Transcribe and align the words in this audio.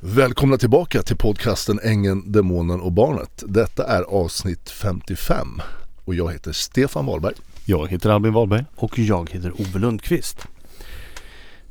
Välkomna 0.00 0.56
tillbaka 0.56 1.02
till 1.02 1.16
podcasten 1.16 1.80
Ängeln, 1.82 2.32
Demonen 2.32 2.80
och 2.80 2.92
Barnet. 2.92 3.44
Detta 3.46 3.86
är 3.86 4.02
avsnitt 4.02 4.70
55 4.70 5.60
och 6.04 6.14
jag 6.14 6.32
heter 6.32 6.52
Stefan 6.52 7.06
Wahlberg. 7.06 7.34
Jag 7.64 7.88
heter 7.88 8.10
Albin 8.10 8.32
Wahlberg. 8.32 8.64
Och 8.74 8.98
jag 8.98 9.30
heter 9.30 9.52
Ove 9.60 9.78
Lundqvist. 9.78 10.48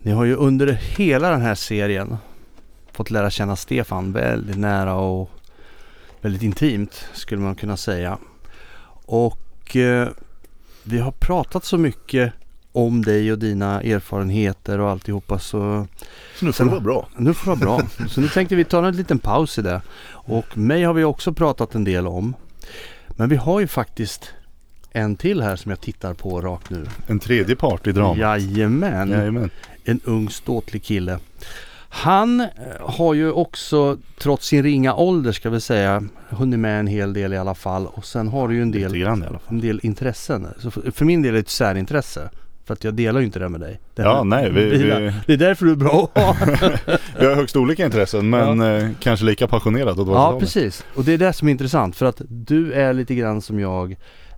Ni 0.02 0.12
har 0.12 0.26
ju 0.26 0.36
under 0.36 0.68
hela 0.74 1.30
den 1.30 1.42
här 1.42 1.56
serien 1.56 2.18
fått 2.92 3.12
lära 3.12 3.29
känna 3.29 3.56
Stefan 3.56 4.12
väldigt 4.12 4.57
nära 4.57 4.96
och 4.96 5.29
väldigt 6.21 6.44
intimt 6.44 7.07
skulle 7.13 7.42
man 7.42 7.55
kunna 7.55 7.78
säga. 7.78 8.17
Och 9.05 9.76
eh, 9.76 10.10
vi 10.83 10.99
har 10.99 11.12
pratat 11.12 11.65
så 11.65 11.78
mycket 11.78 12.33
om 12.76 13.01
dig 13.01 13.31
och 13.31 13.39
dina 13.39 13.81
erfarenheter 13.81 14.79
och 14.79 14.89
alltihopa 14.89 15.39
så 15.39 15.87
Så 16.35 16.45
nu 16.45 16.52
får 16.53 16.63
det 16.63 16.70
vara 16.70 16.80
bra. 16.80 17.07
nu 17.17 17.34
får 17.34 17.55
det 17.55 17.66
vara 17.66 17.77
bra. 17.77 17.88
Så 18.09 18.21
nu 18.21 18.27
tänkte 18.27 18.55
vi 18.55 18.63
ta 18.63 18.88
en 18.88 18.95
liten 18.95 19.20
paus 19.20 19.59
i 19.59 19.61
det. 19.61 19.81
Och 20.09 20.57
mig 20.57 20.83
har 20.83 20.93
vi 20.93 21.03
också 21.03 21.33
pratat 21.33 21.75
en 21.75 21.83
del 21.83 22.07
om. 22.07 22.33
Men 23.09 23.30
vi 23.30 23.35
har 23.35 23.59
ju 23.59 23.67
faktiskt 23.67 24.30
en 24.91 25.16
till 25.16 25.41
här 25.41 25.55
som 25.55 25.69
jag 25.69 25.81
tittar 25.81 26.13
på 26.13 26.41
rakt 26.41 26.69
nu. 26.69 26.85
En 27.07 27.19
tredje 27.19 27.55
part 27.55 27.88
i 27.88 27.91
dramat. 27.91 28.17
Jajamän. 28.17 29.09
Jajamän. 29.09 29.49
En 29.83 29.99
ung 30.03 30.30
ståtlig 30.30 30.83
kille. 30.83 31.19
Han 31.89 32.41
eh, 32.41 32.47
har 32.80 33.13
ju 33.13 33.31
också 33.31 33.97
trots 34.17 34.47
sin 34.47 34.63
ringa 34.63 34.95
ålder 34.95 35.31
ska 35.31 35.49
vi 35.49 35.61
säga 35.61 36.03
hunnit 36.30 36.59
med 36.59 36.80
en 36.80 36.88
hel 36.88 37.13
del 37.13 37.33
i 37.33 37.38
alla 37.38 37.55
fall. 37.55 37.88
Och 37.88 38.05
sen 38.05 38.27
har 38.27 38.47
du 38.47 38.55
ju 38.55 38.61
en 38.61 38.71
del, 38.71 38.95
en 39.47 39.61
del 39.61 39.80
intressen. 39.83 40.47
Så 40.59 40.71
för, 40.71 40.91
för 40.91 41.05
min 41.05 41.21
del 41.21 41.30
är 41.30 41.33
det 41.33 41.39
ett 41.39 41.49
särintresse. 41.49 42.30
För 42.65 42.73
att 42.73 42.83
jag 42.83 42.93
delar 42.93 43.19
ju 43.19 43.25
inte 43.25 43.39
det 43.39 43.49
med 43.49 43.59
dig. 43.59 43.79
Det 43.95 44.01
Ja, 44.01 44.23
nej, 44.23 44.49
vi, 44.51 44.65
vi, 44.69 45.13
Det 45.25 45.33
är 45.33 45.37
därför 45.37 45.65
du 45.65 45.71
är 45.71 45.75
bra 45.75 46.09
vi 47.19 47.25
har 47.25 47.35
högst 47.35 47.55
olika 47.55 47.85
intressen 47.85 48.29
men 48.29 48.61
eh, 48.61 48.89
kanske 48.99 49.25
lika 49.25 49.47
passionerat 49.47 49.97
åt 49.99 50.07
Ja 50.07 50.38
precis. 50.39 50.85
Och 50.95 51.03
det 51.03 51.13
är 51.13 51.17
det 51.17 51.33
som 51.33 51.47
är 51.47 51.52
intressant. 51.52 51.95
För 51.95 52.05
att 52.05 52.22
du 52.27 52.73
är 52.73 52.94
lite 52.94 53.16
grann 53.16 53.41
som 53.41 53.59
jag. 53.59 53.95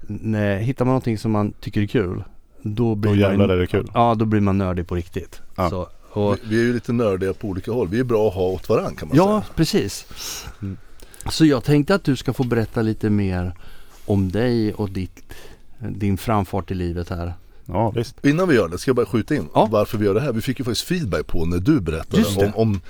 När, 0.08 0.58
hittar 0.58 0.86
man 0.86 0.92
någonting 0.92 1.18
som 1.18 1.32
man 1.32 1.52
tycker 1.52 1.82
är 1.82 1.86
kul. 1.88 2.24
Då 2.62 2.96
blir 2.96 3.12
Då 3.12 3.18
jävlar 3.18 3.48
man, 3.48 3.50
är 3.50 3.60
det 3.60 3.68
kul. 3.68 3.88
Ja 3.94 4.16
då 4.16 4.26
blir 4.26 4.42
man 4.42 4.58
nördig 4.58 4.88
på 4.88 4.96
riktigt. 4.96 5.42
Ja. 5.56 5.70
Så, 5.70 5.88
och, 6.12 6.34
Vi, 6.44 6.50
vi 6.50 6.60
är 6.62 6.64
ju 6.66 6.74
lite 6.74 6.94
nördiga 6.94 7.34
på 7.34 7.48
olika 7.48 7.72
håll. 7.72 7.88
Vi 7.88 8.00
är 8.00 8.04
bra 8.04 8.28
att 8.28 8.34
ha 8.34 8.42
åt 8.44 8.70
varandra 8.70 8.92
kan 9.00 9.08
man 9.08 9.18
Ja, 9.18 9.42
säga. 9.42 9.54
precis. 9.56 10.06
Mm. 10.62 10.78
Så 11.30 11.46
jag 11.46 11.64
tänkte 11.64 11.96
att 11.96 12.04
du 12.04 12.16
ska 12.16 12.34
få 12.34 12.44
berätta 12.44 12.82
lite 12.82 13.10
mer 13.10 13.54
om 14.06 14.32
dig 14.32 14.74
och 14.74 14.90
ditt, 14.90 15.34
din 15.80 16.18
framfart 16.18 16.72
i 16.72 16.74
livet 16.74 17.10
här. 17.10 17.34
Ja 17.68 17.90
visst. 17.92 18.26
Innan 18.26 18.48
vi 18.50 18.56
gör 18.56 18.68
det 18.68 18.78
ska 18.78 18.90
jag 18.90 18.96
bara 18.96 19.06
skjuta 19.06 19.36
in 19.36 19.48
Ja. 19.54 19.68
varför 19.72 19.98
vi 19.98 20.06
gör 20.06 20.14
det 20.14 20.22
här. 20.22 20.32
Vi 20.34 20.42
fick 20.42 20.60
ju 20.60 20.66
faktiskt 20.66 20.88
feedback 20.88 21.28
på 21.28 21.46
när 21.46 21.58
du 21.58 21.80
berättade 21.82 22.24
om, 22.38 22.52
om, 22.56 22.82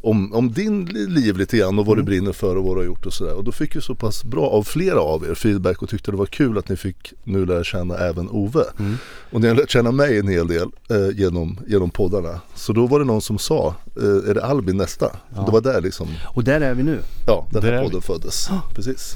om, 0.00 0.32
om 0.34 0.52
din 0.52 0.84
li- 0.84 1.06
liv 1.06 1.36
lite 1.36 1.56
grann 1.56 1.78
och 1.78 1.86
vad 1.86 1.92
Mm. 1.98 2.04
du 2.04 2.10
brinner 2.10 2.32
för 2.32 2.56
och 2.56 2.64
vad 2.64 2.76
du 2.76 2.80
har 2.80 2.86
gjort 2.86 3.06
och 3.06 3.12
sådär. 3.12 3.34
Och 3.34 3.44
då 3.44 3.52
fick 3.52 3.76
vi 3.76 3.80
så 3.80 3.94
pass 3.94 4.24
bra 4.24 4.46
av 4.46 4.62
flera 4.62 5.00
av 5.00 5.24
er 5.24 5.34
feedback 5.34 5.82
och 5.82 5.88
tyckte 5.88 6.10
det 6.10 6.16
var 6.16 6.26
kul 6.26 6.58
att 6.58 6.68
ni 6.68 6.76
fick 6.76 7.12
nu 7.24 7.46
lära 7.46 7.64
känna 7.64 7.94
även 7.96 8.28
Ove. 8.30 8.64
Mm. 8.78 8.96
Och 9.30 9.40
ni 9.40 9.48
har 9.48 9.54
lärt 9.54 9.70
känna 9.70 9.90
mig 9.92 10.18
en 10.18 10.28
hel 10.28 10.48
del 10.48 10.68
eh, 10.90 11.18
genom, 11.18 11.58
genom 11.66 11.90
poddarna. 11.90 12.40
Så 12.54 12.72
då 12.72 12.86
var 12.86 12.98
det 12.98 13.04
någon 13.04 13.22
som 13.22 13.38
sa, 13.38 13.74
eh, 13.96 14.30
är 14.30 14.34
det 14.34 14.44
Albin 14.44 14.76
nästa? 14.76 15.10
Ja. 15.36 15.42
Det 15.42 15.52
var 15.52 15.60
där 15.60 15.80
liksom, 15.80 16.08
Och 16.34 16.44
där 16.44 16.60
är 16.60 16.74
vi 16.74 16.82
nu. 16.82 16.98
ja 17.26 17.46
den 17.52 17.62
Där 17.62 17.68
här 17.72 17.78
är 17.78 17.82
vi. 17.82 17.88
podden 17.88 18.02
föddes. 18.02 18.48
Precis. 18.74 19.12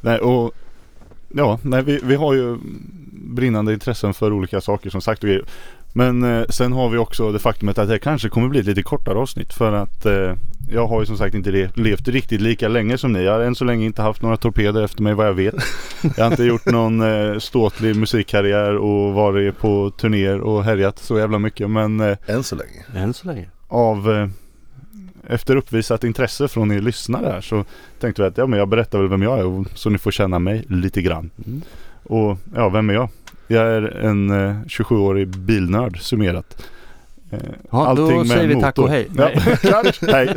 Nej, 0.00 0.18
och 0.18 0.52
ja, 1.28 1.58
nej, 1.62 1.82
vi, 1.82 2.00
vi 2.02 2.14
har 2.14 2.34
ju 2.34 2.58
brinnande 3.24 3.72
intressen 3.72 4.14
för 4.14 4.32
olika 4.32 4.60
saker 4.60 4.90
som 4.90 5.00
sagt. 5.00 5.24
Men 5.94 6.22
eh, 6.22 6.44
sen 6.48 6.72
har 6.72 6.88
vi 6.88 6.98
också 6.98 7.32
det 7.32 7.38
faktumet 7.38 7.78
att 7.78 7.88
det 7.88 7.98
kanske 7.98 8.28
kommer 8.28 8.48
bli 8.48 8.60
ett 8.60 8.66
lite 8.66 8.82
kortare 8.82 9.18
avsnitt 9.18 9.52
för 9.52 9.72
att 9.72 10.06
eh, 10.06 10.34
jag 10.70 10.86
har 10.86 11.00
ju 11.00 11.06
som 11.06 11.16
sagt 11.16 11.34
inte 11.34 11.50
le- 11.50 11.68
levt 11.74 12.08
riktigt 12.08 12.40
lika 12.40 12.68
länge 12.68 12.98
som 12.98 13.12
ni. 13.12 13.22
Jag 13.24 13.32
har 13.32 13.40
än 13.40 13.54
så 13.54 13.64
länge 13.64 13.84
inte 13.86 14.02
haft 14.02 14.22
några 14.22 14.36
torpeder 14.36 14.82
efter 14.84 15.02
mig 15.02 15.14
vad 15.14 15.26
jag 15.26 15.34
vet. 15.34 15.54
Jag 16.16 16.24
har 16.24 16.30
inte 16.30 16.44
gjort 16.44 16.66
någon 16.66 17.00
eh, 17.00 17.38
ståtlig 17.38 17.96
musikkarriär 17.96 18.76
och 18.76 19.12
varit 19.14 19.58
på 19.58 19.90
turnéer 19.90 20.40
och 20.40 20.64
härjat 20.64 20.98
så 20.98 21.18
jävla 21.18 21.38
mycket. 21.38 21.70
Men 21.70 22.00
eh, 22.00 22.16
Än 22.26 22.42
så 22.42 22.56
länge. 22.56 22.84
Än 23.04 23.14
så 23.14 23.26
länge. 23.26 23.46
av 23.68 24.12
eh, 24.12 24.28
efter 25.28 25.56
uppvisat 25.56 26.04
intresse 26.04 26.48
från 26.48 26.72
er 26.72 26.80
lyssnare 26.80 27.26
här 27.32 27.40
så 27.40 27.64
tänkte 28.00 28.22
vi 28.22 28.28
att 28.28 28.38
ja, 28.38 28.46
men 28.46 28.58
jag 28.58 28.68
berättar 28.68 28.98
väl 28.98 29.08
vem 29.08 29.22
jag 29.22 29.38
är 29.38 29.44
och, 29.44 29.66
så 29.74 29.90
ni 29.90 29.98
får 29.98 30.10
känna 30.10 30.38
mig 30.38 30.64
lite 30.68 31.02
grann. 31.02 31.30
Mm. 31.46 31.62
Och 32.02 32.38
ja, 32.54 32.68
vem 32.68 32.90
är 32.90 32.94
jag? 32.94 33.08
Jag 33.46 33.66
är 33.66 33.82
en 33.82 34.30
eh, 34.30 34.56
27-årig 34.66 35.28
bilnörd 35.28 36.00
summerat. 36.00 36.66
Ja, 37.70 37.94
då 37.96 38.24
säger 38.24 38.46
vi 38.46 38.60
tack 38.60 38.78
och 38.78 38.88
hej. 38.88 39.08
Ja, 39.16 39.28
Nej. 39.34 39.56
klart. 39.60 39.98
hej. 40.12 40.28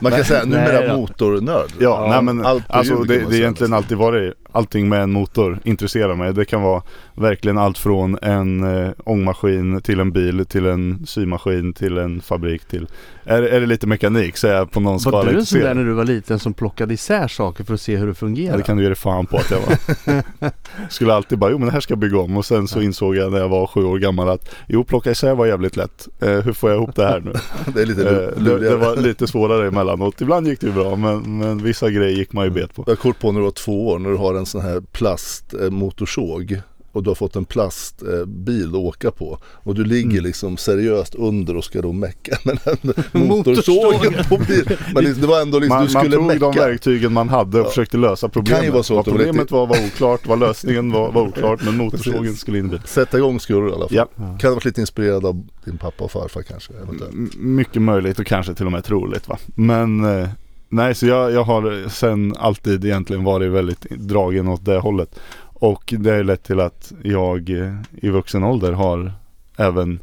Man 0.00 0.12
kan 0.12 0.18
Nej. 0.20 0.24
säga 0.24 0.44
numera 0.44 0.80
Nej 0.80 0.96
motornörd. 0.96 1.70
Ja, 1.78 2.04
Ja, 2.04 2.06
nej 2.10 2.22
men 2.22 2.46
allt 2.46 2.64
alltså 2.68 2.94
det, 2.94 3.06
det 3.06 3.14
är 3.14 3.18
egentligen 3.20 3.48
nästan. 3.50 3.72
alltid 3.72 3.98
varit 3.98 4.34
allting 4.52 4.88
med 4.88 5.02
en 5.02 5.12
motor 5.12 5.58
intresserar 5.64 6.14
mig. 6.14 6.32
Det 6.34 6.44
kan 6.44 6.62
vara 6.62 6.82
verkligen 7.14 7.58
allt 7.58 7.78
från 7.78 8.18
en 8.22 8.82
eh, 8.84 8.90
ångmaskin 9.04 9.80
till 9.82 10.00
en 10.00 10.12
bil 10.12 10.46
till 10.46 10.66
en 10.66 11.06
symaskin 11.06 11.72
till 11.72 11.98
en 11.98 12.20
fabrik 12.20 12.64
till 12.64 12.86
är, 13.24 13.42
är 13.42 13.60
det 13.60 13.66
lite 13.66 13.86
mekanik 13.86 14.36
så 14.36 14.46
är 14.48 14.52
jag 14.54 14.70
på 14.70 14.80
någon 14.80 14.92
Var 14.92 14.98
skala 14.98 15.30
du 15.30 15.38
en 15.38 15.46
sån 15.46 15.60
där 15.60 15.74
när 15.74 15.84
du 15.84 15.92
var 15.92 16.04
liten 16.04 16.38
som 16.38 16.54
plockade 16.54 16.94
isär 16.94 17.28
saker 17.28 17.64
för 17.64 17.74
att 17.74 17.80
se 17.80 17.96
hur 17.96 18.06
det 18.06 18.10
Ja, 18.10 18.14
fungerar? 18.14 18.56
det 18.56 18.62
kan 18.62 18.76
du 18.76 18.82
ge 18.82 18.88
dig 18.88 18.96
fan 18.96 19.26
på 19.26 19.36
att 19.36 19.50
jag 19.50 19.58
var. 19.60 20.22
Skulle 20.90 21.14
alltid 21.14 21.38
bara, 21.38 21.50
jo 21.50 21.58
men 21.58 21.66
det 21.66 21.72
här 21.72 21.80
ska 21.80 21.92
jag 21.92 21.98
bygga 21.98 22.18
om 22.18 22.36
och 22.36 22.44
sen 22.44 22.68
så 22.68 22.78
Ja. 22.78 22.82
insåg 22.82 23.16
jag 23.16 23.32
när 23.32 23.38
jag 23.38 23.48
var 23.48 23.66
sju 23.66 23.84
år 23.84 23.98
gammal 23.98 24.28
att 24.28 24.54
jo 24.68 24.84
plocka 24.84 25.10
isär 25.10 25.34
var 25.34 25.46
jävligt 25.46 25.76
lätt. 25.76 26.08
Eh, 26.20 26.40
hur 26.40 26.52
får 26.52 26.70
jag 26.70 26.76
ihop 26.76 26.94
det 26.94 27.06
här 27.06 27.20
nu? 27.20 27.32
Det 27.74 27.82
är 27.82 27.86
lite 27.86 28.10
eh, 28.10 28.42
det, 28.44 28.58
det 28.58 28.76
var 28.76 28.96
lite 28.96 29.26
svårare 29.26 29.68
emellanåt. 29.68 30.20
Ibland 30.20 30.48
gick 30.48 30.60
det 30.60 30.66
ju 30.66 30.72
bra 30.72 30.96
men, 30.96 31.38
men 31.38 31.62
vissa 31.62 31.90
grejer 31.90 32.16
gick 32.18 32.32
man 32.32 32.44
ju 32.44 32.50
bet 32.50 32.74
på. 32.74 32.84
Jag 32.86 32.90
har 32.90 32.96
kort 32.96 33.18
på 33.18 33.32
när 33.32 33.40
du 33.40 33.44
var 33.44 33.50
två 33.50 33.88
år 33.88 33.98
när 33.98 34.10
du 34.10 34.16
har 34.16 34.34
en 34.34 34.46
sån 34.46 34.60
här 34.60 34.80
plastmotorsåg 34.80 36.60
och 36.92 37.02
du 37.02 37.10
har 37.10 37.14
fått 37.14 37.36
en 37.36 37.44
plastbil 37.44 38.68
att 38.68 38.74
åka 38.74 39.10
på 39.10 39.38
och 39.44 39.74
du 39.74 39.84
ligger 39.84 40.10
Mm. 40.10 40.24
liksom 40.24 40.56
seriöst 40.56 41.14
under 41.14 41.56
och 41.56 41.64
ska 41.64 41.82
då 41.82 41.92
mecka 41.92 42.38
med 42.44 42.58
den 42.64 42.94
Motorsågen. 43.28 44.14
på 44.28 44.36
bil. 44.36 44.76
Men 44.94 45.04
det, 45.04 45.26
var 45.26 45.40
ändå 45.42 45.58
liksom, 45.58 45.76
Man, 45.78 45.86
du 45.86 45.92
man 45.92 46.02
skulle 46.02 46.16
tog 46.16 46.28
de 46.40 46.46
mecka. 46.48 46.60
verktygen 46.66 47.12
man 47.12 47.28
hade 47.28 47.60
och 47.60 47.66
Ja. 47.66 47.68
försökte 47.68 47.96
lösa 47.96 48.28
problemet. 48.28 48.58
Kan 48.58 48.66
ju 48.66 48.72
vara 48.72 48.82
så 48.82 48.94
vad 48.94 49.04
problemet 49.04 49.50
var 49.50 49.66
var 49.66 49.76
oklart, 49.86 50.26
vad 50.26 50.38
lösningen 50.40 50.92
var 50.92 51.12
var 51.12 51.22
oklart 51.22 51.64
men 51.64 51.76
motorsågen 51.76 52.22
Precis. 52.22 52.40
skulle 52.40 52.58
in 52.58 52.66
i 52.66 52.68
bilen. 52.68 52.82
Sätta 52.86 53.18
igång 53.18 53.40
skurror 53.40 53.70
i 53.70 53.72
alla 53.72 53.88
fall. 53.88 53.96
Ja. 53.96 54.08
Kan 54.40 54.50
ha 54.50 54.54
varit 54.54 54.64
lite 54.64 54.80
inspirerad 54.80 55.26
av 55.26 55.46
din 55.64 55.78
pappa 55.78 56.04
och 56.04 56.10
farfar 56.10 56.42
kanske. 56.42 56.72
M- 57.12 57.30
Mycket 57.36 57.82
möjligt 57.82 58.18
och 58.18 58.26
kanske 58.26 58.54
till 58.54 58.66
och 58.66 58.72
med 58.72 58.84
troligt 58.84 59.28
va. 59.28 59.38
Men 59.54 60.04
eh, 60.22 60.28
nej 60.68 60.94
så 60.94 61.06
jag, 61.06 61.32
jag 61.32 61.44
har 61.44 61.88
sen 61.88 62.34
alltid 62.38 62.84
egentligen 62.84 63.24
varit 63.24 63.52
väldigt 63.52 63.80
dragen 63.90 64.48
åt 64.48 64.64
det 64.64 64.78
hållet. 64.78 65.20
Och 65.58 65.94
det 65.98 66.10
har 66.10 66.22
lett 66.22 66.42
till 66.42 66.60
att 66.60 66.92
jag 67.02 67.50
eh, 67.50 67.74
i 67.92 68.08
vuxen 68.08 68.44
ålder 68.44 68.72
har 68.72 69.12
även 69.56 70.00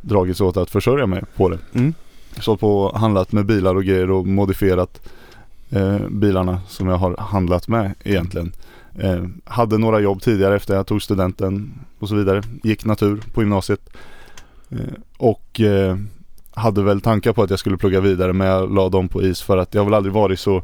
dragits 0.00 0.40
åt 0.40 0.56
att 0.56 0.70
försörja 0.70 1.06
mig 1.06 1.22
på 1.36 1.48
det. 1.48 1.58
Mm. 1.72 1.94
Så 2.40 2.56
på 2.56 2.92
handlat 2.96 3.32
med 3.32 3.46
bilar 3.46 3.74
och 3.74 3.84
grejer 3.84 4.10
och 4.10 4.26
modifierat 4.26 5.08
eh, 5.70 5.98
bilarna 6.08 6.60
som 6.68 6.88
jag 6.88 6.96
har 6.96 7.16
handlat 7.16 7.68
med 7.68 7.94
egentligen. 8.02 8.52
Eh, 8.98 9.24
hade 9.44 9.78
några 9.78 10.00
jobb 10.00 10.22
tidigare 10.22 10.56
efter 10.56 10.74
jag 10.74 10.86
tog 10.86 11.02
studenten 11.02 11.72
och 11.98 12.08
så 12.08 12.14
vidare. 12.14 12.42
Gick 12.62 12.84
natur 12.84 13.22
på 13.32 13.42
gymnasiet. 13.42 13.90
Eh, 14.70 14.78
och 15.18 15.60
eh, 15.60 15.96
hade 16.50 16.82
väl 16.82 17.00
tankar 17.00 17.32
på 17.32 17.42
att 17.42 17.50
jag 17.50 17.58
skulle 17.58 17.76
plugga 17.76 18.00
vidare 18.00 18.32
men 18.32 18.46
jag 18.46 18.74
la 18.74 18.88
dem 18.88 19.08
på 19.08 19.22
is 19.22 19.42
för 19.42 19.56
att 19.56 19.74
jag 19.74 19.80
har 19.80 19.84
väl 19.84 19.94
aldrig 19.94 20.12
varit 20.12 20.40
så 20.40 20.62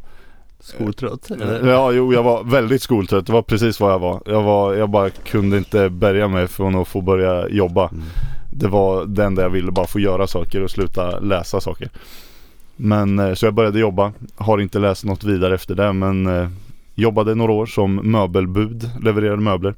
Skoltrött? 0.60 1.30
eller? 1.30 1.68
Ja, 1.68 1.92
jo, 1.92 2.12
jag 2.12 2.22
var 2.22 2.44
väldigt 2.44 2.82
skoltrött. 2.82 3.26
Det 3.26 3.32
var 3.32 3.42
precis 3.42 3.80
vad 3.80 3.92
jag 3.92 3.98
var. 3.98 4.22
Jag, 4.26 4.42
var, 4.42 4.74
jag 4.74 4.90
bara 4.90 5.10
kunde 5.10 5.58
inte 5.58 5.90
bärga 5.90 6.28
mig 6.28 6.46
från 6.46 6.74
att 6.74 6.88
få 6.88 7.00
börja 7.00 7.48
jobba. 7.48 7.88
Mm. 7.88 8.04
Det 8.52 8.68
var 8.68 9.04
det 9.04 9.24
enda 9.24 9.42
jag 9.42 9.50
ville, 9.50 9.72
bara 9.72 9.86
få 9.86 10.00
göra 10.00 10.26
saker 10.26 10.62
och 10.62 10.70
sluta 10.70 11.20
läsa 11.20 11.60
saker. 11.60 11.90
Men 12.76 13.18
eh, 13.18 13.34
så 13.34 13.46
jag 13.46 13.54
började 13.54 13.78
jobba. 13.78 14.12
Har 14.36 14.60
inte 14.60 14.78
läst 14.78 15.04
något 15.04 15.24
vidare 15.24 15.54
efter 15.54 15.74
det 15.74 15.92
men 15.92 16.26
eh, 16.26 16.48
jobbade 16.94 17.34
några 17.34 17.52
år 17.52 17.66
som 17.66 17.94
möbelbud, 17.94 18.90
levererade 19.02 19.42
möbler. 19.42 19.74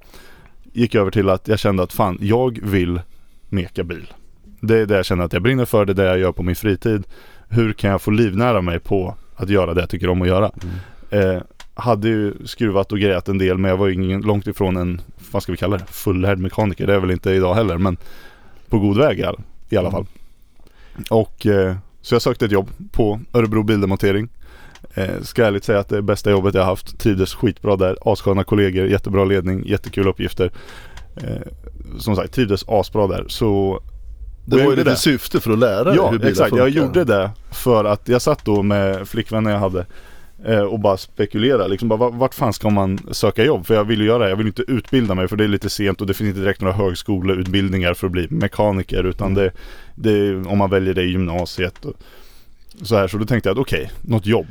Gick 0.72 0.94
över 0.94 1.10
till 1.10 1.28
att 1.28 1.48
jag 1.48 1.58
kände 1.58 1.82
att 1.82 1.92
fan, 1.92 2.18
jag 2.20 2.58
vill 2.62 3.00
meka 3.48 3.84
bil. 3.84 4.12
Det 4.60 4.78
är 4.78 4.86
det 4.86 4.96
jag 4.96 5.04
känner 5.04 5.24
att 5.24 5.32
jag 5.32 5.42
brinner 5.42 5.64
för, 5.64 5.84
det 5.84 5.92
är 5.92 5.94
det 5.94 6.04
jag 6.04 6.18
gör 6.18 6.32
på 6.32 6.42
min 6.42 6.56
fritid. 6.56 7.04
Hur 7.48 7.72
kan 7.72 7.90
jag 7.90 8.02
få 8.02 8.10
livnära 8.10 8.60
mig 8.60 8.78
på 8.78 9.14
att 9.42 9.48
göra 9.48 9.74
det 9.74 9.80
jag 9.80 9.90
tycker 9.90 10.08
om 10.08 10.22
att 10.22 10.28
göra? 10.28 10.50
Mm. 11.10 11.36
Eh, 11.36 11.42
hade 11.74 12.08
ju 12.08 12.34
skruvat 12.44 12.92
och 12.92 12.98
grejat 12.98 13.28
en 13.28 13.38
del 13.38 13.58
men 13.58 13.68
jag 13.68 13.78
var 13.78 13.86
ju 13.86 13.94
ingen, 13.94 14.20
långt 14.20 14.46
ifrån 14.46 14.76
en, 14.76 15.00
vad 15.30 15.42
ska 15.42 15.52
vi 15.52 15.58
kalla 15.58 15.76
det, 15.76 15.84
fullärd 15.86 16.38
mekaniker. 16.38 16.86
Det 16.86 16.92
är 16.92 16.94
jag 16.94 17.00
väl 17.00 17.10
inte 17.10 17.30
idag 17.30 17.54
heller 17.54 17.78
men 17.78 17.96
på 18.68 18.78
god 18.78 18.98
väg 18.98 19.18
i 19.18 19.24
alla, 19.24 19.38
i 19.68 19.76
alla 19.76 19.90
fall. 19.90 20.06
Och 21.10 21.46
eh, 21.46 21.76
så 22.02 22.14
jag 22.14 22.22
sökte 22.22 22.44
ett 22.44 22.52
jobb 22.52 22.70
på 22.92 23.20
Örebro 23.32 23.62
Bildemontering. 23.62 24.28
Eh, 24.94 25.22
ska 25.22 25.46
ärligt 25.46 25.64
säga 25.64 25.78
att 25.78 25.88
det 25.88 25.96
är 25.96 26.02
bästa 26.02 26.30
jobbet 26.30 26.54
jag 26.54 26.64
haft. 26.64 26.98
Trivdes 26.98 27.34
skitbra 27.34 27.76
där. 27.76 27.96
Assköna 28.00 28.44
kollegor, 28.44 28.86
jättebra 28.86 29.24
ledning, 29.24 29.66
jättekul 29.66 30.08
uppgifter. 30.08 30.50
Eh, 31.16 31.46
som 31.98 32.16
sagt, 32.16 32.32
trivdes 32.32 32.64
asbra 32.68 33.06
där. 33.06 33.24
Så 33.28 33.80
Det 34.44 34.56
var 34.56 34.70
ju 34.70 34.76
lite 34.76 34.96
syfte 34.96 35.40
för 35.40 35.50
att 35.52 35.58
lära 35.58 35.84
dig 35.84 35.92
hur 35.92 36.00
Ja 36.02 36.10
bilar 36.10 36.28
exakt, 36.28 36.48
funkar. 36.50 36.64
jag 36.66 36.74
gjorde 36.74 37.04
det 37.04 37.30
för 37.52 37.84
att 37.84 38.08
jag 38.08 38.22
satt 38.22 38.44
då 38.44 38.62
med 38.62 39.08
flickvännen 39.08 39.52
jag 39.52 39.60
hade 39.60 39.86
eh, 40.44 40.60
och 40.60 40.80
bara 40.80 40.96
spekulera 40.96 41.66
liksom 41.66 41.88
bara, 41.88 41.96
va- 41.96 42.10
vart 42.10 42.34
fan 42.34 42.52
ska 42.52 42.70
man 42.70 42.98
söka 43.10 43.44
jobb? 43.44 43.66
För 43.66 43.74
jag 43.74 43.84
vill 43.84 44.00
ju 44.00 44.06
göra 44.06 44.24
det, 44.24 44.28
jag 44.30 44.36
vill 44.36 44.46
inte 44.46 44.62
utbilda 44.68 45.14
mig 45.14 45.28
för 45.28 45.36
det 45.36 45.44
är 45.44 45.48
lite 45.48 45.70
sent 45.70 46.00
och 46.00 46.06
det 46.06 46.14
finns 46.14 46.28
inte 46.28 46.40
direkt 46.40 46.60
några 46.60 46.74
högskoleutbildningar 46.74 47.94
för 47.94 48.06
att 48.06 48.12
bli 48.12 48.26
mekaniker 48.30 49.04
utan 49.04 49.34
det, 49.34 49.50
det 49.94 50.36
om 50.36 50.58
man 50.58 50.70
väljer 50.70 50.94
det 50.94 51.02
i 51.02 51.10
gymnasiet 51.10 51.84
och 51.84 51.94
så 52.82 52.96
här 52.96 53.08
så 53.08 53.18
då 53.18 53.24
tänkte 53.24 53.48
jag 53.48 53.54
att 53.54 53.60
okej, 53.60 53.90
något 54.02 54.26
jobb. 54.26 54.46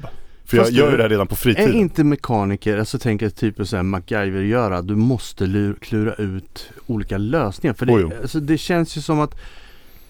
För 0.45 0.57
Fast 0.57 0.71
jag 0.71 0.79
gör 0.85 0.91
ju 0.91 0.97
det 0.97 1.03
här 1.03 1.09
redan 1.09 1.27
på 1.27 1.33
Är 1.33 1.37
fritiden. 1.37 1.73
inte 1.75 2.03
mekaniker, 2.03 2.77
alltså 2.77 2.99
tänker 2.99 3.25
jag 3.25 3.35
typ 3.35 3.67
så 3.67 3.75
här 3.75 3.83
MacGyver 3.83 4.41
göra, 4.41 4.81
du 4.81 4.95
måste 4.95 5.45
lur, 5.45 5.73
klura 5.81 6.13
ut 6.13 6.69
olika 6.87 7.17
lösningar. 7.17 7.73
För 7.73 7.85
det, 7.85 8.11
alltså, 8.21 8.39
det 8.39 8.57
känns 8.57 8.97
ju 8.97 9.01
som 9.01 9.19
att 9.19 9.35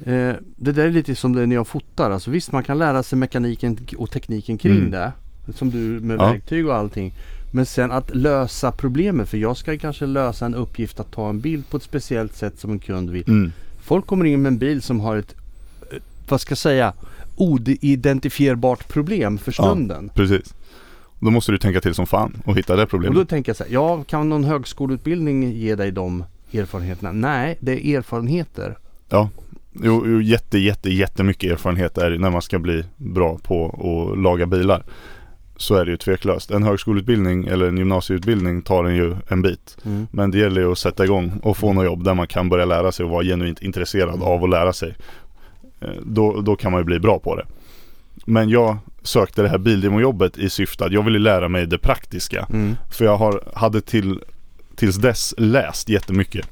eh, 0.06 0.34
det 0.56 0.72
där 0.72 0.86
är 0.86 0.92
lite 0.92 1.16
som 1.16 1.34
det 1.34 1.46
när 1.46 1.56
jag 1.56 1.68
fotar. 1.68 2.12
Alltså 2.12 2.32
visst 2.32 2.52
man 2.52 2.64
kan 2.64 2.78
lära 2.78 3.04
sig 3.04 3.18
mekaniken 3.18 3.78
och 3.98 4.12
tekniken 4.12 4.58
kring 4.58 4.78
Mm. 4.78 4.92
det. 4.92 5.12
Som 5.56 5.70
du 5.70 5.78
med 5.78 6.20
Ja. 6.20 6.32
verktyg 6.32 6.68
och 6.68 6.76
allting. 6.76 7.14
Men 7.52 7.66
sen 7.66 7.92
att 7.92 8.16
lösa 8.16 8.72
problemet, 8.72 9.30
för 9.30 9.38
jag 9.38 9.58
ska 9.58 9.78
kanske 9.78 10.06
lösa 10.06 10.46
en 10.46 10.56
uppgift 10.56 11.00
att 11.00 11.12
ta 11.12 11.30
en 11.30 11.40
bild 11.40 11.70
på 11.70 11.78
ett 11.78 11.84
speciellt 11.84 12.36
sätt 12.36 12.60
som 12.60 12.72
en 12.72 12.80
kund 12.80 13.10
vill. 13.10 13.24
Mm. 13.30 13.52
Folk 13.82 14.06
kommer 14.08 14.26
in 14.26 14.42
med 14.42 14.50
en 14.52 14.58
bil 14.58 14.82
som 14.82 15.00
har 15.00 15.18
ett, 15.18 15.36
eh, 15.92 15.98
vad 16.30 16.42
ska 16.42 16.52
jag 16.52 16.58
säga, 16.58 16.94
odidentifierbart 17.36 18.88
problem 18.88 19.38
för 19.38 19.54
Ja. 19.58 19.64
stunden. 19.64 20.10
Precis. 20.14 20.54
Då 21.20 21.30
måste 21.32 21.52
du 21.52 21.58
tänka 21.58 21.82
till 21.82 21.94
som 21.94 22.08
fan 22.08 22.42
och 22.46 22.58
hitta 22.58 22.76
det 22.76 22.84
Och 22.84 22.90
problemet. 22.90 23.16
då 23.18 23.26
tänker 23.26 23.50
jag 23.50 23.58
så 23.58 23.64
här, 23.64 23.72
ja 23.74 24.04
kan 24.04 24.30
någon 24.30 24.44
högskoleutbildning 24.44 25.52
ge 25.52 25.76
dig 25.76 25.92
de 25.92 26.24
erfarenheterna? 26.54 27.12
Nej, 27.12 27.58
det 27.62 27.88
är 27.88 27.98
erfarenheter. 27.98 28.78
Jo, 29.72 30.04
jo 30.08 30.22
jätte, 30.22 30.58
jätte, 30.58 30.90
jättemycket 30.90 31.52
erfarenhet 31.52 31.98
är 31.98 32.18
när 32.18 32.30
man 32.30 32.42
ska 32.42 32.60
bli 32.60 32.84
bra 32.98 33.38
på 33.44 33.66
att 34.14 34.20
laga 34.24 34.46
bilar. 34.46 34.84
Så 35.58 35.76
är 35.76 35.86
det 35.86 35.92
ju 35.92 35.98
tveklöst. 35.98 36.52
En 36.52 36.64
högskoleutbildning 36.64 37.48
eller 37.48 37.68
en 37.68 37.78
gymnasieutbildning 37.78 38.62
tar 38.62 38.84
en 38.84 38.96
ju 38.96 39.16
en 39.28 39.42
bit. 39.42 39.78
Men 40.12 40.32
det 40.32 40.38
gäller 40.38 40.62
ju 40.62 40.72
att 40.72 40.78
sätta 40.78 41.04
igång 41.04 41.40
och 41.44 41.58
få 41.58 41.74
något 41.74 41.86
jobb 41.86 42.04
där 42.04 42.14
man 42.14 42.28
kan 42.28 42.50
börja 42.50 42.66
lära 42.66 42.92
sig 42.92 43.04
och 43.04 43.10
vara 43.12 43.24
genuint 43.24 43.62
intresserad 43.62 44.24
av 44.24 44.44
att 44.44 44.50
lära 44.50 44.74
sig. 44.74 44.96
Eh, 45.82 45.90
Då, 46.04 46.42
då 46.42 46.56
kan 46.56 46.72
man 46.72 46.82
ju 46.82 46.86
bli 46.86 47.00
bra 47.00 47.20
på 47.20 47.36
det. 47.36 47.46
Men 48.26 48.50
jag 48.50 48.78
sökte 49.02 49.42
det 49.42 49.50
här 49.50 49.58
bildemojobbet 49.58 50.38
i 50.38 50.50
syfte 50.50 50.86
att 50.86 50.92
jag 50.92 51.04
ville 51.04 51.20
lära 51.20 51.48
mig 51.48 51.66
det 51.68 51.78
praktiska. 51.78 52.48
Mm. 52.50 52.76
För 52.92 53.06
jag 53.06 53.18
har, 53.18 53.44
hade 53.54 53.82
till, 53.82 54.20
tills 54.76 54.96
dess 54.96 55.34
läst 55.38 55.90
jättemycket. 55.90 56.48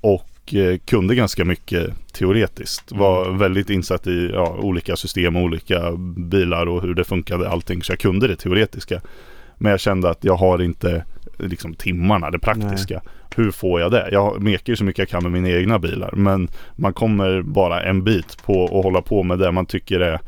Och 0.00 0.26
eh, 0.54 0.78
kunde 0.84 1.14
ganska 1.14 1.44
mycket 1.44 2.12
teoretiskt. 2.12 2.92
Var 2.92 3.30
väldigt 3.30 3.70
insatt 3.70 4.06
i 4.06 4.30
ja, 4.32 4.56
olika 4.60 4.96
system 4.96 5.36
och 5.36 5.42
olika 5.42 5.92
bilar 6.16 6.66
och 6.66 6.82
hur 6.82 6.94
det 6.94 7.04
funkade 7.04 7.48
allting. 7.48 7.82
Så 7.82 7.92
jag 7.92 7.98
kunde 7.98 8.28
det 8.28 8.36
teoretiska. 8.36 9.00
Men 9.58 9.70
jag 9.70 9.80
kände 9.80 10.10
att 10.10 10.24
jag 10.24 10.36
har 10.36 10.62
inte 10.62 11.04
liksom 11.38 11.74
timmarna, 11.74 12.30
det 12.30 12.38
praktiska. 12.38 13.00
Hur 13.36 13.50
får 13.50 13.80
jag 13.80 13.90
det? 13.90 14.08
Jag 14.12 14.42
mekar 14.42 14.72
ju 14.72 14.76
så 14.76 14.84
mycket 14.84 14.98
jag 14.98 15.08
kan 15.08 15.22
med 15.22 15.32
mina 15.32 15.48
egna 15.58 15.78
bilar. 15.78 16.10
Men 16.12 16.48
man 16.76 16.92
kommer 16.92 17.42
bara 17.42 17.82
en 17.82 18.04
bit 18.04 18.42
på 18.44 18.64
att 18.64 18.84
hålla 18.84 19.02
på 19.02 19.22
med 19.22 19.38
det 19.38 19.52
man 19.52 19.66
tycker 19.66 20.00
är 20.00 20.20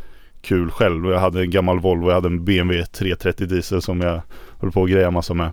kul 0.42 0.70
själv. 0.70 1.06
Jag 1.10 1.18
hade 1.20 1.40
en 1.40 1.50
gammal 1.50 1.80
Volvo, 1.80 2.08
jag 2.08 2.14
hade 2.14 2.28
en 2.28 2.44
BMW 2.44 2.86
330 2.92 3.46
diesel 3.46 3.82
som 3.82 4.00
jag 4.00 4.20
höll 4.60 4.70
på 4.72 4.84
att 4.84 4.90
greja 4.90 5.10
massa 5.10 5.34
med. 5.34 5.50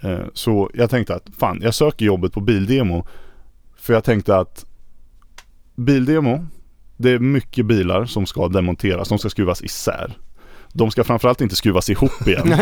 Eh, 0.00 0.18
Så 0.34 0.70
jag 0.74 0.90
tänkte 0.90 1.14
att 1.14 1.26
fan, 1.38 1.60
jag 1.62 1.74
söker 1.74 2.06
jobbet 2.06 2.32
på 2.32 2.40
Bildemo. 2.40 3.06
För 3.82 3.92
jag 3.94 4.04
tänkte 4.04 4.36
att 4.36 4.64
Bildemo, 5.76 6.46
det 6.96 7.10
är 7.10 7.18
mycket 7.18 7.66
bilar 7.66 8.04
som 8.04 8.26
ska 8.26 8.48
demonteras, 8.48 9.08
de 9.08 9.18
ska 9.18 9.30
skruvas 9.30 9.62
isär. 9.62 10.18
De 10.74 10.90
ska 10.90 11.04
framförallt 11.04 11.40
inte 11.40 11.56
skruvas 11.56 11.90
ihop 11.90 12.26
igen. 12.28 12.54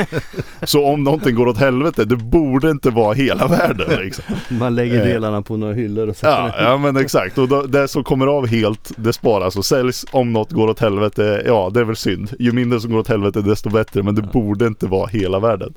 Så 0.63 0.85
om 0.87 1.05
någonting 1.05 1.35
går 1.35 1.47
åt 1.49 1.59
helvete, 1.59 2.05
det 2.05 2.17
borde 2.17 2.71
inte 2.71 2.91
vara 2.91 3.15
hela 3.15 3.47
världen 3.47 4.01
liksom. 4.01 4.25
Man 4.49 4.75
lägger 4.75 5.01
Eh. 5.01 5.05
delarna 5.07 5.43
på 5.43 5.57
några 5.57 5.75
hyllor 5.75 6.09
och 6.09 6.17
sätter 6.17 6.29
Ja, 6.33 6.55
ja 6.63 6.77
men 6.79 6.97
exakt. 6.97 7.39
Och 7.39 7.49
då, 7.49 7.63
det 7.63 7.89
som 7.89 8.05
kommer 8.05 8.27
av 8.27 8.47
helt, 8.47 8.93
det 8.97 9.13
sparas 9.13 9.57
och 9.57 9.65
säljs 9.65 10.07
om 10.11 10.33
något 10.33 10.53
går 10.53 10.69
åt 10.69 10.81
helvete, 10.81 11.43
ja 11.47 11.71
det 11.75 11.81
är 11.81 11.85
väl 11.85 11.97
synd. 11.97 12.31
Ju 12.39 12.53
mindre 12.53 12.81
som 12.81 12.91
går 12.93 12.99
åt 12.99 13.09
helvete 13.09 13.43
desto 13.43 13.71
bättre, 13.71 14.03
men 14.03 14.15
det 14.15 14.23
borde 14.23 14.67
inte 14.67 14.87
vara 14.87 15.07
hela 15.07 15.39
världen. 15.39 15.75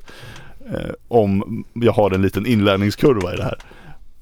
Eh, 0.66 0.90
om 1.08 1.64
jag 1.72 1.92
har 1.92 2.10
en 2.10 2.22
liten 2.22 2.46
inlärningskurva 2.46 3.34
i 3.34 3.36
det 3.36 3.44
här. 3.44 3.58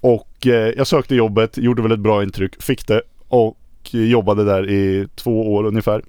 Och 0.03 0.47
eh, 0.47 0.73
jag 0.77 0.87
sökte 0.87 1.15
jobbet, 1.15 1.59
gjorde 1.59 1.83
väl 1.83 1.93
ett 1.93 2.01
bra 2.01 2.23
intryck, 2.23 2.63
fick 2.63 2.87
det 2.87 3.03
och 3.29 3.59
jobbade 3.91 4.45
där 4.45 4.71
i 4.71 5.09
två 5.15 5.55
år 5.55 5.65
ungefär. 5.65 6.03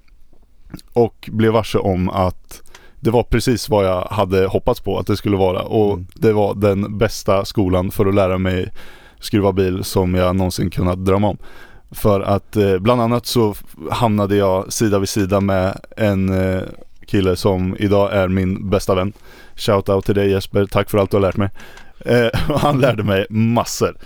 Och 0.92 1.30
blev 1.32 1.52
varse 1.52 1.78
om 1.78 2.10
att 2.10 2.62
det 3.00 3.10
var 3.10 3.22
precis 3.22 3.68
vad 3.68 3.86
jag 3.86 4.02
hade 4.02 4.46
hoppats 4.46 4.80
på 4.80 4.98
att 4.98 5.06
det 5.06 5.16
skulle 5.16 5.36
vara 5.36 5.62
och 5.62 5.92
Mm. 5.92 6.06
det 6.14 6.32
var 6.32 6.54
den 6.54 6.98
bästa 6.98 7.44
skolan 7.44 7.90
för 7.90 8.06
att 8.06 8.14
lära 8.14 8.38
mig 8.38 8.72
skruva 9.20 9.52
bil 9.52 9.84
som 9.84 10.14
jag 10.14 10.36
någonsin 10.36 10.70
kunnat 10.70 11.04
drömma 11.04 11.28
om. 11.28 11.38
För 11.90 12.20
att 12.20 12.56
eh, 12.56 12.78
bland 12.78 13.00
annat 13.00 13.26
så 13.26 13.54
hamnade 13.90 14.36
jag 14.36 14.72
sida 14.72 14.98
vid 14.98 15.08
sida 15.08 15.40
med 15.40 15.80
en 15.96 16.28
eh, 16.28 16.62
kille 17.06 17.36
som 17.36 17.76
idag 17.78 18.12
är 18.12 18.28
min 18.28 18.70
bästa 18.70 18.94
vän. 18.94 19.12
Shoutout 19.56 20.04
till 20.04 20.14
dig 20.14 20.30
Jesper, 20.30 20.66
tack 20.66 20.90
för 20.90 20.98
allt 20.98 21.10
du 21.10 21.16
har 21.16 21.22
lärt 21.22 21.36
mig. 21.36 21.50
Eh, 22.00 22.28
han 22.56 22.80
lärde 22.80 23.02
mig 23.02 23.26
massor. 23.30 23.96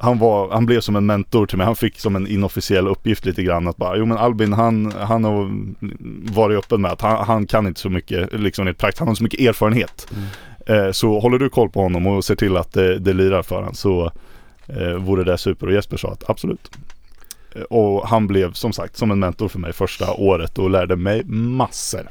Han, 0.00 0.18
var, 0.18 0.50
han 0.50 0.66
blev 0.66 0.80
som 0.80 0.96
en 0.96 1.06
mentor 1.06 1.46
till 1.46 1.58
mig. 1.58 1.66
Han 1.66 1.76
fick 1.76 1.98
som 2.00 2.16
en 2.16 2.26
inofficiell 2.26 2.88
uppgift 2.88 3.24
lite 3.24 3.42
grann 3.42 3.68
att 3.68 3.76
bara, 3.76 3.96
jo 3.96 4.06
men 4.06 4.18
Albin 4.18 4.52
han, 4.52 4.92
han 4.92 5.24
har 5.24 5.50
varit 6.32 6.58
öppen 6.58 6.80
med 6.80 6.90
att 6.92 7.00
han, 7.00 7.26
han 7.26 7.46
kan 7.46 7.66
inte 7.66 7.80
så 7.80 7.90
mycket, 7.90 8.32
liksom 8.32 8.64
rent 8.66 8.78
praktiskt, 8.78 8.98
han 8.98 9.08
har 9.08 9.14
så 9.14 9.22
mycket 9.22 9.40
erfarenhet. 9.40 10.06
Eh, 10.66 10.90
så 10.90 11.18
håller 11.20 11.38
du 11.38 11.48
koll 11.48 11.68
på 11.70 11.82
honom 11.82 12.06
och 12.06 12.24
ser 12.24 12.34
till 12.34 12.56
att 12.56 12.72
det, 12.72 12.98
det 12.98 13.12
lirar 13.12 13.42
för 13.42 13.56
honom 13.56 13.74
så 13.74 14.12
eh, 14.66 14.94
vore 14.94 15.24
det 15.24 15.38
super. 15.38 15.66
Och 15.66 15.72
Jesper 15.72 15.96
sa 15.96 16.08
att 16.12 16.30
absolut. 16.30 16.70
Eh, 17.54 17.62
Och 17.62 18.08
han 18.08 18.26
blev 18.26 18.52
som 18.52 18.72
sagt 18.72 18.96
som 18.96 19.10
en 19.10 19.18
mentor 19.18 19.48
för 19.48 19.58
mig 19.58 19.72
första 19.72 20.12
året 20.12 20.58
och 20.58 20.70
lärde 20.70 20.96
mig 20.96 21.24
massor. 21.24 22.08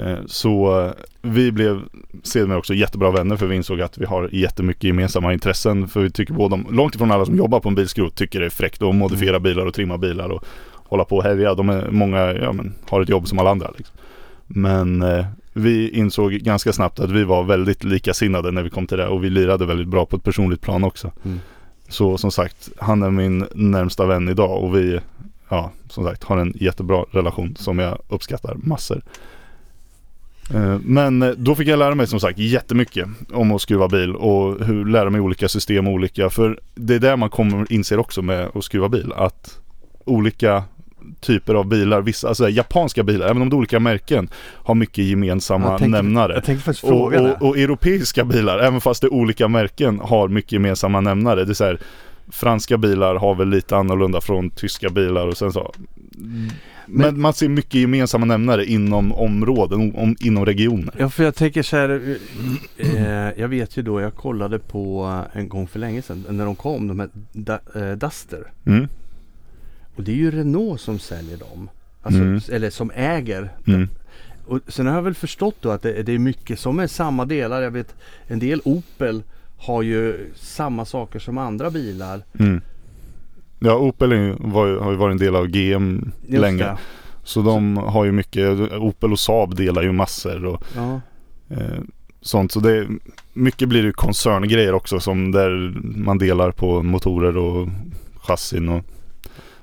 Eh, 0.00 0.18
Så 0.26 0.80
eh, 0.80 0.92
vi 1.22 1.52
blev 1.52 1.82
sedermera 2.22 2.58
också 2.58 2.74
jättebra 2.74 3.10
vänner 3.10 3.36
för 3.36 3.46
vi 3.46 3.56
insåg 3.56 3.80
att 3.80 3.98
vi 3.98 4.04
har 4.04 4.28
jättemycket 4.32 4.84
gemensamma 4.84 5.32
intressen. 5.32 5.88
För 5.88 6.00
vi 6.00 6.10
tycker 6.10 6.34
båda, 6.34 6.58
långt 6.70 6.94
ifrån 6.94 7.10
alla 7.10 7.26
som 7.26 7.36
jobbar 7.36 7.60
på 7.60 7.68
en 7.68 7.74
bilskrot 7.74 8.14
tycker 8.14 8.40
det 8.40 8.46
är 8.46 8.50
fräckt 8.50 8.82
att 8.82 8.94
modifiera 8.94 9.40
bilar 9.40 9.66
och 9.66 9.74
trimma 9.74 9.98
bilar 9.98 10.28
och 10.28 10.44
hålla 10.74 11.04
på 11.04 11.16
och 11.16 11.22
härja. 11.22 11.54
De 11.54 11.68
är, 11.68 11.90
många 11.90 12.32
ja, 12.32 12.52
men, 12.52 12.74
har 12.88 13.00
ett 13.00 13.08
jobb 13.08 13.28
som 13.28 13.38
alla 13.38 13.50
andra. 13.50 13.70
Liksom. 13.76 13.96
Men 14.46 15.02
eh, 15.02 15.26
vi 15.52 15.90
insåg 15.90 16.32
ganska 16.32 16.72
snabbt 16.72 17.00
att 17.00 17.10
vi 17.10 17.24
var 17.24 17.44
väldigt 17.44 17.84
likasinnade 17.84 18.50
när 18.50 18.62
vi 18.62 18.70
kom 18.70 18.86
till 18.86 18.98
det 18.98 19.06
och 19.06 19.24
vi 19.24 19.30
lirade 19.30 19.66
väldigt 19.66 19.88
bra 19.88 20.06
på 20.06 20.16
ett 20.16 20.24
personligt 20.24 20.60
plan 20.60 20.84
också. 20.84 21.12
Mm. 21.24 21.40
Så 21.88 22.18
som 22.18 22.30
sagt, 22.30 22.68
han 22.78 23.02
är 23.02 23.10
min 23.10 23.46
närmsta 23.54 24.06
vän 24.06 24.28
idag 24.28 24.62
och 24.62 24.76
vi, 24.76 25.00
ja 25.48 25.72
som 25.88 26.04
sagt, 26.04 26.24
har 26.24 26.36
en 26.36 26.52
jättebra 26.56 27.04
relation 27.10 27.56
som 27.58 27.78
jag 27.78 27.98
uppskattar 28.08 28.54
massor. 28.54 29.02
Eh, 30.54 30.78
Men 30.84 31.22
eh, 31.22 31.30
då 31.36 31.54
fick 31.54 31.68
jag 31.68 31.78
lära 31.78 31.94
mig 31.94 32.06
som 32.06 32.20
sagt 32.20 32.38
jättemycket 32.38 33.08
om 33.32 33.52
att 33.52 33.60
skruva 33.62 33.88
bil 33.88 34.14
och 34.16 34.64
hur 34.66 34.84
lära 34.84 35.10
mig 35.10 35.20
olika 35.20 35.48
system 35.48 35.86
och 35.86 35.92
olika. 35.92 36.30
För 36.30 36.58
det 36.74 36.94
är 36.94 36.98
där 36.98 37.16
man 37.16 37.30
kommer 37.30 37.72
inser 37.72 37.98
också 37.98 38.22
med 38.22 38.48
att 38.54 38.64
skruva 38.64 38.88
bil 38.88 39.12
att 39.16 39.58
olika 40.04 40.64
typer 41.20 41.54
av 41.54 41.66
bilar, 41.66 42.00
vissa, 42.02 42.28
alltså 42.28 42.48
japanska 42.48 43.02
bilar, 43.02 43.26
även 43.26 43.42
om 43.42 43.50
det 43.50 43.54
är 43.54 43.58
olika 43.58 43.80
märken, 43.80 44.28
har 44.54 44.74
mycket 44.74 45.04
gemensamma 45.04 45.70
Jag 45.70 45.78
tänkte- 45.78 45.96
nämnare. 46.02 46.34
Jag 46.34 46.44
tänkte 46.44 46.64
faktiskt 46.64 46.84
Och, 46.84 46.90
fråga 46.90 47.22
det. 47.22 47.32
och, 47.34 47.48
och 47.48 47.58
europeiska 47.58 48.24
bilar, 48.24 48.58
även 48.58 48.80
fast 48.80 49.00
det 49.00 49.06
är 49.06 49.12
olika 49.12 49.48
märken, 49.48 50.00
har 50.00 50.28
mycket 50.28 50.52
gemensamma 50.52 51.00
nämnare. 51.00 51.44
Det 51.44 51.52
är 51.52 51.54
så 51.54 51.64
här, 51.64 51.78
franska 52.28 52.78
bilar 52.78 53.14
har 53.14 53.34
väl 53.34 53.48
lite 53.48 53.76
annorlunda 53.76 54.20
från 54.20 54.50
tyska 54.50 54.90
bilar 54.90 55.26
och 55.26 55.36
sen 55.36 55.52
så. 55.52 55.74
Men, 56.86 57.20
man 57.20 57.32
ser 57.32 57.48
mycket 57.48 57.74
gemensamma 57.74 58.26
nämnare 58.26 58.66
inom 58.66 59.12
områden, 59.12 59.94
om, 59.96 60.16
inom 60.20 60.46
regioner. 60.46 60.94
Ja 60.98 61.10
för 61.10 61.24
jag 61.24 61.34
tänker 61.34 61.62
så 61.62 61.76
här, 61.76 62.18
eh, 62.76 63.40
jag 63.40 63.48
vet 63.48 63.76
ju 63.76 63.82
då 63.82 64.00
jag 64.00 64.14
kollade 64.14 64.58
på 64.58 65.22
en 65.32 65.48
gång 65.48 65.68
för 65.68 65.78
länge 65.78 66.02
sedan 66.02 66.24
när 66.28 66.44
de 66.44 66.56
kom, 66.56 66.88
de 66.88 67.00
här 67.00 67.08
da, 67.32 67.58
eh, 67.74 67.92
Duster. 67.92 68.52
Mm. 68.66 68.88
Och 69.96 70.02
det 70.02 70.12
är 70.12 70.16
ju 70.16 70.30
Renault 70.30 70.80
som 70.80 70.98
säljer 70.98 71.36
dem. 71.36 71.70
Alltså, 72.02 72.20
Mm. 72.20 72.40
Eller 72.52 72.70
som 72.70 72.90
äger. 72.94 73.52
Mm. 73.66 73.88
Och 74.46 74.60
sen 74.68 74.86
har 74.86 74.94
jag 74.94 75.02
väl 75.02 75.14
förstått 75.14 75.56
då 75.60 75.70
att 75.70 75.82
det, 75.82 76.02
det 76.02 76.12
är 76.12 76.18
mycket 76.18 76.58
som 76.58 76.78
är 76.78 76.86
samma 76.86 77.24
delar. 77.24 77.62
Jag 77.62 77.70
vet 77.70 77.94
en 78.26 78.38
del 78.38 78.60
Opel 78.64 79.22
har 79.58 79.82
ju 79.82 80.30
samma 80.34 80.84
saker 80.84 81.18
som 81.18 81.38
andra 81.38 81.70
bilar. 81.70 82.22
Mm. 82.38 82.60
Ja, 83.58 83.74
Opel 83.76 84.12
ju- 84.12 84.36
var, 84.38 84.80
har 84.80 84.90
ju 84.90 84.96
varit 84.96 85.12
en 85.12 85.18
del 85.18 85.36
av 85.36 85.46
GM 85.46 86.12
Just 86.26 86.40
länge. 86.40 86.64
det. 86.64 86.76
Så 87.24 87.42
de 87.42 87.76
har 87.76 88.04
ju 88.04 88.12
mycket, 88.12 88.48
Opel 88.72 89.12
och 89.12 89.18
Saab 89.18 89.56
delar 89.56 89.82
ju 89.82 89.92
massor 89.92 90.44
och 90.44 90.62
Ja. 90.76 91.00
eh, 91.50 91.78
sånt. 92.20 92.52
Så 92.52 92.60
det, 92.60 92.86
mycket 93.32 93.68
blir 93.68 93.82
ju 93.84 93.92
koncerngrejer 93.92 94.72
också 94.72 95.00
som 95.00 95.32
där 95.32 95.74
man 95.82 96.18
delar 96.18 96.50
på 96.50 96.82
motorer 96.82 97.36
och 97.36 97.68
chassin 98.16 98.68
och 98.68 98.84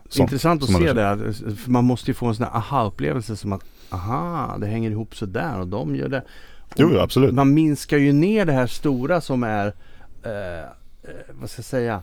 sånt 0.10 0.32
Intressant 0.32 0.64
att 0.64 0.70
se 0.70 0.88
har 0.88 0.94
det. 0.96 1.34
man 1.68 1.86
måste 1.86 2.10
ju 2.12 2.16
få 2.16 2.26
en 2.28 2.36
sån 2.36 2.46
här 2.46 2.58
aha-upplevelse 2.58 3.36
som 3.36 3.54
att 3.54 3.64
aha, 3.90 4.58
det 4.60 4.68
hänger 4.68 4.92
ihop 4.92 5.16
sådär 5.16 5.60
och 5.60 5.68
de 5.68 5.96
gör 5.96 6.10
det. 6.10 6.24
Jo, 6.76 6.98
absolut. 7.00 7.34
Man 7.34 7.54
minskar 7.54 7.98
ju 7.98 8.14
ner 8.14 8.46
det 8.46 8.54
här 8.54 8.68
stora 8.68 9.22
som 9.22 9.44
är, 9.44 9.74
eh, 10.24 10.60
eh, 10.60 10.66
vad 11.40 11.50
ska 11.50 11.60
jag 11.60 11.66
säga, 11.66 12.02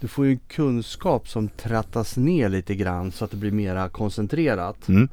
du 0.00 0.08
får 0.08 0.26
ju 0.26 0.32
en 0.32 0.40
kunskap 0.48 1.28
som 1.28 1.48
trattas 1.48 2.16
ner 2.16 2.48
lite 2.48 2.74
grann 2.74 3.12
så 3.12 3.24
att 3.24 3.30
det 3.30 3.36
blir 3.36 3.52
mera 3.52 3.88
koncentrerat. 3.88 4.88
Mm. 4.88 5.08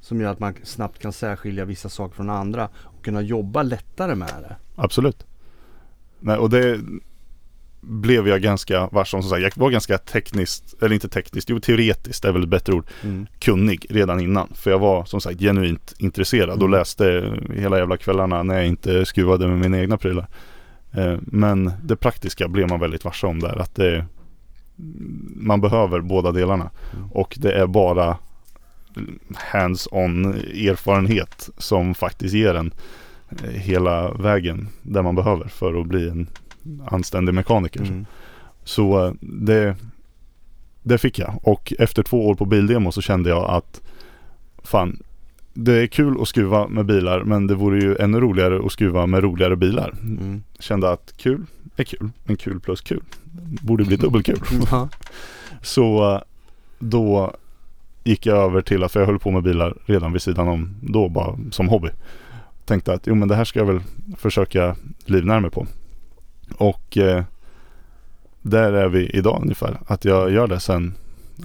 Som 0.00 0.20
gör 0.20 0.30
att 0.30 0.40
man 0.40 0.54
snabbt 0.62 0.98
kan 0.98 1.12
särskilja 1.12 1.64
vissa 1.64 1.88
saker 1.88 2.14
från 2.14 2.30
andra 2.30 2.68
och 2.76 3.04
kunna 3.04 3.22
jobba 3.22 3.62
lättare 3.62 4.14
med 4.14 4.28
det. 4.28 4.56
Absolut. 4.76 5.26
Nej, 6.20 6.36
och 6.36 6.50
det 6.50 6.80
blev 7.80 8.28
jag 8.28 8.42
ganska 8.42 8.88
varse 8.92 9.16
om. 9.16 9.22
Som 9.22 9.30
sagt, 9.30 9.42
jag 9.42 9.52
var 9.56 9.70
ganska 9.70 9.98
tekniskt, 9.98 10.82
eller 10.82 10.94
inte 10.94 11.08
tekniskt, 11.08 11.50
jo 11.50 11.60
teoretiskt 11.60 12.24
är 12.24 12.32
väl 12.32 12.42
ett 12.42 12.48
bättre 12.48 12.72
ord, 12.72 12.86
kunnig 13.38 13.86
redan 13.90 14.20
innan. 14.20 14.48
För 14.54 14.70
jag 14.70 14.78
var 14.78 15.04
som 15.04 15.20
sagt 15.20 15.40
genuint 15.40 15.94
intresserad 15.98 16.50
och 16.62 16.68
Mm. 16.68 16.70
läste 16.70 17.34
hela 17.54 17.78
jävla 17.78 17.96
kvällarna 17.96 18.42
när 18.42 18.54
jag 18.54 18.66
inte 18.66 19.04
skruvade 19.06 19.48
med 19.48 19.58
mina 19.58 19.80
egna 19.80 19.96
prylar. 19.98 20.26
Eh, 20.92 21.16
Men 21.22 21.72
det 21.82 21.96
praktiska 21.96 22.48
blev 22.48 22.68
man 22.68 22.80
väldigt 22.80 23.04
varse 23.04 23.26
om 23.26 23.40
där. 23.40 23.56
Att 23.60 23.74
det, 23.74 24.06
man 25.36 25.60
behöver 25.60 26.00
båda 26.00 26.32
delarna. 26.32 26.70
Mm. 26.94 27.12
Och 27.12 27.34
det 27.38 27.52
är 27.52 27.66
bara 27.66 28.16
hands-on 29.34 30.24
erfarenhet 30.68 31.50
som 31.58 31.94
faktiskt 31.94 32.34
ger 32.34 32.54
en 32.54 32.74
eh, 33.44 33.50
hela 33.50 34.12
vägen 34.12 34.68
där 34.82 35.02
man 35.02 35.14
behöver 35.14 35.48
för 35.48 35.80
att 35.80 35.86
bli 35.86 36.08
en 36.08 36.26
anständig 36.86 37.34
mekaniker. 37.34 37.80
Mm. 37.80 38.06
Så 38.64 39.06
eh, 39.06 39.12
det, 39.20 39.76
det 40.82 40.98
fick 40.98 41.18
jag. 41.18 41.40
Och 41.42 41.72
efter 41.78 42.02
två 42.02 42.28
år 42.28 42.34
på 42.34 42.44
bildemo 42.44 42.92
så 42.92 43.02
kände 43.02 43.30
jag 43.30 43.50
att 43.50 43.80
fan, 44.62 45.02
det 45.54 45.72
är 45.72 45.86
kul 45.86 46.22
att 46.22 46.28
skruva 46.28 46.68
med 46.68 46.86
bilar 46.86 47.22
men 47.24 47.46
det 47.46 47.54
vore 47.54 47.80
ju 47.80 47.96
ännu 47.96 48.20
roligare 48.20 48.66
att 48.66 48.72
skruva 48.72 49.06
med 49.06 49.22
roligare 49.22 49.56
bilar. 49.56 49.94
Mm. 50.02 50.42
Kände 50.58 50.90
att 50.90 51.14
kul 51.16 51.46
är 51.76 51.84
kul, 51.84 52.10
men 52.24 52.36
kul 52.36 52.60
plus 52.60 52.80
kul 52.80 53.02
borde 53.62 53.84
bli 53.84 53.96
dubbelkul. 53.96 54.38
Ja. 54.70 54.88
Så 55.62 56.14
eh, 56.14 56.20
då 56.78 57.36
gick 58.04 58.26
jag 58.26 58.38
över 58.38 58.60
till 58.62 58.84
att, 58.84 58.92
för 58.92 59.00
jag 59.00 59.06
höll 59.06 59.18
på 59.18 59.30
med 59.30 59.42
bilar 59.42 59.74
redan 59.86 60.12
vid 60.12 60.22
sidan 60.22 60.48
om 60.48 60.74
då 60.80 61.08
bara 61.08 61.38
som 61.50 61.68
hobby. 61.68 61.88
Tänkte 62.64 62.92
att 62.92 63.06
jo 63.06 63.14
men 63.14 63.28
det 63.28 63.34
här 63.34 63.44
ska 63.44 63.58
jag 63.58 63.66
väl 63.66 63.80
försöka 64.16 64.76
livnära 65.04 65.40
mig 65.40 65.50
på. 65.50 65.66
Och 66.58 66.96
eh, 66.98 67.24
där 68.42 68.72
är 68.72 68.88
vi 68.88 69.10
idag 69.10 69.38
ungefär. 69.42 69.80
Att 69.86 70.04
jag 70.04 70.30
gör 70.32 70.46
det 70.46 70.60
sen, 70.60 70.94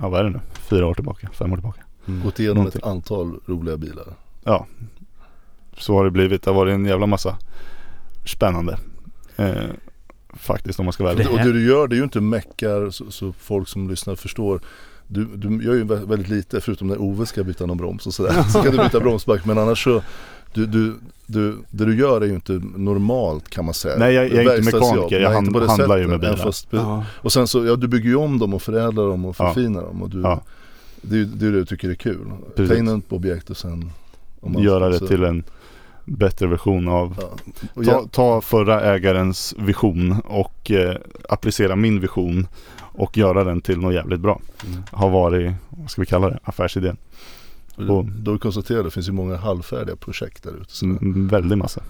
ja 0.01 0.09
vad 0.09 0.19
är 0.19 0.23
det 0.23 0.29
nu? 0.29 0.39
Fyra 0.53 0.87
år 0.87 0.93
tillbaka, 0.93 1.29
fem 1.33 1.51
år 1.51 1.57
tillbaka. 1.57 1.81
Mm. 2.07 2.23
Gått 2.23 2.39
igenom 2.39 2.57
Någonting. 2.57 2.79
ett 2.79 2.87
antal 2.87 3.39
roliga 3.45 3.77
bilar. 3.77 4.05
Ja, 4.43 4.67
så 5.77 5.93
har 5.97 6.05
det 6.05 6.11
blivit. 6.11 6.43
Det 6.43 6.51
har 6.51 6.55
varit 6.55 6.73
en 6.73 6.85
jävla 6.85 7.05
massa 7.05 7.37
spännande. 8.25 8.77
Eh, 9.35 9.63
faktiskt 10.33 10.79
om 10.79 10.85
man 10.85 10.93
ska 10.93 11.03
vara 11.03 11.13
ärlig. 11.13 11.29
Och 11.29 11.37
det 11.37 11.53
du 11.53 11.67
gör 11.67 11.87
det 11.87 11.95
är 11.95 11.97
ju 11.97 12.03
inte 12.03 12.21
meckar 12.21 12.89
så, 12.89 13.11
så 13.11 13.33
folk 13.33 13.67
som 13.67 13.89
lyssnar 13.89 14.15
förstår. 14.15 14.61
Du, 15.07 15.25
du 15.25 15.63
gör 15.65 15.73
ju 15.73 15.83
vä- 15.83 16.07
väldigt 16.07 16.29
lite 16.29 16.61
förutom 16.61 16.87
när 16.87 17.01
Ove 17.01 17.25
ska 17.25 17.43
byta 17.43 17.65
någon 17.65 17.77
broms 17.77 18.07
och 18.07 18.13
sådär. 18.13 18.43
Så 18.43 18.61
kan 18.61 18.71
du 18.71 18.77
byta 18.83 18.99
bromsback 18.99 19.45
men 19.45 19.57
annars 19.57 19.83
så 19.83 20.01
du, 20.53 20.65
du, 20.65 20.93
du, 21.25 21.57
det 21.71 21.85
du 21.85 21.95
gör 21.99 22.21
är 22.21 22.25
ju 22.25 22.33
inte 22.35 22.61
normalt 22.75 23.49
kan 23.49 23.65
man 23.65 23.73
säga. 23.73 23.95
Nej, 23.99 24.13
jag- 24.13 24.25
jag 24.33 24.45
är 24.45 24.57
inte 24.59 24.75
mekaniker. 24.77 25.19
Jag 25.19 25.29
hand- 25.31 25.55
handlar 25.57 25.97
ju 25.97 26.07
med 26.07 26.19
bilar. 26.19 26.35
Ja, 26.37 26.43
fast, 26.43 26.67
Ja. 26.69 27.05
Och 27.11 27.31
sen 27.31 27.47
så, 27.47 27.65
ja 27.65 27.75
du 27.75 27.87
bygger 27.87 28.09
ju 28.09 28.15
om 28.15 28.39
dem 28.39 28.53
och 28.53 28.61
förädlar 28.61 29.07
dem 29.07 29.25
och 29.25 29.35
Ja. 29.39 29.47
förfinar 29.47 29.81
dem. 29.81 30.01
Och 30.01 30.09
du, 30.09 30.21
Ja. 30.21 30.41
det, 31.01 31.17
är 31.17 31.23
det 31.25 31.45
är 31.47 31.51
det 31.51 31.57
du 31.59 31.65
tycker 31.65 31.89
är 31.89 31.95
kul. 31.95 32.25
Precis. 32.55 32.69
Ta 32.69 32.77
in 32.79 32.87
ett 32.87 33.11
objekt 33.11 33.49
och 33.49 33.57
sen 33.57 33.91
om 34.41 34.51
man- 34.53 34.63
Göra 34.63 34.89
det 34.89 34.99
så- 34.99 35.07
till 35.07 35.23
en 35.23 35.43
bättre 36.05 36.47
version 36.47 36.87
av 36.87 37.15
Ja. 37.75 37.83
Ta, 37.85 38.07
ta 38.11 38.41
förra 38.41 38.81
ägarens 38.81 39.55
vision 39.57 40.21
och 40.25 40.71
eh, 40.71 40.95
applicera 41.29 41.75
min 41.75 41.99
vision 41.99 42.47
och 42.93 43.17
göra 43.17 43.43
den 43.43 43.61
till 43.61 43.79
något 43.79 43.93
jävligt 43.93 44.19
bra. 44.19 44.41
Mm. 44.67 44.83
Har 44.91 45.09
varit, 45.09 45.51
vad 45.69 45.91
ska 45.91 46.01
vi 46.01 46.05
kalla 46.05 46.29
det, 46.29 46.39
affärsidén. 46.43 46.97
då, 47.75 48.07
då 48.19 48.37
konstaterar 48.37 48.77
jag 48.77 48.81
att 48.85 48.91
det 48.91 48.93
finns 48.93 49.07
ju 49.07 49.11
många 49.11 49.37
halvfärdiga 49.37 49.95
projekt 49.95 50.43
där 50.43 50.51
ute. 50.61 50.71
så- 50.71 50.85
En 50.85 51.27
väldig 51.27 51.57
massa. 51.57 51.81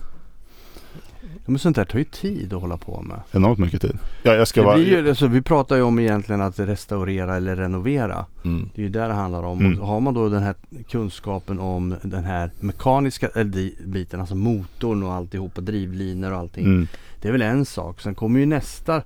Ja, 1.21 1.27
Men 1.45 1.59
sånt 1.59 1.75
där 1.75 1.85
tar 1.85 1.99
ju 1.99 2.05
tid 2.05 2.53
att 2.53 2.61
hålla 2.61 2.77
på 2.77 3.01
med. 3.01 3.19
Enormt 3.31 3.59
mycket 3.59 3.81
tid. 3.81 3.97
Ja, 4.23 4.33
jag 4.33 4.47
ska 4.47 4.73
Det 4.75 4.81
ju, 4.81 5.09
alltså, 5.09 5.27
vi 5.27 5.41
pratar 5.41 5.75
ju 5.75 5.81
om 5.81 5.99
egentligen 5.99 6.41
att 6.41 6.59
restaurera 6.59 7.35
eller 7.35 7.55
renovera. 7.55 8.25
Mm. 8.45 8.69
Det 8.75 8.81
är 8.81 8.83
ju 8.83 8.89
där 8.89 9.07
det 9.07 9.13
handlar 9.13 9.43
om. 9.43 9.59
Mm. 9.59 9.79
Och 9.79 9.87
har 9.87 9.99
man 9.99 10.13
då 10.13 10.29
den 10.29 10.43
här 10.43 10.55
kunskapen 10.89 11.59
om 11.59 11.95
den 12.01 12.23
här 12.23 12.51
mekaniska 12.59 13.29
biten, 13.85 14.19
alltså 14.19 14.35
motorn 14.35 15.03
och 15.03 15.13
alltihopa, 15.13 15.61
drivlinor 15.61 16.31
och 16.31 16.37
allting. 16.37 16.65
Mm, 16.65 16.87
Det 17.21 17.27
är 17.27 17.31
väl 17.31 17.41
en 17.41 17.65
sak. 17.65 18.01
Sen 18.01 18.15
kommer 18.15 18.39
ju 18.39 18.45
nästa. 18.45 19.01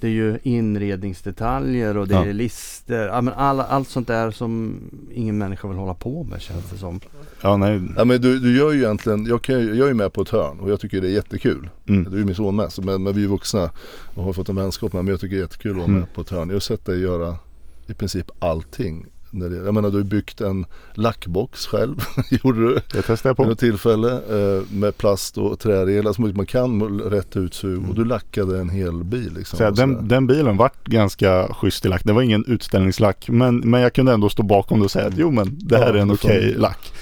Det 0.00 0.06
är 0.06 0.12
ju 0.12 0.38
inredningsdetaljer 0.42 1.96
och 1.96 2.08
det 2.08 2.14
Ja. 2.14 2.24
är 2.26 2.32
lister. 2.32 3.06
Ja, 3.06 3.20
men 3.20 3.34
alla, 3.34 3.64
allt 3.64 3.88
sånt 3.88 4.06
där 4.08 4.30
som 4.30 4.80
ingen 5.14 5.38
människa 5.38 5.68
vill 5.68 5.76
hålla 5.76 5.94
på 5.94 6.24
med 6.24 6.40
känns 6.40 6.70
det 6.70 6.78
som. 6.78 7.00
ja, 7.42 7.56
nej. 7.56 7.80
Ja, 7.96 8.04
men 8.04 8.20
du, 8.20 8.38
du 8.38 8.56
gör 8.58 8.72
ju 8.72 8.78
egentligen, 8.82 9.26
jag, 9.26 9.42
kan, 9.42 9.66
jag 9.66 9.78
är 9.84 9.88
ju 9.88 9.94
med 9.94 10.12
på 10.12 10.22
ett 10.22 10.28
hörn 10.28 10.60
och 10.60 10.70
jag 10.70 10.80
tycker 10.80 11.00
det 11.00 11.08
är 11.08 11.12
jättekul. 11.12 11.68
Mm, 11.88 12.04
Du 12.04 12.10
är 12.10 12.18
ju 12.18 12.24
min 12.24 12.34
son 12.34 12.56
med, 12.56 12.72
så, 12.72 12.82
men, 12.82 13.02
men 13.02 13.14
vi 13.14 13.24
är 13.24 13.28
vuxna 13.28 13.70
och 14.14 14.24
har 14.24 14.32
fått 14.32 14.48
en 14.48 14.56
vänskap 14.56 14.92
med 14.92 15.04
men 15.04 15.12
jag 15.12 15.20
tycker 15.20 15.36
det 15.36 15.40
är 15.40 15.44
jättekul 15.44 15.70
att 15.70 15.76
vara 15.76 15.84
Mm. 15.86 16.00
med 16.00 16.12
på 16.14 16.20
ett 16.20 16.30
hörn. 16.30 16.48
Jag 16.48 16.54
har 16.54 16.60
sett 16.60 16.84
dig 16.86 17.00
göra 17.00 17.36
i 17.86 17.94
princip 17.94 18.30
allting. 18.38 19.06
När 19.32 19.48
det, 19.48 19.56
jag 19.56 19.74
menar 19.74 19.90
du 19.90 19.96
har 19.96 20.04
byggt 20.04 20.40
en 20.40 20.66
lackbox 20.94 21.66
själv, 21.66 21.96
gjorde 22.30 22.60
du 22.68 22.74
det 22.74 23.02
testar 23.06 23.30
jag 23.30 23.34
vid 23.34 23.36
på. 23.36 23.44
något 23.44 23.58
tillfälle 23.58 24.12
eh, 24.12 24.62
med 24.72 24.96
plast 24.96 25.38
och 25.38 25.58
trädelar 25.58 26.12
så 26.12 26.22
mycket 26.22 26.36
man 26.36 26.46
kan 26.46 27.00
rätt 27.00 27.36
utsug 27.36 27.76
och 27.78 27.84
Mm. 27.84 27.94
du 27.94 28.04
lackade 28.04 28.58
en 28.60 28.68
hel 28.68 29.04
bil 29.04 29.32
liksom. 29.38 29.56
Så 29.58 29.66
och 29.66 29.74
den, 29.76 30.08
den 30.08 30.26
bilen 30.26 30.56
vart 30.56 30.84
ganska 30.84 31.48
schysst 31.54 31.84
i 31.84 31.88
lack. 31.88 32.04
Det 32.04 32.12
var 32.12 32.22
ingen 32.22 32.44
utställningslack. 32.48 33.28
Men, 33.28 33.56
men 33.58 33.80
jag 33.80 33.92
kunde 33.92 34.12
ändå 34.12 34.28
stå 34.28 34.42
bakom 34.42 34.78
det 34.78 34.84
och 34.84 34.90
säga 34.90 35.06
att 35.06 35.16
jo 35.16 35.30
men 35.30 35.58
det 35.60 35.76
här 35.76 35.86
Ja, 35.86 35.92
är 35.92 36.02
en 36.02 36.10
okej 36.10 36.52
får- 36.54 36.60
lack. 36.60 36.92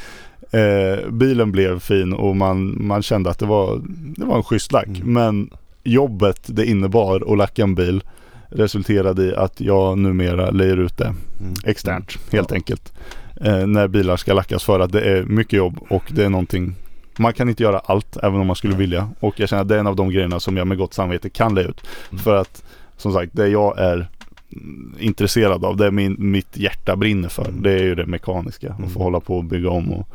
Eh, 0.51 1.11
bilen 1.11 1.53
blev 1.53 1.79
fin 1.81 2.13
och 2.13 2.37
man, 2.37 2.87
man 2.87 3.03
kände 3.03 3.31
att 3.31 3.39
det 3.39 3.47
var, 3.47 3.81
det 4.17 4.25
var 4.25 4.37
en 4.37 4.43
schysst 4.43 4.73
lack. 4.73 4.87
Mm. 4.89 5.13
Men 5.13 5.51
jobbet 5.85 6.41
det 6.47 6.67
innebar 6.67 7.33
att 7.33 7.39
lacka 7.39 7.63
en 7.63 7.75
bil 7.75 8.03
resulterade 8.49 9.25
i 9.25 9.35
att 9.35 9.61
jag 9.61 9.99
numera 9.99 10.51
lejer 10.51 10.77
ut 10.77 10.97
det 10.97 11.15
Mm. 11.41 11.55
externt 11.65 12.19
helt 12.33 12.51
Ja. 12.51 12.55
enkelt. 12.55 12.93
Eh, 13.41 13.67
när 13.67 13.89
bilar 13.89 14.17
ska 14.17 14.35
lackas 14.35 14.65
för 14.65 14.81
att 14.81 14.93
det 14.93 15.01
är 15.01 15.23
mycket 15.25 15.53
jobb 15.53 15.79
och 15.91 16.03
det 16.11 16.25
är 16.25 16.29
någonting 16.29 16.75
man 17.19 17.33
kan 17.33 17.49
inte 17.49 17.63
göra 17.63 17.79
allt 17.79 18.17
även 18.17 18.41
om 18.41 18.47
man 18.47 18.57
skulle 18.57 18.77
vilja. 18.77 19.09
Och 19.21 19.41
jag 19.41 19.49
känner 19.49 19.63
att 19.63 19.69
det 19.69 19.75
är 19.75 19.79
en 19.79 19.87
av 19.87 19.97
de 19.97 20.11
grejerna 20.11 20.41
som 20.41 20.57
jag 20.57 20.67
med 20.67 20.79
gott 20.79 20.95
samvete 20.95 21.31
kan 21.31 21.55
leja 21.55 21.69
ut. 21.69 21.81
Mm. 22.11 22.23
För 22.25 22.37
att 22.37 22.65
som 22.97 23.13
sagt 23.13 23.33
det 23.37 23.49
jag 23.49 23.79
är 23.79 24.09
mm, 24.53 24.95
intresserad 24.99 25.65
av, 25.65 25.77
det 25.77 25.91
min, 25.91 26.17
mitt 26.19 26.57
hjärta 26.57 26.97
brinner 26.97 27.29
för. 27.29 27.49
Mm. 27.49 27.63
Det 27.63 27.73
är 27.73 27.83
ju 27.83 27.95
det 27.95 28.07
mekaniska. 28.07 28.67
Mm. 28.69 28.85
Att 28.85 28.93
få 28.93 29.03
hålla 29.03 29.21
på 29.21 29.37
och 29.37 29.45
bygga 29.45 29.71
om 29.71 29.93
och 29.93 30.09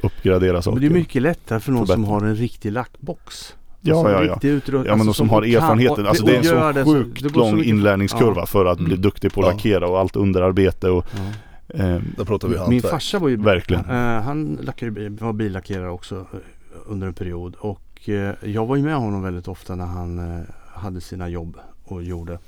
uppgradera 0.00 0.62
saker. 0.62 0.80
Men 0.80 0.88
det 0.88 0.94
är 0.94 0.98
mycket 1.00 1.22
lättare 1.22 1.60
för 1.60 1.72
någon 1.72 1.86
som 1.86 2.04
har 2.04 2.20
en 2.20 2.36
riktig 2.36 2.72
lackbox. 2.72 3.54
Ja, 3.84 3.94
Alltså, 3.98 4.12
ja, 4.12 4.24
ja. 4.24 4.32
riktig 4.32 4.48
utrust- 4.50 4.84
Ja 4.86 4.96
men 4.96 5.06
de 5.06 5.14
som 5.14 5.28
har 5.30 5.42
kan- 5.42 5.50
erfarenheten. 5.54 6.04
och- 6.04 6.08
Alltså 6.08 6.24
det 6.26 6.32
är 6.34 6.38
en 6.38 6.44
så 6.44 6.72
det 6.72 6.84
sjukt 6.84 7.22
det 7.22 7.28
så 7.30 7.38
lång 7.38 7.54
mycket- 7.54 7.68
inlärningskurva 7.68 8.40
Ja. 8.40 8.46
för 8.46 8.64
att 8.66 8.78
bli 8.78 8.86
Mm. 8.86 9.02
duktig 9.02 9.32
på 9.32 9.40
att 9.40 9.46
Ja. 9.46 9.52
lackera 9.52 9.88
och 9.88 9.98
allt 9.98 10.16
underarbete 10.16 10.90
och 10.90 11.06
Ja. 11.66 11.74
eh, 11.84 12.00
Där 12.16 12.24
pratar 12.24 12.48
vi 12.48 12.58
Min 12.68 12.82
farsa 12.82 13.18
var 13.18 13.28
ju 13.28 13.36
Verkligen. 13.36 13.84
eh, 13.90 14.22
han 14.22 14.58
lackade, 14.62 15.08
var 15.10 15.32
billackerare 15.32 15.90
också 15.90 16.16
eh, 16.16 16.38
under 16.86 17.06
en 17.06 17.14
period 17.14 17.54
och 17.58 18.08
eh, 18.08 18.34
jag 18.44 18.66
var 18.66 18.76
ju 18.76 18.82
med 18.82 18.96
honom 18.96 19.22
väldigt 19.22 19.48
ofta 19.48 19.74
när 19.74 19.86
han 19.86 20.18
eh, 20.18 20.40
hade 20.74 21.00
sina 21.00 21.28
jobb 21.28 21.56
och 21.84 22.02
gjorde 22.02 22.38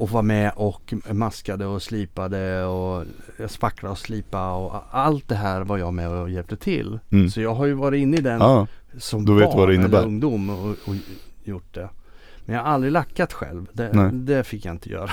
och 0.00 0.10
var 0.10 0.22
med 0.22 0.52
och 0.56 0.94
maskade 1.10 1.66
och 1.66 1.82
slipade 1.82 2.64
och 2.64 3.04
spacklade 3.48 3.92
och 3.92 3.98
slipa 3.98 4.52
och 4.52 4.82
allt 4.90 5.28
det 5.28 5.34
här 5.34 5.60
var 5.60 5.78
jag 5.78 5.94
med 5.94 6.08
och 6.08 6.30
hjälpte 6.30 6.56
till. 6.56 6.98
mm. 7.10 7.30
Så 7.30 7.40
jag 7.40 7.54
har 7.54 7.66
ju 7.66 7.74
varit 7.74 7.98
inne 7.98 8.16
i 8.16 8.20
den 8.20 8.40
ja, 8.40 8.66
som 8.98 9.24
du 9.24 9.34
vet 9.34 9.52
barn 9.52 9.84
eller 9.84 10.04
ungdom 10.04 10.50
och, 10.50 10.68
och 10.68 10.94
gjort 11.44 11.74
det. 11.74 11.88
Men 12.44 12.56
jag 12.56 12.62
har 12.62 12.70
aldrig 12.70 12.92
lackat 12.92 13.32
själv. 13.32 13.66
Det, 13.72 14.10
det 14.12 14.44
fick 14.44 14.64
jag 14.64 14.74
inte 14.74 14.90
göra. 14.90 15.10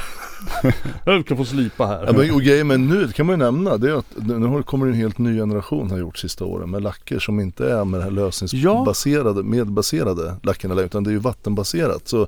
jag 1.05 1.25
ska 1.25 1.35
få 1.35 1.45
slipa 1.45 1.85
här. 1.85 2.05
Ja, 2.05 2.13
men, 2.13 2.31
och 2.31 2.41
grejen 2.41 2.67
med 2.67 2.79
nu, 2.79 3.07
kan 3.07 3.25
man 3.25 3.33
ju 3.33 3.37
nämna, 3.37 3.77
det 3.77 3.91
är 3.91 3.97
att 3.97 4.15
nu 4.15 4.63
kommer 4.63 4.87
en 4.87 4.93
helt 4.93 5.17
ny 5.17 5.37
generation 5.37 5.91
har 5.91 5.97
gjort 5.97 6.17
sista 6.17 6.45
åren 6.45 6.69
med 6.69 6.83
lacker 6.83 7.19
som 7.19 7.39
inte 7.39 7.71
är 7.71 7.85
med 7.85 7.99
det 7.99 8.03
här 8.03 8.11
lösningsbaserade, 8.11 9.43
medbaserade 9.43 10.35
lackerna 10.43 10.81
utan 10.81 11.03
det 11.03 11.09
är 11.09 11.11
ju 11.11 11.19
vattenbaserat. 11.19 12.07
Så 12.07 12.27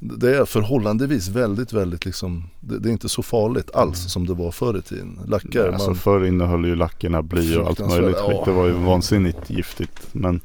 det 0.00 0.36
är 0.36 0.44
förhållandevis 0.44 1.28
väldigt, 1.28 1.72
väldigt 1.72 2.04
liksom, 2.04 2.44
det, 2.60 2.78
det 2.78 2.88
är 2.88 2.92
inte 2.92 3.08
så 3.08 3.22
farligt 3.22 3.70
alls 3.74 4.12
som 4.12 4.26
det 4.26 4.34
var 4.34 4.50
förr 4.50 4.78
i 4.78 4.82
tiden. 4.82 5.18
Lackar, 5.26 5.68
alltså 5.68 5.88
man, 5.90 5.96
förr 5.96 6.24
innehöll 6.24 6.64
ju 6.64 6.76
lackerna 6.76 7.22
bly 7.22 7.56
och 7.56 7.66
allt 7.66 7.78
möjligt 7.78 8.16
skit. 8.16 8.36
ja. 8.36 8.42
Det 8.44 8.52
var 8.52 8.66
ju 8.66 8.72
vansinnigt 8.72 9.50
giftigt. 9.50 10.08
Men 10.12 10.40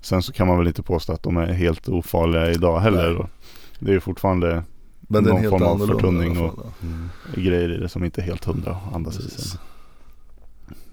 sen 0.00 0.22
så 0.22 0.32
kan 0.32 0.46
man 0.46 0.58
väl 0.58 0.66
inte 0.66 0.82
påstå 0.82 1.12
att 1.12 1.22
de 1.22 1.36
är 1.36 1.46
helt 1.46 1.88
ofarliga 1.88 2.50
idag 2.50 2.80
heller. 2.80 3.12
Nej. 3.14 3.26
Det 3.78 3.90
är 3.90 3.94
ju 3.94 4.00
fortfarande 4.00 4.62
Men 5.00 5.24
någon 5.24 5.50
form 5.50 5.62
av 5.62 5.86
förtunning 5.86 6.38
och 6.38 6.66
Mm. 6.82 7.08
grejer 7.34 7.72
i 7.72 7.76
det 7.78 7.88
som 7.88 8.04
inte 8.04 8.20
är 8.20 8.24
helt 8.24 8.44
hundra 8.44 8.76
andas 8.94 9.18
i 9.18 9.30
sig. 9.30 9.60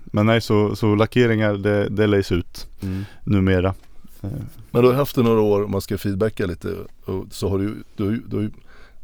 Men 0.06 0.26
nej, 0.26 0.42
så, 0.42 0.76
så 0.76 0.96
lackeringar 0.96 1.54
det, 1.54 1.90
det 1.90 2.08
läggs 2.08 2.32
ut 2.32 2.68
Mm. 2.82 3.06
numera. 3.24 3.74
Men 4.72 4.82
du 4.82 4.88
har 4.88 4.94
haft 4.96 5.16
det 5.16 5.24
några 5.24 5.42
år, 5.42 5.64
om 5.64 5.72
man 5.72 5.82
ska 5.82 5.98
feedbacka 5.98 6.46
lite, 6.46 6.76
så 7.32 7.50
har 7.50 7.58
du, 7.58 7.84
du, 7.96 8.18
du, 8.28 8.52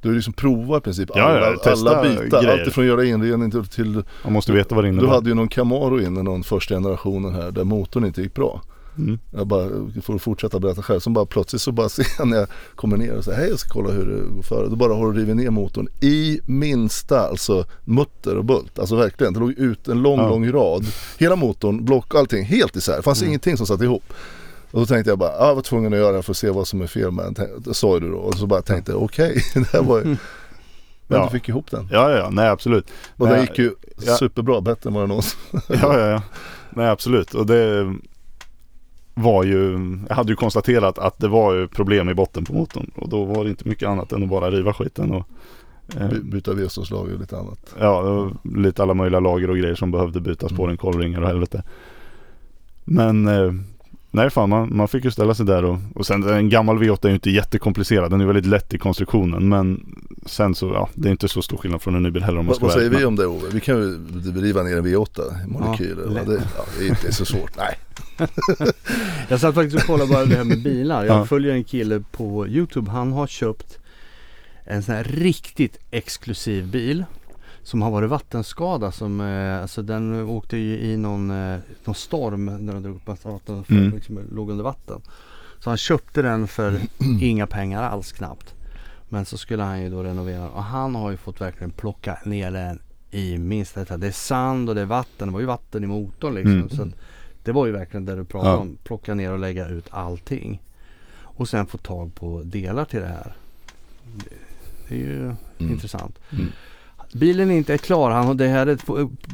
du 0.01 0.07
har 0.07 0.15
liksom 0.15 0.33
provat 0.33 0.81
i 0.81 0.83
princip 0.83 1.09
Ja, 1.15 1.23
alla, 1.23 1.57
ja, 1.65 1.71
alla 1.71 2.01
bitar. 2.03 2.41
grejer. 2.43 2.63
Allt 2.63 2.73
från 2.73 2.85
göra 2.85 3.05
inredning 3.05 3.51
till, 3.51 3.65
till 3.65 4.03
Man 4.23 4.33
måste 4.33 4.51
veta 4.51 4.75
vad 4.75 4.83
det 4.83 4.87
innebär. 4.87 5.07
Du 5.07 5.13
hade 5.13 5.29
ju 5.29 5.35
någon 5.35 5.47
Camaro 5.47 5.99
inne, 6.01 6.23
någon 6.23 6.43
första 6.43 6.73
generationen 6.75 7.33
här 7.35 7.51
där 7.51 7.63
motorn 7.63 8.05
inte 8.05 8.21
gick 8.21 8.33
bra. 8.33 8.61
Mm. 8.97 9.19
Jag 9.31 9.47
bara 9.47 9.69
får 10.03 10.17
fortsätta 10.17 10.59
berätta 10.59 10.81
själv. 10.81 10.99
Som 10.99 11.13
bara 11.13 11.25
plötsligt 11.25 11.61
så 11.61 11.71
bara 11.71 11.89
ser 11.89 12.05
jag 12.17 12.27
när 12.27 12.37
jag 12.37 12.47
kommer 12.75 12.97
ner 12.97 13.13
och 13.17 13.23
säger 13.23 13.37
hej 13.39 13.49
jag 13.49 13.59
ska 13.59 13.69
kolla 13.73 13.91
hur 13.91 14.05
det 14.05 14.35
går 14.35 14.41
för. 14.41 14.67
Då 14.69 14.75
bara 14.75 14.93
har 14.93 15.11
du 15.11 15.19
rivit 15.19 15.35
ner 15.35 15.49
motorn 15.49 15.87
i 16.01 16.39
minsta, 16.45 17.19
alltså 17.29 17.65
mutter 17.85 18.35
och 18.37 18.45
bult. 18.45 18.79
Alltså 18.79 18.95
verkligen, 18.95 19.33
det 19.33 19.39
låg 19.39 19.51
ut 19.51 19.87
en 19.87 20.01
lång, 20.01 20.19
Ja. 20.19 20.29
lång 20.29 20.51
rad. 20.51 20.85
Hela 21.17 21.35
motorn, 21.35 21.85
block, 21.85 22.15
allting 22.15 22.45
helt 22.45 22.75
isär. 22.75 22.97
Det 22.97 23.03
fanns 23.03 23.21
Mm. 23.21 23.29
ingenting 23.29 23.57
som 23.57 23.65
satt 23.67 23.81
ihop. 23.81 24.03
Och 24.71 24.79
då 24.79 24.85
tänkte 24.85 25.09
jag 25.11 25.19
bara, 25.19 25.29
ah, 25.31 25.47
jag 25.47 25.55
var 25.55 25.61
tvungen 25.61 25.93
att 25.93 25.99
göra 25.99 26.15
det 26.17 26.23
för 26.23 26.31
att 26.33 26.37
se 26.37 26.49
vad 26.49 26.67
som 26.67 26.81
är 26.81 26.87
fel 26.87 27.11
med 27.11 27.25
den. 27.35 27.61
Det 27.63 27.73
sa 27.73 27.99
du 27.99 28.11
då. 28.11 28.17
Och 28.17 28.35
så 28.35 28.47
bara 28.47 28.61
tänkte 28.61 28.91
jag, 28.91 29.03
okej, 29.03 29.43
det 29.53 29.67
här 29.73 29.83
var 29.83 29.97
ju... 29.99 30.03
Men 30.05 30.17
Ja. 31.19 31.23
du 31.23 31.29
fick 31.39 31.49
ihop 31.49 31.71
den. 31.71 31.87
Ja, 31.91 32.11
ja, 32.11 32.29
nej 32.31 32.49
absolut. 32.49 32.91
Och 33.17 33.27
Nej, 33.27 33.35
den 33.35 33.41
gick 33.45 33.59
ju 33.59 33.73
ja. 34.05 34.15
superbra, 34.15 34.61
bättre 34.61 34.87
än 34.89 34.93
vad 34.93 35.03
den 35.03 35.09
någonsin 35.09 35.39
Ja, 35.67 35.99
ja, 35.99 36.07
ja. 36.09 36.21
Nej, 36.69 36.87
absolut. 36.89 37.33
Och 37.33 37.45
det 37.45 37.93
var 39.13 39.43
ju, 39.43 39.71
jag 40.09 40.15
hade 40.15 40.29
ju 40.31 40.35
konstaterat 40.35 40.99
att 40.99 41.19
det 41.19 41.27
var 41.27 41.53
ju 41.53 41.67
problem 41.67 42.09
i 42.09 42.13
botten 42.13 42.45
på 42.45 42.53
motorn. 42.53 42.91
Och 42.95 43.09
då 43.09 43.25
var 43.25 43.43
det 43.43 43.49
inte 43.49 43.67
mycket 43.67 43.89
annat 43.89 44.11
än 44.11 44.23
att 44.23 44.29
bara 44.29 44.51
riva 44.51 44.73
skiten 44.73 45.11
och 45.11 45.27
eh, 45.99 46.09
By- 46.09 46.19
byta 46.23 46.53
V-ståndslager 46.53 47.13
och 47.13 47.19
lite 47.19 47.37
annat. 47.37 47.75
Ja, 47.79 48.01
det 48.43 48.59
lite 48.59 48.83
alla 48.83 48.93
möjliga 48.93 49.19
lager 49.19 49.49
och 49.49 49.57
grejer 49.57 49.75
som 49.75 49.91
behövde 49.91 50.21
bytas 50.21 50.49
på 50.51 50.55
Mm. 50.63 50.67
den, 50.67 50.77
kolvringar 50.77 51.21
och 51.21 51.27
helvete. 51.27 51.63
Men 52.85 53.27
eh, 53.27 53.53
nej 54.11 54.29
fan, 54.29 54.49
man, 54.49 54.75
man 54.77 54.87
fick 54.87 55.03
ju 55.05 55.11
ställa 55.11 55.33
sig 55.35 55.45
där 55.45 55.65
och, 55.65 55.77
och 55.95 56.05
sen 56.05 56.29
en 56.29 56.49
gammal 56.49 56.77
V8 56.83 57.05
är 57.05 57.09
ju 57.09 57.13
inte 57.15 57.29
jättekomplicerad. 57.31 58.11
Den 58.11 58.21
är 58.21 58.25
väldigt 58.25 58.45
lätt 58.45 58.73
i 58.73 58.77
konstruktionen. 58.77 59.49
Men 59.49 59.95
sen 60.25 60.55
så, 60.55 60.65
ja, 60.73 60.89
det 60.93 61.07
är 61.07 61.11
inte 61.11 61.27
så 61.27 61.41
stor 61.41 61.57
skillnad 61.57 61.81
från 61.81 61.95
en 61.95 62.03
ny 62.03 62.11
bil 62.11 62.23
heller 62.23 62.39
om 62.39 62.45
man 62.45 62.47
Vad, 62.47 62.55
ska 62.55 62.65
vad 62.65 62.73
säger 62.73 62.89
vi 62.89 63.05
om 63.05 63.15
det 63.15 63.25
Ove? 63.25 63.47
Vi 63.53 63.59
kan 63.59 63.75
ju 63.75 63.99
riva 64.41 64.63
ner 64.63 64.77
en 64.77 64.85
V8 64.85 65.45
i 65.45 65.47
molekyler. 65.47 66.03
Ja, 66.15 66.23
det, 66.23 66.33
ja, 66.57 66.63
det 66.79 66.85
är 66.85 66.89
inte 66.89 67.13
så 67.13 67.25
svårt. 67.25 67.51
Nej. 67.57 67.77
Jag 69.27 69.39
satt 69.39 69.55
faktiskt 69.55 69.75
och 69.75 69.81
kollade 69.87 70.11
bara 70.13 70.25
det 70.25 70.35
här 70.35 70.43
med 70.43 70.63
bilar. 70.63 71.05
Jag 71.05 71.17
Ja. 71.17 71.25
följer 71.25 71.53
en 71.53 71.63
kille 71.63 72.03
på 72.11 72.47
Youtube. 72.47 72.91
Han 72.91 73.11
har 73.11 73.27
köpt 73.27 73.79
en 74.65 74.83
sån 74.83 74.95
här 74.95 75.03
riktigt 75.03 75.77
exklusiv 75.91 76.67
bil. 76.67 77.05
Som 77.69 77.81
har 77.81 77.91
varit 77.91 78.09
vattenskadad. 78.09 78.93
Som, 78.93 79.21
eh, 79.21 79.61
alltså 79.61 79.81
den 79.81 80.13
åkte 80.29 80.57
ju 80.57 80.79
i 80.79 80.97
någon, 80.97 81.31
eh, 81.31 81.59
någon 81.85 81.95
storm 81.95 82.45
när 82.45 82.73
den 82.73 82.83
drog 82.83 82.95
upp 82.95 83.07
massa 83.07 83.29
vatten. 83.31 83.63
För 83.63 83.73
Mm. 83.73 83.95
liksom, 83.95 84.19
låg 84.31 84.49
under 84.49 84.63
vatten. 84.63 85.01
Så 85.59 85.69
han 85.69 85.77
köpte 85.77 86.21
den 86.21 86.47
för 86.47 86.79
inga 87.21 87.47
pengar 87.47 87.83
alls 87.83 88.11
knappt. 88.11 88.53
Men 89.09 89.25
så 89.25 89.37
skulle 89.37 89.63
han 89.63 89.81
ju 89.81 89.89
då 89.89 90.03
renovera. 90.03 90.49
Och 90.49 90.63
han 90.63 90.95
har 90.95 91.11
ju 91.11 91.17
fått 91.17 91.41
verkligen 91.41 91.71
plocka 91.71 92.17
ner 92.25 92.51
den 92.51 92.79
i 93.11 93.37
minsta 93.37 93.79
detalj. 93.79 94.01
Det 94.01 94.07
är 94.07 94.11
sand 94.11 94.69
och 94.69 94.75
det 94.75 94.81
är 94.81 94.85
vatten. 94.85 95.27
Det 95.27 95.33
var 95.33 95.39
ju 95.39 95.45
vatten 95.45 95.83
i 95.83 95.87
motorn 95.87 96.33
liksom. 96.35 96.53
Mm. 96.53 96.69
Så 96.69 96.87
det 97.43 97.51
var 97.51 97.65
ju 97.65 97.71
verkligen 97.71 98.05
det 98.05 98.15
du 98.15 98.23
pratade 98.25 98.51
Ja. 98.53 98.57
om. 98.57 98.77
Plocka 98.83 99.13
ner 99.15 99.31
och 99.31 99.39
lägga 99.39 99.67
ut 99.67 99.85
allting. 99.89 100.61
Och 101.21 101.49
sen 101.49 101.65
få 101.65 101.77
tag 101.77 102.15
på 102.15 102.41
delar 102.45 102.85
till 102.85 102.99
det 102.99 103.07
här. 103.07 103.33
Det, 104.15 104.35
det 104.87 104.95
är 104.95 104.99
ju 104.99 105.23
Mm. 105.23 105.35
intressant. 105.59 106.19
Mm. 106.31 106.45
Bilen 107.13 107.51
är 107.51 107.55
inte 107.55 107.77
klar. 107.77 108.11
Han, 108.11 108.37
det 108.37 108.47
här 108.47 108.67
är 108.67 108.71
ett 108.71 108.85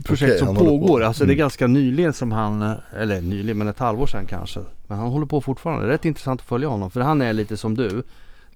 projekt 0.04 0.34
Okej, 0.34 0.38
som 0.40 0.56
pågår. 0.56 1.00
på. 1.00 1.06
Alltså 1.06 1.24
det 1.26 1.30
är 1.32 1.34
Mm. 1.34 1.38
ganska 1.40 1.68
nyligen 1.68 2.14
som 2.14 2.32
han, 2.32 2.74
eller 3.00 3.22
nyligen 3.22 3.58
men 3.58 3.68
ett 3.68 3.80
halvår 3.80 4.08
sedan 4.08 4.26
kanske. 4.30 4.60
Men 4.88 4.98
han 4.98 5.08
håller 5.08 5.26
på 5.26 5.42
fortfarande. 5.42 5.88
Rätt 5.88 6.06
intressant 6.06 6.42
att 6.42 6.48
följa 6.48 6.68
honom. 6.68 6.92
För 6.92 7.02
han 7.02 7.22
är 7.22 7.34
lite 7.34 7.58
som 7.58 7.76
du. 7.76 8.04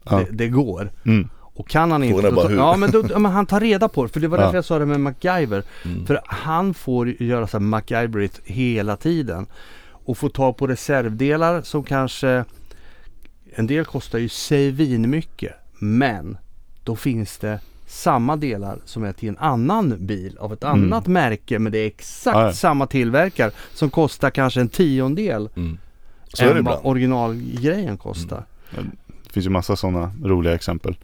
Ja. 0.04 0.18
Det, 0.20 0.28
det 0.32 0.48
går. 0.48 0.92
Mm. 1.06 1.30
Och 1.42 1.70
kan 1.70 1.92
han 1.92 2.04
inte, 2.04 2.30
då 2.30 2.52
ja, 2.52 2.76
men 2.78 2.92
då, 2.92 3.20
men 3.20 3.32
han 3.32 3.46
tar 3.46 3.60
reda 3.60 3.88
på 3.88 4.04
det. 4.04 4.10
För 4.10 4.20
det 4.20 4.28
var 4.28 4.38
Ja. 4.38 4.44
därför 4.44 4.58
jag 4.58 4.66
sa 4.66 4.80
det 4.80 4.86
med 4.86 5.00
MacGyver. 5.00 5.64
Mm. 5.86 6.06
För 6.06 6.22
han 6.26 6.74
får 6.74 7.10
göra 7.24 7.48
så 7.48 7.58
här 7.58 7.64
MacGyverigt 7.66 8.40
hela 8.46 8.98
tiden. 8.98 9.46
Och 10.06 10.18
få 10.18 10.30
tag 10.30 10.58
på 10.58 10.68
reservdelar 10.68 11.62
som 11.62 11.84
kanske 11.84 12.46
En 13.56 13.68
del 13.68 13.86
kostar 13.86 14.20
ju 14.20 14.30
svinmycket. 14.30 15.54
Men 15.80 16.38
då 16.84 16.96
finns 16.96 17.38
det 17.38 17.60
samma 17.90 18.36
delar 18.36 18.80
som 18.86 19.04
är 19.04 19.14
till 19.14 19.30
en 19.30 19.38
annan 19.38 19.96
bil 20.00 20.38
av 20.40 20.54
ett 20.54 20.64
Mm. 20.64 20.84
annat 20.94 21.08
märke 21.08 21.60
men 21.60 21.72
det 21.72 21.78
är 21.78 21.88
exakt 21.88 22.38
ja. 22.38 22.54
samma 22.54 22.88
tillverkare 22.88 23.52
som 23.74 23.90
kostar 23.90 24.30
kanske 24.30 24.62
en 24.62 24.70
tiondel 24.70 25.50
Mm. 25.56 25.78
Så 26.34 26.46
än 26.46 26.64
vad 26.64 26.80
originalgrejen 26.84 27.98
kostar. 27.98 28.44
Det 29.24 29.34
finns 29.34 29.46
ju 29.46 29.50
massa 29.50 29.76
sådana 29.76 30.12
roliga 30.24 30.56
exempel. 30.56 30.96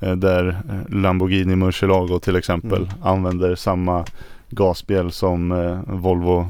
Eh, 0.00 0.12
Där 0.16 0.48
eh, 0.48 0.94
Lamborghini 0.96 1.56
Murcielago 1.56 2.18
till 2.18 2.36
exempel 2.36 2.82
Mm. 2.82 2.94
använder 3.02 3.54
samma 3.54 4.04
gasspjäll 4.50 5.12
som 5.12 5.52
eh, 5.52 5.80
Volvo 5.94 6.48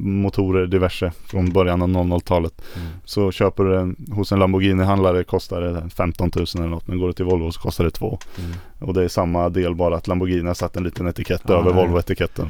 motorer 0.00 0.66
diverse 0.66 1.12
från 1.26 1.52
början 1.52 1.82
av 1.82 1.88
00-talet. 1.88 2.62
Mm. 2.76 2.88
Så 3.04 3.32
köper 3.32 3.64
du 3.64 3.72
den 3.72 3.96
hos 4.12 4.32
en 4.32 4.38
Lamborghini-handlare 4.38 5.24
kostar 5.24 5.60
det 5.60 5.90
15 5.90 6.30
000 6.36 6.46
eller 6.56 6.66
något. 6.66 6.88
Men 6.88 6.98
går 6.98 7.06
du 7.06 7.12
till 7.12 7.24
Volvo 7.24 7.52
så 7.52 7.60
kostar 7.60 7.84
det 7.84 7.90
2. 7.90 8.18
Mm. 8.38 8.50
Och 8.80 8.94
det 8.94 9.04
är 9.04 9.08
samma 9.08 9.48
del 9.48 9.74
bara 9.74 9.96
att 9.96 10.06
Lamborghini 10.08 10.46
har 10.46 10.54
satt 10.54 10.76
en 10.76 10.82
liten 10.84 11.06
etikett 11.06 11.42
Ja, 11.48 11.54
över. 11.54 11.72
Volvo-etiketten. 11.72 12.46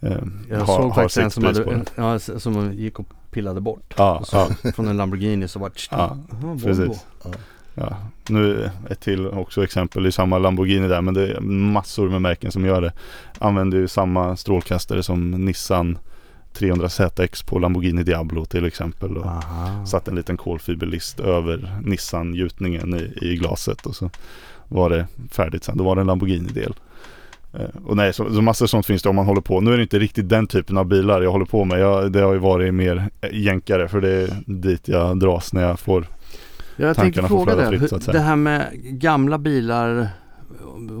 Eh, 0.00 0.12
Jag 0.50 0.58
har- 0.58 0.66
såg 0.66 0.84
har 0.84 0.94
faktiskt 0.94 1.16
en 1.18 1.30
som, 1.30 1.44
hade, 1.44 1.84
ja, 1.96 2.18
som 2.18 2.72
gick 2.74 2.98
och 2.98 3.06
pillade 3.30 3.60
bort. 3.60 3.94
Ja, 3.96 4.20
så, 4.24 4.46
Från 4.74 4.88
en 4.88 4.96
Lamborghini 4.96 5.48
så 5.48 5.58
var 5.58 5.68
det 5.68 5.74
Ja, 5.90 6.18
Volvo. 6.30 6.64
precis. 6.66 7.04
Ja. 7.74 7.96
Nu 8.28 8.70
ett 8.90 9.00
till 9.00 9.26
också 9.26 9.64
exempel 9.64 10.06
i 10.06 10.12
samma 10.12 10.38
Lamborghini 10.38 10.88
där 10.88 11.00
men 11.00 11.14
det 11.14 11.32
är 11.32 11.40
massor 11.40 12.08
med 12.08 12.22
märken 12.22 12.52
som 12.52 12.64
gör 12.64 12.80
det. 12.80 12.92
Använder 13.38 13.78
ju 13.78 13.88
samma 13.88 14.36
strålkastare 14.36 15.02
som 15.02 15.30
Nissan 15.30 15.98
300ZX 16.54 17.46
på 17.46 17.58
Lamborghini 17.58 18.02
Diablo 18.02 18.44
till 18.44 18.64
exempel. 18.64 19.16
Och 19.16 19.26
Aha. 19.26 19.86
satt 19.86 20.08
en 20.08 20.14
liten 20.14 20.36
kolfiberlist 20.36 21.20
över 21.20 21.80
Nissan-gjutningen 21.84 22.94
i, 22.94 23.18
i 23.20 23.36
glaset 23.36 23.86
och 23.86 23.96
så 23.96 24.10
var 24.68 24.90
det 24.90 25.06
färdigt 25.30 25.64
sen. 25.64 25.76
Då 25.76 25.84
var 25.84 25.94
det 25.94 26.00
en 26.00 26.06
Lamborghini-del. 26.06 26.74
Eh, 27.52 27.86
och 27.86 27.96
nej, 27.96 28.12
så, 28.12 28.34
så 28.34 28.42
massor 28.42 28.66
sånt 28.66 28.86
finns 28.86 29.02
det 29.02 29.08
om 29.08 29.16
man 29.16 29.26
håller 29.26 29.40
på. 29.40 29.60
Nu 29.60 29.72
är 29.72 29.76
det 29.76 29.82
inte 29.82 29.98
riktigt 29.98 30.28
den 30.28 30.46
typen 30.46 30.78
av 30.78 30.84
bilar 30.84 31.22
jag 31.22 31.30
håller 31.30 31.44
på 31.44 31.64
med. 31.64 31.80
Jag, 31.80 32.12
det 32.12 32.20
har 32.20 32.32
ju 32.32 32.38
varit 32.38 32.74
mer 32.74 33.10
jänkare 33.32 33.88
för 33.88 34.00
det 34.00 34.10
är 34.10 34.28
dit 34.46 34.88
jag 34.88 35.18
dras 35.18 35.52
när 35.52 35.62
jag 35.62 35.80
får 35.80 36.06
Jag 36.80 36.96
tänkte 36.96 37.22
fråga 37.22 37.56
dig, 37.56 37.78
fritt, 37.78 37.92
att 37.92 38.04
det 38.06 38.20
här 38.20 38.36
med 38.36 38.70
gamla 38.82 39.38
bilar 39.38 40.08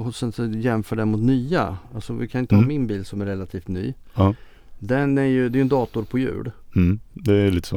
och 0.04 0.14
sen 0.14 0.32
så 0.32 0.44
jämför 0.46 0.96
den 0.96 1.08
mot 1.10 1.20
nya. 1.20 1.76
Alltså 1.94 2.12
vi 2.12 2.28
kan 2.28 2.40
inte 2.40 2.54
ha 2.54 2.58
Mm. 2.62 2.68
min 2.68 2.86
bil 2.86 3.04
som 3.04 3.20
är 3.20 3.26
relativt 3.26 3.68
ny. 3.68 3.94
Ja. 4.14 4.34
Den 4.78 5.18
är 5.18 5.24
ju, 5.24 5.48
det 5.48 5.56
är 5.56 5.58
ju 5.58 5.62
en 5.62 5.68
dator 5.68 6.02
på 6.02 6.18
hjul. 6.18 6.50
Mm, 6.76 7.00
det 7.14 7.34
är 7.34 7.50
lite 7.50 7.68
så. 7.68 7.76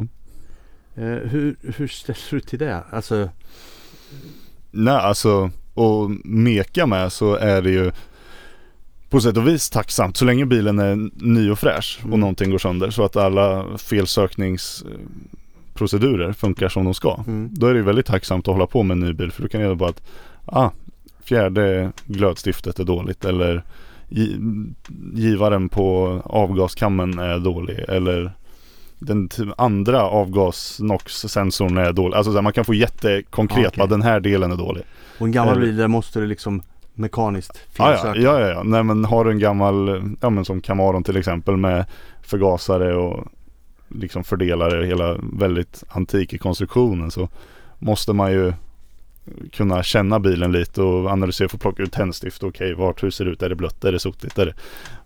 Eh, 0.95 1.05
hur, 1.05 1.55
hur 1.77 1.87
ställer 1.87 2.19
du 2.29 2.39
till 2.39 2.59
det? 2.59 2.83
Alltså, 2.91 3.29
Nej, 4.71 4.93
alltså 4.93 5.51
och 5.73 6.11
meka 6.25 6.85
med 6.87 7.11
så 7.11 7.35
är 7.35 7.61
det 7.61 7.71
ju 7.71 7.91
på 9.09 9.21
sätt 9.21 9.37
och 9.37 9.47
vis 9.47 9.69
tacksamt 9.69 10.17
så 10.17 10.25
länge 10.25 10.45
bilen 10.45 10.79
är 10.79 10.95
ny 11.25 11.49
och 11.51 11.59
fräsch 11.59 11.99
och 12.01 12.07
Mm. 12.07 12.19
någonting 12.19 12.51
går 12.51 12.57
sönder 12.57 12.89
så 12.89 13.03
att 13.03 13.15
alla 13.15 13.65
felsökningsprocedurer 15.75 16.33
funkar 16.33 16.69
som 16.69 16.85
de 16.85 16.93
ska. 16.93 17.15
mm. 17.27 17.49
Då 17.53 17.67
är 17.67 17.73
det 17.73 17.81
väldigt 17.81 18.05
tacksamt 18.05 18.47
att 18.47 18.53
hålla 18.53 18.67
på 18.67 18.83
med 18.83 18.95
en 18.95 18.99
ny 18.99 19.13
bil 19.13 19.31
för 19.31 19.41
då 19.41 19.47
kan 19.47 19.61
det 19.61 19.75
bara 19.75 19.89
att 19.89 20.01
ah, 20.45 20.69
fjärde 21.23 21.91
glödstiftet 22.05 22.79
är 22.79 22.83
dåligt 22.83 23.25
eller 23.25 23.63
gi- 24.09 24.73
givaren 25.13 25.69
på 25.69 26.21
avgaskammen 26.25 27.19
är 27.19 27.39
dålig 27.39 27.79
eller 27.87 28.31
den 28.99 29.29
andra 29.57 30.01
avgas 30.01 30.79
NOx-sensorn 30.79 31.77
är 31.77 31.93
dålig. 31.93 32.15
Alltså 32.15 32.31
så 32.31 32.37
här, 32.37 32.41
man 32.43 32.53
kan 32.53 32.65
få 32.65 32.73
jättekonkret 32.73 33.73
Ah, 33.73 33.79
vad 33.79 33.89
den 33.89 34.01
här 34.01 34.19
delen 34.19 34.51
är 34.51 34.57
dålig. 34.57 34.83
Och 35.19 35.25
en 35.25 35.31
gammal 35.31 35.59
bil 35.59 35.75
där 35.77 35.87
måste 35.87 36.19
du 36.19 36.27
liksom 36.27 36.61
mekaniskt 36.95 37.59
ja, 37.77 37.85
felsöka. 37.85 38.19
ja, 38.21 38.39
ja, 38.39 38.47
ja. 38.47 38.63
Nej 38.63 38.83
men 38.83 39.05
har 39.05 39.25
du 39.25 39.31
en 39.31 39.39
gammal, 39.39 40.01
ja 40.21 40.29
men 40.29 40.45
som 40.45 40.61
Camaron 40.61 41.03
till 41.03 41.17
exempel 41.17 41.57
med 41.57 41.85
förgasare 42.21 42.95
och 42.95 43.27
liksom 43.93 44.23
fördelare 44.23 44.85
hela 44.85 45.17
väldigt 45.33 45.83
antik 45.89 46.33
i 46.33 46.37
konstruktionen 46.37 47.11
så 47.11 47.29
måste 47.79 48.13
man 48.13 48.31
ju 48.31 48.53
kunna 49.51 49.83
känna 49.83 50.19
bilen 50.19 50.51
lite 50.51 50.81
och 50.81 51.09
analysera 51.09 51.49
för 51.49 51.57
att 51.57 51.61
plocka 51.61 51.83
ut 51.83 51.91
tändstift. 51.91 52.43
Okej, 52.43 52.73
vart 52.73 53.03
hur 53.03 53.09
ser 53.09 53.25
det 53.25 53.31
ut? 53.31 53.41
Är 53.41 53.49
det 53.49 53.55
blött? 53.55 53.85
Är 53.85 53.91
det 53.91 53.99
sotigt? 53.99 54.39
Är 54.39 54.45
det... 54.45 54.53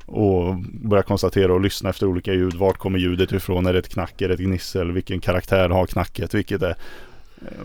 Och 0.06 0.56
börja 0.82 1.04
konstatera 1.04 1.54
och 1.54 1.62
lyssna 1.62 1.90
efter 1.90 2.08
olika 2.08 2.34
ljud. 2.34 2.54
Vart 2.54 2.78
kommer 2.78 3.00
ljudet 3.00 3.32
ifrån? 3.32 3.66
Är 3.66 3.74
det 3.74 3.80
ett 3.80 3.90
knack? 3.90 4.22
Är 4.22 4.28
det 4.28 4.34
ett 4.34 4.40
gnissel? 4.40 4.92
Vilken 4.92 5.20
karaktär 5.20 5.70
har 5.70 5.86
knacket? 5.86 6.34
Vilket 6.34 6.62
är... 6.62 6.76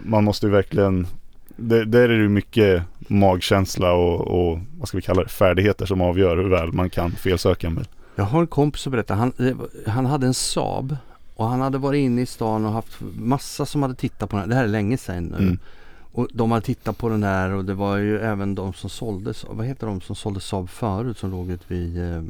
Man 0.03 0.25
måste 0.25 0.47
ju 0.47 0.53
verkligen 0.53 1.07
det, 1.57 1.85
där 1.85 2.03
är 2.03 2.09
det 2.09 2.15
ju 2.15 2.29
mycket 2.29 2.83
magkänsla 2.99 3.93
och, 3.93 4.21
och 4.21 4.59
vad 4.79 4.89
ska 4.89 4.97
vi 4.99 5.03
kalla 5.03 5.23
det, 5.23 5.29
färdigheter 5.29 5.87
som 5.87 6.01
avgör 6.01 6.37
hur 6.37 6.49
väl 6.49 6.73
man 6.73 6.91
kan 6.91 7.11
felsöka 7.11 7.67
en 7.67 7.75
bil. 7.75 7.89
Jag 8.15 8.25
har 8.25 8.41
en 8.41 8.47
kompis 8.47 8.83
som 8.83 8.93
berättade, 8.93 9.21
han, 9.21 9.33
eh, 9.39 9.93
han 9.93 10.07
hade 10.07 10.27
en 10.27 10.35
Saab 10.35 10.97
och 11.43 11.49
han 11.49 11.61
hade 11.61 11.79
varit 11.79 11.99
inne 11.99 12.23
i 12.23 12.27
stan 12.27 12.67
och 12.67 12.73
haft 12.73 13.01
massa 13.17 13.67
som 13.67 13.83
hade 13.83 13.95
tittat 13.95 14.31
på 14.31 14.37
den. 14.37 14.49
Det 14.49 14.55
här 14.55 14.65
är 14.65 14.69
länge 14.69 14.97
sedan 14.97 15.25
nu. 15.25 15.37
Mm. 15.37 15.59
Och 16.13 16.29
de 16.33 16.51
hade 16.51 16.67
tittat 16.67 16.99
på 16.99 17.09
den 17.09 17.21
där 17.21 17.51
och 17.51 17.65
det 17.65 17.75
var 17.75 17.97
ju 17.97 18.19
även 18.19 18.55
de 18.55 18.73
som 18.73 18.91
sålde, 18.91 19.35
vad 19.51 19.67
heter 19.67 19.87
de 19.87 20.01
som 20.01 20.17
sålde 20.17 20.41
Saab 20.41 20.71
förut 20.71 21.19
som 21.19 21.31
låg 21.31 21.51
ute 21.51 21.65
vid, 21.69 22.03
eh, 22.03 22.23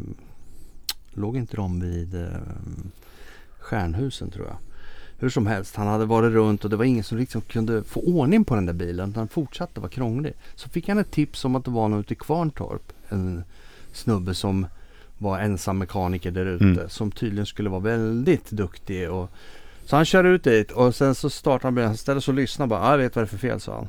låg 1.12 1.36
inte 1.36 1.56
de 1.56 1.80
vid 1.80 2.14
eh, 2.14 2.28
Stjärnhusen 3.58 4.30
tror 4.30 4.46
jag. 4.46 4.56
Hur 5.18 5.28
som 5.28 5.46
helst, 5.46 5.76
han 5.76 5.86
hade 5.86 6.04
varit 6.04 6.32
runt 6.32 6.64
och 6.64 6.70
det 6.70 6.76
var 6.76 6.84
ingen 6.84 7.04
som 7.04 7.18
liksom 7.18 7.40
kunde 7.40 7.84
få 7.84 8.00
ordning 8.00 8.44
på 8.44 8.54
den 8.54 8.66
där 8.66 8.72
bilen. 8.72 9.12
Den 9.12 9.28
fortsatte 9.28 9.80
vara 9.80 9.90
krånglig. 9.90 10.32
Så 10.54 10.68
fick 10.68 10.88
han 10.88 10.98
ett 10.98 11.10
tips 11.10 11.44
om 11.44 11.56
att 11.56 11.64
det 11.64 11.70
var 11.70 11.88
någon 11.88 12.00
ute 12.00 12.12
i 12.12 12.16
Kvarntorp. 12.16 12.92
En 13.08 13.44
snubbe 13.92 14.34
som 14.34 14.66
var 15.22 15.38
ensam 15.38 15.78
mekaniker 15.78 16.30
där 16.30 16.46
ute. 16.46 16.64
Mm. 16.64 16.88
Som 16.88 17.10
tydligen 17.10 17.46
skulle 17.46 17.70
vara 17.70 17.80
väldigt 17.80 18.50
duktig. 18.50 19.10
Och, 19.10 19.30
så 19.84 19.96
han 19.96 20.04
kör 20.04 20.24
ut 20.24 20.44
dit 20.44 20.70
och 20.70 20.94
sen 20.94 21.14
så 21.14 21.30
startar 21.30 21.62
han 21.64 21.74
bilen. 21.74 21.88
Han 21.88 21.96
ställer 21.96 22.20
sig 22.20 22.32
och 22.32 22.36
lyssnar 22.36 22.66
bara. 22.66 22.80
"Ah, 22.80 22.90
Jag 22.90 22.98
vet 22.98 23.16
vad 23.16 23.22
det 23.22 23.26
är 23.26 23.28
för 23.30 23.38
fel 23.38 23.60
sa 23.60 23.74
han. 23.74 23.88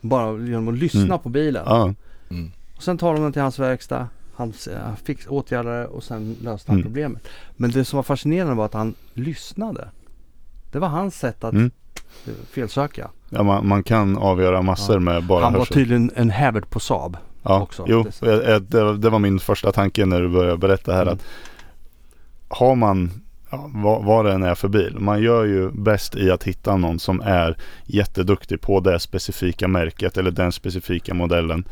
Bara 0.00 0.38
genom 0.38 0.68
att 0.68 0.74
lyssna 0.78 1.00
Mm. 1.04 1.18
på 1.18 1.28
bilen. 1.28 1.62
Ja, 1.66 1.94
Och 2.76 2.82
sen 2.82 2.98
tar 2.98 3.14
de 3.14 3.22
den 3.22 3.32
till 3.32 3.42
hans 3.42 3.58
verkstad. 3.58 4.08
Han 4.34 4.52
eh, 4.72 4.94
fick 5.04 5.30
åtgärda 5.32 5.70
det 5.70 5.86
och 5.86 6.02
sen 6.04 6.36
löste 6.42 6.70
han 6.72 6.76
Mm. 6.78 6.84
problemet. 6.86 7.28
Men 7.56 7.70
det 7.70 7.84
som 7.84 7.96
var 7.96 8.02
fascinerande 8.02 8.54
var 8.54 8.64
att 8.64 8.74
han 8.74 8.94
lyssnade. 9.14 9.88
Det 10.72 10.78
var 10.78 10.88
hans 10.88 11.18
sätt 11.18 11.44
att 11.44 11.52
Mm. 11.52 11.70
eh, 12.26 12.32
felsöka. 12.50 13.10
ja 13.30 13.42
man, 13.42 13.68
man 13.68 13.82
kan 13.82 14.16
avgöra 14.18 14.62
massor 14.62 14.94
Ja. 14.96 15.00
med 15.00 15.24
bara 15.26 15.44
han 15.44 15.52
var 15.52 15.58
hörsel. 15.60 15.74
tydligen 15.74 16.10
en 16.14 16.30
hävert 16.30 16.70
på 16.70 16.80
Saab. 16.80 17.16
Ja, 17.48 17.60
också. 17.60 17.84
jo, 17.88 18.04
Det- 18.20 18.96
det 18.96 19.10
var 19.10 19.18
min 19.18 19.38
första 19.40 19.72
tanke 19.72 20.06
när 20.06 20.20
du 20.20 20.28
började 20.28 20.56
berätta 20.56 20.92
här 20.92 21.02
Mm. 21.02 21.14
att 21.14 21.22
har 22.48 22.74
man, 22.74 23.10
ja, 23.50 23.70
vad, 23.74 24.04
vad 24.04 24.24
det 24.24 24.32
än 24.32 24.42
är 24.42 24.54
för 24.54 24.68
bil, 24.68 24.96
man 24.98 25.22
gör 25.22 25.44
ju 25.44 25.70
bäst 25.70 26.16
i 26.16 26.30
att 26.30 26.44
hitta 26.44 26.76
någon 26.76 26.98
som 26.98 27.20
är 27.20 27.56
jätteduktig 27.84 28.60
på 28.60 28.80
det 28.80 29.00
specifika 29.00 29.68
märket 29.68 30.16
eller 30.18 30.30
den 30.30 30.52
specifika 30.52 31.14
modellen. 31.14 31.64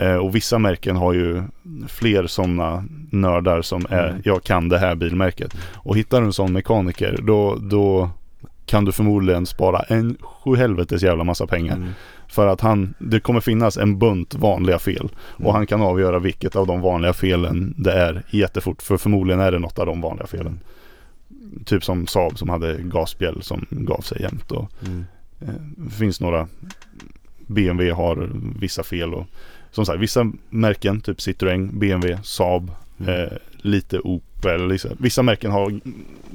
Eh, 0.00 0.14
och 0.16 0.34
vissa 0.34 0.58
märken 0.58 0.96
har 0.96 1.12
ju 1.12 1.42
fler 1.88 2.26
sådana 2.26 2.84
nördar 3.10 3.62
som 3.62 3.86
är, 3.90 4.08
Mm. 4.08 4.22
jag 4.24 4.42
kan 4.42 4.68
det 4.68 4.78
här 4.78 4.94
bilmärket. 4.94 5.56
Och 5.74 5.96
hittar 5.96 6.20
du 6.20 6.26
en 6.26 6.32
sån 6.32 6.52
mekaniker, 6.52 7.18
då, 7.22 7.56
då 7.60 8.10
kan 8.66 8.84
du 8.84 8.92
förmodligen 8.92 9.46
spara 9.46 9.80
en 9.82 10.16
sjuhelvetes 10.20 11.02
jävla 11.02 11.24
massa 11.24 11.46
pengar. 11.46 11.76
Mm. 11.76 11.88
För 12.34 12.46
att 12.46 12.60
han, 12.60 12.94
det 12.98 13.20
kommer 13.20 13.40
finnas 13.40 13.76
en 13.76 13.98
bunt 13.98 14.34
vanliga 14.34 14.78
fel. 14.78 15.08
Och 15.16 15.40
Mm. 15.40 15.52
han 15.54 15.66
kan 15.66 15.80
avgöra 15.82 16.18
vilket 16.18 16.56
av 16.56 16.66
de 16.66 16.80
vanliga 16.80 17.12
felen 17.12 17.74
det 17.78 17.92
är 17.92 18.22
jättefort. 18.30 18.82
För 18.82 18.96
förmodligen 18.96 19.40
är 19.40 19.52
det 19.52 19.58
något 19.58 19.78
av 19.78 19.86
de 19.86 20.00
vanliga 20.00 20.26
felen. 20.26 20.60
Typ 21.64 21.84
som 21.84 22.06
Saab 22.06 22.38
som 22.38 22.48
hade 22.48 22.76
gasspjäll 22.82 23.42
som 23.42 23.66
gav 23.70 24.00
sig 24.00 24.22
jämt. 24.22 24.52
Och, 24.52 24.70
Mm. 24.86 25.04
eh, 25.40 25.48
det 25.76 25.90
finns 25.90 26.20
några 26.20 26.48
BMW 27.46 27.90
har 27.92 28.30
vissa 28.60 28.82
fel. 28.82 29.14
Och, 29.14 29.26
som 29.70 29.86
sagt, 29.86 30.00
vissa 30.00 30.32
märken, 30.50 31.00
typ 31.00 31.18
Citroën, 31.18 31.78
BMW, 31.78 32.18
Saab, 32.24 32.70
Mm. 32.98 33.14
eh, 33.22 33.28
lite 33.56 33.98
Opel. 34.00 34.24
Vissa, 34.70 34.88
vissa 34.98 35.22
märken 35.22 35.50
har 35.50 35.80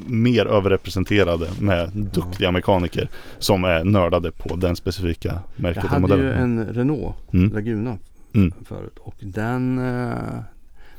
mer 0.08 0.45
överrepresenterade 0.45 1.48
med 1.60 1.89
duktiga 1.93 2.52
mekaniker 2.52 3.10
som 3.39 3.63
är 3.63 3.84
nördade 3.84 4.32
på 4.32 4.56
den 4.56 4.76
specifika 4.76 5.30
Jag 5.56 5.62
märket 5.63 5.84
och 5.84 5.89
hade 5.89 6.02
modellen. 6.02 6.26
ju 6.26 6.34
en 6.34 6.65
Renault 6.65 7.15
Mm. 7.34 7.54
Laguna 7.54 7.98
Mm. 8.34 8.54
förut. 8.65 8.98
Och 9.00 9.15
den, 9.19 9.78
eh, 9.78 10.13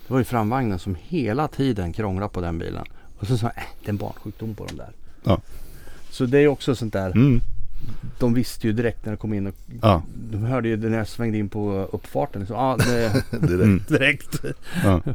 det 0.07 0.12
var 0.12 0.18
ju 0.18 0.25
framvagnen 0.25 0.79
som 0.79 0.96
hela 1.03 1.49
tiden 1.49 1.92
krånglade 1.92 2.33
på 2.33 2.40
den 2.40 2.59
bilen. 2.59 2.85
Och 3.18 3.27
så 3.27 3.37
sa 3.38 3.46
jag, 3.46 3.57
äh, 3.57 3.68
det 3.83 3.87
är 3.87 3.90
en 3.90 3.96
barnsjukdom 3.96 4.55
på 4.55 4.66
de 4.66 4.77
där. 4.77 4.90
Ja. 5.25 5.40
Så 6.11 6.25
det 6.27 6.38
är 6.38 6.42
ju 6.42 6.49
också 6.49 6.75
sånt 6.75 6.92
där. 6.92 7.11
Mm. 7.11 7.40
De 8.18 8.35
visste 8.35 8.66
ju 8.66 8.73
direkt 8.73 9.05
när 9.05 9.12
de 9.12 9.16
kom 9.16 9.35
in 9.35 9.46
och 9.46 9.55
Ja. 9.83 10.03
de 10.31 10.37
hörde 10.44 10.68
ju 10.68 10.77
när 10.77 10.99
jag 10.99 11.09
svängde 11.09 11.38
in 11.38 11.49
på 11.49 11.88
uppfarten. 11.92 12.46
Så, 12.46 12.55
ah, 12.55 12.77
det, 12.77 13.25
Direkt. 13.46 13.88
Direkt. 13.88 14.44
Ja. 14.85 15.01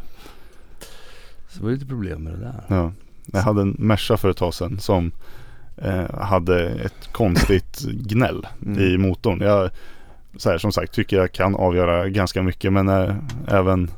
Så 1.56 1.60
det 1.60 1.66
var 1.66 1.72
lite 1.72 1.86
problem 1.86 2.24
med 2.24 2.34
det 2.34 2.40
där. 2.40 2.64
Ja. 2.68 2.92
Jag 3.34 3.40
hade 3.42 3.62
en 3.62 3.76
Merca 3.80 4.18
för 4.18 4.30
ett 4.30 4.38
tag 4.38 4.54
sedan 4.54 4.80
som 4.80 5.12
eh, 5.78 6.20
hade 6.22 6.70
ett 6.70 7.12
konstigt 7.12 7.82
gnäll 7.92 8.48
Mm. 8.66 8.80
i 8.80 8.98
motorn. 8.98 9.42
Jag 9.42 9.70
så 10.38 10.50
här, 10.50 10.58
som 10.58 10.72
sagt 10.72 10.94
tycker 10.94 11.18
jag 11.18 11.32
kan 11.32 11.56
avgöra 11.56 12.10
ganska 12.10 12.44
mycket 12.44 12.74
men 12.74 12.90
eh, 12.90 13.16
även 13.48 13.92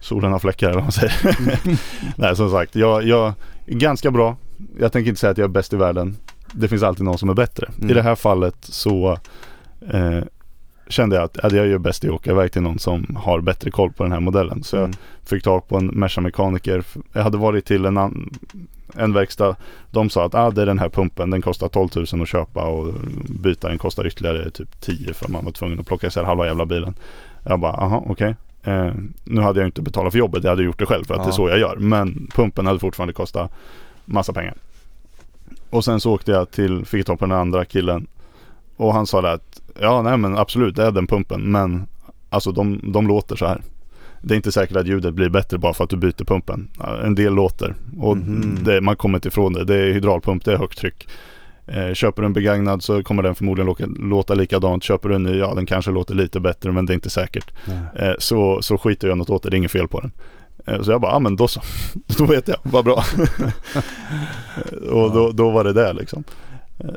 solen 0.00 0.32
har 0.32 0.38
fläckar 0.38 0.66
eller 0.66 0.74
vad 0.74 0.84
man 0.84 0.92
säger. 0.92 1.78
Nej 2.16 2.36
som 2.36 2.50
sagt, 2.50 2.74
jag, 2.76 3.02
jag 3.02 3.32
är 3.66 3.74
ganska 3.74 4.10
bra. 4.10 4.36
Jag 4.78 4.92
tänker 4.92 5.08
inte 5.08 5.20
säga 5.20 5.30
att 5.30 5.38
jag 5.38 5.44
är 5.44 5.48
bäst 5.48 5.72
i 5.72 5.76
världen. 5.76 6.16
Det 6.52 6.68
finns 6.68 6.82
alltid 6.82 7.04
någon 7.04 7.18
som 7.18 7.28
är 7.28 7.34
bättre. 7.34 7.66
Mm. 7.78 7.90
I 7.90 7.94
det 7.94 8.02
här 8.02 8.14
fallet 8.14 8.56
så 8.60 9.18
eh, 9.92 10.20
kände 10.90 11.16
jag 11.16 11.24
att 11.24 11.38
ja, 11.42 11.48
jag 11.52 11.66
gör 11.66 11.78
bäst 11.78 12.04
i 12.04 12.08
att 12.08 12.14
åka 12.14 12.30
iväg 12.30 12.52
till 12.52 12.62
någon 12.62 12.78
som 12.78 13.16
har 13.18 13.40
bättre 13.40 13.70
koll 13.70 13.92
på 13.92 14.02
den 14.02 14.12
här 14.12 14.20
modellen. 14.20 14.62
Så 14.62 14.76
jag 14.76 14.84
Mm. 14.84 14.96
fick 15.24 15.42
tag 15.44 15.68
på 15.68 15.76
en 15.76 15.86
Merca-mekaniker. 15.86 16.84
Jag 17.12 17.22
hade 17.22 17.38
varit 17.38 17.64
till 17.66 17.84
en, 17.84 17.96
an, 17.98 18.30
en 18.94 19.12
verkstad. 19.12 19.56
De 19.90 20.10
sa 20.10 20.24
att 20.26 20.34
ah, 20.34 20.50
det 20.50 20.62
är 20.62 20.66
den 20.66 20.78
här 20.78 20.88
pumpen. 20.88 21.30
Den 21.30 21.42
kostar 21.42 21.68
12 21.68 21.88
000 22.12 22.22
att 22.22 22.28
köpa 22.28 22.64
och 22.64 22.94
byta 23.28 23.68
den 23.68 23.78
kostar 23.78 24.06
ytterligare 24.06 24.50
typ 24.50 24.80
10 24.80 25.14
för 25.14 25.28
man 25.28 25.44
var 25.44 25.52
tvungen 25.52 25.80
att 25.80 25.86
plocka 25.86 26.06
isär 26.06 26.24
halva 26.24 26.46
jävla 26.46 26.66
bilen. 26.66 26.94
Jag 27.44 27.60
bara, 27.60 27.72
aha 27.72 28.04
okej. 28.08 28.34
Eh, 28.62 28.90
nu 29.24 29.40
hade 29.40 29.60
jag 29.60 29.68
inte 29.68 29.82
betalat 29.82 30.12
för 30.12 30.18
jobbet. 30.18 30.44
Jag 30.44 30.50
hade 30.50 30.62
gjort 30.62 30.78
det 30.78 30.86
själv 30.86 31.04
för 31.04 31.14
att 31.14 31.18
Ja. 31.20 31.24
det 31.24 31.30
är 31.30 31.32
så 31.32 31.48
jag 31.48 31.58
gör. 31.58 31.76
Men 31.76 32.28
pumpen 32.34 32.66
hade 32.66 32.78
fortfarande 32.78 33.12
kostat 33.12 33.52
massa 34.04 34.32
pengar. 34.32 34.54
Och 35.70 35.84
sen 35.84 36.00
så 36.00 36.12
åkte 36.12 36.30
jag 36.32 36.50
till, 36.50 36.84
fick 36.84 37.06
tag 37.06 37.18
på 37.18 37.26
den 37.26 37.36
andra 37.38 37.64
killen. 37.64 38.06
Och 38.80 38.94
han 38.94 39.06
sa 39.06 39.20
det 39.20 39.32
att 39.32 39.60
ja 39.80 40.02
nej 40.02 40.16
men 40.16 40.38
absolut 40.38 40.76
det 40.76 40.82
är 40.84 40.90
den 40.90 41.06
pumpen. 41.06 41.40
Men 41.52 41.86
alltså 42.30 42.52
de, 42.52 42.92
de 42.92 43.06
låter 43.06 43.36
så 43.36 43.46
här. 43.46 43.60
Det 44.22 44.34
är 44.34 44.36
inte 44.36 44.52
säkert 44.52 44.76
att 44.76 44.86
ljudet 44.86 45.14
blir 45.14 45.28
bättre 45.28 45.58
bara 45.58 45.74
för 45.74 45.84
att 45.84 45.90
du 45.90 45.96
byter 45.96 46.24
pumpen. 46.24 46.68
En 47.04 47.14
del 47.14 47.34
låter 47.34 47.74
och 47.98 48.16
Mhm. 48.16 48.58
det, 48.64 48.80
man 48.80 48.96
kommer 48.96 49.18
inte 49.18 49.28
ifrån 49.28 49.52
det. 49.52 49.64
Det 49.64 49.74
är 49.74 49.92
hydraulpump, 49.92 50.44
det 50.44 50.52
är 50.52 50.56
högt 50.58 50.78
tryck. 50.78 51.08
Eh, 51.66 51.92
köper 51.94 52.22
du 52.22 52.26
en 52.26 52.32
begagnad 52.32 52.82
så 52.82 53.02
kommer 53.02 53.22
den 53.22 53.34
förmodligen 53.34 53.66
låta, 53.66 53.84
låta 53.86 54.34
likadant. 54.34 54.84
Köper 54.84 55.08
du 55.08 55.14
en 55.14 55.22
ny, 55.22 55.36
ja 55.38 55.54
den 55.54 55.66
kanske 55.66 55.90
låter 55.90 56.14
lite 56.14 56.40
bättre 56.40 56.72
men 56.72 56.86
det 56.86 56.92
är 56.92 56.94
inte 56.94 57.10
säkert. 57.10 57.50
Eh, 57.96 58.12
så, 58.18 58.62
så 58.62 58.78
skiter 58.78 59.08
jag 59.08 59.18
något 59.18 59.30
åt 59.30 59.42
det, 59.42 59.50
det 59.50 59.54
är 59.56 59.58
inget 59.58 59.70
fel 59.72 59.88
på 59.88 60.00
den. 60.00 60.12
Eh, 60.66 60.82
så 60.82 60.90
jag 60.90 61.00
bara, 61.00 61.12
ja 61.12 61.18
men 61.18 61.36
då 61.36 61.48
så. 61.48 61.60
då 62.18 62.24
vet 62.24 62.48
jag, 62.48 62.56
vad 62.62 62.84
bra. 62.84 63.02
och 64.90 65.12
då, 65.12 65.30
då 65.32 65.50
var 65.50 65.64
det 65.64 65.72
det 65.72 65.92
liksom. 65.92 66.24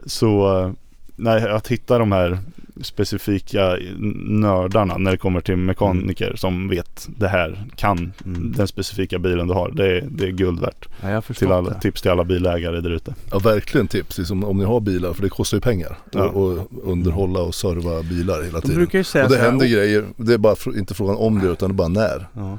Så 0.05 0.73
nej, 1.15 1.49
att 1.49 1.67
hitta 1.67 1.97
de 1.97 2.11
här 2.11 2.37
specifika 2.81 3.77
nördarna 4.19 4.97
när 4.97 5.11
det 5.11 5.17
kommer 5.17 5.41
till 5.41 5.55
mekaniker 5.55 6.35
som 6.35 6.69
vet 6.69 7.07
det 7.17 7.27
här, 7.27 7.63
kan 7.75 8.13
Mm. 8.25 8.51
den 8.57 8.67
specifika 8.67 9.19
bilen 9.19 9.47
du 9.47 9.53
har. 9.53 9.71
Det 9.71 9.97
är, 9.97 10.01
det 10.09 10.25
är 10.27 10.31
guld 10.31 10.59
värt. 10.59 10.87
Ja, 11.01 11.09
jag 11.09 11.23
Till 11.25 11.51
alla, 11.51 11.69
det. 11.69 11.79
tips 11.79 12.01
till 12.01 12.11
alla 12.11 12.23
bilägare 12.23 12.81
där 12.81 12.89
ute. 12.89 13.15
Ja 13.31 13.39
verkligen 13.39 13.87
tips, 13.87 14.17
liksom, 14.17 14.43
om 14.43 14.57
ni 14.57 14.63
har 14.65 14.79
bilar 14.79 15.13
för 15.13 15.21
det 15.23 15.29
kostar 15.29 15.57
ju 15.57 15.61
pengar. 15.61 15.97
Ja. 16.11 16.23
Och, 16.29 16.51
och 16.51 16.67
underhålla 16.91 17.39
och 17.39 17.55
serva 17.55 18.03
bilar 18.03 18.43
hela 18.43 18.59
De 18.59 18.61
tiden. 18.61 18.75
brukar 18.75 18.97
ju 18.97 19.03
säga 19.03 19.23
Och 19.25 19.31
det 19.31 19.37
händer 19.37 19.65
grejer, 19.67 20.05
det 20.17 20.33
är 20.33 20.37
bara 20.37 20.53
fr- 20.55 20.77
inte 20.79 20.93
frågan 20.93 21.15
om 21.15 21.39
det 21.39 21.47
utan 21.47 21.69
det 21.69 21.73
är 21.73 21.75
bara 21.75 21.87
när. 21.87 22.27
Ja. 22.33 22.57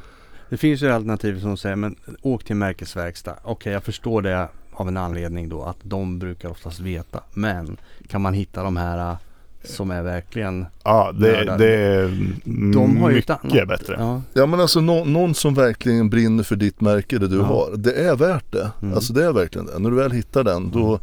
Det 0.50 0.56
finns 0.56 0.82
ju 0.82 0.90
alternativ 0.92 1.40
som 1.40 1.56
säger 1.56 1.76
men 1.76 1.96
åk 2.22 2.44
till 2.44 2.56
märkesverkstad. 2.56 3.34
Okej 3.42 3.72
jag 3.72 3.84
förstår 3.84 4.22
det 4.22 4.48
av 4.74 4.88
en 4.88 4.96
anledning 4.96 5.48
då 5.48 5.62
att 5.62 5.76
de 5.82 6.18
brukar 6.18 6.48
oftast 6.48 6.80
veta. 6.80 7.20
Men 7.34 7.76
kan 8.08 8.20
man 8.22 8.34
hitta 8.34 8.62
de 8.62 8.76
här 8.76 9.10
äh, 9.10 9.16
som 9.64 9.90
är 9.90 10.02
verkligen 10.02 10.66
Ja, 10.84 11.12
det, 11.12 11.56
det 11.58 11.74
är 11.74 12.32
De 12.72 12.96
har 12.96 13.10
ju 13.10 13.18
ett 13.18 13.28
mycket 13.28 13.44
annat. 13.44 13.68
bättre. 13.68 13.96
Ja. 13.98 14.22
Ja 14.32 14.46
men 14.46 14.60
alltså 14.60 14.80
nå- 14.80 15.04
någon 15.04 15.34
som 15.34 15.54
verkligen 15.54 16.10
brinner 16.10 16.42
för 16.42 16.56
ditt 16.56 16.80
märke, 16.80 17.18
det 17.18 17.28
du 17.28 17.36
Ja. 17.36 17.42
har. 17.44 17.76
Det 17.76 17.92
är 17.92 18.16
värt 18.16 18.52
det. 18.52 18.70
Mm. 18.82 18.94
Alltså 18.94 19.12
det 19.12 19.24
är 19.24 19.32
verkligen 19.32 19.66
det. 19.66 19.78
När 19.78 19.90
du 19.90 19.96
väl 19.96 20.12
hittar 20.12 20.44
den 20.44 20.70
då 20.70 20.98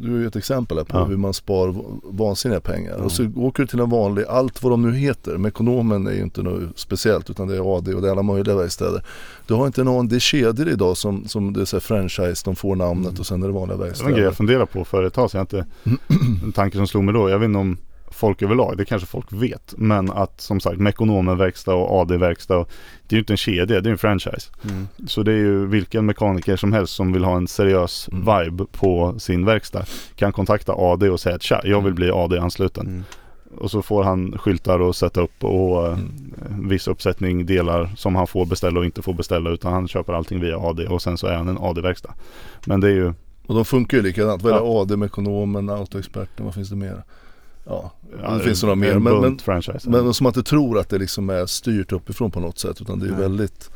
Du 0.00 0.16
är 0.16 0.20
ju 0.20 0.26
ett 0.26 0.36
exempel 0.36 0.84
på 0.84 0.96
Ja. 0.98 1.04
hur 1.04 1.16
man 1.16 1.34
spar 1.34 1.74
vansinniga 2.18 2.60
pengar. 2.60 2.94
Ja. 2.98 3.04
Och 3.04 3.12
så 3.12 3.28
åker 3.36 3.62
du 3.62 3.66
till 3.66 3.80
en 3.80 3.90
vanlig, 3.90 4.24
allt 4.28 4.62
vad 4.62 4.72
de 4.72 4.82
nu 4.82 4.92
heter. 4.96 5.38
Mekonomen 5.38 6.06
är 6.06 6.12
ju 6.12 6.22
inte 6.22 6.42
något 6.42 6.78
speciellt 6.78 7.30
utan 7.30 7.48
det 7.48 7.56
är 7.56 7.76
AD 7.78 7.94
och 7.94 8.02
det 8.02 8.08
är 8.08 8.12
alla 8.12 8.22
möjliga 8.22 8.56
verkstäder. 8.56 9.04
Du 9.46 9.54
har 9.54 9.66
inte 9.66 9.84
någon, 9.84 10.08
det 10.08 10.16
är 10.16 10.20
kedjor 10.20 10.68
idag 10.68 10.96
som, 10.96 11.28
som 11.28 11.52
det 11.52 11.60
är 11.60 11.64
så 11.64 11.76
här 11.76 11.80
franchise, 11.80 12.42
de 12.44 12.56
får 12.56 12.76
namnet 12.76 13.08
Mm. 13.08 13.20
och 13.20 13.26
sen 13.26 13.42
är 13.42 13.46
det 13.46 13.52
vanliga 13.52 13.76
Det 13.76 13.78
var 13.78 13.86
en 13.86 13.92
grej 13.92 14.00
verkstäder. 14.04 14.22
jag 14.24 14.34
funderade 14.36 14.66
på 14.66 14.84
för 14.84 15.04
ett 15.04 15.14
tag 15.14 15.30
sedan. 15.30 15.40
Inte, 15.40 15.66
en 16.44 16.52
tanke 16.52 16.76
som 16.76 16.86
slog 16.86 17.04
mig 17.04 17.14
då. 17.14 17.30
Jag 17.30 17.38
vet 17.38 17.46
inte 17.46 17.58
om 17.58 17.76
folk 18.22 18.42
överlag, 18.42 18.76
det 18.76 18.84
kanske 18.84 19.06
folk 19.08 19.26
vet. 19.32 19.74
Men 19.76 20.10
att 20.10 20.40
som 20.40 20.60
sagt 20.60 20.78
Mekonomen-verkstad 20.80 21.74
och 21.74 22.00
AD-verkstad. 22.00 22.66
Det 23.08 23.14
är 23.14 23.16
ju 23.16 23.18
inte 23.18 23.32
en 23.32 23.36
kedja, 23.36 23.80
det 23.80 23.88
är 23.88 23.92
en 23.92 23.98
franchise. 23.98 24.50
Mm. 24.70 24.88
Så 25.06 25.22
det 25.22 25.32
är 25.32 25.36
ju 25.36 25.66
vilken 25.66 26.06
mekaniker 26.06 26.56
som 26.56 26.72
helst 26.72 26.94
som 26.94 27.12
vill 27.12 27.24
ha 27.24 27.36
en 27.36 27.48
seriös 27.48 28.08
Mm. 28.12 28.20
vibe 28.24 28.64
på 28.72 29.14
sin 29.18 29.44
verkstad. 29.44 29.84
Kan 30.16 30.32
kontakta 30.32 30.72
AD 30.72 31.08
och 31.10 31.20
säga 31.20 31.34
att 31.36 31.42
tja, 31.42 31.60
jag 31.64 31.80
vill 31.84 31.94
bli 31.94 32.10
AD-ansluten. 32.10 32.86
Mm. 32.86 33.04
och 33.58 33.70
så 33.70 33.82
får 33.82 34.02
han 34.04 34.38
skyltar 34.38 34.78
och 34.78 34.96
sätta 34.96 35.20
upp 35.20 35.44
och 35.44 35.86
eh, 35.86 35.98
Mm. 36.46 36.68
viss 36.68 36.88
uppsättning 36.88 37.46
delar 37.46 37.90
som 37.96 38.14
han 38.16 38.26
får 38.26 38.46
beställa 38.46 38.78
och 38.80 38.84
inte 38.84 39.02
får 39.02 39.14
beställa 39.14 39.50
utan 39.50 39.72
han 39.72 39.88
köper 39.88 40.12
allting 40.12 40.40
via 40.40 40.58
AD 40.58 40.86
och 40.88 41.02
sen 41.02 41.18
så 41.18 41.26
är 41.26 41.34
han 41.34 41.48
en 41.48 41.58
AD-verkstad. 41.58 42.14
Men 42.66 42.80
det 42.80 42.86
är 42.88 42.92
ju 42.94 43.12
Och 43.46 43.54
de 43.54 43.64
funkar 43.64 43.96
ju 43.96 44.02
likadant. 44.02 44.42
Vad 44.42 44.52
är 44.52 44.56
det? 44.60 44.64
Ja. 44.64 44.80
AD, 44.82 44.96
Mekonomen, 44.96 45.70
Autoexperten, 45.70 46.44
vad 46.44 46.54
finns 46.54 46.70
det 46.70 46.76
mer? 46.76 47.02
Ja, 47.64 47.92
ja, 48.22 48.30
det 48.30 48.44
finns 48.44 48.62
några 48.62 48.74
mer. 48.74 48.92
en 48.92 49.02
Men, 49.02 49.20
men, 49.20 50.04
men 50.04 50.14
som 50.14 50.26
att 50.26 50.34
du 50.34 50.42
tror 50.42 50.78
att 50.78 50.88
det 50.88 50.98
liksom 50.98 51.30
är 51.30 51.46
styrt 51.46 51.92
uppifrån 51.92 52.30
på 52.30 52.40
något 52.40 52.58
sätt. 52.58 52.80
Utan 52.80 52.98
det 52.98 53.06
är 53.06 53.10
Nej. 53.10 53.20
väldigt 53.20 53.70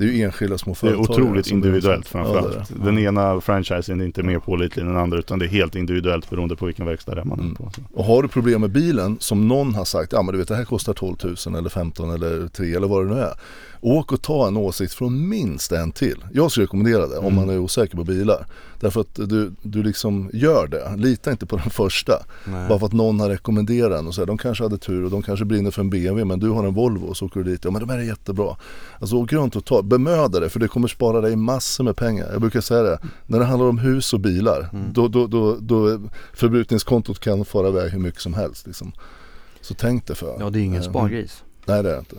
Det 0.00 0.06
är 0.06 0.12
ju 0.12 0.22
enskilda 0.22 0.58
små 0.58 0.72
det 0.80 0.86
är 0.86 0.90
företag. 0.94 1.10
otroligt 1.10 1.46
individuellt. 1.50 2.04
Ja, 2.04 2.10
framförallt. 2.24 2.68
det. 2.68 2.84
Den 2.84 2.98
ena 2.98 3.40
franchisen 3.40 4.00
är 4.00 4.04
inte 4.04 4.22
mer 4.22 4.38
pålitlig 4.38 4.82
än 4.82 4.88
den 4.88 4.96
andra 4.96 5.18
utan 5.18 5.38
det 5.38 5.44
är 5.44 5.48
helt 5.48 5.74
individuellt 5.74 6.30
beroende 6.30 6.56
på 6.56 6.66
vilken 6.66 6.86
verkstad 6.86 7.14
det 7.14 7.20
är 7.20 7.24
man 7.24 7.38
är 7.38 7.42
Mm. 7.42 7.54
på. 7.54 7.70
Så. 7.74 7.80
Och 7.94 8.04
har 8.04 8.22
du 8.22 8.28
problem 8.28 8.60
med 8.60 8.70
bilen 8.70 9.16
som 9.20 9.48
någon 9.48 9.74
har 9.74 9.84
sagt, 9.84 10.12
ja 10.12 10.22
men 10.22 10.32
du 10.32 10.38
vet 10.38 10.48
det 10.48 10.56
här 10.56 10.64
kostar 10.64 10.92
12 10.94 11.16
000 11.46 11.54
eller 11.56 11.70
15 11.70 12.10
eller 12.10 12.48
3 12.48 12.74
eller 12.74 12.88
vad 12.88 13.06
det 13.06 13.14
nu 13.14 13.20
är. 13.20 13.32
Åk 13.82 14.12
och 14.12 14.22
ta 14.22 14.48
en 14.48 14.56
åsikt 14.56 14.94
från 14.94 15.28
minst 15.28 15.72
en 15.72 15.92
till. 15.92 16.24
Jag 16.32 16.50
skulle 16.50 16.64
rekommendera 16.64 17.06
det 17.06 17.16
om 17.18 17.24
Mm. 17.24 17.34
man 17.34 17.50
är 17.50 17.58
osäker 17.58 17.96
på 17.96 18.04
bilar. 18.04 18.46
Därför 18.80 19.00
att 19.00 19.14
du, 19.14 19.52
du 19.62 19.82
liksom 19.82 20.30
gör 20.32 20.66
det. 20.66 20.96
Lita 20.96 21.30
inte 21.30 21.46
på 21.46 21.56
den 21.56 21.70
första. 21.70 22.12
Nej. 22.44 22.68
Bara 22.68 22.78
för 22.78 22.86
att 22.86 22.92
någon 22.92 23.20
har 23.20 23.28
rekommenderat 23.28 23.90
den 23.90 24.06
och 24.06 24.14
så 24.14 24.20
här, 24.20 24.26
de 24.26 24.38
kanske 24.38 24.64
hade 24.64 24.78
tur 24.78 25.04
och 25.04 25.10
de 25.10 25.22
kanske 25.22 25.44
brinner 25.44 25.70
för 25.70 25.80
en 25.82 25.90
BMW 25.90 26.24
men 26.24 26.40
du 26.40 26.48
har 26.50 26.64
en 26.66 26.74
Volvo 26.74 27.06
och 27.06 27.16
så 27.16 27.26
åker 27.26 27.40
du 27.40 27.50
dit. 27.50 27.64
Ja 27.64 27.70
men 27.70 27.80
de 27.80 27.90
här 27.90 27.98
är 27.98 28.02
jättebra. 28.02 28.56
Alltså 29.00 29.16
åk 29.16 29.32
runt 29.32 29.56
och 29.56 29.64
ta, 29.64 29.82
bemöda 29.90 30.40
dig 30.40 30.48
för 30.48 30.60
det 30.60 30.68
kommer 30.68 30.88
spara 30.88 31.20
dig 31.20 31.36
massor 31.36 31.84
med 31.84 31.96
pengar. 31.96 32.28
Jag 32.32 32.40
brukar 32.40 32.60
säga 32.60 32.82
det, 32.82 32.98
när 33.26 33.38
det 33.38 33.44
handlar 33.44 33.68
om 33.68 33.78
hus 33.78 34.12
och 34.12 34.20
bilar 34.20 34.68
Mm. 34.72 34.92
då, 34.92 35.08
då, 35.08 35.26
då, 35.26 35.56
då 35.60 36.00
förbrukningskontot 36.32 37.18
kan 37.20 37.44
fara 37.44 37.68
iväg 37.68 37.90
hur 37.92 37.98
mycket 37.98 38.20
som 38.20 38.34
helst. 38.34 38.66
Liksom. 38.66 38.92
Så 39.60 39.74
tänk 39.74 40.06
dig 40.06 40.16
för. 40.16 40.36
Ja 40.40 40.50
det 40.50 40.58
är 40.60 40.62
ingen 40.62 40.82
Eh, 40.82 40.88
spargris. 40.90 41.42
Nej 41.66 41.82
det 41.82 41.88
är 41.90 41.92
det 41.92 41.98
inte. 41.98 42.16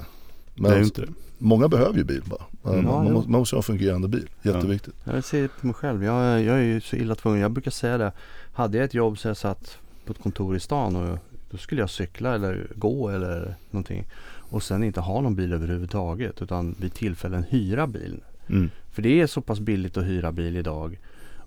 Men 0.55 0.71
det 0.71 0.77
är 0.77 0.81
inte 0.83 1.01
det. 1.01 1.07
många 1.37 1.67
behöver 1.67 1.97
ju 1.97 2.03
bil 2.03 2.21
bara. 2.25 2.43
Man. 2.63 2.75
Ja, 2.85 3.03
man, 3.03 3.13
man 3.13 3.31
måste 3.39 3.55
ha 3.55 3.59
en 3.59 3.63
fungerande 3.63 4.07
bil, 4.07 4.29
jätteviktigt. 4.41 4.95
Jag 5.03 5.23
ser 5.23 5.47
på 5.47 5.67
mig 5.67 5.73
själv. 5.73 6.03
Jag, 6.03 6.43
jag 6.43 6.55
är 6.57 6.61
ju 6.63 6.81
så 6.81 6.95
illa 6.95 7.15
tvungen. 7.15 7.41
Jag 7.41 7.51
brukar 7.51 7.71
säga 7.71 7.97
det. 7.97 8.11
Hade 8.53 8.77
jag 8.77 8.85
ett 8.85 8.93
jobb 8.93 9.19
så 9.19 9.27
jag 9.27 9.37
satt 9.37 9.77
på 10.05 10.13
ett 10.13 10.21
kontor 10.23 10.55
i 10.55 10.59
stan 10.59 10.95
och 10.95 11.17
då 11.51 11.57
skulle 11.57 11.81
jag 11.81 11.89
cykla 11.89 12.35
eller 12.35 12.67
gå 12.75 13.09
eller 13.09 13.55
någonting. 13.71 14.05
Och 14.51 14.63
sen 14.63 14.83
inte 14.83 14.99
ha 14.99 15.21
någon 15.21 15.35
bil 15.35 15.53
överhuvudtaget 15.53 16.41
utan 16.41 16.75
vid 16.79 16.93
tillfällen 16.93 17.43
hyra 17.49 17.87
bil. 17.87 18.23
Mm. 18.47 18.69
För 18.91 19.01
det 19.01 19.21
är 19.21 19.27
så 19.27 19.41
pass 19.41 19.59
billigt 19.59 19.97
att 19.97 20.05
hyra 20.05 20.31
bil 20.31 20.57
idag. 20.57 20.99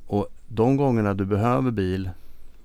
Och 0.06 0.28
de 0.48 0.76
gångerna 0.76 1.14
du 1.14 1.24
behöver 1.24 1.70
bil 1.70 2.10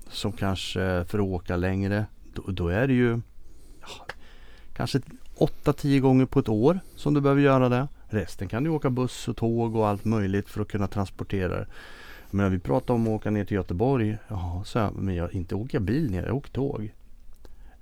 som 0.08 0.32
kanske 0.32 1.04
för 1.04 1.18
att 1.18 1.24
åka 1.24 1.56
längre 1.56 2.06
då, 2.34 2.42
då 2.52 2.68
är 2.68 2.86
det 2.86 2.94
ju 2.94 3.20
ja, 3.80 4.06
kanske 4.72 5.00
8-10 5.36 6.00
gånger 6.00 6.26
på 6.26 6.40
ett 6.40 6.48
år 6.48 6.80
som 6.96 7.14
du 7.14 7.20
behöver 7.20 7.42
göra 7.42 7.68
det. 7.68 7.88
Resten 8.08 8.48
kan 8.48 8.64
du 8.64 8.70
åka 8.70 8.90
buss 8.90 9.28
och 9.28 9.36
tåg 9.36 9.76
och 9.76 9.88
allt 9.88 10.04
möjligt 10.04 10.48
för 10.48 10.62
att 10.62 10.68
kunna 10.68 10.86
transportera 10.86 11.58
det. 11.58 11.66
Men 12.30 12.52
vi 12.52 12.58
pratar 12.58 12.94
om 12.94 13.02
att 13.02 13.08
åka 13.08 13.30
ner 13.30 13.44
till 13.44 13.54
Göteborg. 13.54 14.16
Ja, 14.28 14.62
så 14.66 14.78
jag, 14.78 14.94
men 14.96 15.14
jag 15.14 15.34
inte 15.34 15.54
åka 15.54 15.80
bil 15.80 16.10
ner, 16.10 16.26
jag 16.26 16.36
åker 16.36 16.52
tåg. 16.52 16.92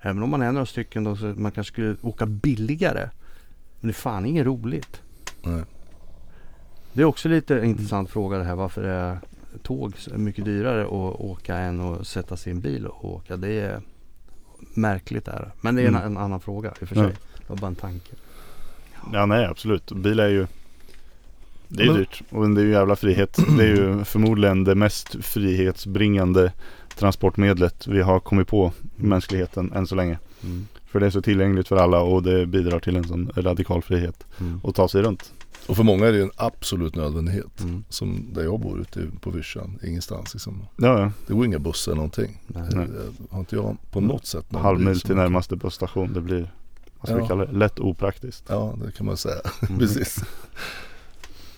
Även 0.01 0.23
om 0.23 0.31
man 0.31 0.43
är 0.43 0.53
några 0.53 0.67
stycken 0.67 1.05
då 1.05 1.17
så 1.17 1.25
man 1.27 1.53
kanske 1.53 1.73
skulle 1.73 1.97
åka 2.03 2.27
billigare. 2.27 3.11
Men 3.81 3.89
det 3.89 3.91
är 3.91 4.01
fan 4.01 4.27
inget 4.27 4.47
roligt. 4.47 5.03
Nej. 5.43 5.63
Det 6.93 7.03
är 7.03 7.07
också 7.07 7.29
lite 7.29 7.55
intressant 7.65 8.11
fråga 8.11 8.39
det 8.39 8.45
här 8.45 8.55
varför 8.55 8.83
är 8.85 9.19
tåg 9.63 9.95
mycket 10.17 10.45
dyrare 10.45 10.83
att 10.83 11.21
åka 11.21 11.57
än 11.57 11.81
att 11.81 12.07
sätta 12.07 12.37
sig 12.37 12.53
i 12.53 12.55
en 12.57 12.61
bil 12.61 12.87
och 12.87 13.05
åka. 13.15 13.37
Det 13.37 13.61
är 13.61 13.81
märkligt 14.75 15.29
är 15.29 15.41
det. 15.41 15.51
Men 15.61 15.75
det 15.75 15.83
är 15.83 15.89
en, 15.89 15.95
Mm. 15.95 16.07
en 16.07 16.17
annan 16.17 16.41
fråga 16.41 16.69
i 16.81 16.85
och 16.85 16.89
för 16.89 16.97
Ja. 16.97 17.03
sig. 17.03 17.13
Det 17.39 17.49
var 17.49 17.57
bara 17.57 17.67
en 17.67 17.75
tanke. 17.75 18.13
Ja 19.13 19.27
nej 19.27 19.45
absolut. 19.47 19.93
Bil 19.93 20.21
är 20.21 20.29
ju 20.29 20.47
Det 21.69 21.83
är 21.83 21.85
ju 21.87 21.91
Men- 21.93 21.99
dyrt 22.01 22.23
och 22.31 22.51
det 22.51 22.61
är 22.61 22.65
ju 22.65 22.71
jävla 22.73 22.97
frihet. 22.97 23.39
Det 23.59 23.63
är 23.65 23.77
ju 23.77 24.05
förmodligen 24.05 24.65
det 24.65 24.75
mest 24.75 25.25
frihetsbringande 25.25 26.53
transportmedlet 26.99 27.87
vi 27.87 28.01
har 28.03 28.21
kommit 28.21 28.49
på 28.49 28.73
mänskligheten 28.97 29.73
än 29.73 29.87
så 29.87 29.95
länge. 29.95 30.19
Mm. 30.45 30.67
För 30.87 31.01
det 31.01 31.07
är 31.07 31.11
så 31.11 31.23
tillgängligt 31.23 31.69
för 31.69 31.77
alla 31.77 32.01
och 32.01 32.23
det 32.23 32.47
bidrar 32.47 32.81
till 32.81 32.97
en 32.97 33.05
sån 33.09 33.31
radikal 33.37 33.83
frihet 33.83 34.27
Mm. 34.41 34.61
att 34.65 34.75
ta 34.75 34.89
sig 34.89 35.03
runt. 35.03 35.33
Och 35.67 35.77
för 35.77 35.83
många 35.85 36.07
är 36.07 36.13
det 36.13 36.23
en 36.23 36.31
absolut 36.37 36.95
nödvändighet. 36.97 37.61
Mm. 37.61 37.85
Som 37.89 38.27
där 38.35 38.43
jag 38.43 38.61
bor 38.61 38.81
ute 38.81 39.07
på 39.21 39.31
Vischan, 39.31 39.79
ingenstans 39.85 40.35
liksom. 40.35 40.67
Ja, 40.77 41.01
ja. 41.01 41.13
Det 41.27 41.35
går 41.35 41.47
inga 41.47 41.59
bussar 41.59 41.93
eller 41.93 41.97
någonting. 41.97 42.41
Nej. 42.47 42.63
Eh, 42.73 42.85
Har 43.31 43.41
inte 43.41 43.57
jag 43.57 43.77
på 43.91 44.01
något 44.01 44.27
sätt 44.27 44.53
någon 44.53 44.63
halv 44.63 44.79
bil 44.79 44.87
mil 44.89 45.01
som 45.01 45.07
till 45.09 45.17
närmaste 45.17 45.57
busstation. 45.57 46.13
Det 46.13 46.21
blir 46.21 46.53
vad 47.01 47.09
ska 47.09 47.15
vi 47.17 47.23
Ja. 47.23 47.29
kalla 47.29 47.47
det? 47.47 47.53
Lätt 47.53 47.79
opraktiskt. 47.81 48.45
Ja, 48.49 48.75
det 48.85 48.93
kan 48.93 49.07
man 49.07 49.17
säga. 49.17 49.41
Mm. 49.69 49.79
Precis. 49.79 50.19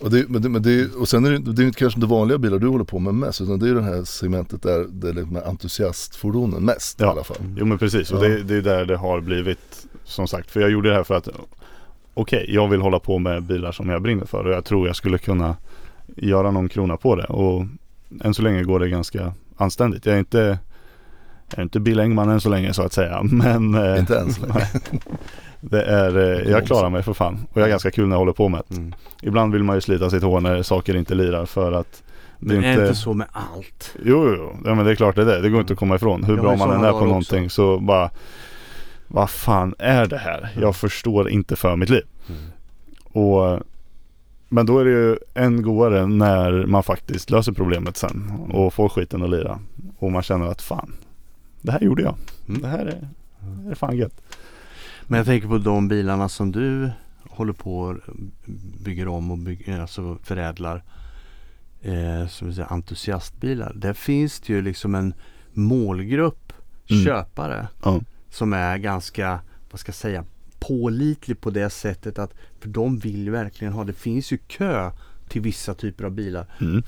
Och, 0.01 0.09
det, 0.11 0.29
men 0.29 0.41
det, 0.41 0.49
men 0.49 0.61
det, 0.61 0.93
och 0.95 1.09
sen 1.09 1.25
är 1.25 1.31
det, 1.31 1.37
det 1.53 1.61
är 1.63 1.65
inte 1.65 1.79
kanske 1.79 1.97
inte 1.97 2.07
vanliga 2.07 2.37
bilar 2.37 2.59
du 2.59 2.67
håller 2.67 2.83
på 2.85 2.99
med 2.99 3.13
mest 3.13 3.41
utan 3.41 3.59
det 3.59 3.69
är 3.69 3.73
det 3.75 3.81
här 3.83 4.03
segmentet 4.03 4.61
där 4.63 4.85
det 4.91 5.09
är 5.09 5.13
liksom 5.13 5.37
entusiastfordonen 5.45 6.63
mest 6.65 6.99
i 7.01 7.03
Ja. 7.03 7.11
alla 7.11 7.23
fall. 7.23 7.37
Jo 7.57 7.65
men 7.65 7.77
precis 7.77 8.11
och 8.11 8.25
Ja. 8.25 8.27
det, 8.29 8.43
det 8.43 8.55
är 8.55 8.61
där 8.61 8.85
det 8.85 8.97
har 8.97 9.21
blivit 9.21 9.87
som 10.03 10.27
sagt. 10.27 10.51
För 10.51 10.61
jag 10.61 10.71
gjorde 10.71 10.89
det 10.89 10.95
här 10.95 11.03
för 11.03 11.15
att 11.15 11.27
okej, 12.13 12.45
jag 12.49 12.67
vill 12.67 12.81
hålla 12.81 12.99
på 12.99 13.19
med 13.19 13.43
bilar 13.43 13.71
som 13.71 13.89
jag 13.89 14.01
brinner 14.01 14.25
för 14.25 14.43
och 14.47 14.53
jag 14.53 14.65
tror 14.65 14.87
jag 14.87 14.95
skulle 14.95 15.17
kunna 15.17 15.55
göra 16.15 16.51
någon 16.51 16.69
krona 16.69 16.97
på 16.97 17.15
det 17.15 17.23
och 17.25 17.65
än 18.23 18.33
så 18.33 18.41
länge 18.41 18.63
går 18.63 18.79
det 18.79 18.89
ganska 18.89 19.33
anständigt. 19.57 20.05
Jag 20.05 20.15
är 20.15 20.19
inte 20.19 20.57
jag 21.49 21.59
är 21.59 21.63
inte 21.63 21.79
Bill 21.79 21.99
Engman 21.99 22.29
än 22.29 22.41
så 22.41 22.49
länge 22.49 22.73
så 22.73 22.81
att 22.83 22.93
säga 22.93 23.23
men 23.31 23.75
eh, 23.75 23.99
Inte 23.99 24.19
än 24.19 24.33
så 24.33 24.41
länge. 24.45 24.67
Det 25.61 25.83
är, 25.83 26.17
eh, 26.17 26.51
jag 26.51 26.65
klarar 26.65 26.89
mig 26.89 27.03
för 27.03 27.13
fan 27.13 27.47
och 27.51 27.57
jag 27.57 27.63
har 27.63 27.69
ganska 27.69 27.91
kul 27.91 28.07
när 28.07 28.15
jag 28.15 28.19
håller 28.19 28.33
på 28.33 28.49
med 28.49 28.63
det. 28.67 28.77
Mm. 28.77 28.93
Ibland 29.21 29.53
vill 29.53 29.63
man 29.63 29.75
ju 29.75 29.81
slita 29.81 30.09
sitt 30.09 30.23
hår 30.23 30.41
när 30.41 30.63
saker 30.63 30.95
inte 30.95 31.15
lirar 31.15 31.45
för 31.45 31.71
att 31.71 32.03
det 32.39 32.55
är 32.55 32.63
är 32.63 32.71
inte 32.71 32.81
inte 32.81 32.95
så 32.95 33.13
med 33.13 33.27
allt. 33.31 33.95
Jo, 34.05 34.33
jo. 34.37 34.55
Ja, 34.65 34.75
men 34.75 34.85
det 34.85 34.91
är 34.91 34.95
klart 34.95 35.15
det 35.15 35.21
är 35.21 35.25
det. 35.25 35.41
Det 35.41 35.49
går 35.49 35.59
inte 35.59 35.73
att 35.73 35.79
komma 35.79 35.95
ifrån. 35.95 36.23
Hur 36.23 36.37
bra 36.37 36.55
man 36.55 36.71
än 36.71 36.83
är 36.83 36.91
på 36.91 37.05
någonting 37.05 37.49
så 37.49 37.79
bara 37.79 38.09
Vad 39.07 39.29
fan 39.29 39.75
är 39.79 40.05
det 40.05 40.17
här? 40.17 40.49
Jag 40.61 40.75
förstår 40.75 41.29
inte 41.29 41.55
för 41.55 41.75
mitt 41.75 41.89
liv. 41.89 42.03
Mm. 42.29 42.41
Och 43.03 43.59
Men 44.49 44.65
då 44.65 44.79
är 44.79 44.85
det 44.85 44.91
ju 44.91 45.17
än 45.33 45.61
godare 45.61 46.07
när 46.07 46.65
man 46.65 46.83
faktiskt 46.83 47.29
löser 47.29 47.51
problemet 47.51 47.97
sen 47.97 48.31
och 48.53 48.73
får 48.73 48.89
skiten 48.89 49.23
att 49.23 49.29
lira. 49.29 49.59
Och 49.99 50.11
man 50.11 50.23
känner 50.23 50.47
att 50.47 50.61
fan 50.61 50.93
Det 51.61 51.71
här 51.71 51.79
gjorde 51.79 52.03
jag. 52.03 52.15
Mm. 52.49 52.61
Det 52.61 52.67
här 52.67 52.85
är, 52.85 53.07
det 53.39 53.63
här 53.63 53.71
är 53.71 53.75
fan 53.75 53.97
gött. 53.97 54.21
Men 55.11 55.17
jag 55.17 55.25
tänker 55.25 55.47
på 55.47 55.57
de 55.57 55.87
bilarna 55.87 56.29
som 56.29 56.51
du 56.51 56.91
håller 57.29 57.53
på 57.53 57.79
och 57.79 57.95
bygger 58.83 59.07
om 59.07 59.31
och 59.31 59.37
bygger, 59.37 59.79
alltså 59.79 60.17
förädlar. 60.23 60.83
Eh, 61.81 62.27
som 62.27 62.47
vi 62.47 62.53
säger, 62.53 62.73
entusiastbilar. 62.73 63.73
Där 63.75 63.93
finns 63.93 64.39
det 64.39 64.53
ju 64.53 64.61
liksom 64.61 64.95
en 64.95 65.13
målgrupp 65.53 66.53
Mm. 66.89 67.03
köpare 67.05 67.67
Ja. 67.83 67.99
som 68.29 68.53
är 68.53 68.77
ganska, 68.77 69.39
vad 69.71 69.79
ska 69.79 69.89
jag 69.89 69.95
säga, 69.95 70.25
pålitlig 70.59 71.41
på 71.41 71.49
det 71.49 71.69
sättet 71.69 72.19
att 72.19 72.33
för 72.59 72.69
de 72.69 72.97
vill 72.97 73.23
ju 73.23 73.31
verkligen 73.31 73.73
ha, 73.73 73.83
det 73.83 73.93
finns 73.93 74.31
ju 74.33 74.37
kö 74.37 74.91
till 75.29 75.41
vissa 75.41 75.73
typer 75.73 76.03
av 76.03 76.11
bilar. 76.11 76.45
Mm. 76.61 76.83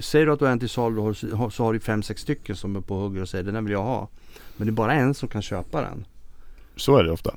Säger 0.00 0.26
du 0.26 0.32
att 0.32 0.38
du 0.38 0.44
har 0.44 0.52
en 0.52 0.58
till 0.58 0.68
salu 0.68 1.14
så 1.14 1.64
har 1.64 1.72
du 1.72 1.80
fem, 1.80 2.02
sex 2.02 2.20
stycken 2.22 2.56
som 2.56 2.76
är 2.76 2.80
på 2.80 2.94
hugger 3.00 3.22
och 3.22 3.28
säger 3.28 3.44
den 3.44 3.54
här 3.54 3.62
vill 3.62 3.72
jag 3.72 3.82
ha. 3.82 4.08
Men 4.56 4.66
det 4.66 4.70
är 4.70 4.72
bara 4.74 4.94
en 4.94 5.14
som 5.14 5.28
kan 5.28 5.42
köpa 5.42 5.80
den. 5.80 6.06
Så 6.76 6.96
är 6.96 7.04
det 7.04 7.12
ofta. 7.12 7.34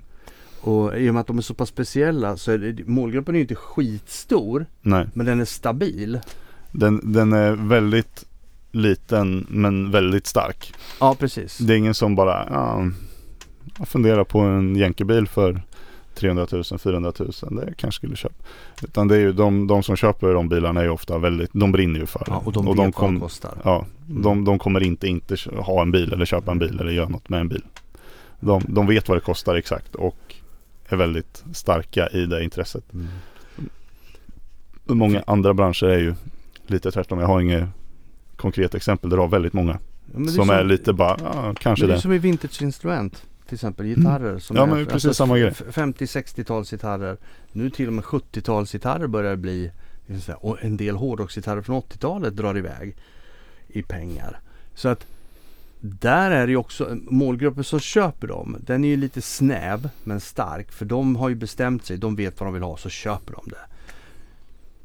Och 0.67 0.97
i 0.99 1.09
och 1.09 1.13
med 1.13 1.21
att 1.21 1.27
de 1.27 1.37
är 1.37 1.41
så 1.41 1.53
pass 1.53 1.69
speciella 1.69 2.37
så 2.37 2.51
är 2.51 2.57
det, 2.57 2.87
målgruppen 2.87 3.35
är 3.35 3.39
ju 3.39 3.43
inte 3.43 3.55
skitstor 3.55 4.65
Nej. 4.81 5.07
men 5.13 5.25
den 5.25 5.39
är 5.39 5.45
stabil. 5.45 6.19
Den, 6.71 7.13
den 7.13 7.33
är 7.33 7.51
väldigt 7.51 8.25
liten 8.71 9.47
men 9.49 9.91
väldigt 9.91 10.27
stark. 10.27 10.73
Ja 10.99 11.15
precis. 11.19 11.57
Det 11.57 11.73
är 11.73 11.77
ingen 11.77 11.93
som 11.93 12.15
bara, 12.15 12.47
ja, 12.49 13.85
funderar 13.85 14.23
på 14.23 14.39
en 14.39 14.75
jänkebil 14.75 15.27
för 15.27 15.61
300 16.15 16.47
000, 16.51 16.63
400 16.79 17.13
000. 17.19 17.31
Det 17.51 17.73
kanske 17.77 17.99
skulle 17.99 18.15
köpa. 18.15 18.35
Utan 18.83 19.07
det 19.07 19.15
är 19.15 19.19
ju 19.19 19.33
de, 19.33 19.67
de 19.67 19.83
som 19.83 19.95
köper 19.95 20.33
de 20.33 20.49
bilarna 20.49 20.79
är 20.79 20.83
ju 20.83 20.89
ofta 20.89 21.17
väldigt, 21.17 21.49
de 21.53 21.71
brinner 21.71 21.99
ju 21.99 22.05
för 22.05 22.19
det. 22.19 22.25
Ja, 22.27 22.41
och 22.45 22.51
de 22.53 22.65
vet 22.65 22.75
de 22.75 22.85
vad 22.85 22.95
kom- 22.95 23.13
de 23.13 23.19
kostar. 23.19 23.53
Ja, 23.63 23.85
de, 24.07 24.45
de 24.45 24.59
kommer 24.59 24.83
inte 24.83 25.07
inte 25.07 25.35
ha 25.57 25.81
en 25.81 25.91
bil 25.91 26.13
eller 26.13 26.25
köpa 26.25 26.51
en 26.51 26.59
bil 26.59 26.79
eller 26.79 26.91
göra 26.91 27.09
något 27.09 27.29
med 27.29 27.39
en 27.39 27.47
bil. 27.47 27.63
De, 28.39 28.61
de 28.67 28.87
vet 28.87 29.07
vad 29.07 29.17
det 29.17 29.21
kostar 29.21 29.55
exakt 29.55 29.95
och 29.95 30.26
är 30.87 30.95
väldigt 30.97 31.43
starka 31.53 32.07
i 32.09 32.25
det 32.25 32.43
intresset. 32.43 32.93
Mm. 32.93 33.07
Många 34.85 35.23
andra 35.27 35.53
branscher 35.53 35.83
är 35.83 35.97
ju 35.99 36.13
lite 36.67 36.91
tvärtom. 36.91 37.19
Jag 37.19 37.27
har 37.27 37.41
inget 37.41 37.69
konkret 38.35 38.75
exempel 38.75 39.09
du 39.09 39.17
har 39.17 39.27
väldigt 39.27 39.53
många 39.53 39.79
Ja, 40.13 40.19
det 40.19 40.27
som 40.27 40.45
så- 40.47 40.53
är 40.53 40.63
lite 40.63 40.93
bara, 40.93 41.17
ja, 41.23 41.53
kanske 41.59 41.83
men 41.85 41.89
det 41.89 41.93
är 41.93 41.95
det. 41.95 42.01
som 42.01 42.13
i 42.13 42.17
vintage-instrument. 42.17 43.23
Till 43.47 43.55
exempel 43.55 43.85
gitarrer. 43.85 44.39
Som 44.39 44.55
Ja, 44.57 44.77
är, 44.77 44.85
precis 44.85 45.17
samma 45.17 45.37
grej. 45.37 45.49
f- 45.51 45.61
50-60-talsgitarrer. 45.71 47.17
Nu 47.51 47.69
till 47.69 47.87
och 47.87 47.93
med 47.93 48.03
70-talsgitarrer 48.03 49.07
börjar 49.07 49.35
bli. 49.35 49.71
det 50.07 50.33
Och 50.33 50.57
en 50.63 50.77
del 50.77 50.95
hårdrocksgitarrer 50.95 51.61
från 51.61 51.75
80-talet 51.81 52.35
drar 52.35 52.57
iväg 52.57 52.95
i 53.67 53.81
pengar. 53.83 54.39
Så 54.75 54.87
att 54.89 55.05
där 55.87 56.31
är 56.31 56.47
det 56.47 56.51
ju 56.51 56.57
också 56.57 56.97
målgruppen 57.03 57.63
som 57.63 57.79
köper 57.79 58.27
dem. 58.27 58.57
Den 58.59 58.83
är 58.83 58.87
ju 58.87 58.97
lite 58.97 59.21
snäv 59.21 59.89
men 60.03 60.19
stark. 60.19 60.71
För 60.71 60.85
de 60.85 61.15
har 61.15 61.29
ju 61.29 61.35
bestämt 61.35 61.85
sig. 61.85 61.97
De 61.97 62.15
vet 62.15 62.39
vad 62.39 62.47
de 62.47 62.53
vill 62.53 62.63
ha 62.63 62.77
så 62.77 62.89
köper 62.89 63.33
de 63.33 63.49
det. 63.49 63.65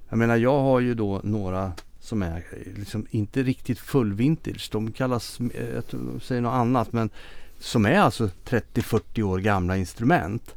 Jag 0.09 0.19
menar 0.19 0.37
jag 0.37 0.61
har 0.61 0.81
ju 0.81 0.95
då 0.95 1.21
några 1.25 1.73
som 2.01 2.23
är 2.23 2.45
liksom 2.77 3.07
inte 3.11 3.43
riktigt 3.43 3.79
full 3.79 4.13
vintage. 4.13 4.69
De 4.73 4.93
kallas, 4.93 5.39
jag 5.75 6.23
säger 6.23 6.41
något 6.41 6.53
annat 6.53 6.93
men 6.93 7.11
som 7.59 7.87
är 7.87 7.99
alltså 7.99 8.31
30-40 8.45 9.23
år 9.23 9.39
gamla 9.39 9.77
instrument. 9.77 10.55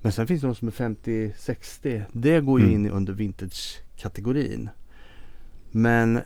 Men 0.00 0.12
sen 0.12 0.26
finns 0.26 0.40
det 0.40 0.46
de 0.46 0.54
som 0.54 0.68
är 0.68 0.72
50-60. 0.72 2.02
Det 2.12 2.40
går 2.40 2.60
ju 2.60 2.66
mm. 2.66 2.86
in 2.86 2.90
under 2.90 3.12
vintage-kategorin. 3.12 4.68
Men 5.70 6.20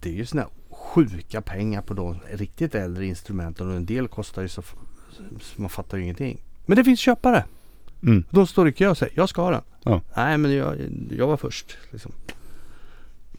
det 0.00 0.08
är 0.10 0.14
ju 0.14 0.26
sådana 0.26 0.48
sjuka 0.90 1.40
pengar 1.40 1.82
på 1.82 1.94
de 1.94 2.18
riktigt 2.32 2.74
äldre 2.74 3.06
instrumenten 3.06 3.70
och 3.70 3.76
en 3.76 3.86
del 3.86 4.08
kostar 4.08 4.42
ju 4.42 4.48
så, 4.48 4.62
så 5.40 5.60
man 5.60 5.70
fattar 5.70 5.96
ju 5.96 6.02
ingenting. 6.02 6.42
Men 6.66 6.76
det 6.76 6.84
finns 6.84 7.00
köpare. 7.00 7.44
Mm. 8.02 8.24
De 8.30 8.46
står 8.46 8.68
i 8.68 8.72
kö 8.72 8.88
och 8.88 8.98
säger 8.98 9.12
jag 9.16 9.28
ska 9.28 9.42
ha 9.42 9.50
den. 9.50 9.62
Ja. 9.84 10.00
Nej 10.16 10.38
men 10.38 10.52
jag, 10.52 10.76
jag 11.10 11.26
var 11.26 11.36
först. 11.36 11.76
Liksom. 11.90 12.12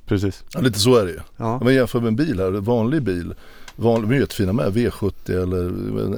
Precis. 0.06 0.44
Ja, 0.54 0.60
lite 0.60 0.80
så 0.80 0.96
är 0.96 1.06
det 1.06 1.12
ju. 1.12 1.20
Ja. 1.38 1.60
Men 1.64 1.74
jämför 1.74 2.00
med 2.00 2.08
en 2.08 2.16
bil 2.16 2.40
här, 2.40 2.48
en 2.48 2.64
vanlig 2.64 3.04
bil. 3.04 3.34
Vanlig, 3.76 4.10
de 4.10 4.16
är 4.16 4.20
jättefina 4.20 4.54
med, 4.54 4.74
V70 4.74 5.44
eller 5.44 5.70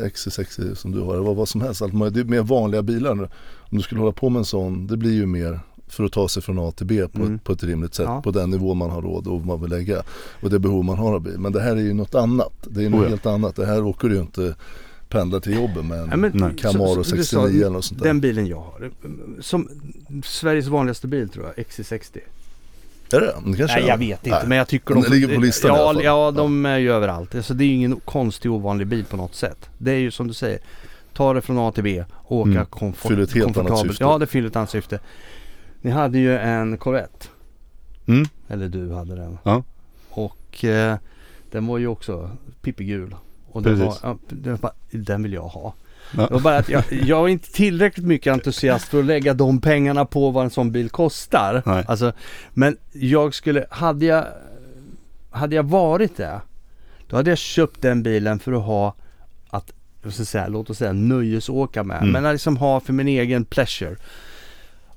XC60 0.10 0.76
som 0.76 0.92
du 0.92 1.00
har, 1.00 1.18
vad, 1.18 1.36
vad 1.36 1.50
som 1.50 1.62
helst. 1.62 1.82
Allt, 1.82 2.14
det 2.14 2.20
är 2.20 2.24
mer 2.24 2.42
vanliga 2.42 2.82
bilar. 2.82 3.12
Om 3.12 3.78
du 3.78 3.82
skulle 3.82 4.02
hålla 4.02 4.12
på 4.12 4.30
med 4.30 4.40
en 4.40 4.46
sån, 4.46 4.88
det 4.88 4.98
blir 4.98 5.14
ju 5.14 5.26
mer 5.26 5.60
för 5.94 6.04
att 6.04 6.12
ta 6.12 6.28
sig 6.28 6.44
från 6.44 6.60
A 6.60 6.72
till 6.72 6.86
B 6.86 7.08
på, 7.08 7.22
mm. 7.22 7.40
på 7.40 7.54
ett 7.54 7.64
rimligt 7.64 7.94
sätt. 7.94 8.06
Ja. 8.06 8.22
På 8.22 8.32
den 8.32 8.50
nivå 8.50 8.74
man 8.74 8.90
har 8.90 9.02
råd 9.02 9.28
och 9.28 9.46
man 9.46 9.62
vill 9.62 9.70
lägga. 9.70 10.04
Och 10.42 10.50
det 10.50 10.60
behov 10.60 10.84
man 10.84 10.98
har 10.98 11.14
av 11.14 11.22
bil. 11.22 11.40
Men 11.40 11.52
det 11.52 11.62
här 11.62 11.72
är 11.72 11.82
ju 11.82 11.94
något 11.94 12.16
annat. 12.16 12.54
Det 12.64 12.86
är 12.86 12.90
något 12.90 13.00
oh 13.00 13.04
ja. 13.04 13.10
helt 13.10 13.26
annat. 13.26 13.56
Det 13.56 13.66
här 13.66 13.84
åker 13.84 14.10
du 14.10 14.16
ju 14.16 14.22
inte 14.22 14.56
pendla 15.10 15.40
till 15.40 15.56
jobbet 15.56 15.86
med 15.86 16.00
en 16.00 16.10
ja, 16.10 16.18
men, 16.18 16.56
Camaro 16.58 17.04
69 17.04 17.24
sa, 17.24 17.48
eller 17.48 17.70
något 17.70 17.86
sånt 17.86 18.00
där. 18.00 18.08
Den 18.08 18.22
bilen 18.22 18.48
jag 18.48 18.60
har. 18.60 18.92
Som 19.42 19.70
Sveriges 20.26 20.68
vanligaste 20.68 21.08
bil 21.08 21.30
tror 21.30 21.46
jag, 21.46 21.66
XC60. 21.66 22.20
Är 23.12 23.20
det 23.20 23.26
det? 23.26 23.58
kanske 23.58 23.80
Nej 23.80 23.88
jag 23.88 23.98
vet 23.98 24.26
inte 24.26 24.38
Nej. 24.38 24.48
men 24.48 24.58
jag 24.58 24.68
tycker 24.68 24.94
de... 24.94 25.02
Den 25.04 25.12
ligger 25.12 25.36
på 25.36 25.42
listan 25.42 25.72
ja, 25.72 25.78
i 25.78 25.82
alla 25.82 25.94
fall. 25.94 26.04
Ja 26.04 26.32
de 26.32 26.66
är 26.66 26.78
ju 26.78 26.92
överallt. 26.92 27.36
Alltså, 27.36 27.54
det 27.54 27.64
är 27.64 27.66
ju 27.66 27.74
ingen 27.74 28.00
konstig 28.06 28.52
ovanlig 28.52 28.88
bil 28.88 29.06
på 29.06 29.18
något 29.18 29.36
sätt. 29.36 29.70
Det 29.78 29.92
är 29.92 29.98
ju 29.98 30.12
som 30.12 30.28
du 30.28 30.34
säger. 30.34 30.60
Ta 31.14 31.34
det 31.34 31.42
från 31.42 31.58
A 31.58 31.72
till 31.72 31.84
B 31.84 32.04
och 32.12 32.38
åka 32.38 32.52
mm. 32.52 32.66
komfort, 32.66 33.12
fyller 33.12 33.24
ett 33.24 33.34
helt 33.34 33.58
annat 33.58 33.80
syfte. 33.80 34.04
Ja 34.04 34.18
det 34.18 34.28
fyller 34.28 34.48
ett 34.48 34.56
annat 34.56 34.70
syfte. 34.70 35.00
Ni 35.84 35.92
hade 35.92 36.20
ju 36.20 36.38
en 36.38 36.78
Corvette. 36.78 37.28
Mm. 38.06 38.26
Eller 38.48 38.70
du 38.70 38.94
hade 38.94 39.16
den. 39.16 39.38
Ja. 39.44 39.64
Och 40.10 40.66
eh, 40.66 40.98
den 41.52 41.68
var 41.68 41.78
ju 41.78 41.88
också 41.88 42.30
pippigul. 42.62 43.16
Och 43.52 43.64
den, 43.64 43.80
var, 43.80 43.98
ja, 44.04 44.18
den, 44.30 44.58
var, 44.62 44.72
den 44.92 45.24
vill 45.24 45.34
jag 45.34 45.48
ha. 45.48 45.74
Ja. 46.18 46.28
Det 46.28 46.34
var 46.34 46.40
bara 46.40 46.58
att 46.58 46.70
jag, 46.70 46.84
jag 46.92 47.24
är 47.24 47.28
inte 47.28 47.52
tillräckligt 47.52 48.06
mycket 48.06 48.34
entusiast 48.34 48.86
för 48.86 49.00
att 49.00 49.06
lägga 49.06 49.34
de 49.34 49.62
pengarna 49.62 50.06
på 50.06 50.32
vad 50.32 50.44
en 50.44 50.50
sån 50.50 50.72
bil 50.72 50.90
kostar. 50.90 51.64
Nej. 51.66 51.86
Alltså, 51.88 52.14
men 52.54 52.78
jag 52.92 53.34
skulle, 53.34 53.66
hade 53.70 54.06
jag, 54.06 54.26
hade 55.30 55.56
jag 55.56 55.64
varit 55.64 56.18
det, 56.18 56.42
då 57.08 57.16
hade 57.16 57.32
jag 57.32 57.38
köpt 57.38 57.82
den 57.82 58.04
bilen 58.04 58.40
för 58.40 58.52
att 58.52 58.64
ha 58.64 58.96
att, 59.50 59.74
säga, 60.14 60.48
låt 60.48 60.70
oss 60.70 60.78
säga 60.78 60.94
nöjesåka 60.94 61.84
med. 61.84 61.98
Mm. 61.98 62.12
Men 62.12 62.26
att 62.26 62.34
liksom 62.34 62.58
ha 62.58 62.80
för 62.80 62.94
min 62.94 63.08
egen 63.08 63.46
pleasure. 63.46 63.96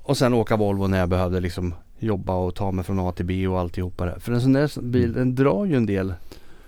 Och 0.07 0.17
sen 0.17 0.33
åka 0.33 0.57
Volvo 0.57 0.87
när 0.87 0.99
jag 0.99 1.09
behövde 1.09 1.39
liksom 1.39 1.73
jobba 1.99 2.33
och 2.33 2.55
ta 2.55 2.71
mig 2.71 2.85
från 2.85 2.99
A 2.99 3.11
till 3.11 3.25
B 3.25 3.47
och 3.47 3.59
alltihopa 3.59 4.05
det. 4.05 4.19
För 4.19 4.31
en 4.31 4.41
sån 4.41 4.53
där 4.53 4.81
bil 4.81 5.03
mm. 5.03 5.15
den 5.15 5.35
drar 5.35 5.65
ju 5.65 5.75
en 5.75 5.85
del 5.85 6.13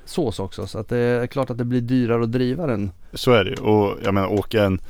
sås 0.05 0.39
också. 0.39 0.67
Så 0.67 0.79
att 0.79 0.89
det 0.89 0.97
är 0.97 1.27
klart 1.27 1.49
att 1.49 1.57
det 1.57 1.65
blir 1.65 1.81
dyrare 1.81 2.23
att 2.23 2.31
driva 2.31 2.67
den. 2.67 2.91
Så 3.13 3.31
är 3.31 3.43
det 3.43 3.49
ju. 3.49 3.55
Och 3.55 3.97
jag 4.03 4.13
menar 4.13 4.27
åka 4.27 4.63
en 4.63 4.81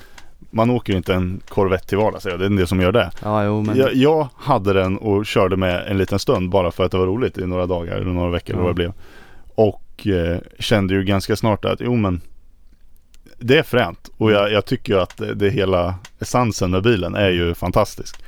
man 0.50 0.70
åker 0.70 0.94
ju 0.94 0.98
inte 0.98 1.14
en 1.14 1.42
Corvette 1.50 1.88
till 1.88 1.98
vardags. 1.98 2.24
Det 2.24 2.32
är 2.32 2.44
en 2.44 2.56
del 2.56 2.68
som 2.68 2.82
gör 2.82 2.92
det. 2.92 3.12
Ja, 3.24 3.46
jo, 3.46 3.62
men... 3.62 3.78
jag, 3.78 3.96
jag, 3.96 4.28
hade 4.36 4.74
den 4.74 4.98
och 4.98 5.26
körde 5.26 5.58
med 5.58 5.88
en 5.88 5.98
liten 5.98 6.20
stund 6.20 6.50
bara 6.50 6.72
för 6.72 6.86
att 6.86 6.92
det 6.92 6.98
var 6.98 7.08
roligt 7.08 7.38
i 7.38 7.46
några 7.46 7.66
dagar 7.66 7.96
eller 7.96 8.12
några 8.12 8.30
veckor 8.30 8.50
ja. 8.50 8.54
eller 8.54 8.64
vad 8.64 8.72
det 8.72 8.76
blev. 8.76 8.94
Och 9.56 10.08
eh, 10.08 10.38
kände 10.60 10.94
ju 10.94 11.04
ganska 11.04 11.36
snart 11.36 11.66
att 11.66 11.82
jo 11.82 11.96
men 11.96 12.22
det 13.38 13.58
är 13.58 13.64
fränt 13.64 14.10
och 14.18 14.32
jag, 14.32 14.52
jag 14.52 14.66
tycker 14.66 14.96
att 14.96 15.18
det, 15.18 15.34
det 15.34 15.50
hela 15.50 15.96
essensen 16.20 16.72
med 16.72 16.84
bilen 16.84 17.16
är 17.16 17.30
ju 17.30 17.54
fantastisk. 17.54 18.24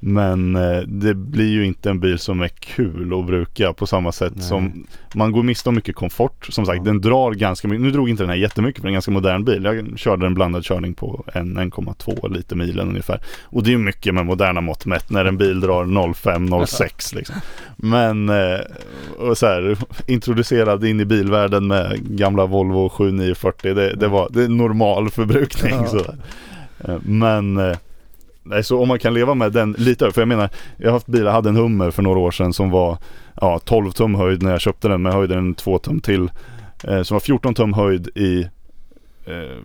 Men 0.00 0.56
eh, 0.56 0.78
det 0.78 1.14
blir 1.14 1.48
ju 1.48 1.66
inte 1.66 1.90
en 1.90 2.00
bil 2.00 2.18
som 2.18 2.40
är 2.40 2.48
kul 2.48 3.18
att 3.18 3.26
bruka 3.26 3.72
på 3.72 3.86
samma 3.86 4.12
sätt 4.12 4.32
Nej. 4.36 4.44
som 4.44 4.86
man 5.14 5.32
går 5.32 5.42
miste 5.42 5.68
om 5.68 5.74
mycket 5.74 5.96
komfort. 5.96 6.46
Som 6.50 6.66
sagt, 6.66 6.78
ja. 6.78 6.84
den 6.84 7.00
drar 7.00 7.32
ganska 7.32 7.68
mycket. 7.68 7.82
Nu 7.82 7.90
drog 7.90 8.10
inte 8.10 8.22
den 8.22 8.30
här 8.30 8.36
jättemycket 8.36 8.80
för 8.80 8.86
är 8.86 8.88
en 8.88 8.92
ganska 8.92 9.10
modern 9.10 9.44
bil. 9.44 9.64
Jag 9.64 9.98
körde 9.98 10.26
en 10.26 10.34
blandad 10.34 10.64
körning 10.64 10.94
på 10.94 11.24
1,2 11.26 12.34
liter 12.34 12.56
milen 12.56 12.88
ungefär. 12.88 13.20
Och 13.44 13.62
det 13.62 13.72
är 13.72 13.78
mycket 13.78 14.14
med 14.14 14.26
moderna 14.26 14.60
mått 14.60 14.86
mätt 14.86 15.10
när 15.10 15.24
en 15.24 15.36
bil 15.36 15.60
drar 15.60 15.84
0,5-0,6 15.84 17.16
liksom. 17.16 17.36
Men 17.76 18.28
eh, 18.28 18.60
och 19.18 19.38
så 19.38 19.46
här, 19.46 19.78
introducerad 20.06 20.84
in 20.84 21.00
i 21.00 21.04
bilvärlden 21.04 21.66
med 21.66 22.18
gamla 22.18 22.46
Volvo 22.46 22.88
7940. 22.88 23.74
Det, 23.74 23.94
det 23.94 24.08
var 24.08 24.28
det 24.30 24.44
är 24.44 24.48
normal 24.48 25.10
förbrukning. 25.10 25.74
Ja. 25.74 25.86
Så. 25.86 25.98
Eh, 26.84 26.98
men 27.02 27.76
Nej, 28.48 28.64
så 28.64 28.80
om 28.80 28.88
man 28.88 28.98
kan 28.98 29.14
leva 29.14 29.34
med 29.34 29.52
den 29.52 29.72
lite 29.78 30.10
För 30.10 30.20
jag 30.20 30.28
menar, 30.28 30.50
jag 30.76 30.88
har 30.88 30.92
haft 30.92 31.06
bilar, 31.06 31.26
jag 31.26 31.32
hade 31.32 31.48
en 31.48 31.56
Hummer 31.56 31.90
för 31.90 32.02
några 32.02 32.18
år 32.18 32.30
sedan 32.30 32.52
som 32.52 32.70
var 32.70 32.98
ja, 33.40 33.58
12 33.64 33.90
tum 33.90 34.14
höjd 34.14 34.42
när 34.42 34.50
jag 34.50 34.60
köpte 34.60 34.88
den. 34.88 35.02
Men 35.02 35.12
jag 35.12 35.18
höjde 35.18 35.34
den 35.34 35.54
2 35.54 35.78
tum 35.78 36.00
till. 36.00 36.30
Eh, 36.84 37.02
som 37.02 37.14
var 37.14 37.20
14 37.20 37.54
tum 37.54 37.72
höjd 37.72 38.08
i 38.14 38.48
eh, 39.26 39.62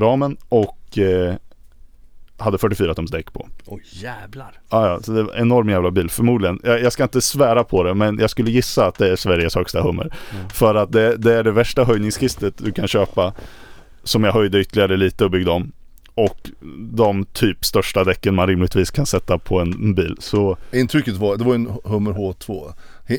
ramen 0.00 0.36
och 0.48 0.98
eh, 0.98 1.34
hade 2.36 2.58
44 2.58 2.94
tums 2.94 3.10
däck 3.10 3.32
på. 3.32 3.48
Oj 3.66 3.82
jävlar. 3.84 4.60
Ja, 4.70 4.88
ja, 4.88 5.00
så 5.02 5.12
det 5.12 5.22
var 5.22 5.32
en 5.32 5.40
enorm 5.40 5.68
jävla 5.68 5.90
bil 5.90 6.10
förmodligen. 6.10 6.60
Jag, 6.64 6.82
jag, 6.82 6.92
ska 6.92 7.02
inte 7.02 7.20
svära 7.20 7.64
på 7.64 7.82
det 7.82 7.94
men 7.94 8.18
jag 8.18 8.30
skulle 8.30 8.50
gissa 8.50 8.86
att 8.86 8.98
det 8.98 9.08
är 9.08 9.16
Sveriges 9.16 9.54
högsta 9.54 9.82
Hummer. 9.82 10.16
Mm. 10.34 10.48
För 10.48 10.74
att 10.74 10.92
det, 10.92 11.16
det, 11.16 11.34
är 11.34 11.42
det 11.42 11.50
värsta 11.50 11.84
höjningskistet 11.84 12.54
du 12.58 12.72
kan 12.72 12.88
köpa. 12.88 13.32
Som 14.02 14.24
jag 14.24 14.32
höjde 14.32 14.60
ytterligare 14.60 14.96
lite 14.96 15.24
och 15.24 15.30
byggde 15.30 15.50
om 15.50 15.72
och 16.14 16.50
de 16.92 17.24
typ 17.24 17.64
största 17.64 18.04
däcken 18.04 18.34
man 18.34 18.46
rimligtvis 18.46 18.90
kan 18.90 19.06
sätta 19.06 19.38
på 19.38 19.60
en 19.60 19.94
bil. 19.94 20.16
Så... 20.20 20.56
Intrycket 20.72 21.16
var, 21.16 21.36
det 21.36 21.44
var 21.44 21.54
en 21.54 21.72
Hummer 21.84 22.12
H2. 22.12 22.72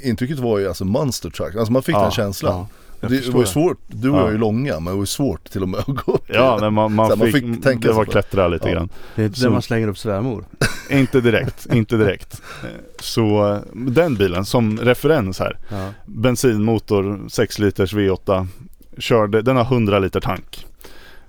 Intrycket 0.04 0.40
var 0.40 0.60
ju 0.60 0.68
alltså 0.68 0.86
monster 0.86 1.30
truck, 1.30 1.56
alltså 1.56 1.74
man 1.74 1.84
fick 1.84 1.96
ja, 1.96 2.02
den 2.02 2.12
känslan. 2.12 2.68
Ja, 3.02 3.08
det 3.08 3.30
var 3.30 3.40
ju 3.40 3.46
svårt, 3.46 3.78
du 3.88 4.10
och 4.10 4.18
jag 4.18 4.28
är 4.28 4.32
ju 4.32 4.38
långa 4.38 4.74
men 4.74 4.86
det 4.86 4.92
var 4.92 5.00
ju 5.00 5.06
svårt 5.06 5.50
till 5.50 5.62
och 5.62 5.70
med 5.70 5.80
att 5.80 5.88
gå 6.06 6.12
upp. 6.12 6.24
Ja 6.28 6.58
men 6.62 6.74
man, 6.74 6.94
man, 6.94 7.10
fick, 7.10 7.20
man 7.20 7.32
fick 7.32 7.64
tänka 7.64 7.88
det 7.88 7.94
var 7.94 8.06
klättra 8.06 8.48
lite 8.48 8.68
ja. 8.68 8.74
grann. 8.74 8.90
Det 9.16 9.22
är 9.22 9.26
inte 9.26 9.42
där 9.42 9.50
man 9.50 9.62
slänger 9.62 9.88
upp 9.88 9.98
svärmor. 9.98 10.46
inte 10.90 11.22
direkt, 11.22 11.68
inte 11.74 11.98
direkt. 11.98 12.42
Så 13.00 13.60
den 13.74 14.16
bilen 14.16 14.46
som 14.46 14.80
referens 14.80 15.40
här. 15.40 15.58
Ja. 15.70 15.90
Bensinmotor, 16.06 17.30
6 17.30 17.60
liters 17.60 17.94
V8. 17.94 18.48
Körde, 18.98 19.42
den 19.42 19.56
har 19.56 19.64
100 19.64 20.00
liter 20.00 20.20
tank. 20.20 20.66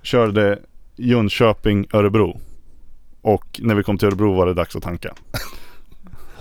Körde 0.01 0.59
Jönköping, 0.97 1.87
Örebro. 1.93 2.39
Och 3.21 3.59
när 3.63 3.75
vi 3.75 3.83
kom 3.83 3.97
till 3.97 4.07
Örebro 4.07 4.35
var 4.35 4.45
det 4.45 4.53
dags 4.53 4.75
att 4.75 4.83
tanka. 4.83 5.13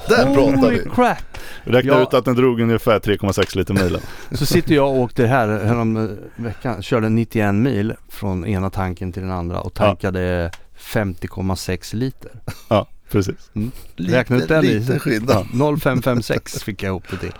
Där 0.09 0.35
pratar 0.35 0.71
vi! 0.71 0.90
crap! 0.95 1.19
Räkna 1.64 1.92
ja. 1.92 2.03
ut 2.03 2.14
att 2.14 2.25
den 2.25 2.37
drog 2.37 2.61
ungefär 2.61 2.99
3,6 2.99 3.57
liter 3.57 3.75
milen. 3.75 4.01
Så 4.31 4.47
sitter 4.47 4.75
jag 4.75 4.88
och 4.88 4.97
åkte 5.01 5.27
här 5.27 5.64
härom 5.64 6.19
veckan, 6.37 6.83
körde 6.83 7.09
91 7.09 7.55
mil 7.55 7.95
från 8.09 8.47
ena 8.47 8.71
tanken 8.71 9.12
till 9.12 9.23
den 9.23 9.31
andra 9.31 9.61
och 9.61 9.75
tankade 9.75 10.21
ja. 10.21 10.51
50,6 10.79 11.97
liter. 11.97 12.31
Ja, 12.69 12.87
precis. 13.11 13.51
Mm. 13.55 13.71
Räkna 13.97 14.37
ut 14.37 14.49
den 14.49 14.64
lite 14.64 14.99
skillnad. 14.99 15.47
Ja, 15.53 15.77
0556 15.81 16.62
fick 16.62 16.83
jag 16.83 16.90
ihop 16.90 17.05
det 17.11 17.16
till. 17.16 17.35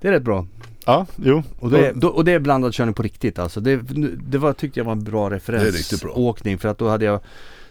Det 0.00 0.08
är 0.08 0.12
rätt 0.12 0.22
bra. 0.22 0.46
Ja, 0.86 1.06
jo. 1.16 1.42
Och 1.58 1.70
det, 1.70 1.92
då, 1.92 2.08
och 2.08 2.24
det 2.24 2.32
är 2.32 2.38
blandad 2.38 2.74
körning 2.74 2.94
på 2.94 3.02
riktigt 3.02 3.38
alltså. 3.38 3.60
Det, 3.60 3.80
det 4.22 4.38
var, 4.38 4.52
tyckte 4.52 4.80
jag 4.80 4.84
var 4.84 4.92
en 4.92 5.04
bra 5.04 5.30
referensåkning 5.30 6.58
för 6.58 6.68
att 6.68 6.78
då 6.78 6.88
hade 6.88 7.04
jag 7.04 7.20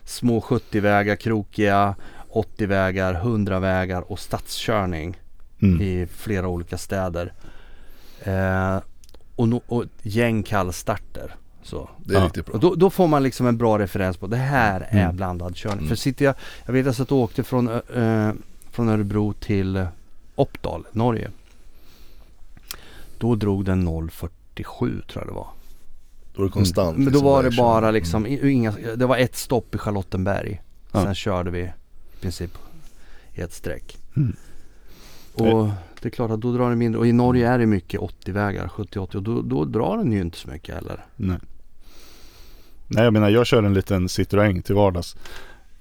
små 0.04 0.40
70-vägar, 0.40 1.16
krokiga 1.16 1.96
80-vägar, 2.30 3.22
100-vägar 3.24 4.12
och 4.12 4.20
stadskörning 4.20 5.20
mm. 5.62 5.82
i 5.82 6.08
flera 6.08 6.48
olika 6.48 6.78
städer. 6.78 7.34
Eh, 8.24 8.80
och, 9.36 9.50
no, 9.50 9.62
och 9.68 9.86
gäng 10.02 10.44
kallstarter. 10.44 11.36
Så. 11.64 11.90
Det 11.98 12.16
är 12.16 12.20
ja. 12.20 12.26
riktigt 12.26 12.46
bra. 12.46 12.54
Och 12.54 12.60
då, 12.60 12.76
då, 12.76 12.90
får 12.90 13.08
man 13.08 13.24
liksom 13.24 13.48
en 13.48 13.58
bra 13.58 13.80
referens 13.80 14.18
på 14.18 14.28
det 14.28 14.38
här 14.38 14.88
är 14.90 15.04
mm. 15.04 15.16
blandad 15.16 15.56
körning. 15.56 15.78
Mm. 15.78 15.90
För 15.90 15.96
sitter 15.96 16.26
jag, 16.26 16.36
jag 16.66 16.74
vet 16.74 16.88
alltså 16.88 17.04
att 17.04 17.12
jag 17.12 17.20
åkte 17.20 17.44
från, 17.44 17.68
eh, 17.96 18.32
från 18.72 18.90
Örebro 18.90 19.34
till 19.34 19.86
Oppdal, 20.36 20.86
Norge. 20.92 21.32
Då 23.22 23.36
drog 23.36 23.66
den 23.66 23.88
0.47 23.88 24.68
tror 24.78 25.02
jag 25.14 25.28
det 25.28 25.34
var. 25.34 25.48
Då 26.34 26.42
var 26.42 26.46
det 26.46 26.52
konstant. 26.52 26.96
Mm. 26.96 27.04
Men 27.04 27.14
då 27.14 27.20
liksom 27.20 27.26
var 27.26 27.44
det 27.44 27.52
bara 27.58 27.92
liksom, 27.92 28.26
mm. 28.26 28.50
inga, 28.50 28.72
det 28.72 29.06
var 29.06 29.18
ett 29.18 29.36
stopp 29.36 29.76
i 29.76 29.78
Charlottenberg. 29.78 30.62
Ja. 30.92 31.04
Sen 31.04 31.16
körde 31.16 31.52
vi 31.52 31.60
i 31.60 32.22
princip 32.22 32.58
i 33.34 33.42
ett 33.42 33.54
streck. 33.54 33.98
Mm. 34.18 34.36
Och 35.34 35.70
det 36.02 36.08
är 36.08 36.10
klart 36.10 36.32
att 36.32 36.42
då 36.42 36.52
drar 36.52 36.70
den 36.70 36.80
mindre. 36.80 37.00
Och 37.00 37.08
i 37.08 37.12
Norge 37.12 37.50
är 37.50 37.60
det 37.60 37.66
mycket 37.66 38.00
80-vägar, 38.00 38.68
70-80 38.68 39.16
och 39.16 39.24
då, 39.24 39.42
då 39.42 39.66
drar 39.66 39.98
den 39.98 40.12
ju 40.12 40.22
inte 40.22 40.38
så 40.38 40.50
mycket 40.50 40.76
heller. 40.76 41.06
Nej. 41.16 41.38
Nej 42.88 43.04
jag 43.04 43.14
menar 43.14 43.30
jag 43.30 43.48
kör 43.48 43.64
en 43.64 43.74
liten 43.74 44.08
Citroën 44.08 44.62
till 44.62 44.76
vardags. 44.76 45.16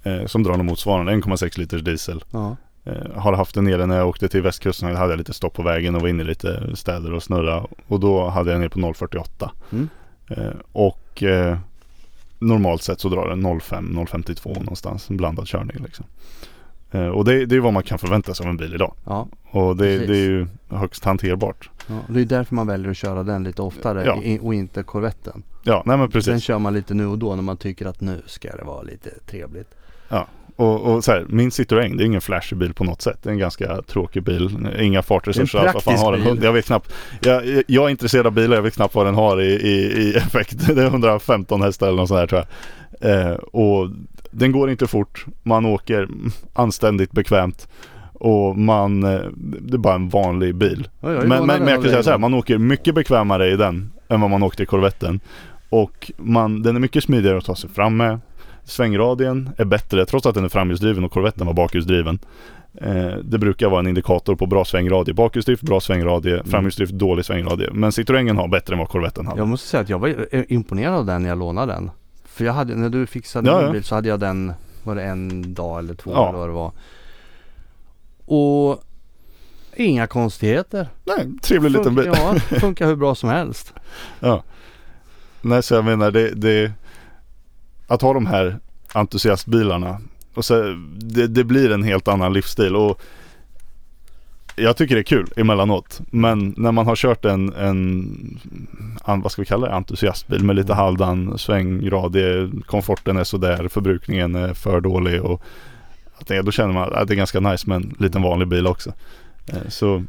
Eh, 0.02 0.26
som 0.26 0.42
drar 0.42 0.56
något 0.56 0.66
motsvarande 0.66 1.12
1,6 1.12 1.58
liters 1.58 1.82
diesel. 1.82 2.24
Ja. 2.30 2.56
Eh, 2.84 3.12
har 3.16 3.32
haft 3.32 3.54
den 3.54 3.64
nere 3.64 3.86
när 3.86 3.96
jag 3.98 4.08
åkte 4.08 4.28
till 4.28 4.42
västkusten. 4.42 4.90
Då 4.92 4.96
hade 4.96 5.12
jag 5.12 5.18
lite 5.18 5.32
stopp 5.34 5.54
på 5.54 5.62
vägen 5.62 5.94
och 5.94 6.00
var 6.00 6.08
inne 6.08 6.22
i 6.22 6.26
lite 6.26 6.76
städer 6.76 7.12
och 7.12 7.22
snurra. 7.22 7.66
Och 7.86 8.00
då 8.00 8.28
hade 8.28 8.50
jag 8.52 8.60
ner 8.60 8.68
på 8.68 8.78
0,48. 8.78 9.50
Mm. 9.72 9.88
Eh, 10.28 10.52
och 10.72 11.22
eh, 11.22 11.58
normalt 12.38 12.82
sett 12.82 13.00
så 13.00 13.08
drar 13.08 13.28
den 13.28 13.46
0,5, 13.46 14.06
0,52 14.06 14.54
någonstans. 14.58 15.10
En 15.10 15.16
blandad 15.16 15.46
körning 15.46 15.76
liksom. 15.84 16.04
Och 17.14 17.24
det, 17.24 17.46
det 17.46 17.56
är 17.56 17.60
vad 17.60 17.72
man 17.72 17.82
kan 17.82 17.98
förvänta 17.98 18.34
sig 18.34 18.44
av 18.44 18.50
en 18.50 18.56
bil 18.56 18.74
idag. 18.74 18.94
Ja, 19.04 19.28
Och 19.50 19.76
det, 19.76 19.98
det 19.98 20.16
är 20.18 20.28
ju 20.30 20.46
högst 20.68 21.04
hanterbart. 21.04 21.70
ja. 21.86 21.94
Det 22.08 22.20
är 22.20 22.24
därför 22.24 22.54
man 22.54 22.66
väljer 22.66 22.90
att 22.90 22.96
köra 22.96 23.22
den 23.22 23.44
lite 23.44 23.62
oftare 23.62 24.04
Ja. 24.04 24.38
och 24.40 24.54
inte 24.54 24.82
Corvetten. 24.82 25.42
Ja, 25.62 25.82
nej 25.86 25.96
men 25.96 26.00
Den 26.00 26.10
precis. 26.10 26.42
kör 26.42 26.58
man 26.58 26.74
lite 26.74 26.94
nu 26.94 27.06
och 27.06 27.18
då 27.18 27.34
när 27.34 27.42
man 27.42 27.56
tycker 27.56 27.86
att 27.86 28.00
nu 28.00 28.22
ska 28.26 28.56
det 28.56 28.64
vara 28.64 28.82
lite 28.82 29.10
trevligt. 29.26 29.74
Och, 30.60 30.80
och 30.80 31.04
så 31.04 31.12
här, 31.12 31.26
min 31.28 31.50
Citroën 31.50 31.96
det 31.96 32.04
är 32.04 32.06
ingen 32.06 32.20
flashig 32.20 32.58
bil 32.58 32.74
på 32.74 32.84
något 32.84 33.02
sätt. 33.02 33.18
Det 33.22 33.28
är 33.28 33.32
en 33.32 33.38
ganska 33.38 33.82
tråkig 33.82 34.22
bil. 34.22 34.68
Inga 34.80 35.02
fartresurser 35.02 35.58
alls. 35.58 35.74
Vad 35.74 35.82
fan 35.82 35.98
har 35.98 36.12
den? 36.12 36.24
bil. 36.24 36.44
Jag 36.44 36.52
vet 36.52 36.66
knappt. 36.66 36.92
Jag, 37.20 37.62
jag 37.66 37.84
är 37.84 37.88
intresserad 37.88 38.26
av 38.26 38.32
bilar. 38.32 38.56
Jag 38.56 38.62
vet 38.62 38.74
knappt 38.74 38.94
vad 38.94 39.06
den 39.06 39.14
har 39.14 39.40
i, 39.40 39.46
i, 39.46 40.02
i 40.02 40.14
effekt. 40.16 40.66
Det 40.74 40.82
är 40.82 40.86
115 40.86 41.62
hästar 41.62 41.86
eller 41.86 41.96
något 41.96 42.08
sånt 42.08 42.20
där 42.20 42.26
tror 42.26 42.44
jag. 43.00 43.30
Eh, 43.30 43.34
och 43.34 43.90
den 44.30 44.52
går 44.52 44.70
inte 44.70 44.86
fort. 44.86 45.26
Man 45.42 45.66
åker 45.66 46.08
anständigt 46.52 47.12
bekvämt. 47.12 47.68
Och 48.12 48.58
man, 48.58 49.04
eh, 49.04 49.20
det 49.36 49.74
är 49.74 49.78
bara 49.78 49.94
en 49.94 50.08
vanlig 50.08 50.54
bil. 50.54 50.88
Är 51.00 51.06
Men, 51.06 51.28
men, 51.28 51.46
men 51.46 51.68
jag 51.68 51.82
kan 51.82 51.90
säga 51.90 52.02
så 52.02 52.10
här, 52.10 52.18
man 52.18 52.34
åker 52.34 52.58
mycket 52.58 52.94
bekvämare 52.94 53.50
i 53.50 53.56
den 53.56 53.92
än 54.08 54.20
vad 54.20 54.30
man 54.30 54.42
åkte 54.42 54.62
i 54.62 54.66
Corvetten. 54.66 55.20
Och 55.68 56.12
man, 56.16 56.62
den 56.62 56.76
är 56.76 56.80
mycket 56.80 57.04
smidigare 57.04 57.38
att 57.38 57.44
ta 57.44 57.56
sig 57.56 57.70
fram 57.70 57.96
med. 57.96 58.20
Svängradien 58.64 59.50
är 59.56 59.64
bättre 59.64 60.06
trots 60.06 60.26
att 60.26 60.34
den 60.34 60.44
är 60.44 60.48
framhjulsdriven 60.48 61.04
och 61.04 61.12
Corvetten 61.12 61.46
var 61.46 61.54
bakhjulsdriven. 61.54 62.18
Eh, 62.74 63.06
det 63.24 63.38
brukar 63.38 63.68
vara 63.70 63.80
en 63.80 63.86
indikator 63.86 64.34
på 64.36 64.46
bra 64.46 64.64
svängradie. 64.64 65.14
Bakhjulsdrift, 65.14 65.62
bra 65.62 65.80
svängradie. 65.80 66.42
Framhjulsdrift, 66.44 66.92
dålig 66.92 67.24
svängradie. 67.24 67.68
Men 67.72 67.90
Citroën 67.90 68.36
har 68.36 68.48
bättre 68.48 68.72
än 68.74 68.78
vad 68.78 68.88
Corvetten 68.88 69.26
hade. 69.26 69.40
Jag 69.40 69.48
måste 69.48 69.68
säga 69.68 69.80
att 69.80 69.88
jag 69.88 69.98
var 69.98 70.26
imponerad 70.52 70.94
av 70.94 71.06
den 71.06 71.22
när 71.22 71.28
jag 71.28 71.38
lånade 71.38 71.72
den. 71.72 71.90
För 72.24 72.44
jag 72.44 72.52
hade, 72.52 72.74
när 72.74 72.88
du 72.88 73.06
fixade 73.06 73.50
Ja, 73.50 73.56
min 73.56 73.66
ja. 73.66 73.72
bil 73.72 73.84
så 73.84 73.94
hade 73.94 74.08
jag 74.08 74.20
den, 74.20 74.52
var 74.82 74.94
det 74.94 75.02
en 75.02 75.54
dag 75.54 75.78
eller 75.78 75.94
två 75.94 76.10
Ja. 76.14 76.28
eller 76.28 76.38
vad 76.38 76.48
det 76.48 76.52
var. 76.52 76.72
Och 78.26 78.82
inga 79.76 80.06
konstigheter. 80.06 80.88
Nej, 81.04 81.26
trevlig 81.42 81.70
liten 81.70 81.94
bil. 81.94 82.06
ja, 82.14 82.34
funkar 82.60 82.86
hur 82.86 82.96
bra 82.96 83.14
som 83.14 83.28
helst. 83.28 83.74
Ja. 84.20 84.42
Nej, 85.40 85.62
så 85.62 85.74
jag 85.74 85.84
menar 85.84 86.10
det, 86.10 86.30
det 86.30 86.72
Att 87.90 88.02
ha 88.02 88.14
de 88.14 88.26
här 88.26 88.58
entusiastbilarna 88.92 90.00
och 90.34 90.44
så, 90.44 90.54
det, 90.98 91.26
det 91.26 91.44
blir 91.44 91.72
en 91.72 91.82
helt 91.82 92.08
annan 92.08 92.32
livsstil 92.32 92.76
och 92.76 93.00
jag 94.56 94.76
tycker 94.76 94.94
det 94.94 95.00
är 95.00 95.02
kul 95.02 95.32
emellanåt. 95.36 96.00
Men 96.10 96.54
när 96.56 96.72
man 96.72 96.86
har 96.86 96.96
kört 96.96 97.24
en, 97.24 97.52
en 97.52 98.40
an, 99.02 99.20
vad 99.20 99.32
ska 99.32 99.42
vi 99.42 99.46
kalla 99.46 99.66
det, 99.66 99.74
entusiastbil 99.74 100.44
med 100.44 100.56
lite 100.56 100.74
halvdan 100.74 101.38
svängradie, 101.38 102.50
komforten 102.66 103.16
är 103.16 103.24
sådär, 103.24 103.68
förbrukningen 103.68 104.34
är 104.34 104.54
för 104.54 104.80
dålig 104.80 105.22
och 105.22 105.42
då 106.44 106.50
känner 106.50 106.72
man 106.72 106.92
att 106.94 107.08
det 107.08 107.14
är 107.14 107.16
ganska 107.16 107.40
nice 107.40 107.68
med 107.68 107.76
en 107.76 107.96
liten 107.98 108.22
vanlig 108.22 108.48
bil 108.48 108.66
också. 108.66 108.92
Eh, 109.46 109.68
Så 109.68 110.04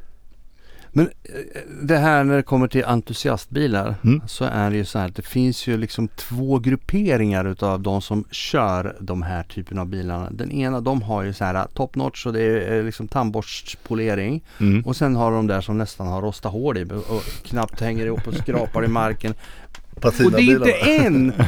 Men 0.93 1.05
eh, 1.05 1.61
det 1.81 1.97
här 1.97 2.23
när 2.23 2.35
det 2.35 2.43
kommer 2.43 2.67
till 2.67 2.85
entusiastbilar 2.85 3.95
Mm. 4.03 4.21
så 4.27 4.45
är 4.45 4.69
det 4.71 4.77
ju 4.77 4.85
så 4.85 4.99
här 4.99 5.07
att 5.07 5.15
det 5.15 5.21
finns 5.21 5.67
ju 5.67 5.77
liksom 5.77 6.07
två 6.07 6.59
grupperingar 6.59 7.45
utav 7.45 7.81
de 7.81 8.01
som 8.01 8.23
kör 8.31 8.97
de 8.99 9.21
här 9.21 9.43
typen 9.43 9.79
av 9.79 9.85
bilarna. 9.85 10.29
Den 10.31 10.51
ena 10.51 10.81
de 10.81 11.01
har 11.01 11.23
ju 11.23 11.33
så 11.33 11.45
här 11.45 11.67
top 11.73 11.95
notch 11.95 12.25
och 12.25 12.33
det 12.33 12.41
är 12.41 12.77
eh, 12.77 12.83
liksom 12.83 13.07
tandborstspolering. 13.07 14.41
mm. 14.59 14.85
Och 14.85 14.95
sen 14.95 15.15
har 15.15 15.31
de 15.31 15.47
där 15.47 15.61
som 15.61 15.77
nästan 15.77 16.07
har 16.07 16.21
rostat 16.21 16.51
hål 16.51 16.77
i 16.77 16.83
och 16.83 17.23
knappt 17.43 17.81
hänger 17.81 18.05
ihop 18.05 18.27
och 18.27 18.33
skrapar 18.33 18.85
i 18.85 18.87
marken. 18.87 19.33
Och 20.25 20.31
det 20.31 20.41
är 20.41 20.55
inte 20.55 20.71
en! 20.71 21.33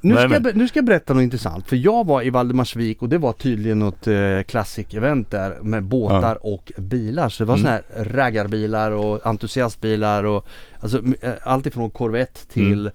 Nu 0.00 0.14
ska, 0.14 0.22
jag, 0.32 0.56
nu 0.56 0.68
ska 0.68 0.78
jag 0.78 0.84
berätta 0.86 1.14
något 1.14 1.22
intressant. 1.22 1.68
För 1.68 1.76
jag 1.76 2.06
var 2.06 2.22
i 2.22 2.30
Valdemarsvik 2.30 3.02
och 3.02 3.08
det 3.08 3.18
var 3.18 3.32
tydligen 3.32 3.78
något 3.78 4.06
eh, 4.06 4.14
classic-event 4.46 5.30
där 5.30 5.58
med 5.62 5.82
båtar 5.84 6.46
och 6.46 6.72
bilar. 6.76 7.28
Så 7.28 7.42
det 7.42 7.48
var 7.48 7.54
Mm. 7.54 7.64
sådana 7.64 7.80
här 7.96 8.04
raggarbilar 8.04 8.90
och 8.90 9.26
entusiastbilar 9.26 10.24
och 10.24 10.46
alltså 10.80 11.02
eh, 11.22 11.32
allt 11.42 11.66
ifrån 11.66 11.90
Corvette 11.90 12.46
till 12.46 12.90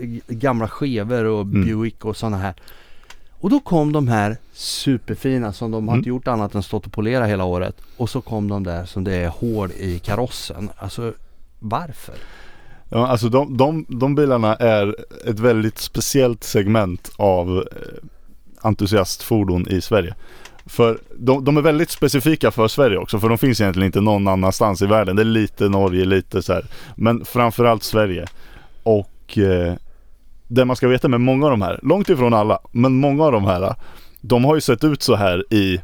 g- 0.00 0.20
gamla 0.28 0.68
skevor 0.68 1.24
och 1.24 1.40
Mm. 1.42 1.64
Buick 1.64 2.04
och 2.04 2.16
sådana 2.16 2.36
här. 2.36 2.54
Och 3.40 3.50
då 3.50 3.60
kom 3.60 3.92
de 3.92 4.08
här 4.08 4.36
superfina 4.52 5.52
som 5.52 5.70
de 5.70 5.88
har 5.88 5.94
Mm. 5.94 5.98
inte 6.00 6.08
gjort 6.08 6.28
annat 6.28 6.54
än 6.54 6.62
stått 6.62 6.86
och 6.86 6.92
polera 6.92 7.24
hela 7.26 7.44
året. 7.44 7.76
Och 7.96 8.10
så 8.10 8.20
kom 8.20 8.48
de 8.48 8.64
där 8.64 8.84
som 8.84 9.04
det 9.04 9.14
är 9.14 9.28
hål 9.28 9.70
i 9.78 9.98
karossen. 9.98 10.70
Alltså 10.78 11.12
varför? 11.58 12.14
Ja, 12.90 13.06
alltså 13.06 13.28
de, 13.28 13.56
de, 13.56 13.86
de 13.88 14.14
bilarna 14.14 14.56
är 14.56 14.96
ett 15.26 15.38
väldigt 15.38 15.78
speciellt 15.78 16.44
segment 16.44 17.10
av 17.16 17.58
eh, 17.58 18.08
entusiastfordon 18.62 19.68
i 19.68 19.80
Sverige. 19.80 20.14
För 20.66 20.98
de, 21.16 21.44
de 21.44 21.56
är 21.56 21.62
väldigt 21.62 21.90
specifika 21.90 22.50
för 22.50 22.68
Sverige 22.68 22.98
också 22.98 23.20
för 23.20 23.28
de 23.28 23.38
finns 23.38 23.60
egentligen 23.60 23.86
inte 23.86 24.00
någon 24.00 24.28
annanstans 24.28 24.82
i 24.82 24.86
världen. 24.86 25.16
Det 25.16 25.22
är 25.22 25.24
lite 25.24 25.68
Norge, 25.68 26.04
lite 26.04 26.42
så 26.42 26.52
här. 26.52 26.64
Men 26.94 27.24
framförallt 27.24 27.82
Sverige. 27.82 28.26
Och 28.82 29.38
eh, 29.38 29.74
det 30.48 30.64
man 30.64 30.76
ska 30.76 30.88
veta 30.88 31.08
med 31.08 31.20
många 31.20 31.46
av 31.46 31.50
de 31.50 31.62
här, 31.62 31.80
långt 31.82 32.08
ifrån 32.08 32.34
alla, 32.34 32.58
men 32.72 32.92
många 32.92 33.24
av 33.24 33.32
de 33.32 33.44
här 33.44 33.74
de 34.20 34.44
har 34.44 34.54
ju 34.54 34.60
sett 34.60 34.84
ut 34.84 35.02
så 35.02 35.14
här 35.14 35.54
i 35.54 35.80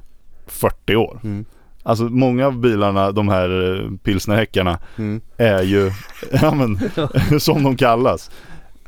40 0.47 0.97
år. 0.97 1.21
Mm. 1.25 1.45
Alltså 1.87 2.05
många 2.05 2.47
av 2.47 2.59
bilarna, 2.61 3.13
de 3.13 3.29
här 3.29 3.75
eh, 3.85 3.91
pilsnerhäckarna 4.05 4.79
Mm. 4.99 5.21
är 5.37 5.63
ju, 5.63 5.91
ja 6.43 6.55
men 6.55 6.81
som 7.41 7.63
de 7.63 7.77
kallas, 7.77 8.31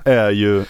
är 0.05 0.31
ju 0.31 0.65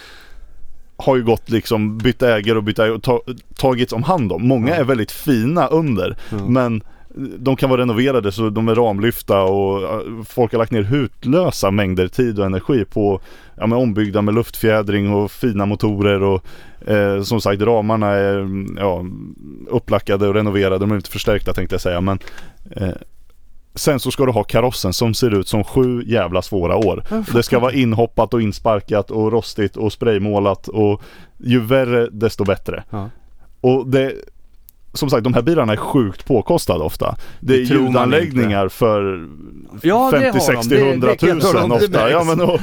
har 0.97 1.15
ju 1.15 1.23
gått 1.23 1.49
liksom 1.49 1.97
bytt 1.97 2.21
ägare 2.23 2.57
och 2.57 2.63
bytt 2.63 2.79
ägare 2.79 2.91
och 2.95 3.03
ta, 3.03 3.21
tagits 3.55 3.93
om 3.93 4.03
hand 4.03 4.31
om. 4.31 4.47
Många 4.47 4.69
Ja. 4.69 4.75
är 4.75 4.83
väldigt 4.83 5.11
fina 5.11 5.67
under 5.67 6.17
Mm. 6.31 6.53
men 6.53 6.81
de 7.15 7.55
kan 7.55 7.69
vara 7.69 7.81
renoverade 7.81 8.31
så 8.31 8.49
de 8.49 8.67
är 8.67 8.75
ramlyfta 8.75 9.41
och 9.41 10.03
folk 10.27 10.51
har 10.51 10.59
lagt 10.59 10.71
ner 10.71 10.83
hutlösa 10.83 11.71
mängder 11.71 12.07
tid 12.07 12.39
och 12.39 12.45
energi 12.45 12.85
på 12.85 13.21
ja, 13.55 13.67
men 13.67 13.77
ombyggda 13.77 14.21
med 14.21 14.33
luftfjädring 14.33 15.13
och 15.13 15.31
fina 15.31 15.65
motorer 15.65 16.23
och 16.23 16.45
eh, 16.89 17.21
som 17.21 17.41
sagt 17.41 17.61
ramarna 17.61 18.07
är 18.07 18.47
ja, 18.77 19.05
upplackade 19.67 20.27
och 20.27 20.33
renoverade. 20.33 20.77
De 20.77 20.91
är 20.91 20.95
inte 20.95 21.09
förstärkta 21.09 21.53
tänkte 21.53 21.73
jag 21.73 21.81
säga 21.81 22.01
men 22.01 22.19
eh, 22.71 22.89
Sen 23.75 23.99
så 23.99 24.11
ska 24.11 24.25
du 24.25 24.31
ha 24.31 24.43
karossen 24.43 24.93
som 24.93 25.13
ser 25.13 25.39
ut 25.39 25.47
som 25.47 25.63
sju 25.63 26.03
jävla 26.05 26.41
svåra 26.41 26.75
år. 26.75 27.03
Det 27.33 27.43
ska 27.43 27.59
vara 27.59 27.73
insoppat 27.73 28.33
och 28.33 28.41
insparkat 28.41 29.11
och 29.11 29.31
rostigt 29.31 29.77
och 29.77 29.93
spraymålat 29.93 30.67
och 30.67 31.01
ju 31.37 31.59
värre 31.59 32.09
desto 32.11 32.43
bättre. 32.43 32.83
Ja. 32.89 33.09
Och 33.61 33.87
det 33.87 34.13
som 34.93 35.09
sagt 35.09 35.23
de 35.23 35.33
här 35.33 35.41
bilarna 35.41 35.73
är 35.73 35.77
sjukt 35.77 36.25
påkostade 36.25 36.83
ofta. 36.83 37.15
Det 37.39 37.53
är 37.53 37.57
ljudanläggningar 37.57 38.67
för 38.67 39.27
Ja, 39.81 40.09
det 40.11 40.17
har 40.17 40.31
50, 40.31 40.39
de. 40.39 40.45
60, 40.45 40.69
Det- 40.75 40.89
100 40.89 41.07
det 41.07 41.15
kan 41.17 41.29
jag 41.29 41.41
tala 41.41 41.63
om. 41.63 41.69
tusen 41.79 41.95
ofta. 41.95 42.11
Ja, 42.11 42.23
men 42.23 42.41
och, 42.41 42.59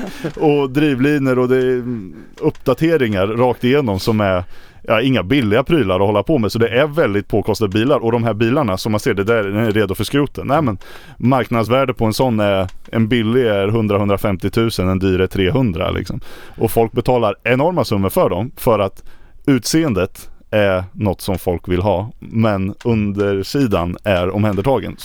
och 0.62 0.70
drivlinor 0.70 1.38
och 1.38 1.48
det 1.48 1.56
är 1.56 1.82
uppdateringar 2.40 3.26
rakt 3.26 3.64
igenom 3.64 4.00
som 4.00 4.20
är 4.20 4.44
ja, 4.82 5.00
inga 5.00 5.22
billiga 5.22 5.62
prylar 5.64 5.94
att 5.94 6.06
hålla 6.06 6.22
på 6.22 6.38
med. 6.38 6.52
Så 6.52 6.58
det 6.58 6.68
är 6.68 6.86
väldigt 6.86 7.28
påkostade 7.28 7.68
bilar 7.72 7.98
och 8.04 8.12
de 8.12 8.24
här 8.24 8.34
bilarna 8.34 8.76
som 8.76 8.92
man 8.92 9.00
ser 9.00 9.14
det 9.14 9.24
där 9.24 9.44
är 9.44 9.72
redo 9.72 9.94
för 9.94 10.04
skroten. 10.04 10.46
Nej 10.46 10.62
men 10.62 10.78
marknadsvärde 11.18 11.94
på 11.94 12.04
en 12.04 12.12
sån 12.12 12.40
är 12.40 12.68
en 12.92 13.08
billig 13.08 13.46
är 13.46 13.68
100-150 13.68 14.80
000, 14.82 14.90
en 14.90 14.98
dyr 14.98 15.20
är 15.20 15.26
300 15.26 15.90
liksom. 15.90 16.20
Och 16.58 16.70
folk 16.70 16.92
betalar 16.92 17.34
enorma 17.44 17.84
summor 17.84 18.08
för 18.08 18.30
dem 18.30 18.50
för 18.56 18.78
att 18.78 19.04
utseendet 19.46 20.30
är 20.50 20.84
något 20.92 21.20
som 21.20 21.38
folk 21.38 21.68
vill 21.68 21.80
ha 21.82 22.10
men 22.18 22.74
undersidan 22.84 23.96
är 24.04 24.30
omhändertagen. 24.30 24.96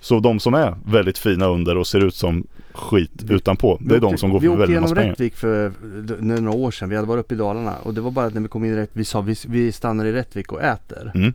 Så 0.00 0.20
de 0.20 0.40
som 0.40 0.54
är 0.54 0.74
väldigt 0.84 1.18
fina 1.18 1.46
under 1.46 1.76
och 1.76 1.86
ser 1.86 2.04
ut 2.04 2.14
som 2.14 2.46
skit 2.72 3.10
utanpå, 3.28 3.78
det 3.80 3.94
är 3.94 4.00
de 4.00 4.18
som 4.18 4.30
går 4.30 4.40
vi 4.40 4.46
för 4.46 4.52
åkte 4.52 4.60
väldigt 4.60 4.74
genom 4.74 4.82
massa 4.82 4.94
pengar. 4.94 5.10
Rättvik 5.10 5.36
för 5.36 5.72
några 6.20 6.58
år 6.58 6.70
sedan. 6.70 6.88
Vi 6.88 6.96
hade 6.96 7.08
varit 7.08 7.20
uppe 7.20 7.34
i 7.34 7.38
Dalarna 7.38 7.76
och 7.82 7.94
det 7.94 8.00
var 8.00 8.10
bara 8.10 8.26
att 8.26 8.34
när 8.34 8.40
vi 8.40 8.48
kom 8.48 8.64
in 8.64 8.72
i 8.72 8.76
Rättvik, 8.76 9.00
vi 9.00 9.04
sa 9.04 9.20
vi, 9.20 9.36
vi 9.46 9.72
stannar 9.72 10.04
i 10.04 10.12
Rättvik 10.12 10.52
och 10.52 10.62
äter. 10.62 11.12
Mm. 11.14 11.32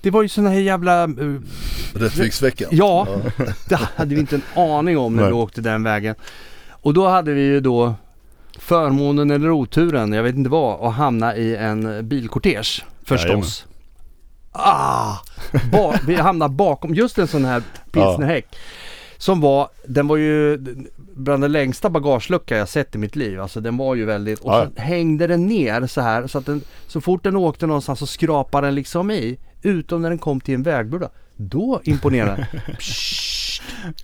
Det 0.00 0.10
var 0.10 0.22
ju 0.22 0.28
sådana 0.28 0.50
här 0.50 0.60
jävla, 0.60 1.02
eh, 1.02 1.08
Rättviksveckan. 1.94 2.68
ja, 2.72 3.08
det 3.68 3.74
hade 3.96 4.14
vi 4.14 4.20
inte 4.20 4.34
en 4.36 4.42
aning 4.62 4.98
om 4.98 5.16
när 5.16 5.22
Nej. 5.22 5.32
vi 5.32 5.38
åkte 5.38 5.60
den 5.60 5.82
vägen. 5.82 6.14
Och 6.70 6.94
då 6.94 7.08
hade 7.08 7.32
vi 7.32 7.40
ju 7.40 7.60
då 7.60 7.94
förmånen 8.64 9.30
eller 9.30 9.50
oturen, 9.50 10.12
jag 10.12 10.22
vet 10.22 10.34
inte 10.34 10.50
vad, 10.50 10.86
att 10.88 10.94
hamna 10.94 11.36
i 11.36 11.56
en 11.56 12.08
bilkortege 12.08 12.82
förstås. 13.04 13.66
ah! 14.52 15.16
Ba, 15.72 15.94
vi 16.06 16.14
hamnade 16.14 16.54
bakom 16.54 16.94
just 16.94 17.18
en 17.18 17.28
sån 17.28 17.44
här 17.44 17.62
pilsnerhäck. 17.92 18.46
Som 19.16 19.40
var, 19.40 19.68
den 19.86 20.06
var 20.06 20.16
ju 20.16 20.58
bland 21.16 21.42
den 21.42 21.52
längsta 21.52 21.90
bagagelucka 21.90 22.56
jag 22.56 22.68
sett 22.68 22.94
i 22.94 22.98
mitt 22.98 23.16
liv. 23.16 23.40
Alltså 23.40 23.60
den 23.60 23.76
var 23.76 23.94
ju 23.94 24.04
väldigt, 24.04 24.38
och 24.40 24.52
Ja. 24.52 24.66
så 24.76 24.82
hängde 24.82 25.26
den 25.26 25.46
ner 25.46 25.86
så 25.86 26.00
här 26.00 26.26
så 26.26 26.38
att 26.38 26.46
den, 26.46 26.60
så 26.86 27.00
fort 27.00 27.22
den 27.24 27.36
åkte 27.36 27.66
någonstans 27.66 27.98
så 27.98 28.06
skrapade 28.06 28.66
den 28.66 28.74
liksom 28.74 29.10
i. 29.10 29.38
Utom 29.62 30.02
när 30.02 30.08
den 30.08 30.18
kom 30.18 30.40
till 30.40 30.54
en 30.54 30.62
vägbula. 30.62 31.08
Då 31.36 31.80
imponerade 31.84 32.48
den. 32.52 32.60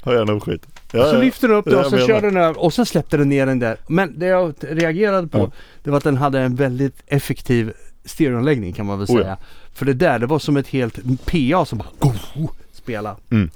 Har 0.00 0.14
jag 0.14 0.26
nog 0.26 0.42
skit. 0.42 0.66
Ja, 0.92 1.04
Så 1.10 1.14
ja. 1.14 1.20
lyfte 1.20 1.46
den 1.46 1.56
upp 1.56 1.64
Det 1.64 1.76
och 1.76 1.86
så 1.86 1.98
körde 1.98 2.26
den 2.26 2.36
över 2.36 2.60
och 2.60 2.72
sen 2.72 2.86
släppte 2.86 3.16
den 3.16 3.28
ner 3.28 3.46
den 3.46 3.58
där. 3.58 3.76
Men 3.88 4.18
det 4.18 4.26
jag 4.26 4.54
reagerade 4.60 5.28
på 5.28 5.38
Ja. 5.38 5.50
det 5.82 5.90
var 5.90 5.98
att 5.98 6.04
den 6.04 6.16
hade 6.16 6.40
en 6.40 6.54
väldigt 6.54 7.02
effektiv 7.06 7.72
stereoanläggning 8.04 8.72
kan 8.72 8.86
man 8.86 8.98
väl 8.98 9.08
Oh 9.10 9.16
ja. 9.16 9.22
säga. 9.22 9.36
För 9.74 9.86
det 9.86 9.94
där 9.94 10.18
det 10.18 10.26
var 10.26 10.38
som 10.38 10.56
ett 10.56 10.68
helt 10.68 10.98
PA 11.26 11.64
som 11.64 11.78
bara 11.78 11.88
go, 12.34 12.48
spela. 12.72 13.16
Mm. 13.30 13.50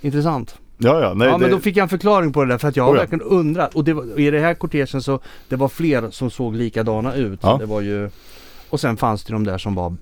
Intressant. 0.00 0.56
Ja, 0.78 1.00
ja. 1.02 1.14
Nej, 1.14 1.28
ja 1.28 1.38
men 1.38 1.48
det, 1.50 1.56
då 1.56 1.60
fick 1.60 1.76
jag 1.76 1.82
en 1.82 1.88
förklaring 1.88 2.32
på 2.32 2.44
det 2.44 2.50
där 2.52 2.58
för 2.58 2.68
att 2.68 2.76
jag 2.76 2.84
har 2.84 2.92
Oh 2.92 2.96
verkligen 2.96 3.22
undrat. 3.22 3.74
Och 3.74 3.84
det 3.84 3.92
var, 3.94 4.20
i 4.20 4.30
det 4.30 4.40
här 4.40 4.54
kortegen 4.54 5.02
så 5.02 5.20
det 5.48 5.56
var 5.56 5.68
fler 5.68 6.10
som 6.10 6.30
såg 6.30 6.56
likadana 6.56 7.14
ut. 7.14 7.40
Det 7.40 7.66
var 7.66 7.80
ju 7.80 8.10
Och 8.70 8.80
sen 8.80 8.96
fanns 8.96 9.24
det 9.24 9.32
de 9.32 9.44
där 9.44 9.58
som 9.58 9.74
var 9.74 9.96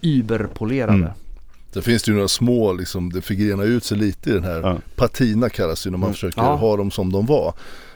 überpolerade. 0.00 0.92
Mm. 0.92 1.10
Det 1.72 1.82
finns 1.82 2.08
ju 2.08 2.12
några 2.14 2.28
små, 2.28 2.72
liksom, 2.72 3.12
det 3.12 3.22
fick 3.22 3.38
grena 3.38 3.62
ut 3.64 3.84
sig 3.84 3.98
lite 3.98 4.30
i 4.30 4.32
den 4.32 4.44
här. 4.44 4.60
Ja. 4.60 4.78
Patina 4.96 5.48
kallas 5.48 5.86
ju 5.86 5.90
när 5.90 5.98
man 5.98 6.06
Mm. 6.06 6.14
försöker 6.14 6.40
Ja. 6.42 6.54
ha 6.54 6.76
dem 6.76 6.90
som 6.90 7.12
de 7.12 7.26
var. 7.26 7.54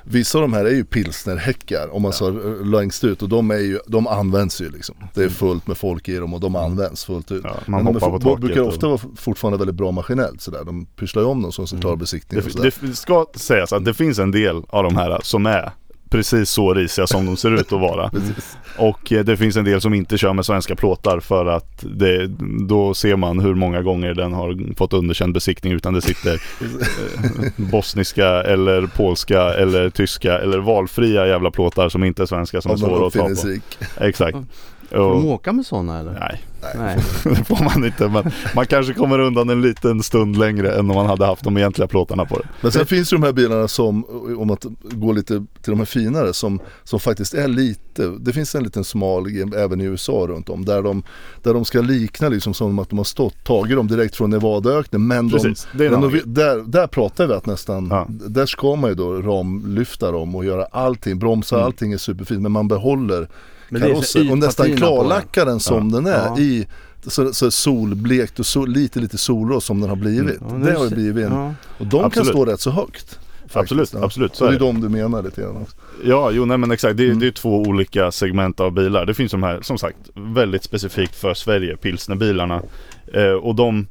Vissa 0.09 0.39
av 0.39 0.43
de 0.43 0.53
här 0.53 0.65
är 0.65 0.71
ju 0.71 0.85
pilsnerhäckar 0.85 1.89
om 1.95 2.03
man 2.03 2.13
sa 2.13 2.29
eh, 2.29 2.65
längst 2.67 3.05
ut 3.05 3.23
och 3.23 3.29
de, 3.29 3.51
är 3.51 3.59
ju, 3.59 3.79
de 3.87 4.07
används 4.07 4.61
ju 4.61 4.71
liksom. 4.71 4.95
Det 5.15 5.25
är 5.25 5.29
fullt 5.29 5.67
med 5.67 5.77
folk 5.77 6.09
i 6.09 6.17
dem 6.17 6.35
och 6.35 6.41
de 6.41 6.57
används 6.57 7.05
fullt 7.05 7.33
ut. 7.33 7.41
Ja, 7.45 7.57
man 7.67 7.85
Men 7.85 7.95
de 7.95 8.01
hoppar 8.01 8.17
är, 8.17 8.21
på 8.35 8.37
brukar 8.37 8.61
och- 8.61 8.69
ofta 8.69 8.89
vara 8.89 9.01
fortfarande 9.17 9.59
väldigt 9.59 9.77
bra 9.77 9.91
maskinellt 9.91 10.41
sådär. 10.41 10.65
De 10.65 10.87
pysslar 10.87 11.23
ju 11.23 11.29
om 11.29 11.43
dem 11.43 11.53
som 11.53 11.67
central 11.67 11.97
besiktning 11.97 12.43
och 12.45 12.51
sådär. 12.53 12.73
det, 12.81 12.87
det 12.87 12.95
ska 12.97 13.27
sägas 13.35 13.73
att 13.73 13.85
det 13.85 13.95
finns 13.95 14.19
en 14.19 14.31
del 14.31 14.63
av 14.69 14.83
de 14.85 14.97
här 14.97 15.21
som 15.23 15.47
är 15.47 15.71
precis 16.11 16.51
så 16.51 16.75
risiga 16.75 17.07
som 17.07 17.27
de 17.27 17.37
ser 17.37 17.55
ut 17.55 17.73
att 17.73 17.81
vara. 17.81 18.11
Och 18.79 19.13
eh, 19.13 19.25
det 19.25 19.37
finns 19.37 19.57
en 19.57 19.65
del 19.65 19.81
som 19.81 19.95
inte 19.95 20.19
kör 20.19 20.33
med 20.33 20.47
svenska 20.47 20.77
plåtar 20.77 21.21
för 21.21 21.47
att 21.47 21.85
det, 21.97 22.27
då 22.69 22.95
ser 22.95 23.17
man 23.17 23.39
hur 23.39 23.55
många 23.55 23.83
gånger 23.83 24.15
den 24.15 24.33
har 24.33 24.75
fått 24.77 24.93
underkänd 24.93 25.35
besiktning 25.35 25.73
utan 25.73 25.95
det 25.95 26.03
sitter 26.03 26.35
eh, 26.61 27.51
bosniska 27.57 28.29
eller 28.29 28.87
polska 28.87 29.43
eller 29.43 29.91
tyska 29.91 30.39
eller 30.39 30.59
valfria 30.59 31.27
jävla 31.27 31.51
plåtar 31.51 31.89
som 31.89 32.05
inte 32.05 32.23
är 32.23 32.27
svenska 32.27 32.61
som 32.61 32.73
är 32.73 32.77
svåra 32.77 33.07
att 33.07 33.13
ta 33.13 33.29
på. 33.29 34.05
Exakt. 34.05 34.39
Får 34.91 34.97
de 34.97 35.25
Och, 35.27 35.31
åka 35.33 35.53
med 35.53 35.67
sådana 35.67 36.01
eller? 36.01 36.13
nej, 36.13 36.43
Nej. 36.77 36.97
det 37.25 37.45
får 37.45 37.65
man 37.65 37.85
inte 37.85 38.09
men 38.09 38.31
man 38.55 38.67
kanske 38.67 38.95
kommer 38.95 39.19
undan 39.19 39.51
en 39.51 39.63
liten 39.63 40.03
stund 40.03 40.39
längre 40.39 40.73
än 40.75 40.91
om 40.91 40.97
man 40.97 41.07
hade 41.07 41.27
haft 41.27 41.45
de 41.45 41.57
egentliga 41.57 41.89
plåtarna 41.89 42.25
på 42.25 42.39
det. 42.39 42.49
Men 42.61 42.73
sen 42.73 42.87
finns 42.87 43.13
ju 43.13 43.17
de 43.17 43.23
här 43.23 43.33
bilarna 43.33 43.69
som, 43.69 44.05
om 44.39 44.51
att 44.51 44.65
gå 44.83 45.13
lite 45.13 45.35
till 45.35 45.71
de 45.73 45.79
här 45.79 45.85
finare, 45.87 46.33
som, 46.33 46.61
som 46.85 47.01
faktiskt 47.01 47.35
är 47.35 47.49
lite, 47.49 48.07
det 48.21 48.33
finns 48.33 48.55
en 48.55 48.63
liten 48.65 48.85
smal 48.85 49.27
även 49.57 49.81
i 49.81 49.85
USA 49.85 50.13
runt 50.29 50.49
om, 50.49 50.65
där 50.65 50.83
de, 50.83 51.03
där 51.43 51.55
de 51.55 51.65
ska 51.65 51.81
likna 51.81 52.29
liksom 52.29 52.55
som 52.55 52.79
att 52.79 52.89
de 52.91 52.99
har 52.99 53.05
stått, 53.05 53.45
tagit 53.45 53.77
dem 53.77 53.87
direkt 53.89 54.17
från 54.17 54.31
Nevadaöknen, 54.31 55.07
men 55.07 55.29
de, 55.29 55.33
Precis, 55.39 55.69
det 55.73 55.87
en 55.87 55.93
men 55.93 56.01
de, 56.11 56.21
där, 56.25 56.57
där 56.67 56.87
pratar 56.87 57.27
vi 57.27 57.35
att 57.35 57.47
nästan, 57.47 57.89
Ja. 57.91 58.07
där 58.09 58.47
ska 58.47 58.77
man 58.77 58.91
ju 58.91 58.95
då 58.97 59.13
ramlyfta 59.13 60.11
dem 60.13 60.35
och 60.35 60.45
göra 60.45 60.65
allting, 60.73 61.19
bromsa, 61.19 61.57
Mm. 61.57 61.67
allting 61.67 61.93
är 61.93 61.99
superfint, 61.99 62.43
men 62.43 62.53
man 62.53 62.69
behåller 62.69 63.29
Men 63.69 63.81
det 63.81 63.87
är 63.87 63.89
så 63.89 63.95
karossen 63.95 64.31
och 64.31 64.39
nästan 64.39 64.77
klarlackar 64.77 65.47
den 65.47 65.61
som 65.61 65.93
den 65.93 66.07
är 66.07 66.27
Ja. 66.27 66.39
i 66.39 66.67
så, 67.07 67.33
så 67.33 67.51
solblekt 67.51 68.39
och 68.41 68.47
så, 68.47 68.67
lite 68.67 69.01
lite 69.01 69.19
solrost 69.19 69.67
som 69.67 69.81
den 69.81 69.89
har 69.89 69.97
blivit. 69.97 70.37
Ja, 70.49 70.57
nu 70.57 70.65
det 70.67 70.73
har 70.79 70.85
ju 70.85 70.91
blivit 70.91 71.27
en, 71.27 71.33
ja. 71.33 71.55
och 71.79 71.87
de 71.87 72.05
Absolut. 72.05 72.15
kan 72.15 72.25
stå 72.25 72.45
rätt 72.45 72.61
så 72.61 72.71
högt. 72.71 73.19
faktiskt. 73.49 73.57
Absolut, 73.57 73.91
Ja. 73.93 74.05
absolut. 74.05 74.33
Så 74.33 74.39
Så 74.39 74.45
det 74.45 74.51
är 74.51 74.55
är 74.55 74.59
det. 74.59 74.65
de 74.67 74.81
du 74.81 74.89
menar 74.89 75.23
lite 75.23 75.41
grann 75.41 75.57
också. 75.57 75.77
Ja, 76.05 76.31
jo 76.31 76.45
nej 76.45 76.59
men 76.59 76.71
exakt. 76.71 76.97
Det, 76.97 77.05
Mm. 77.07 77.19
det 77.19 77.27
är 77.27 77.31
två 77.31 77.63
olika 77.63 78.13
segment 78.13 78.61
av 78.61 78.73
bilar. 78.73 79.07
Det 79.07 79.15
finns 79.15 79.33
de 79.33 79.43
här, 79.43 79.61
som 79.63 79.79
sagt, 79.79 79.97
väldigt 80.15 80.63
specifikt 80.65 81.17
för 81.17 81.35
Sverige, 81.35 81.77
pilsnerbilarna. 81.77 82.63
Eh, 83.15 83.31
och 83.31 83.55
de 83.55 83.87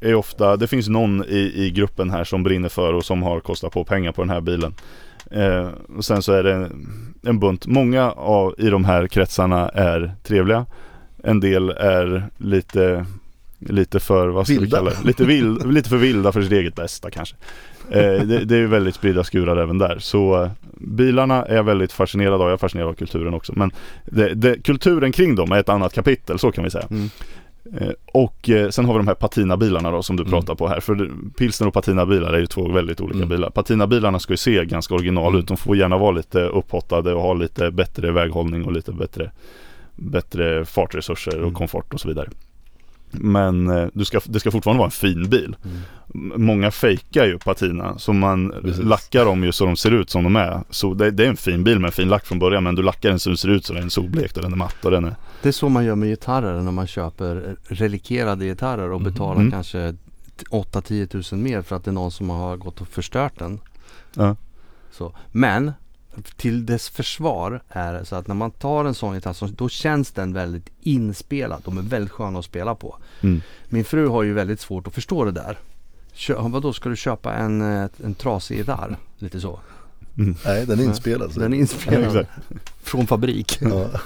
är 0.00 0.14
ofta, 0.14 0.56
det 0.56 0.66
finns 0.66 0.88
någon 0.88 1.24
i, 1.24 1.52
i 1.54 1.70
gruppen 1.70 2.10
här 2.10 2.24
som 2.24 2.42
brinner 2.42 2.68
för 2.68 2.92
och 2.92 3.04
som 3.04 3.22
har 3.22 3.40
kostat 3.40 3.72
på 3.72 3.84
pengar 3.84 4.12
på 4.12 4.22
den 4.22 4.30
här 4.30 4.40
bilen. 4.40 4.74
Eh, 5.30 5.68
och 5.96 6.04
sen 6.04 6.22
så 6.22 6.32
är 6.32 6.42
det 6.42 6.52
en, 6.52 6.86
en 7.22 7.38
bunt. 7.38 7.66
Många 7.66 8.10
av, 8.10 8.54
i 8.58 8.70
de 8.70 8.84
här 8.84 9.06
kretsarna 9.06 9.68
är 9.68 10.12
trevliga. 10.22 10.66
En 11.24 11.40
del 11.40 11.70
är 11.70 12.28
lite, 12.36 13.06
lite 13.58 14.00
för, 14.00 14.28
vad 14.28 14.46
ska 14.46 14.60
Vilda. 14.60 14.64
vi 14.64 14.70
kalla 14.70 14.90
det? 14.90 15.06
Lite, 15.06 15.24
vild, 15.24 15.66
lite 15.72 15.88
för 15.88 15.96
vilda 15.96 16.32
för 16.32 16.42
sitt 16.42 16.52
eget 16.52 16.74
bästa 16.74 17.10
kanske. 17.10 17.36
Eh, 17.90 18.22
det, 18.22 18.44
det 18.44 18.56
är 18.56 18.66
väldigt 18.66 18.94
spridda 18.94 19.24
skurar 19.24 19.56
även 19.56 19.78
där. 19.78 19.98
Så 19.98 20.50
bilarna 20.78 21.44
är 21.44 21.56
jag 21.56 21.64
väldigt 21.64 21.92
fascinerad 21.92 22.34
av. 22.34 22.40
Jag 22.40 22.52
är 22.52 22.56
fascinerad 22.56 22.88
av 22.88 22.94
kulturen 22.94 23.34
också. 23.34 23.52
Men 23.56 23.70
det, 24.04 24.34
det, 24.34 24.62
kulturen 24.62 25.12
kring 25.12 25.34
dem 25.34 25.52
är 25.52 25.60
ett 25.60 25.68
annat 25.68 25.94
kapitel, 25.94 26.38
så 26.38 26.52
kan 26.52 26.64
vi 26.64 26.70
säga. 26.70 26.86
Mm. 26.90 27.10
Eh, 27.80 27.88
och 28.12 28.50
eh, 28.50 28.68
sen 28.70 28.84
har 28.84 28.92
vi 28.94 28.98
de 28.98 29.06
här 29.08 29.14
Patina-bilarna 29.14 29.90
då 29.90 30.02
som 30.02 30.16
du 30.16 30.22
Mm. 30.22 30.30
pratar 30.32 30.54
på 30.54 30.68
här. 30.68 30.80
För 30.80 31.10
Pilsner 31.38 31.68
och 31.68 31.74
Patina-bilar 31.74 32.32
är 32.32 32.38
ju 32.38 32.46
två 32.46 32.68
väldigt 32.68 33.00
olika 33.00 33.16
Mm. 33.16 33.28
bilar. 33.28 33.50
Patina-bilarna 33.50 34.18
ska 34.18 34.32
ju 34.32 34.36
se 34.36 34.64
ganska 34.64 34.94
original 34.94 35.36
ut. 35.38 35.46
De 35.48 35.56
får 35.56 35.76
gärna 35.76 35.98
vara 35.98 36.10
lite 36.12 36.40
upphottade 36.40 37.14
och 37.14 37.22
ha 37.22 37.34
lite 37.34 37.70
bättre 37.70 38.12
väghållning 38.12 38.64
och 38.64 38.72
lite 38.72 38.92
bättre, 38.92 39.30
bättre 39.96 40.64
fartresurser 40.64 41.34
och 41.34 41.42
Mm. 41.42 41.54
komfort 41.54 41.94
och 41.94 42.00
så 42.00 42.08
vidare. 42.08 42.28
Men 43.10 43.70
eh, 43.70 43.86
du 43.92 44.04
ska, 44.04 44.20
det 44.24 44.40
ska 44.40 44.50
fortfarande 44.50 44.78
vara 44.78 44.86
en 44.86 44.90
fin 44.90 45.28
bil. 45.30 45.56
Mm. 45.64 46.46
Många 46.46 46.70
fejkar 46.70 47.24
ju 47.26 47.38
Patina 47.38 47.98
så 47.98 48.12
man 48.12 48.54
Precis. 48.62 48.84
lackar 48.84 49.24
dem 49.24 49.44
ju 49.44 49.52
så 49.52 49.64
de 49.64 49.76
ser 49.76 49.90
ut 49.90 50.10
som 50.10 50.24
de 50.24 50.36
är. 50.36 50.60
Så 50.70 50.94
det, 50.94 51.10
det 51.10 51.24
är 51.24 51.28
en 51.28 51.36
fin 51.36 51.64
bil 51.64 51.78
med 51.78 51.88
en 51.88 51.92
fin 51.92 52.08
lack 52.08 52.26
från 52.26 52.38
början 52.38 52.64
men 52.64 52.74
du 52.74 52.82
lackar 52.82 53.08
den 53.08 53.18
så 53.18 53.30
den 53.30 53.36
ser 53.36 53.48
ut 53.48 53.64
så 53.64 53.72
den 53.72 53.84
är 53.84 53.88
solblekt 53.88 54.36
och 54.36 54.42
den 54.42 54.52
är 54.52 54.56
matt 54.56 54.84
och 54.84 54.90
den 54.90 55.04
är 55.04 55.14
Det 55.42 55.48
är 55.48 55.52
så 55.52 55.68
man 55.68 55.84
gör 55.84 55.94
med 55.94 56.08
gitarrer 56.08 56.60
när 56.60 56.72
man 56.72 56.86
köper 56.86 57.56
relikerade 57.64 58.44
gitarrer 58.44 58.90
och 58.90 59.00
betalar 59.00 59.40
Mm. 59.40 59.50
kanske 59.50 59.94
8-10 60.50 61.06
tusen 61.06 61.42
mer 61.42 61.62
för 61.62 61.76
att 61.76 61.84
det 61.84 61.90
är 61.90 61.92
någon 61.92 62.10
som 62.10 62.30
har 62.30 62.56
gått 62.56 62.80
och 62.80 62.88
förstört 62.88 63.38
den. 63.38 63.60
Ja. 64.14 64.36
Så. 64.92 65.12
Men 65.32 65.72
till 66.36 66.66
dess 66.66 66.88
försvar 66.88 67.62
är 67.68 67.92
det 67.92 68.04
så 68.04 68.16
att 68.16 68.26
när 68.26 68.34
man 68.34 68.50
tar 68.50 68.84
en 68.84 68.94
sån 68.94 69.14
gitarr 69.14 69.32
så 69.32 69.46
då 69.46 69.68
känns 69.68 70.10
den 70.10 70.32
väldigt 70.32 70.70
inspelad. 70.80 71.62
De 71.64 71.78
är 71.78 71.82
väldigt 71.82 72.12
sköna 72.12 72.38
att 72.38 72.44
spela 72.44 72.74
på. 72.74 72.96
Mm. 73.20 73.40
Min 73.68 73.84
fru 73.84 74.08
har 74.08 74.22
ju 74.22 74.32
väldigt 74.32 74.60
svårt 74.60 74.86
att 74.86 74.94
förstå 74.94 75.24
det 75.24 75.32
där. 75.32 75.58
Kö- 76.14 76.36
Vadå, 76.40 76.72
ska 76.72 76.88
du 76.88 76.96
köpa 76.96 77.34
en, 77.34 77.60
en 77.62 78.14
trasig 78.18 78.56
gitarr? 78.58 78.96
Lite 79.18 79.40
så. 79.40 79.60
Nej, 80.44 80.66
den 80.66 80.80
är 80.80 80.84
inspelad. 80.84 81.32
så. 81.32 81.40
Den 81.40 81.52
är 81.52 81.56
inspelad 81.58 82.04
Exakt. 82.16 82.30
från 82.82 83.06
fabrik. 83.06 83.58
Ja. 83.60 83.86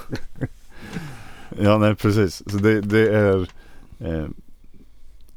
Ja 1.61 1.77
nej 1.77 1.95
precis. 1.95 2.43
Så 2.51 2.57
det, 2.57 2.81
det 2.81 3.15
är 3.15 3.47
eh, 3.99 4.25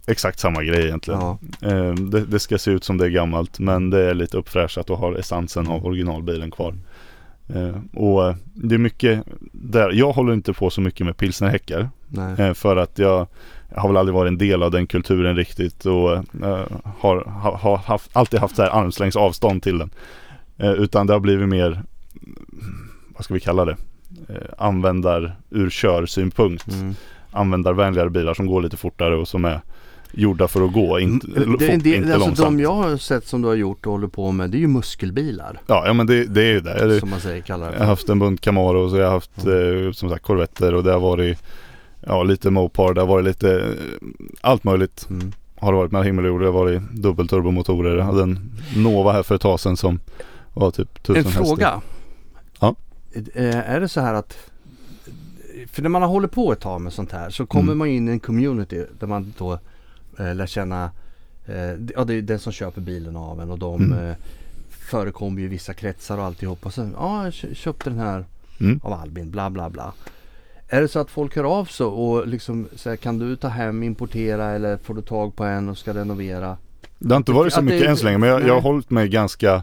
exakt 0.06 0.38
samma 0.38 0.64
grej 0.64 0.84
egentligen. 0.84 1.20
Ja. 1.20 1.38
Eh, 1.62 1.94
det, 1.94 2.20
det 2.20 2.38
ska 2.38 2.58
se 2.58 2.70
ut 2.70 2.84
som 2.84 2.98
det 2.98 3.04
är 3.04 3.10
gammalt 3.10 3.58
men 3.58 3.90
det 3.90 4.10
är 4.10 4.14
lite 4.14 4.36
uppfräschat 4.36 4.90
och 4.90 4.98
har 4.98 5.14
essensen 5.14 5.68
av 5.68 5.86
originalbilen 5.86 6.50
kvar. 6.50 6.74
Eh, 7.54 7.76
och 7.94 8.28
eh, 8.28 8.34
det 8.54 8.74
är 8.74 8.78
mycket 8.78 9.24
där. 9.52 9.92
Jag 9.92 10.12
håller 10.12 10.32
inte 10.32 10.52
på 10.52 10.70
så 10.70 10.80
mycket 10.80 11.06
med 11.06 11.16
pilsnerhäckar. 11.16 11.88
Eh, 12.38 12.54
för 12.54 12.76
att 12.76 12.98
jag, 12.98 13.26
jag 13.74 13.80
har 13.80 13.88
väl 13.88 13.96
aldrig 13.96 14.14
varit 14.14 14.28
en 14.28 14.38
del 14.38 14.62
av 14.62 14.70
den 14.70 14.86
kulturen 14.86 15.36
riktigt 15.36 15.86
och 15.86 16.12
eh, 16.12 16.66
har, 16.98 17.24
har, 17.24 17.56
har 17.56 17.76
haft, 17.76 18.10
alltid 18.12 18.40
haft 18.40 18.56
så 18.56 18.62
här 18.62 18.70
armslängds 18.70 19.16
avstånd 19.16 19.62
till 19.62 19.78
den. 19.78 19.90
Utan 20.62 21.06
det 21.06 21.12
har 21.12 21.20
blivit 21.20 21.48
mer, 21.48 21.82
vad 23.08 23.24
ska 23.24 23.34
vi 23.34 23.40
kalla 23.40 23.64
det, 23.64 23.76
eh, 24.28 24.34
användar 24.58 25.36
ur 25.50 25.70
körsynpunkt. 25.70 26.72
Mm. 26.72 26.94
Användarvänligare 27.32 28.10
bilar 28.10 28.34
som 28.34 28.46
går 28.46 28.62
lite 28.62 28.76
fortare 28.76 29.16
och 29.16 29.28
som 29.28 29.44
är 29.44 29.60
gjorda 30.12 30.48
för 30.48 30.62
att 30.64 30.72
gå, 30.72 30.98
inte, 31.00 31.26
Mm, 31.26 31.56
det, 31.58 31.66
fort, 31.66 31.84
det, 31.84 31.94
inte 31.96 32.14
alltså 32.14 32.18
långsamt. 32.28 32.38
de 32.58 32.60
jag 32.60 32.72
har 32.74 32.96
sett 32.96 33.26
som 33.26 33.42
du 33.42 33.48
har 33.48 33.54
gjort 33.54 33.86
och 33.86 33.92
håller 33.92 34.08
på 34.08 34.32
med 34.32 34.50
det 34.50 34.56
är 34.56 34.60
ju 34.60 34.66
muskelbilar. 34.66 35.60
Ja, 35.66 35.82
ja 35.86 35.92
men 35.92 36.06
det, 36.06 36.24
det 36.24 36.42
är 36.42 36.52
ju 36.52 36.60
det. 36.60 37.00
Som 37.00 37.10
man 37.10 37.20
säger 37.20 37.40
kallar 37.42 37.66
det 37.66 37.72
jag 37.72 37.80
har 37.80 37.86
haft 37.86 38.08
en 38.08 38.18
bunt 38.18 38.40
Camaro 38.40 38.78
och 38.84 38.90
så 38.90 38.96
jag 38.96 39.04
har 39.06 39.12
haft 39.12 39.38
eh, 39.38 39.92
som 39.92 40.10
sagt 40.10 40.22
Corvetter 40.24 40.74
och 40.74 40.84
det 40.84 40.92
har 40.92 41.00
varit 41.00 41.38
Ja 42.06 42.22
lite 42.22 42.50
Mopar, 42.50 42.94
det 42.94 43.00
har 43.00 43.08
varit 43.08 43.24
lite 43.24 43.60
eh, 43.60 43.66
allt 44.40 44.64
möjligt 44.64 45.06
Mm. 45.10 45.32
har 45.58 45.72
det 45.72 45.78
varit 45.78 45.92
mellan 45.92 46.06
himmel 46.06 46.24
och 46.24 46.28
jord. 46.30 46.40
Det 46.40 46.46
har 46.46 46.52
varit 46.52 46.82
dubbelturbomotorer. 46.92 47.96
Jag 47.96 48.04
hade 48.04 48.22
en 48.22 48.50
Nova 48.76 49.12
här 49.12 49.22
för 49.22 49.34
ett 49.34 49.40
tag 49.40 49.60
sedan 49.60 49.76
som 49.76 50.00
var 50.54 50.70
typ 50.70 51.02
tusen 51.02 51.16
En 51.20 51.24
hästar. 51.24 51.44
fråga. 51.44 51.62
Ja. 51.74 51.82
Eh, 53.14 53.70
Är 53.70 53.80
det 53.80 53.88
så 53.88 54.00
här 54.00 54.14
att 54.14 54.36
för 55.72 55.82
när 55.82 55.88
man 55.88 56.02
har 56.02 56.08
hållit 56.08 56.30
på 56.32 56.52
ett 56.52 56.60
tag 56.60 56.80
med 56.80 56.92
sånt 56.92 57.12
här 57.12 57.30
så 57.30 57.46
kommer 57.46 57.64
Mm. 57.72 57.78
man 57.78 57.88
in 57.88 58.08
i 58.08 58.12
en 58.12 58.20
community 58.20 58.86
där 58.98 59.06
man 59.06 59.34
då 59.38 59.58
eh, 60.18 60.34
lär 60.34 60.46
känna 60.46 60.90
eh, 61.46 61.54
Ja 61.94 62.04
det 62.04 62.14
är 62.14 62.22
den 62.22 62.38
som 62.38 62.52
köper 62.52 62.80
bilen 62.80 63.16
av 63.16 63.40
en 63.40 63.50
och 63.50 63.58
de 63.58 63.84
Mm. 63.84 64.06
eh, 64.08 64.16
förekommer 64.70 65.38
ju 65.40 65.44
i 65.44 65.48
vissa 65.48 65.74
kretsar 65.74 66.18
och 66.18 66.24
alltihopa. 66.24 66.70
Så, 66.70 66.88
ja 66.96 67.24
jag 67.24 67.34
kö- 67.34 67.54
köpte 67.54 67.90
den 67.90 67.98
här 67.98 68.24
Mm. 68.60 68.80
av 68.82 68.92
Albin 68.92 69.30
bla 69.30 69.50
bla 69.50 69.70
bla. 69.70 69.92
Är 70.68 70.80
det 70.80 70.88
så 70.88 70.98
att 70.98 71.10
folk 71.10 71.36
hör 71.36 71.44
av 71.44 71.64
sig 71.64 71.86
och 71.86 72.26
liksom 72.26 72.68
här, 72.84 72.96
kan 72.96 73.18
du 73.18 73.36
ta 73.36 73.48
hem, 73.48 73.82
importera 73.82 74.50
eller 74.50 74.76
får 74.76 74.94
du 74.94 75.02
tag 75.02 75.36
på 75.36 75.44
en 75.44 75.68
och 75.68 75.78
ska 75.78 75.94
renovera? 75.94 76.56
Det 76.98 77.14
har 77.14 77.16
inte 77.16 77.32
varit 77.32 77.52
så 77.52 77.60
Att 77.60 77.66
det- 77.66 77.72
mycket 77.74 77.88
än 77.88 77.96
så 77.96 78.04
länge 78.04 78.18
men 78.18 78.28
jag, 78.28 78.46
jag 78.46 78.54
har 78.54 78.60
hållit 78.60 78.90
mig 78.90 79.08
ganska 79.08 79.62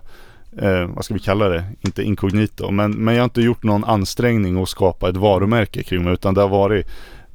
eh, 0.57 0.85
vad 0.95 1.05
ska 1.05 1.13
vi 1.13 1.19
kalla 1.19 1.49
det? 1.49 1.63
Inte 1.81 2.03
inkognito 2.03 2.71
men, 2.71 2.91
men 2.91 3.13
jag 3.13 3.21
har 3.21 3.25
inte 3.25 3.41
gjort 3.41 3.63
någon 3.63 3.83
ansträngning 3.83 4.61
att 4.61 4.69
skapa 4.69 5.09
ett 5.09 5.17
varumärke 5.17 5.83
kring 5.83 6.03
mig 6.03 6.13
utan 6.13 6.33
det 6.33 6.41
har 6.41 6.49
varit 6.49 6.87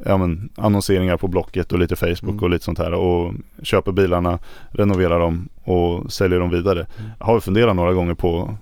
ja, 0.05 0.17
men, 0.17 0.49
annonseringar 0.57 1.17
på 1.17 1.29
Blocket 1.29 1.73
och 1.73 1.79
lite 1.79 1.97
Facebook 1.97 2.23
Mm. 2.33 2.43
och 2.45 2.51
lite 2.51 2.65
sånt 2.65 2.79
här 2.79 2.93
och 2.93 3.35
köper 3.63 3.93
bilarna, 3.93 4.39
renoverar 4.71 5.21
dem 5.21 5.49
och 5.65 6.13
säljer 6.13 6.41
dem 6.41 6.51
vidare. 6.51 6.87
Mm. 6.99 7.11
Har 7.19 7.41
funderat 7.41 7.77
några 7.77 7.93
gånger 7.93 8.15
på 8.15 8.57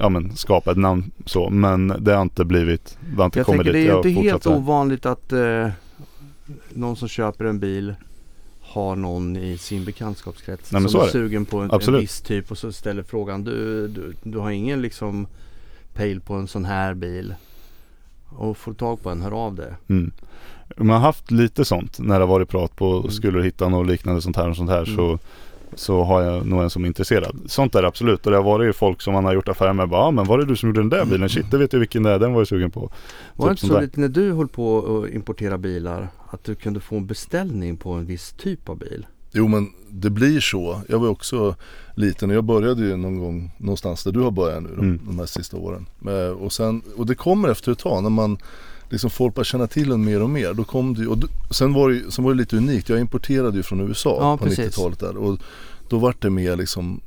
ja, 0.00 0.08
men, 0.08 0.36
skapa 0.36 0.70
ett 0.70 0.76
namn 0.78 1.10
så 1.26 1.50
men 1.50 1.94
det 1.98 2.12
har 2.14 2.22
inte 2.22 2.44
blivit, 2.44 2.98
det 3.00 3.16
har 3.16 3.24
inte 3.24 3.38
Jag 3.38 3.46
kommit 3.46 3.58
tänker 3.62 3.72
det 3.72 3.78
dit. 3.78 3.88
är 3.88 3.94
Jag 3.94 4.04
ju 4.06 4.10
inte 4.10 4.22
helt 4.30 4.46
ovanligt 4.46 5.06
att 5.06 5.32
eh, 5.32 5.68
någon 6.72 6.96
som 6.96 7.08
köper 7.08 7.44
en 7.44 7.58
bil 7.58 7.94
har 8.74 8.96
någon 8.96 9.36
i 9.36 9.58
sin 9.58 9.84
bekantskapskrets 9.84 10.72
Nej, 10.72 10.88
som 10.88 11.00
är 11.00 11.04
är 11.04 11.06
det. 11.06 11.12
sugen 11.12 11.44
på 11.44 11.58
en, 11.58 11.70
en 11.70 11.94
viss 12.00 12.20
typ 12.20 12.50
och 12.50 12.58
så 12.58 12.72
ställer 12.72 13.02
frågan 13.02 13.44
du, 13.44 13.88
du, 13.88 14.14
du 14.22 14.38
har 14.38 14.50
ingen 14.50 14.82
liksom 14.82 15.26
pejl 15.94 16.20
på 16.20 16.34
en 16.34 16.48
sån 16.48 16.64
här 16.64 16.94
bil 16.94 17.34
och 18.28 18.56
får 18.56 18.72
tag 18.74 19.02
på 19.02 19.10
en, 19.10 19.22
hör 19.22 19.30
av 19.46 19.54
det. 19.54 19.74
Mm. 19.88 20.10
Man 20.76 20.88
har 20.90 20.98
haft 20.98 21.30
lite 21.30 21.64
sånt 21.64 21.98
när 21.98 22.14
det 22.14 22.24
har 22.24 22.32
varit 22.32 22.48
prat 22.48 22.76
på 22.76 22.98
Mm. 22.98 23.10
skulle 23.10 23.38
du 23.38 23.44
hitta 23.44 23.68
något 23.68 23.86
liknande 23.86 24.22
sånt 24.22 24.36
här 24.36 24.50
och 24.50 24.56
sånt 24.56 24.70
här 24.70 24.84
Mm. 24.84 24.96
så 24.96 25.18
så 25.76 26.04
har 26.04 26.22
jag 26.22 26.46
nog 26.46 26.62
en 26.62 26.70
som 26.70 26.84
är 26.84 26.86
intresserad. 26.88 27.36
Sånt 27.46 27.74
är 27.74 27.82
det 27.82 27.88
absolut 27.88 28.26
och 28.26 28.30
det 28.32 28.36
har 28.38 28.44
varit 28.44 28.68
ju 28.68 28.72
folk 28.72 29.02
som 29.02 29.12
man 29.12 29.24
har 29.24 29.34
gjort 29.34 29.48
affärer 29.48 29.72
med. 29.72 29.88
Bara, 29.88 30.00
ah, 30.00 30.10
men 30.10 30.24
var 30.24 30.38
det 30.38 30.44
du 30.44 30.56
som 30.56 30.68
gjorde 30.68 30.80
den 30.80 30.88
där 30.88 31.04
bilen? 31.04 31.28
Shit, 31.28 31.50
det 31.50 31.58
vet 31.58 31.72
jag 31.72 31.80
vilken 31.80 32.02
det 32.02 32.10
är. 32.10 32.18
Den 32.18 32.32
var 32.32 32.40
jag 32.40 32.48
sugen 32.48 32.70
på. 32.70 32.80
Var 32.80 33.48
det 33.48 33.54
Typ 33.54 33.62
inte 33.62 33.66
sånt 33.66 33.72
så 33.72 33.80
lite 33.80 34.00
när 34.00 34.08
du 34.08 34.32
höll 34.32 34.48
på 34.48 34.78
att 35.04 35.14
importera 35.14 35.58
bilar 35.58 36.08
att 36.34 36.44
du 36.44 36.54
kunde 36.54 36.80
få 36.80 36.96
en 36.96 37.06
beställning 37.06 37.76
på 37.76 37.92
en 37.92 38.06
viss 38.06 38.32
typ 38.38 38.68
av 38.68 38.78
bil? 38.78 39.06
Jo 39.32 39.48
men 39.48 39.70
det 39.90 40.10
blir 40.10 40.40
så. 40.40 40.80
Jag 40.88 40.98
var 40.98 41.08
också 41.08 41.56
liten 41.94 42.30
och 42.30 42.36
jag 42.36 42.44
började 42.44 42.82
ju 42.86 42.96
någon 42.96 43.18
gång 43.18 43.50
någonstans 43.58 44.04
där 44.04 44.12
du 44.12 44.20
har 44.20 44.30
börjat 44.30 44.62
nu 44.62 44.68
de, 44.68 44.80
Mm. 44.80 45.00
de 45.06 45.18
här 45.18 45.26
sista 45.26 45.56
åren. 45.56 45.86
Eh, 46.06 46.28
Och, 46.30 46.52
sen, 46.52 46.82
och 46.96 47.06
det 47.06 47.14
kommer 47.14 47.48
efter 47.48 47.72
ett 47.72 47.78
tag 47.78 48.02
när 48.02 48.10
man 48.10 48.38
liksom 48.90 49.10
folk 49.10 49.34
börjar 49.34 49.44
känna 49.44 49.66
till 49.66 49.92
en 49.92 50.04
mer 50.04 50.22
och 50.22 50.30
mer. 50.30 50.54
Då 50.54 50.64
kom 50.64 50.94
det, 50.94 51.06
och 51.06 51.18
sen, 51.50 51.72
var 51.72 51.90
det, 51.90 52.10
sen 52.10 52.24
var 52.24 52.32
det 52.32 52.38
lite 52.38 52.56
unikt. 52.56 52.88
Jag 52.88 53.00
importerade 53.00 53.56
ju 53.56 53.62
från 53.62 53.80
USA 53.80 54.16
Ja, 54.20 54.36
på 54.36 54.44
precis. 54.44 54.76
90-talet 54.76 54.98
där. 54.98 55.16
Och 55.16 55.38
då 55.88 55.98
var 55.98 56.14
det 56.18 56.30
mer 56.30 56.56
liksom 56.56 57.00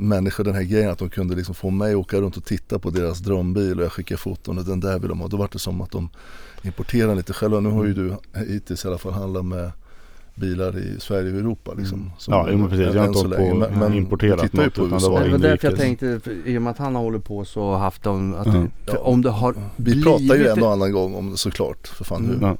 människor 0.00 0.44
den 0.44 0.54
här 0.54 0.62
grejen 0.62 0.90
att 0.90 0.98
de 0.98 1.08
kunde 1.10 1.34
liksom 1.36 1.54
få 1.54 1.70
mig 1.70 1.90
att 1.92 1.96
åka 1.98 2.20
runt 2.20 2.36
och 2.36 2.44
titta 2.44 2.78
på 2.78 2.90
deras 2.90 3.18
drömbil 3.18 3.78
och 3.78 3.84
jag 3.84 3.92
skickade 3.92 4.18
foton 4.18 4.58
och 4.58 4.64
den 4.64 4.80
där 4.80 4.98
vill 4.98 5.08
de 5.08 5.20
ha. 5.20 5.28
Då 5.28 5.36
var 5.36 5.48
det 5.52 5.58
som 5.58 5.80
att 5.80 5.90
de 5.90 6.08
importerade 6.62 7.14
lite 7.14 7.32
själva. 7.32 7.60
Nu 7.60 7.70
har 7.70 7.84
ju 7.84 7.94
du 7.94 8.14
hittills 8.46 8.84
i 8.84 8.88
alla 8.88 8.98
fall 8.98 9.12
handlat 9.12 9.44
med 9.44 9.70
bilar 10.34 10.78
i 10.78 11.00
Sverige 11.00 11.32
och 11.32 11.38
Europa 11.38 11.72
liksom. 11.78 11.98
Mm. 11.98 12.10
Som- 12.18 12.34
Ja, 12.34 12.48
jo, 12.50 12.58
men 12.58 12.68
precis. 12.68 12.94
Jag 12.94 13.00
har 13.02 13.08
inte 13.08 13.18
hållit 13.18 13.38
på 13.38 13.54
Men- 13.78 13.94
importerat 13.94 14.40
tittar 14.40 14.58
ju 14.58 14.64
något, 14.64 14.74
på 14.74 14.86
utan 14.86 14.98
det 15.02 15.08
var 15.08 15.24
det 15.24 15.30
var 15.30 15.38
därför 15.38 15.68
jag 15.70 15.78
tänkte, 15.78 16.20
i 16.44 16.58
och 16.58 16.62
med 16.62 16.70
att 16.70 16.78
han 16.78 16.94
har 16.94 17.02
hållit 17.02 17.24
på 17.24 17.44
så 17.44 17.70
har 17.70 17.78
haft 17.78 18.02
dem, 18.02 18.34
att 18.34 18.46
Mm. 18.46 18.70
för 18.86 19.06
om 19.06 19.22
det 19.22 19.30
har 19.30 19.54
Vi 19.76 20.02
pratar 20.02 20.34
ju 20.36 20.46
en 20.48 20.62
och 20.62 20.72
annan 20.72 20.92
gång 20.92 21.14
om 21.14 21.30
det 21.30 21.36
såklart. 21.36 21.86
För 21.88 22.04
fan 22.04 22.24
hur, 22.26 22.34
Mm. 22.34 22.44
Ja. 22.48 22.56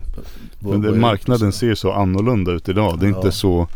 vad- 0.61 0.79
Men 0.79 0.93
det, 0.93 0.99
marknaden 1.01 1.53
ser 1.53 1.75
så 1.75 1.93
annorlunda 1.93 2.53
ut 2.53 2.69
idag. 2.69 2.99
Det 2.99 3.07
är 3.07 3.09
inte 3.09 3.21
Ja. 3.25 3.31
så 3.33 3.67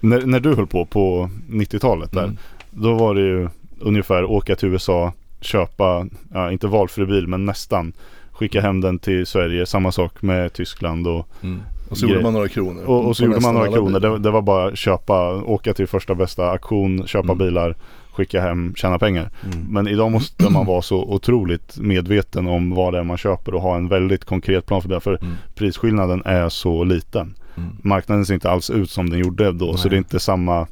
när, 0.00 0.26
när 0.26 0.40
du 0.40 0.54
höll 0.54 0.66
på 0.66 0.86
på 0.86 1.30
90-talet 1.48 2.12
där. 2.12 2.24
Mm. 2.24 2.36
Då 2.82 2.94
var 2.94 3.14
det 3.14 3.20
ju 3.20 3.48
ungefär 3.80 4.24
åka 4.24 4.56
till 4.56 4.68
USA, 4.68 5.12
köpa, 5.40 6.06
ja, 6.34 6.52
inte 6.52 6.66
valfri 6.66 7.06
bil 7.06 7.26
men 7.26 7.44
nästan. 7.44 7.92
Skicka 8.32 8.60
hem 8.60 8.80
den 8.80 8.98
till 8.98 9.26
Sverige, 9.26 9.66
samma 9.66 9.92
sak 9.92 10.22
med 10.22 10.52
Tyskland 10.52 11.06
och, 11.06 11.28
Mm. 11.42 11.60
Och 11.90 11.98
så 11.98 12.06
gjorde 12.06 12.22
man 12.22 12.32
några 12.32 12.48
kronor. 12.48 12.84
och, 12.84 13.06
och 13.06 13.16
så 13.16 13.24
gjorde 13.24 13.40
man 13.40 13.54
några 13.54 13.72
kronor. 13.72 14.00
Det, 14.00 14.18
det 14.18 14.30
var 14.30 14.42
bara 14.42 14.76
köpa, 14.76 15.34
åka 15.42 15.74
till 15.74 15.86
första 15.86 16.14
bästa 16.14 16.50
auktion, 16.50 17.06
köpa 17.06 17.32
Mm. 17.32 17.38
bilar, 17.38 17.74
skicka 18.12 18.40
hem, 18.40 18.74
tjäna 18.76 18.98
pengar. 18.98 19.30
Mm. 19.44 19.66
Men 19.70 19.88
idag 19.88 20.10
måste 20.12 20.50
man 20.52 20.66
vara 20.66 20.82
så 20.82 20.96
otroligt 21.04 21.78
medveten 21.78 22.46
om 22.46 22.70
vad 22.74 22.92
det 22.92 22.98
är 22.98 23.04
man 23.04 23.16
köper 23.18 23.54
och 23.54 23.62
ha 23.62 23.76
en 23.76 23.88
väldigt 23.88 24.24
konkret 24.24 24.66
plan 24.66 24.82
för 24.82 24.88
det. 24.88 25.00
För 25.00 25.18
Mm. 25.22 25.34
prisskillnaden 25.54 26.22
är 26.24 26.48
så 26.48 26.84
liten. 26.84 27.34
Mm. 27.56 27.68
Marknaden 27.82 28.26
ser 28.26 28.34
inte 28.34 28.50
alls 28.50 28.70
ut 28.70 28.90
som 28.90 29.10
den 29.10 29.18
gjorde 29.18 29.52
då. 29.52 29.76
Så 29.76 29.82
Nej. 29.84 29.90
det 29.90 29.96
är 29.96 29.98
inte 29.98 30.20
samma 30.20 30.66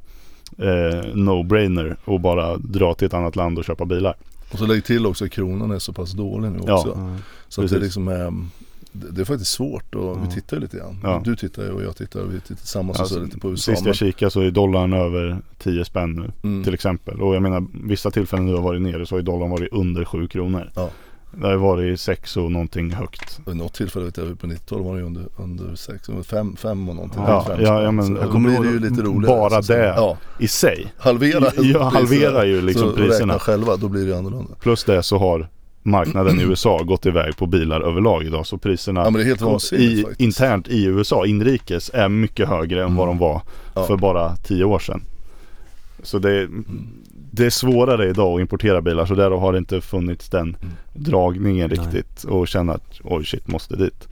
eh, 0.58 1.14
no-brainer 1.14 1.96
att 2.04 2.20
bara 2.20 2.56
dra 2.56 2.94
till 2.94 3.06
ett 3.06 3.14
annat 3.14 3.36
land 3.36 3.58
och 3.58 3.64
köpa 3.64 3.84
bilar. 3.84 4.14
Och 4.52 4.58
så 4.58 4.66
lägg 4.66 4.84
till 4.84 5.06
också 5.06 5.24
att 5.24 5.30
kronan 5.30 5.70
är 5.70 5.78
så 5.78 5.92
pass 5.92 6.12
dålig 6.12 6.50
nu 6.50 6.58
också. 6.58 6.92
Ja. 6.96 7.16
Så 7.48 7.62
att 7.62 7.70
det 7.70 7.78
liksom 7.78 8.08
är 8.08 8.32
det 8.92 9.20
är 9.20 9.24
faktiskt 9.24 9.52
svårt 9.52 9.94
och 9.94 10.04
Ja. 10.04 10.20
vi 10.28 10.34
tittar 10.34 10.56
ju 10.56 10.60
lite 10.60 10.76
grann. 10.76 10.98
Ja. 11.02 11.22
Du 11.24 11.36
tittar 11.36 11.62
ju 11.62 11.70
och 11.70 11.82
jag 11.82 11.96
tittar 11.96 12.20
och 12.20 12.34
vi 12.34 12.40
tittar 12.40 12.54
tillsammans 12.54 13.00
och 13.00 13.08
så 13.08 13.14
Alltså, 13.14 13.24
lite 13.24 13.38
på 13.38 13.50
USA. 13.50 13.72
Sist 13.72 13.86
jag 13.86 13.96
kikade 13.96 14.30
så 14.30 14.40
är 14.40 14.50
dollarn 14.50 14.92
över 14.92 15.38
10 15.58 15.84
spänn 15.84 16.12
nu 16.12 16.48
mm. 16.48 16.64
till 16.64 16.74
exempel. 16.74 17.20
Och 17.20 17.34
jag 17.34 17.42
menar 17.42 17.66
vissa 17.84 18.10
tillfällen 18.10 18.46
nu 18.46 18.54
har 18.54 18.62
varit 18.62 18.82
nere 18.82 19.06
så 19.06 19.14
har 19.14 19.22
dollarn 19.22 19.50
varit 19.50 19.72
under 19.72 20.04
7 20.04 20.28
kronor. 20.28 20.70
Ja. 20.74 20.90
Det 21.40 21.46
har 21.46 21.52
ju 21.52 21.58
varit 21.58 22.00
6 22.00 22.36
och 22.36 22.52
någonting 22.52 22.90
högt. 22.90 23.40
Vid 23.46 23.56
något 23.56 23.74
tillfälle 23.74 24.04
vet 24.04 24.16
jag 24.16 24.38
på 24.40 24.46
90-talet 24.46 24.84
var 24.86 24.92
det 24.94 25.00
ju 25.00 25.06
under, 25.06 25.24
under 25.36 25.74
6, 25.76 26.10
5, 26.30 26.56
5 26.56 26.88
och 26.88 26.94
någonting. 26.94 27.22
Ja, 27.26 27.44
Fem 27.46 27.60
ja, 27.60 27.82
ja, 27.82 27.90
men 27.90 28.06
Så 28.06 28.12
då 28.32 28.38
blir 28.38 28.60
det 28.60 28.68
ju 28.68 28.78
lite 28.78 29.02
roligare. 29.02 29.36
bara 29.38 29.62
så 29.62 29.72
det. 29.72 29.86
Ja, 29.86 30.16
I 30.38 30.48
sig. 30.48 30.92
halvera 30.98 31.50
Ja, 31.62 31.82
halverar 31.82 32.44
ju 32.44 32.60
liksom 32.62 32.90
så 32.90 32.96
priserna. 32.96 33.34
räkna 33.34 33.38
själva, 33.38 33.76
då 33.76 33.88
blir 33.88 34.02
det 34.02 34.08
ju 34.10 34.16
annorlunda. 34.16 34.54
Plus 34.60 34.84
det 34.84 35.02
så 35.02 35.18
har 35.18 35.48
marknaden 35.82 36.40
i 36.40 36.42
USA 36.48 36.82
gått 36.82 37.06
iväg 37.06 37.36
på 37.36 37.46
bilar 37.46 37.80
överlag 37.80 38.22
idag. 38.24 38.46
Så 38.46 38.58
priserna 38.58 39.00
Ja 39.04 39.58
i, 39.72 40.04
internt 40.18 40.68
i 40.68 40.84
USA, 40.84 41.26
inrikes, 41.26 41.90
är 41.94 42.08
mycket 42.08 42.48
högre 42.48 42.84
än 42.84 42.94
vad 42.96 43.06
de 43.08 43.18
var 43.18 43.42
Ja. 43.74 43.86
för 43.86 43.96
bara 43.96 44.36
10 44.36 44.64
år 44.64 44.78
sedan. 44.78 45.02
Så 46.02 46.18
det 46.18 46.48
det 47.36 47.46
är 47.46 47.50
svårare 47.50 48.08
idag 48.08 48.34
att 48.34 48.40
importera 48.40 48.82
bilar 48.82 49.06
så 49.06 49.14
där 49.14 49.30
har 49.30 49.52
det 49.52 49.58
inte 49.58 49.80
funnits 49.80 50.28
den 50.28 50.56
Mm. 50.62 50.74
dragningen 50.94 51.70
Nej. 51.70 51.78
riktigt 51.78 52.24
och 52.24 52.48
känna 52.48 52.72
att 52.72 53.00
oj 53.04 53.24
shit 53.24 53.48
måste 53.48 53.76
dit. 53.76 54.08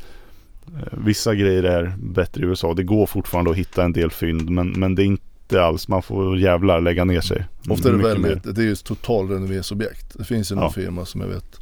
Eh, 0.66 0.98
Vissa 1.04 1.34
grejer 1.34 1.62
är 1.62 1.94
bättre 1.98 2.42
i 2.42 2.44
USA. 2.46 2.74
Det 2.74 2.82
går 2.82 3.06
fortfarande 3.06 3.50
att 3.50 3.56
hitta 3.56 3.84
en 3.84 3.92
del 3.92 4.10
fynd 4.10 4.50
men, 4.50 4.68
men 4.70 4.94
det 4.94 5.02
är 5.02 5.06
inte 5.06 5.62
alls, 5.62 5.88
man 5.88 6.02
får 6.02 6.38
jävlar 6.38 6.80
lägga 6.80 7.04
ner 7.04 7.20
sig. 7.20 7.44
Ofta 7.68 7.88
är 7.88 7.92
det 7.92 7.98
mer. 7.98 8.04
väldigt, 8.04 8.54
det 8.56 8.62
är 8.62 8.64
ju 8.66 8.72
ett 8.72 8.84
totalrenoveringsobjekt. 8.84 10.18
Det 10.18 10.24
finns 10.24 10.52
ju 10.52 10.54
någon 10.56 10.64
Ja. 10.64 10.70
firma 10.70 11.04
som 11.04 11.20
jag 11.20 11.28
vet 11.28 11.60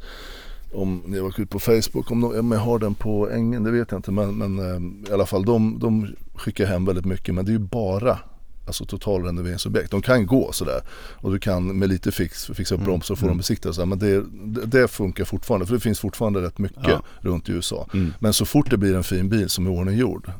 om 0.75 1.01
ni 1.05 1.17
har 1.17 1.23
varit 1.23 1.39
ute 1.39 1.51
på 1.51 1.59
Facebook, 1.59 2.11
om, 2.11 2.21
de, 2.21 2.39
om 2.39 2.51
jag 2.51 2.59
har 2.59 2.79
den 2.79 2.95
på 2.95 3.29
ängen, 3.29 3.63
det 3.63 3.71
vet 3.71 3.91
jag 3.91 3.97
inte 3.97 4.11
men, 4.11 4.35
men 4.35 4.59
eh, 4.59 5.09
i 5.09 5.13
alla 5.13 5.25
fall 5.25 5.45
de, 5.45 5.79
de 5.79 6.07
skickar 6.35 6.65
hem 6.65 6.85
väldigt 6.85 7.05
mycket 7.05 7.35
men 7.35 7.45
det 7.45 7.49
är 7.51 7.53
ju 7.53 7.59
bara 7.59 8.19
Alltså 8.65 8.85
totalrenoveringsobjekt. 8.85 9.91
De 9.91 10.01
kan 10.01 10.25
gå 10.25 10.51
sådär 10.51 10.81
och 11.15 11.31
du 11.31 11.39
kan 11.39 11.77
med 11.79 11.89
lite 11.89 12.11
fix 12.11 12.45
fixa 12.45 12.75
upp 12.75 12.79
Mm. 12.81 12.85
bromsar 12.91 13.13
och 13.15 13.19
få 13.19 13.25
Mm. 13.25 13.37
dem 13.37 13.57
här, 13.77 13.85
men 13.85 13.99
det, 13.99 14.23
det, 14.61 14.65
det 14.65 14.87
funkar 14.87 15.25
fortfarande 15.25 15.65
för 15.65 15.73
det 15.73 15.79
finns 15.79 15.99
fortfarande 15.99 16.41
rätt 16.41 16.57
mycket 16.57 16.83
Ja. 16.87 17.01
runt 17.19 17.49
i 17.49 17.51
USA. 17.51 17.87
Mm. 17.93 18.13
Men 18.19 18.33
så 18.33 18.45
fort 18.45 18.69
det 18.69 18.77
blir 18.77 18.95
en 18.95 19.03
fin 19.03 19.29
bil 19.29 19.49
som 19.49 19.65
är 19.67 19.71
ordninggjord 19.71 20.31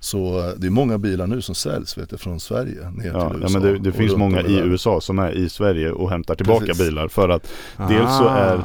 så 0.00 0.38
eh, 0.38 0.50
det 0.56 0.66
är 0.66 0.70
många 0.70 0.98
bilar 0.98 1.26
nu 1.26 1.42
som 1.42 1.54
säljs 1.54 1.98
vet 1.98 2.10
jag, 2.10 2.20
från 2.20 2.40
Sverige 2.40 2.90
ner 2.90 3.06
Ja, 3.06 3.30
till 3.30 3.38
ja 3.40 3.46
USA. 3.46 3.58
men 3.58 3.62
det, 3.62 3.78
det 3.78 3.92
finns 3.92 4.16
många 4.16 4.42
i. 4.42 4.56
USA 4.58 5.00
som 5.00 5.18
är 5.18 5.32
i 5.32 5.48
Sverige 5.48 5.90
och 5.92 6.10
hämtar 6.10 6.34
tillbaka 6.34 6.66
Precis. 6.66 6.84
bilar 6.88 7.08
för 7.08 7.28
att 7.28 7.48
Dels 7.76 8.16
så 8.18 8.28
Ah. 8.28 8.36
är- 8.36 8.60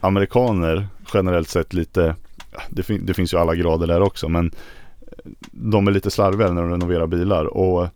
amerikaner 0.00 0.88
generellt 1.14 1.48
sett 1.48 1.72
lite 1.72 2.14
ja, 2.52 2.60
det, 2.70 2.82
fin- 2.82 3.06
det 3.06 3.14
finns 3.14 3.34
ju 3.34 3.38
alla 3.38 3.54
grader 3.54 3.86
där 3.86 4.00
också 4.00 4.28
men 4.28 4.50
de 5.50 5.86
är 5.88 5.92
lite 5.92 6.10
slarviga 6.10 6.52
när 6.52 6.62
de 6.62 6.70
renoverar 6.70 7.06
bilar 7.06 7.44
och 7.44 7.88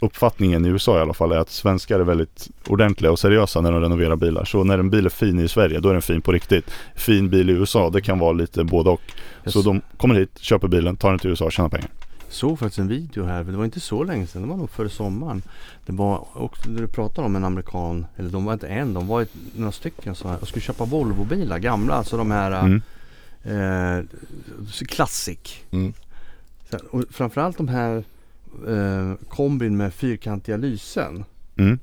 uppfattningen 0.00 0.64
i 0.66 0.68
USA 0.68 0.98
i 0.98 1.00
alla 1.00 1.14
fall 1.14 1.32
är 1.32 1.36
att 1.38 1.50
svenskar 1.50 2.00
är 2.00 2.04
väldigt 2.04 2.48
ordentliga 2.68 3.12
och 3.12 3.18
seriösa 3.18 3.60
när 3.60 3.72
de 3.72 3.80
renoverar 3.80 4.16
bilar. 4.16 4.44
Så 4.44 4.64
när 4.64 4.78
en 4.78 4.90
bil 4.90 5.06
är 5.06 5.10
fin 5.10 5.38
i 5.38 5.48
Sverige 5.48 5.80
då 5.80 5.88
är 5.88 5.92
den 5.92 6.02
fin 6.02 6.22
på 6.22 6.32
riktigt. 6.32 6.70
Fin 6.94 7.28
bil 7.30 7.50
i 7.50 7.52
USA 7.52 7.90
det 7.90 8.00
kan 8.00 8.18
vara 8.18 8.32
lite 8.32 8.64
både 8.64 8.90
och. 8.90 9.00
Så 9.46 9.58
Jag 9.58 9.64
de 9.64 9.80
kommer 9.96 10.14
hit, 10.14 10.38
köper 10.40 10.68
bilen, 10.68 10.96
tar 10.96 11.10
den 11.10 11.18
till 11.18 11.30
USA 11.30 11.44
och 11.44 11.52
tjänar 11.52 11.68
pengar. 11.68 11.88
såg 12.28 12.58
faktiskt 12.58 12.78
en 12.78 12.88
video 12.88 13.24
här, 13.24 13.44
det 13.44 13.56
var 13.56 13.64
inte 13.64 13.80
så 13.80 14.04
länge 14.04 14.26
sedan, 14.26 14.42
det 14.42 14.48
var 14.48 14.56
nog 14.56 14.70
före 14.70 14.88
sommaren. 14.88 15.42
Det 15.86 15.92
var 15.92 16.26
också 16.32 16.68
det 16.68 16.80
du 16.80 16.86
pratade 16.86 17.26
om 17.26 17.36
en 17.36 17.44
amerikan, 17.44 18.06
eller 18.16 18.30
de 18.30 18.44
var 18.44 18.52
inte 18.52 18.66
en, 18.68 18.94
de 18.94 19.06
var 19.06 19.22
ett, 19.22 19.30
några 19.56 19.72
stycken 19.72 20.14
så 20.14 20.28
här, 20.28 20.38
och 20.40 20.48
skulle 20.48 20.62
köpa 20.62 20.84
Volvo-bilar, 20.84 21.58
gamla, 21.58 21.94
alltså 21.94 22.16
de 22.16 22.30
här 22.30 22.52
Mm. 23.44 24.00
eh, 24.00 24.04
Classic. 24.88 25.38
Mm. 25.70 25.92
Så, 26.70 26.78
och 26.90 27.04
framförallt 27.10 27.56
de 27.56 27.68
här 27.68 28.04
eh, 28.68 29.12
kombin 29.28 29.76
med 29.76 29.94
fyrkantiga 29.94 30.56
lysen. 30.56 31.24
Mm. 31.56 31.78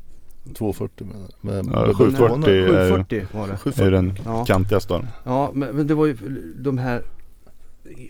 240 0.55 1.07
menar 1.07 1.19
jag. 1.21 1.45
Med, 1.65 1.73
Ja, 1.75 1.85
med 1.87 1.95
740 1.97 2.17
740. 2.43 2.53
är 2.53 2.55
ju- 2.55 2.67
740 2.67 3.27
var 3.31 3.47
det. 3.47 3.57
740. 3.57 3.85
är 3.87 3.91
den 3.91 4.17
Ja, 4.25 4.45
kantigaste 4.45 5.07
ja 5.23 5.51
men, 5.53 5.75
men 5.75 5.87
det 5.87 5.93
var 5.93 6.05
ju 6.05 6.17
de 6.59 6.77
här 6.77 7.01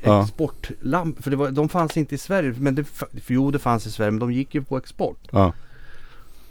Ja. 0.04 0.24
exportlampor, 0.24 1.22
för 1.24 1.32
det 1.32 1.38
var, 1.38 1.52
de 1.52 1.70
fanns 1.70 1.98
inte 1.98 2.16
i 2.16 2.18
Sverige, 2.18 2.54
men 2.58 2.76
det, 2.76 2.84
för 2.84 3.08
jo 3.28 3.52
det 3.52 3.60
fanns 3.60 3.88
i 3.88 3.92
Sverige, 3.92 4.12
men 4.12 4.20
de 4.20 4.32
gick 4.34 4.56
ju 4.56 4.64
på 4.64 4.78
export. 4.78 5.18
Ja. 5.32 5.54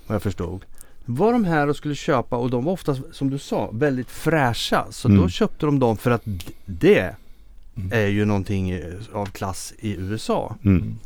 vad 0.07 0.15
jag 0.15 0.23
förstod. 0.23 0.65
Var 1.05 1.33
de 1.33 1.45
här 1.45 1.69
och 1.69 1.77
skulle 1.77 1.95
köpa 1.95 2.37
och 2.37 2.51
de 2.51 2.65
var 2.65 2.73
ofta 2.73 2.97
som 3.13 3.31
du 3.31 3.39
sa 3.39 3.71
väldigt 3.73 4.11
fräscha. 4.11 4.87
Så 4.91 5.09
Mm. 5.09 5.21
då 5.21 5.29
köpte 5.29 5.67
de 5.67 5.79
dem 5.79 5.97
för 5.97 6.11
att 6.11 6.23
det 6.67 7.15
Mm. 7.77 7.91
är 7.93 8.07
ju 8.07 8.25
någonting 8.25 8.71
eh, 8.71 8.81
av 9.13 9.27
klass 9.27 9.73
i 9.79 9.97
USA. 9.97 10.57
Mm. 10.65 10.99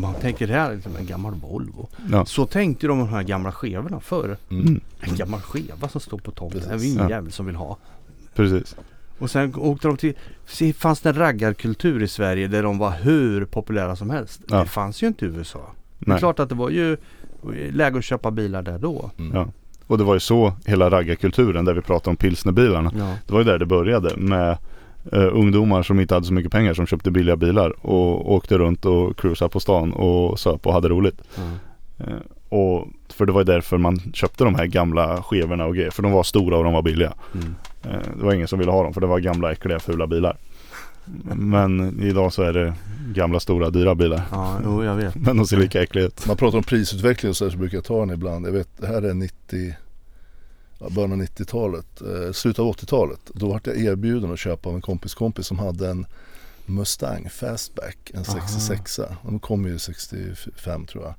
Man 0.00 0.14
tänker 0.14 0.46
det 0.46 0.52
här 0.52 0.70
är 0.70 0.74
liksom 0.74 0.96
en 0.96 1.06
gammal 1.06 1.34
Volvo. 1.34 1.88
Ja. 2.12 2.24
Så 2.26 2.46
tänkte 2.46 2.86
de 2.86 2.98
de 2.98 3.08
här 3.08 3.22
gamla 3.22 3.52
skevorna 3.52 4.00
förr. 4.00 4.36
Mm. 4.50 4.80
En 5.00 5.16
gammal 5.16 5.40
skeva 5.40 5.88
som 5.88 6.00
står 6.00 6.18
på 6.18 6.30
tomten. 6.30 6.60
Det 6.68 6.74
är 6.74 6.84
ingen 6.92 7.02
Ja. 7.02 7.10
jävel 7.10 7.32
som 7.32 7.46
vill 7.46 7.54
ha. 7.56 7.76
Precis. 8.34 8.76
Och 9.18 9.30
sen 9.30 9.54
åkte 9.56 9.88
de 9.88 9.96
till, 9.96 10.14
fanns 10.74 11.00
det 11.00 11.08
en 11.08 11.14
raggarkultur 11.14 12.02
i 12.02 12.08
Sverige 12.08 12.48
där 12.48 12.62
de 12.62 12.78
var 12.78 12.90
hur 12.90 13.44
populära 13.44 13.96
som 13.96 14.10
helst. 14.10 14.40
Ja. 14.48 14.58
Det 14.60 14.66
fanns 14.66 15.02
ju 15.02 15.06
inte 15.06 15.24
i 15.24 15.28
USA. 15.28 15.60
Det 15.98 16.06
är 16.06 16.10
Nej. 16.10 16.18
klart 16.18 16.38
att 16.40 16.48
det 16.48 16.54
var 16.54 16.70
ju 16.70 16.96
läge 17.72 17.98
att 17.98 18.04
köpa 18.04 18.30
bilar 18.30 18.62
där 18.62 18.78
då. 18.78 19.10
Mm. 19.18 19.36
Ja. 19.36 19.48
Och 19.86 19.98
det 19.98 20.04
var 20.04 20.14
ju 20.14 20.20
så 20.20 20.52
hela 20.66 20.90
raggarkulturen 20.90 21.64
där 21.64 21.74
vi 21.74 21.80
pratade 21.80 22.10
om 22.10 22.16
pilsnerbilarna. 22.16 22.92
Ja. 22.98 23.16
Det 23.26 23.32
var 23.32 23.40
ju 23.40 23.44
där 23.44 23.58
det 23.58 23.66
började 23.66 24.16
med 24.16 24.58
eh, 25.12 25.28
ungdomar 25.32 25.82
som 25.82 26.00
inte 26.00 26.14
hade 26.14 26.26
så 26.26 26.32
mycket 26.32 26.52
pengar 26.52 26.74
som 26.74 26.86
köpte 26.86 27.10
billiga 27.10 27.36
bilar 27.36 27.86
och 27.86 28.32
åkte 28.32 28.58
runt 28.58 28.84
och 28.84 29.16
cruisade 29.16 29.48
på 29.48 29.60
stan 29.60 29.92
och 29.92 30.38
söp 30.40 30.66
och 30.66 30.72
hade 30.72 30.88
roligt. 30.88 31.20
Eh, 31.98 32.06
och 32.48 32.88
för 33.08 33.26
det 33.26 33.32
var 33.32 33.40
ju 33.40 33.44
därför 33.44 33.78
man 33.78 34.00
köpte 34.12 34.44
de 34.44 34.54
här 34.54 34.66
gamla 34.66 35.22
skevorna 35.22 35.66
och 35.66 35.74
grejer. 35.74 35.90
För 35.90 36.02
de 36.02 36.12
var 36.12 36.22
stora 36.22 36.56
och 36.56 36.64
de 36.64 36.72
var 36.72 36.82
billiga. 36.82 37.12
Mm. 37.34 37.54
Eh, 37.82 38.10
det 38.18 38.24
var 38.24 38.34
ingen 38.34 38.48
som 38.48 38.58
ville 38.58 38.70
ha 38.70 38.82
dem 38.82 38.94
för 38.94 39.00
det 39.00 39.06
var 39.06 39.18
gamla 39.18 39.52
äckliga 39.52 39.78
fula 39.78 40.06
bilar. 40.06 40.36
Men 41.34 42.02
idag 42.02 42.32
så 42.32 42.42
är 42.42 42.52
det 42.52 42.74
gamla 43.14 43.40
stora 43.40 43.70
dyra 43.70 43.94
bilar. 43.94 44.22
Ja, 44.30 44.58
jo, 44.64 44.84
jag 44.84 44.94
vet. 44.96 45.14
Men 45.26 45.36
de 45.36 45.46
ser 45.46 45.56
lika 45.56 45.82
äckliga 45.82 46.04
ut. 46.04 46.26
Man 46.26 46.36
pratar 46.36 46.58
om 46.58 46.64
prisutveckling 46.64 47.30
och 47.30 47.36
så, 47.36 47.44
här, 47.44 47.52
så 47.52 47.58
brukar 47.58 47.76
jag 47.76 47.84
ta 47.84 48.00
den 48.00 48.10
ibland. 48.10 48.46
Jag 48.46 48.52
vet, 48.52 48.68
det 48.76 48.86
här 48.86 49.02
är 49.02 49.14
90, 49.14 49.34
ja, 49.58 49.74
början 50.78 51.12
av 51.12 51.18
90-talet, 51.18 52.00
eh, 52.00 52.32
slutet 52.32 52.58
av 52.58 52.66
80-talet. 52.66 53.20
Då 53.34 53.48
vart 53.48 53.66
jag 53.66 53.80
erbjuden 53.80 54.32
att 54.32 54.38
köpa 54.38 54.68
av 54.68 54.74
en 54.74 54.80
kompis 54.80 55.14
kompis 55.14 55.46
som 55.46 55.58
hade 55.58 55.88
en 55.88 56.06
Mustang 56.66 57.30
Fastback, 57.30 58.10
en 58.14 58.24
66 58.24 59.00
De 59.22 59.38
kom 59.38 59.66
ju 59.66 59.78
65 59.78 60.86
tror 60.86 61.04
jag. 61.04 61.14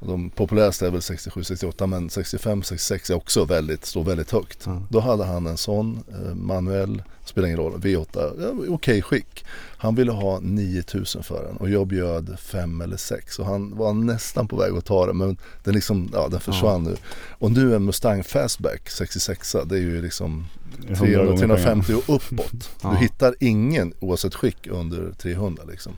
De 0.00 0.30
populäraste 0.30 0.86
är 0.86 0.90
väl 0.90 1.02
67, 1.02 1.44
68 1.44 1.86
men 1.86 2.10
65, 2.10 2.62
66 2.62 3.10
är 3.10 3.14
också 3.14 3.44
väldigt, 3.44 3.84
står 3.84 4.04
väldigt 4.04 4.30
högt. 4.30 4.62
Ja. 4.66 4.82
Då 4.90 5.00
hade 5.00 5.24
han 5.24 5.46
en 5.46 5.56
sån 5.56 6.02
eh, 6.08 6.34
manuell, 6.34 7.02
spelar 7.24 7.48
ingen 7.48 7.58
roll, 7.58 7.72
V8, 7.72 8.42
ja, 8.42 8.74
okej 8.74 9.02
skick. 9.02 9.44
Han 9.76 9.94
ville 9.94 10.12
ha 10.12 10.40
9000 10.40 11.22
för 11.22 11.44
den 11.44 11.56
och 11.56 11.70
jag 11.70 11.86
bjöd 11.86 12.38
5 12.38 12.80
eller 12.80 12.96
6 12.96 13.38
och 13.38 13.46
han 13.46 13.76
var 13.76 13.92
nästan 13.92 14.48
på 14.48 14.56
väg 14.56 14.72
att 14.72 14.84
ta 14.84 15.06
den 15.06 15.16
men 15.16 15.36
den 15.64 15.74
liksom, 15.74 16.10
ja 16.12 16.28
den 16.28 16.40
försvann 16.40 16.82
nu. 16.82 16.96
Och 17.30 17.50
nu 17.50 17.74
en 17.76 17.84
Mustang 17.84 18.24
Fastback 18.24 18.90
66 18.90 19.56
det 19.66 19.76
är 19.76 19.80
ju 19.80 20.02
liksom 20.02 20.46
100 20.86 20.96
300, 20.96 21.24
gånger 21.24 21.40
pengarna. 21.40 21.56
350 21.56 21.94
och 21.94 22.14
uppåt. 22.16 22.70
Ja. 22.82 22.90
Du 22.90 22.96
hittar 22.96 23.34
ingen 23.40 23.94
oavsett 24.00 24.34
skick 24.34 24.66
under 24.66 25.12
300 25.12 25.62
liksom. 25.68 25.92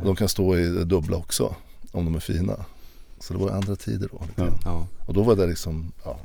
Och 0.00 0.06
de 0.06 0.16
kan 0.16 0.28
stå 0.28 0.58
i 0.58 0.84
dubbla 0.84 1.16
också 1.16 1.54
om 1.92 2.04
de 2.04 2.14
är 2.14 2.20
fina. 2.20 2.64
Så 3.26 3.32
det 3.32 3.38
var 3.38 3.50
andra 3.50 3.76
tider 3.76 4.08
då. 4.12 4.22
Ja. 4.64 4.86
Och 5.06 5.14
då 5.14 5.22
var 5.22 5.36
det 5.36 5.46
liksom, 5.46 5.92
ja. 6.04 6.18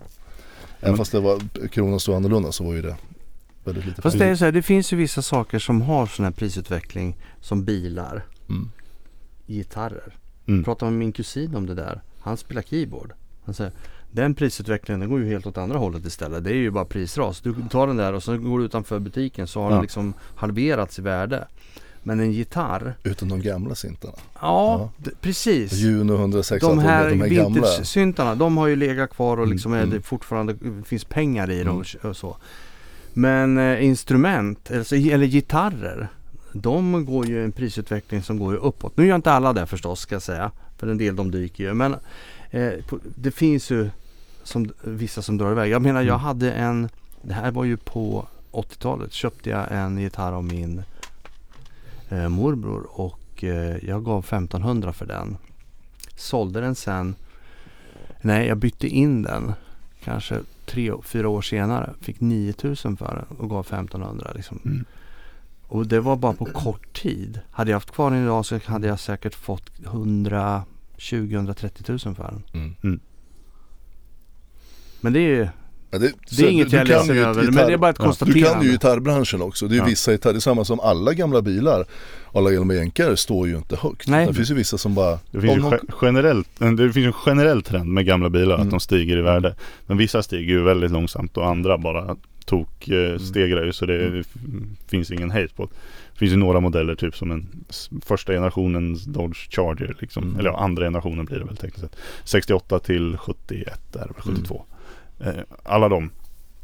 Även 0.79 0.97
fast 0.97 1.11
det 1.11 1.19
var, 1.19 1.67
kronan 1.67 1.99
stod 1.99 2.15
annorlunda 2.15 2.51
så 2.51 2.63
var 2.63 2.73
ju 2.73 2.81
det 2.81 2.95
väldigt 3.63 3.85
lite 3.85 4.01
Fast 4.01 4.19
det 4.19 4.25
är 4.25 4.35
så 4.35 4.45
här, 4.45 4.51
det 4.51 4.61
finns 4.61 4.93
ju 4.93 4.97
vissa 4.97 5.21
saker 5.21 5.59
som 5.59 5.81
har 5.81 6.05
sån 6.05 6.25
här 6.25 6.31
prisutveckling 6.31 7.17
som 7.39 7.63
bilar, 7.63 8.25
mm. 8.49 8.71
gitarrer. 9.47 10.15
Mm. 10.47 10.63
Pratade 10.63 10.91
med 10.91 10.99
min 10.99 11.11
kusin 11.11 11.55
om 11.55 11.65
det 11.65 11.75
där. 11.75 12.01
Han 12.19 12.37
spelar 12.37 12.61
keyboard. 12.61 13.13
Han 13.45 13.53
säger 13.53 13.73
den 14.11 14.35
prisutvecklingen 14.35 14.99
den 14.99 15.09
går 15.09 15.19
ju 15.19 15.25
helt 15.25 15.47
åt 15.47 15.57
andra 15.57 15.77
hållet 15.77 16.05
istället. 16.05 16.43
Det 16.43 16.49
är 16.49 16.55
ju 16.55 16.71
bara 16.71 16.85
prisras. 16.85 17.41
Du 17.41 17.55
tar 17.69 17.87
den 17.87 17.97
där 17.97 18.13
och 18.13 18.23
så 18.23 18.37
går 18.37 18.59
du 18.59 18.65
utanför 18.65 18.99
butiken 18.99 19.47
så 19.47 19.61
har 19.61 19.69
Ja. 19.69 19.73
den 19.73 19.81
liksom 19.81 20.13
halverats 20.35 20.99
i 20.99 21.01
värde. 21.01 21.47
Men 22.03 22.19
en 22.19 22.31
gitarr, 22.31 22.93
Utan 23.03 23.29
de 23.29 23.41
gamla 23.41 23.75
syntarna. 23.75 24.13
ja, 24.41 24.89
d- 24.97 25.11
precis. 25.21 25.73
Juno 25.73 26.13
106, 26.15 26.61
De 26.65 26.79
här, 26.79 27.09
de 27.09 27.21
här 27.21 27.27
gamla. 27.27 27.49
vintage-syntarna, 27.61 28.35
de 28.35 28.57
har 28.57 28.67
ju 28.67 28.75
legat 28.75 29.09
kvar 29.09 29.37
och 29.37 29.43
Mm, 29.43 29.51
liksom 29.53 29.73
är 29.73 29.77
mm. 29.77 29.89
det 29.89 30.01
fortfarande 30.01 30.55
finns 30.85 31.03
pengar 31.05 31.51
i 31.51 31.63
dem 31.63 31.83
Mm. 32.01 32.09
och 32.11 32.17
så. 32.17 32.37
Men 33.13 33.57
eh, 33.57 33.85
instrument, 33.85 34.71
alltså, 34.71 34.95
eller 34.95 35.25
gitarrer, 35.25 36.07
de 36.53 37.05
går 37.05 37.25
ju 37.27 37.43
en 37.43 37.51
prisutveckling 37.51 38.23
som 38.23 38.39
går 38.39 38.53
ju 38.53 38.59
uppåt. 38.59 38.97
Nu 38.97 39.07
gör 39.07 39.15
inte 39.15 39.31
alla 39.31 39.53
det 39.53 39.65
förstås 39.65 39.99
ska 39.99 40.15
jag 40.15 40.21
säga, 40.21 40.51
för 40.77 40.87
en 40.87 40.97
del 40.97 41.15
de 41.15 41.31
dyker 41.31 41.63
ju. 41.63 41.73
Men 41.73 41.95
eh, 42.51 42.69
det 43.15 43.31
finns 43.31 43.69
ju 43.71 43.89
som, 44.43 44.69
vissa 44.83 45.21
som 45.21 45.37
drar 45.37 45.51
iväg. 45.51 45.71
Jag 45.71 45.81
menar 45.81 46.01
jag 46.01 46.07
Mm. 46.13 46.19
hade 46.25 46.51
en, 46.51 46.89
det 47.21 47.33
här 47.33 47.51
var 47.51 47.63
ju 47.63 47.77
på 47.77 48.27
80-talet, 48.51 49.13
köpte 49.13 49.49
jag 49.49 49.65
en 49.71 49.97
gitarr 49.97 50.31
av 50.33 50.43
min 50.43 50.83
eh, 52.11 52.29
morbror 52.29 52.87
och 52.91 53.43
eh, 53.43 53.85
jag 53.85 54.05
gav 54.05 54.19
1500 54.19 54.93
för 54.93 55.05
den. 55.05 55.37
Sålde 56.15 56.61
den 56.61 56.75
sen, 56.75 57.15
nej 58.21 58.47
jag 58.47 58.57
bytte 58.57 58.87
in 58.87 59.21
den 59.21 59.53
kanske 60.03 60.39
tre, 60.65 60.93
fyra 61.03 61.29
år 61.29 61.41
senare. 61.41 61.93
Fick 62.01 62.19
9000 62.19 62.97
för 62.97 63.15
den 63.15 63.25
och 63.37 63.49
gav 63.49 63.61
1500 63.61 64.31
liksom. 64.35 64.59
Mm. 64.65 64.85
Och 65.67 65.87
det 65.87 65.99
var 65.99 66.15
bara 66.15 66.33
på 66.33 66.45
kort 66.45 67.01
tid. 67.01 67.39
Hade 67.51 67.71
jag 67.71 67.75
haft 67.75 67.91
kvar 67.91 68.11
den 68.11 68.23
idag 68.23 68.45
så 68.45 68.59
hade 68.65 68.87
jag 68.87 68.99
säkert 68.99 69.35
fått 69.35 69.71
120-130 69.79 72.07
000 72.07 72.15
för 72.15 72.23
den. 72.23 72.43
Mm. 72.53 72.75
Men 75.01 75.13
det 75.13 75.19
är 75.19 75.29
ju 75.29 75.47
Ja, 75.91 75.97
det, 75.99 76.11
det 76.37 76.43
är 76.43 76.49
inget 76.49 76.71
jag 76.71 76.81
är 76.81 76.85
ledsen 76.85 77.17
över. 77.17 77.41
gitarr- 77.41 77.51
Men 77.51 77.67
det 77.67 77.73
är 77.73 77.77
bara 77.77 77.89
ett 77.89 77.95
Ja. 77.99 78.03
Du 78.03 78.07
konstaterande. 78.07 78.49
kan 78.53 78.63
ju 78.63 78.71
gitarrbranschen 78.71 79.41
också. 79.41 79.67
Det 79.67 79.71
är 79.73 79.75
ju 79.75 79.81
Ja. 79.81 79.85
vissa 79.85 80.11
gitarrer, 80.11 80.33
det 80.33 80.37
är 80.37 80.41
samma 80.41 80.65
som 80.65 80.79
alla 80.79 81.13
gamla 81.13 81.41
bilar. 81.41 81.85
Alla 82.33 82.51
genom 82.51 82.71
jänkare 82.71 83.17
står 83.17 83.47
ju 83.47 83.57
inte 83.57 83.75
högt. 83.75 84.07
Nej. 84.07 84.27
Det 84.27 84.33
finns 84.33 84.51
ju 84.51 84.55
vissa 84.55 84.77
som 84.77 84.95
bara... 84.95 85.19
Det 85.31 85.41
finns, 85.41 85.55
ju 85.55 85.59
någon- 85.61 85.71
ge- 85.71 85.79
generellt, 86.01 86.47
det 86.59 86.93
finns 86.93 87.05
en 87.05 87.13
generell 87.13 87.61
trend 87.63 87.89
med 87.89 88.05
gamla 88.05 88.29
bilar 88.29 88.55
Mm. 88.55 88.67
att 88.67 88.71
de 88.71 88.79
stiger 88.79 89.17
i 89.17 89.21
värde. 89.21 89.55
Men 89.87 89.97
vissa 89.97 90.23
stiger 90.23 90.53
ju 90.53 90.61
väldigt 90.63 90.91
långsamt 90.91 91.37
och 91.37 91.47
andra 91.47 91.77
bara 91.77 92.15
tok 92.45 92.87
Mm. 92.87 93.13
eh, 93.13 93.19
stegrar 93.19 93.65
ju 93.65 93.73
så 93.73 93.85
det 93.85 94.05
Mm. 94.07 94.23
finns 94.87 95.11
ingen 95.11 95.31
hejd 95.31 95.55
på 95.55 95.63
det. 95.65 95.71
Finns 96.19 96.31
ju 96.31 96.37
några 96.37 96.59
modeller 96.59 96.95
typ 96.95 97.15
som 97.15 97.31
en 97.31 97.47
första 98.05 98.33
generationens 98.33 99.05
Dodge 99.05 99.49
Charger 99.55 99.95
liksom. 99.99 100.23
Mm. 100.23 100.39
Eller 100.39 100.49
ja, 100.49 100.57
andra 100.59 100.83
generationen 100.85 101.25
blir 101.25 101.39
det 101.39 101.45
väl 101.45 101.57
tekniskt 101.57 101.79
sett. 101.81 101.95
68 102.23 102.79
till 102.79 103.17
71 103.17 103.95
är 103.95 103.99
det 103.99 104.05
väl, 104.05 104.13
72. 104.35 104.65
Eh, 105.23 105.33
alla 105.63 105.89
de 105.89 106.09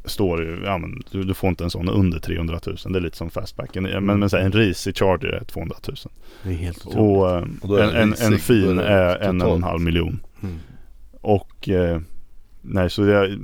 står 0.05 0.43
ju, 0.43 0.62
ja 0.66 0.78
men 0.78 1.03
du, 1.12 1.24
du 1.24 1.34
får 1.34 1.49
inte 1.49 1.64
en 1.64 1.70
sån 1.70 1.89
under 1.89 2.20
300 2.20 2.60
000. 2.66 2.76
Det 2.89 2.99
är 2.99 3.01
lite 3.01 3.18
som 3.18 3.30
fastbacken. 3.30 3.84
Men, 3.84 3.91
Mm. 3.91 4.20
men 4.20 4.30
så 4.30 4.38
här, 4.38 4.43
en 4.45 4.51
risig 4.51 4.97
Charger 4.97 5.28
är 5.28 5.43
200 5.43 5.76
000. 5.88 5.95
Det 6.43 6.49
är 6.49 6.53
helt 6.53 6.86
otroligt. 6.86 6.97
Och, 6.99 7.30
eh, 7.30 7.45
Och 7.72 7.84
en, 7.84 7.95
en, 7.95 8.14
en 8.34 8.39
fin 8.39 8.80
är 8.80 8.84
är 8.84 9.20
det 9.20 9.26
en 9.26 9.41
och 9.41 9.47
en 9.47 9.53
totalt. 9.53 9.64
halv 9.64 9.82
miljon. 9.82 10.20
Mm. 10.43 10.55
Och 11.22 11.70
eh, 11.70 12.01
nej 12.62 12.89
så 12.89 13.01
det 13.01 13.38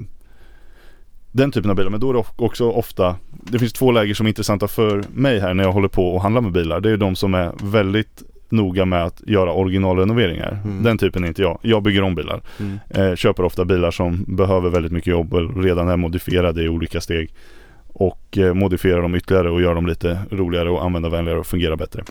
den 1.31 1.51
typen 1.51 1.69
av 1.69 1.75
bilar. 1.75 1.89
Men 1.89 1.99
då 1.99 2.09
är 2.09 2.13
det 2.13 2.23
också 2.35 2.69
ofta 2.69 3.15
Det 3.31 3.59
finns 3.59 3.73
två 3.73 3.91
läger 3.91 4.13
som 4.13 4.25
är 4.25 4.29
intressanta 4.29 4.67
för 4.67 5.03
mig 5.13 5.39
här 5.39 5.53
när 5.53 5.63
jag 5.63 5.71
håller 5.71 5.87
på 5.87 6.07
och 6.15 6.21
handlar 6.21 6.41
med 6.41 6.51
bilar. 6.51 6.79
Det 6.81 6.91
är 6.91 6.97
de 6.97 7.15
som 7.15 7.33
är 7.33 7.51
väldigt 7.63 8.23
noga 8.49 8.85
med 8.85 9.03
att 9.03 9.21
göra 9.27 9.53
originalrenoveringar. 9.53 10.61
Mm. 10.63 10.83
Den 10.83 10.97
typen 10.97 11.23
är 11.23 11.27
inte 11.27 11.41
jag. 11.41 11.59
Jag 11.61 11.83
bygger 11.83 12.01
om 12.01 12.15
bilar. 12.15 12.41
Mm. 12.59 12.79
Eh, 12.89 13.15
köper 13.15 13.43
ofta 13.43 13.65
bilar 13.65 13.91
som 13.91 14.25
behöver 14.27 14.69
väldigt 14.69 14.91
mycket 14.91 15.11
jobb 15.11 15.33
och 15.33 15.63
redan 15.63 15.87
är 15.87 15.97
modifierade 15.97 16.63
i 16.63 16.69
olika 16.69 17.01
steg. 17.01 17.33
Och 17.87 18.37
eh, 18.37 18.53
modifierar 18.53 19.01
dem 19.01 19.15
ytterligare 19.15 19.49
och 19.49 19.61
gör 19.61 19.75
dem 19.75 19.87
lite 19.87 20.19
roligare 20.31 20.69
och 20.69 20.83
användarvänligare 20.83 21.39
och 21.39 21.47
fungerar 21.47 21.75
bättre. 21.75 22.03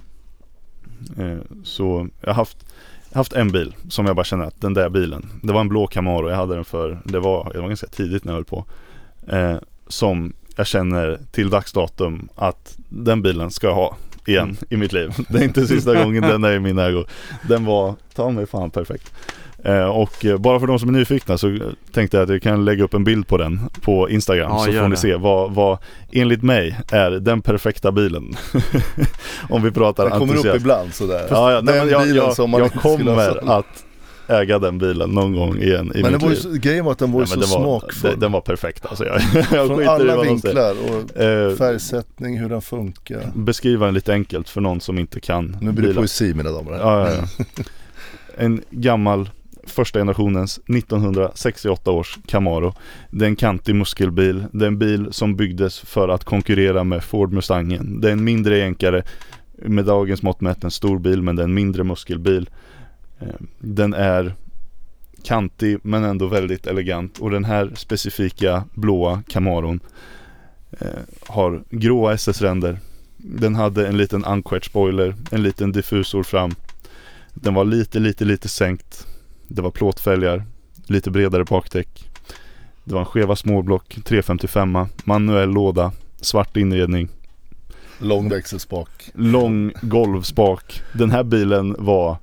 Eh, 1.19 1.39
så 1.65 2.09
jag 2.21 2.29
har 2.29 2.35
haft, 2.35 2.67
haft 3.13 3.33
en 3.33 3.53
bil 3.53 3.75
som 3.89 4.07
jag 4.07 4.17
bara 4.17 4.25
känner 4.25 4.45
att 4.45 4.61
den 4.61 4.75
där 4.75 4.89
bilen. 4.89 5.27
Det 5.43 5.53
var 5.53 5.61
en 5.61 5.69
blå 5.69 5.87
Camaro. 5.87 6.31
Jag 6.31 6.37
hade 6.37 6.55
den 6.55 6.65
för, 6.65 6.99
det 7.05 7.19
var, 7.19 7.51
det 7.55 7.61
var 7.61 7.69
ganska 7.69 7.87
tidigt 7.87 8.25
när 8.25 8.33
jag 8.33 8.37
höll 8.37 8.45
på. 8.45 8.65
Eh, 9.29 9.57
som 9.89 10.33
jag 10.57 10.67
känner 10.67 11.19
till 11.33 11.51
dags 11.51 11.73
datum 11.73 12.29
att 12.35 12.77
den 12.89 13.23
bilen 13.23 13.51
ska 13.51 13.67
jag 13.67 13.75
ha 13.75 13.97
igen 14.27 14.43
Mm. 14.45 14.57
i 14.71 14.77
mitt 14.77 14.93
liv. 14.93 15.13
Det 15.29 15.39
är 15.39 15.43
inte 15.45 15.67
sista 15.67 15.95
gången 16.05 16.23
den 16.23 16.45
är 16.45 16.53
i 16.53 16.61
min 16.61 16.79
ägo. 16.79 17.05
Den 17.49 17.65
var, 17.65 17.95
ta 18.15 18.31
mig 18.31 18.47
fan 18.47 18.71
perfekt. 18.71 19.13
Eh, 19.65 19.85
och 19.89 20.25
eh, 20.25 20.39
bara 20.39 20.61
för 20.61 20.67
de 20.67 20.79
som 20.79 20.89
är 20.89 20.93
nyfikna 20.93 21.39
så 21.39 21.59
tänkte 21.93 22.17
jag 22.17 22.25
att 22.25 22.31
jag 22.31 22.43
kan 22.43 22.65
lägga 22.65 22.85
upp 22.85 22.95
en 22.95 23.05
bild 23.05 23.27
på 23.29 23.39
den 23.39 23.61
på 23.83 24.11
Instagram 24.11 24.51
Ja, 24.53 24.59
så 24.59 24.73
får 24.73 24.83
ni 24.83 24.89
det. 24.91 24.97
se 24.97 25.15
vad, 25.17 25.55
vad 25.55 25.79
enligt 26.13 26.43
mig 26.43 26.79
är 26.93 27.11
den 27.11 27.43
perfekta 27.43 27.93
bilen. 27.93 28.37
Om 29.49 29.63
vi 29.63 29.71
pratar 29.71 30.05
Det 30.05 30.11
kommer 30.11 30.23
upp 30.25 30.31
entusiasm. 30.31 30.57
ibland 30.57 30.95
sådär. 30.95 31.27
Ja, 31.31 31.53
ja, 31.53 31.61
nej, 31.61 31.75
Den 31.75 31.85
men 31.85 31.93
jag, 31.93 32.03
bilen 32.03 32.17
jag, 32.25 32.35
som 32.37 32.51
man 32.51 32.61
jag 32.61 32.73
kommer 32.73 33.49
att 33.59 33.85
äga 34.41 34.59
den 34.59 34.79
bilen 34.79 35.11
någon 35.11 35.33
gång 35.37 35.57
igen 35.59 35.93
i 35.95 36.03
Men 36.03 36.13
mitt 36.13 36.23
var 36.23 36.29
liv. 36.31 36.37
så- 36.37 36.51
grejen 36.53 36.85
var 36.85 36.93
att 36.93 36.99
den 36.99 37.13
var 37.13 37.21
Ja, 37.21 37.27
så 37.27 37.41
var, 37.41 37.47
smakfull. 37.47 38.11
den, 38.11 38.21
den 38.21 38.33
var 38.33 38.41
perfekt 38.41 38.87
alltså. 38.87 39.05
Jag, 39.07 39.21
jag 39.35 39.67
Från 39.67 39.89
alla 39.89 40.23
vinklar 40.23 40.71
och 40.85 41.21
Eh, 41.21 41.55
färgsättning, 41.57 42.39
hur 42.39 42.49
den 42.49 42.63
funkar. 42.63 43.33
beskriva 43.35 43.87
den 43.87 43.95
lite 43.95 44.13
enkelt 44.13 44.49
för 44.49 44.61
någon 44.61 44.81
som 44.81 44.99
inte 44.99 45.21
kan 45.21 45.57
Nu 45.61 45.73
blir 45.73 45.89
det 45.89 45.95
poesi 45.95 46.35
mina 46.35 46.51
damer 46.51 46.71
och. 46.73 46.79
Ja, 46.79 47.09
ja, 47.11 47.15
ja. 47.37 47.45
En 48.37 48.63
gammal 48.71 49.31
första 49.67 49.99
generationens 49.99 50.59
1968 50.59 51.91
års 51.91 52.19
Camaro. 52.27 52.75
Det 53.11 53.25
är 53.25 53.29
en 53.29 53.37
kantig 53.37 53.75
muskelbil. 53.75 54.45
Det 54.53 54.65
är 54.65 54.69
en 54.69 54.79
bil 54.79 55.09
som 55.11 55.37
byggdes 55.37 55.79
för 55.81 56.09
att 56.09 56.25
konkurrera 56.25 56.85
med 56.85 57.05
Ford 57.05 57.33
Mustangen. 57.33 58.01
Det 58.01 58.09
är 58.09 58.13
en 58.13 58.25
mindre 58.25 58.59
jänkare 58.59 59.03
med 59.67 59.85
dagens 59.85 60.23
mått 60.23 60.41
mätt 60.41 60.65
en 60.65 60.71
stor 60.71 60.99
bil 60.99 61.23
men 61.23 61.37
det 61.37 61.43
är 61.43 61.45
en 61.45 61.55
mindre 61.55 61.85
muskelbil. 61.85 62.51
Eh, 63.23 63.35
Den 63.59 63.95
är 63.95 64.35
kantig 65.25 65.79
men 65.83 66.05
ändå 66.05 66.27
väldigt 66.27 66.67
elegant 66.67 67.19
och 67.19 67.31
den 67.31 67.45
här 67.45 67.73
specifika 67.75 68.65
blåa 68.75 69.23
Camaron 69.29 69.81
eh, 70.81 70.87
har 71.27 71.63
gråa 71.71 72.13
SS-ränder. 72.13 72.79
Den 73.17 73.55
hade 73.55 73.89
en 73.89 73.97
liten 73.97 74.25
unquetch 74.25 74.67
spoiler, 74.67 75.15
en 75.31 75.43
liten 75.43 75.73
diffusor 75.73 76.23
fram. 76.23 76.55
Den 77.35 77.55
var 77.55 77.65
lite, 77.65 77.99
lite, 77.99 78.25
lite 78.25 78.49
sänkt. 78.49 79.07
Det 79.49 79.63
var 79.63 79.71
plåtfälgar, 79.71 80.45
lite 80.87 81.11
bredare 81.11 81.45
bakdäck. 81.45 82.09
Det 82.85 82.95
var 82.95 83.01
en 83.01 83.07
skeva 83.07 83.37
småblock, 83.37 83.99
355 84.05 84.79
manuell 85.05 85.51
låda, 85.51 85.93
svart 86.21 86.57
inredning, 86.57 87.09
Lång 87.99 88.29
växelspak. 88.29 89.11
lång 89.15 89.73
golvspak. 89.83 90.83
Den 90.93 91.11
här 91.11 91.23
bilen 91.23 91.77
var 91.79 92.17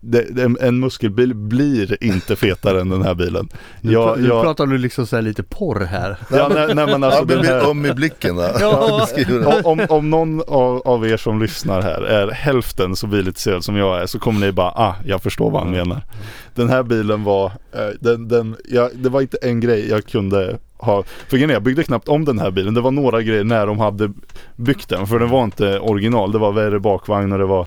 det, 0.00 0.26
det, 0.30 0.42
en 0.60 0.80
muskelbil 0.80 1.34
blir 1.34 2.04
inte 2.04 2.36
fetare 2.36 2.80
än 2.80 2.88
den 2.88 3.02
här 3.02 3.14
bilen. 3.14 3.48
Nu, 3.80 3.92
Jag, 3.92 4.20
nu 4.20 4.28
jag, 4.28 4.42
pratar 4.44 4.66
du 4.66 4.78
liksom 4.78 5.06
så 5.06 5.16
här 5.16 5.22
lite 5.22 5.42
porr 5.42 5.80
här. 5.80 6.16
ja, 6.30 6.50
nej, 6.54 6.74
nej 6.74 6.86
men 6.86 7.04
alltså 7.04 7.20
Ja, 7.20 7.24
den 7.24 7.44
här, 7.44 7.70
Om 7.70 7.86
i 7.86 7.92
blicken 7.92 8.36
där. 8.36 8.56
Ja. 8.60 9.06
Det. 9.16 9.46
om, 9.46 9.62
om, 9.64 9.86
om 9.88 10.10
någon 10.10 10.40
av, 10.40 10.82
av 10.84 11.06
er 11.06 11.16
som 11.16 11.42
lyssnar 11.42 11.82
här 11.82 12.02
är 12.02 12.30
hälften 12.30 12.96
så 12.96 13.06
bilintresserad 13.06 13.64
som 13.64 13.76
jag 13.76 14.02
är 14.02 14.06
så 14.06 14.18
kommer 14.18 14.40
ni 14.40 14.52
bara 14.52 14.70
ah, 14.70 14.94
jag 15.04 15.22
förstår 15.22 15.50
vad 15.50 15.62
han 15.62 15.70
menar. 15.70 16.02
Den 16.54 16.68
här 16.68 16.82
bilen 16.82 17.24
var, 17.24 17.46
eh, 17.72 17.88
den, 18.00 18.28
den, 18.28 18.56
ja, 18.68 18.90
det 18.94 19.08
var 19.08 19.20
inte 19.20 19.38
en 19.42 19.60
grej 19.60 19.88
jag 19.88 20.06
kunde 20.06 20.58
ha, 20.78 21.02
för 21.02 21.36
grejen 21.36 21.50
jag 21.50 21.62
byggde 21.62 21.82
knappt 21.82 22.08
om 22.08 22.24
den 22.24 22.38
här 22.38 22.50
bilen. 22.50 22.74
Det 22.74 22.80
var 22.80 22.90
några 22.90 23.22
grejer 23.22 23.44
när 23.44 23.66
de 23.66 23.78
hade 23.78 24.12
byggt 24.56 24.88
den 24.88 25.06
för 25.06 25.18
den 25.18 25.28
var 25.28 25.44
inte 25.44 25.78
original. 25.78 26.32
Det 26.32 26.38
var 26.38 26.52
värre 26.52 26.80
bakvagn 26.80 27.32
och 27.32 27.38
det 27.38 27.46
var 27.46 27.66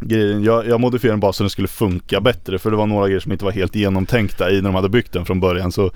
grejen. 0.00 0.44
Jag, 0.44 0.66
jag 0.66 0.80
modifierade 0.80 1.12
den 1.12 1.20
bara 1.20 1.32
så 1.32 1.42
den 1.42 1.50
skulle 1.50 1.68
funka 1.68 2.20
bättre 2.20 2.58
för 2.58 2.70
det 2.70 2.76
var 2.76 2.86
några 2.86 3.06
grejer 3.06 3.20
som 3.20 3.32
inte 3.32 3.44
var 3.44 3.52
helt 3.52 3.74
genomtänkta 3.74 4.50
i 4.50 4.54
när 4.54 4.62
de 4.68 4.74
hade 4.74 4.88
byggt 4.88 5.12
den 5.12 5.24
från 5.24 5.40
början. 5.40 5.72
Så 5.72 5.90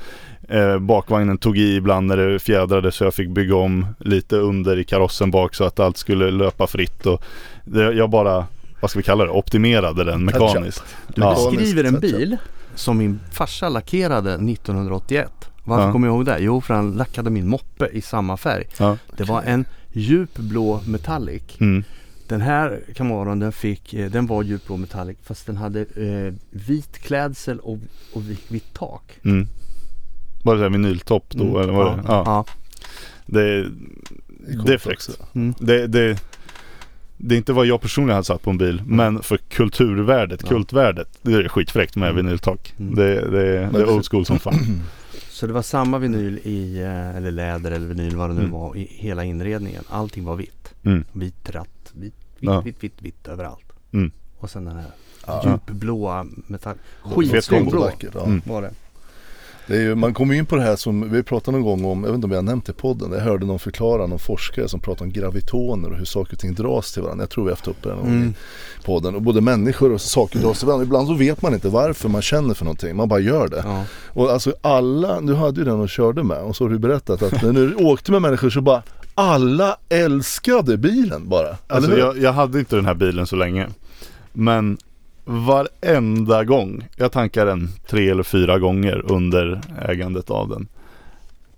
eh, 0.49 0.79
bakvagnen 0.79 1.39
tog 1.39 1.59
i 1.59 1.77
ibland 1.77 2.07
när 2.07 2.17
det 2.17 2.39
fjädrade 2.39 2.93
så 2.93 3.05
jag 3.05 3.15
fick 3.15 3.29
bygga 3.29 3.57
om 3.57 3.87
lite 3.99 4.37
under 4.37 4.79
i 4.79 4.85
karossen 4.85 5.31
bak 5.31 5.55
så 5.55 5.65
att 5.65 5.81
allt 5.81 5.97
skulle 5.97 6.31
löpa 6.31 6.67
fritt 6.67 7.07
och 7.07 7.23
det, 7.65 7.93
jag 7.93 8.11
bara, 8.11 8.47
vad 8.81 8.91
ska 8.91 8.99
vi 8.99 9.03
kalla 9.03 9.25
det, 9.25 9.31
optimerade 9.31 10.05
den 10.05 10.25
mekaniskt. 10.25 10.85
Du 11.15 11.23
Ja. 11.23 11.51
beskriver 11.51 11.85
en 11.85 12.01
bil 12.01 12.37
som 12.75 12.99
min 12.99 13.21
farsa 13.33 13.69
lackerade 13.69 14.31
1981. 14.35 15.31
Varför 15.65 15.87
Ja. 15.87 15.93
kommer 15.93 16.07
jag 16.09 16.15
ihåg 16.15 16.25
det? 16.25 16.37
Jo, 16.41 16.61
för 16.61 16.75
han 16.75 16.93
lackade 16.93 17.31
min 17.31 17.49
moppe 17.49 17.87
i 17.93 18.01
samma 18.01 18.37
färg. 18.37 18.65
Ja. 18.79 18.97
Det 19.17 19.25
var 19.25 19.43
en 19.43 19.65
djup 19.93 20.37
blå 20.39 20.81
metallic. 20.87 21.43
Mm. 21.61 21.85
Den 22.31 22.41
här 22.41 22.81
Camaron 22.95 23.39
den 23.39 23.53
fick, 23.53 23.95
eh, 23.95 24.11
den 24.11 24.27
var 24.27 24.43
djupblå 24.43 24.77
metallic 24.77 25.17
fast 25.23 25.47
den 25.47 25.57
hade 25.57 25.81
eh, 25.81 26.35
vit 26.51 26.99
klädsel 26.99 27.59
och, 27.61 27.79
och 28.15 28.31
vit, 28.31 28.45
vitt 28.51 28.75
tak. 28.75 29.19
Mm. 29.25 29.47
Var 30.45 30.57
det 30.57 30.69
vinyltopp 30.69 31.25
då 31.31 31.45
Mm. 31.45 31.63
eller 31.63 31.73
var 31.73 31.87
ja. 31.87 31.97
det? 31.97 32.03
Ja. 32.09 32.23
Ja. 32.27 32.45
Det, 33.27 33.67
det 34.67 34.73
är 34.75 34.79
fräckt. 34.79 35.09
Mm. 35.35 35.55
Det, 35.59 35.87
det, 35.87 36.23
det 37.17 37.35
är 37.35 37.37
inte 37.39 37.53
vad 37.53 37.67
jag 37.67 37.81
personligen 37.81 38.15
hade 38.15 38.25
satt 38.25 38.43
på 38.43 38.51
en 38.51 38.59
bil 38.59 38.83
men 38.87 39.23
för 39.23 39.37
kulturvärdet, 39.37 40.41
Ja. 40.43 40.49
kultvärdet 40.49 41.09
Det 41.23 41.33
är 41.33 41.49
skitfräckt 41.49 41.97
med 41.97 42.11
Mm. 42.11 42.27
vinyltak 42.27 42.75
Mm. 42.79 42.95
det, 42.95 43.15
det, 43.31 43.69
det 43.73 43.79
är 43.81 43.91
old 43.91 44.07
school 44.11 44.27
som 44.27 44.39
fan 44.39 44.55
Så 45.31 45.47
det 45.47 45.53
var 45.53 45.63
samma 45.63 45.99
vinyl 45.99 46.39
i, 46.45 46.81
eh, 46.83 47.17
eller 47.17 47.31
läder 47.31 47.71
eller 47.71 47.87
vinyl 47.87 48.17
vad 48.17 48.31
det 48.31 48.35
nu 48.35 48.41
Mm. 48.41 48.53
var 48.53 48.77
i 48.77 48.89
hela 48.91 49.25
inredningen. 49.25 49.85
Allting 49.89 50.25
var 50.25 50.37
vitt. 50.37 50.75
Mm. 50.83 51.05
Vit 51.13 51.51
ratt, 51.51 51.69
vitt, 52.41 52.51
Ja. 52.51 52.61
vitt, 52.61 52.77
vitt, 52.85 52.95
vitt 53.03 53.29
överallt. 53.29 53.65
Mm. 53.93 54.11
Och 54.39 54.51
sen 54.51 54.65
den 54.65 54.77
här 54.77 54.85
Ja. 55.27 55.43
djupblåa 55.45 56.27
metall. 56.47 56.75
Fet 57.05 57.15
Skitsnygg 57.15 57.61
kombo. 57.61 57.71
blå 57.71 57.91
ja. 58.15 58.25
Mm. 58.25 58.43
var 58.45 58.63
det. 58.63 58.71
Det 59.67 59.77
är 59.77 59.81
ju, 59.81 59.95
man 59.95 60.15
kommer 60.15 60.35
in 60.35 60.47
på 60.47 60.57
det 60.57 60.63
här 60.63 60.77
som 60.77 61.11
vi 61.13 61.23
pratade 61.23 61.57
någon 61.59 61.65
gång 61.67 61.85
om, 61.93 62.05
jag 62.05 62.11
vet 62.11 62.15
inte 62.15 62.25
om 62.27 62.33
jag 62.33 62.45
nämnt 62.45 62.67
det 62.67 62.71
i 62.71 62.75
podden. 62.75 63.13
Jag 63.13 63.21
hörde 63.21 63.47
någon 63.47 63.59
förklara, 63.59 64.07
någon 64.07 64.19
forskare 64.19 64.69
som 64.69 64.81
pratade 64.81 65.05
om 65.05 65.13
gravitoner 65.13 65.91
och 65.91 65.97
hur 65.97 66.05
saker 66.05 66.33
och 66.33 66.39
ting 66.39 66.55
dras 66.55 66.93
till 66.93 67.03
varandra. 67.03 67.23
Jag 67.23 67.31
tror 67.31 67.45
vi 67.45 67.51
har 67.51 67.57
haft 67.57 67.69
uppe 67.69 67.89
det 67.89 67.95
någon 67.95 68.07
Mm. 68.07 68.29
i 68.29 68.85
podden. 68.85 69.15
Och 69.15 69.23
både 69.23 69.41
människor 69.41 69.93
och 69.93 70.01
saker 70.01 70.39
dras 70.39 70.59
till 70.59 70.67
varandra. 70.67 70.85
Ibland 70.85 71.09
så 71.09 71.15
vet 71.15 71.43
man 71.43 71.55
inte 71.55 71.69
varför 71.69 72.09
man 72.09 72.23
känner 72.23 72.55
för 72.55 72.65
någonting, 72.65 72.97
man 72.97 73.09
bara 73.09 73.21
gör 73.21 73.49
det. 73.49 73.63
Ja. 73.65 73.85
Och 74.09 74.31
alltså 74.31 74.55
alla, 74.61 75.21
du 75.21 75.35
hade 75.35 75.59
ju 75.61 75.65
den 75.65 75.81
och 75.81 75.89
körde 75.89 76.23
med 76.23 76.39
och 76.43 76.57
så 76.57 76.65
har 76.65 76.69
du 76.71 76.79
berättat 76.79 77.23
att 77.23 77.43
när 77.43 77.53
du 77.53 77.75
åkte 77.79 78.13
med 78.13 78.23
människor 78.23 78.51
så 78.51 78.61
bara 78.61 78.83
alla 79.21 79.77
älskade 79.89 80.77
bilen 80.77 81.29
bara. 81.29 81.57
Alltså 81.67 81.99
jag, 81.99 82.19
jag 82.19 82.33
hade 82.33 82.59
inte 82.59 82.77
den 82.77 82.87
här 82.87 82.95
bilen 82.95 83.27
så 83.27 83.37
länge 83.37 83.69
Men 84.33 84.79
varenda 85.25 86.45
gång 86.45 86.89
Jag 86.97 87.13
tankar 87.13 87.47
den 87.47 87.69
tre 87.87 88.11
eller 88.11 88.23
fyra 88.23 88.59
gånger 88.59 89.13
under 89.13 89.61
ägandet 89.83 90.31
av 90.31 90.49
den 90.49 90.69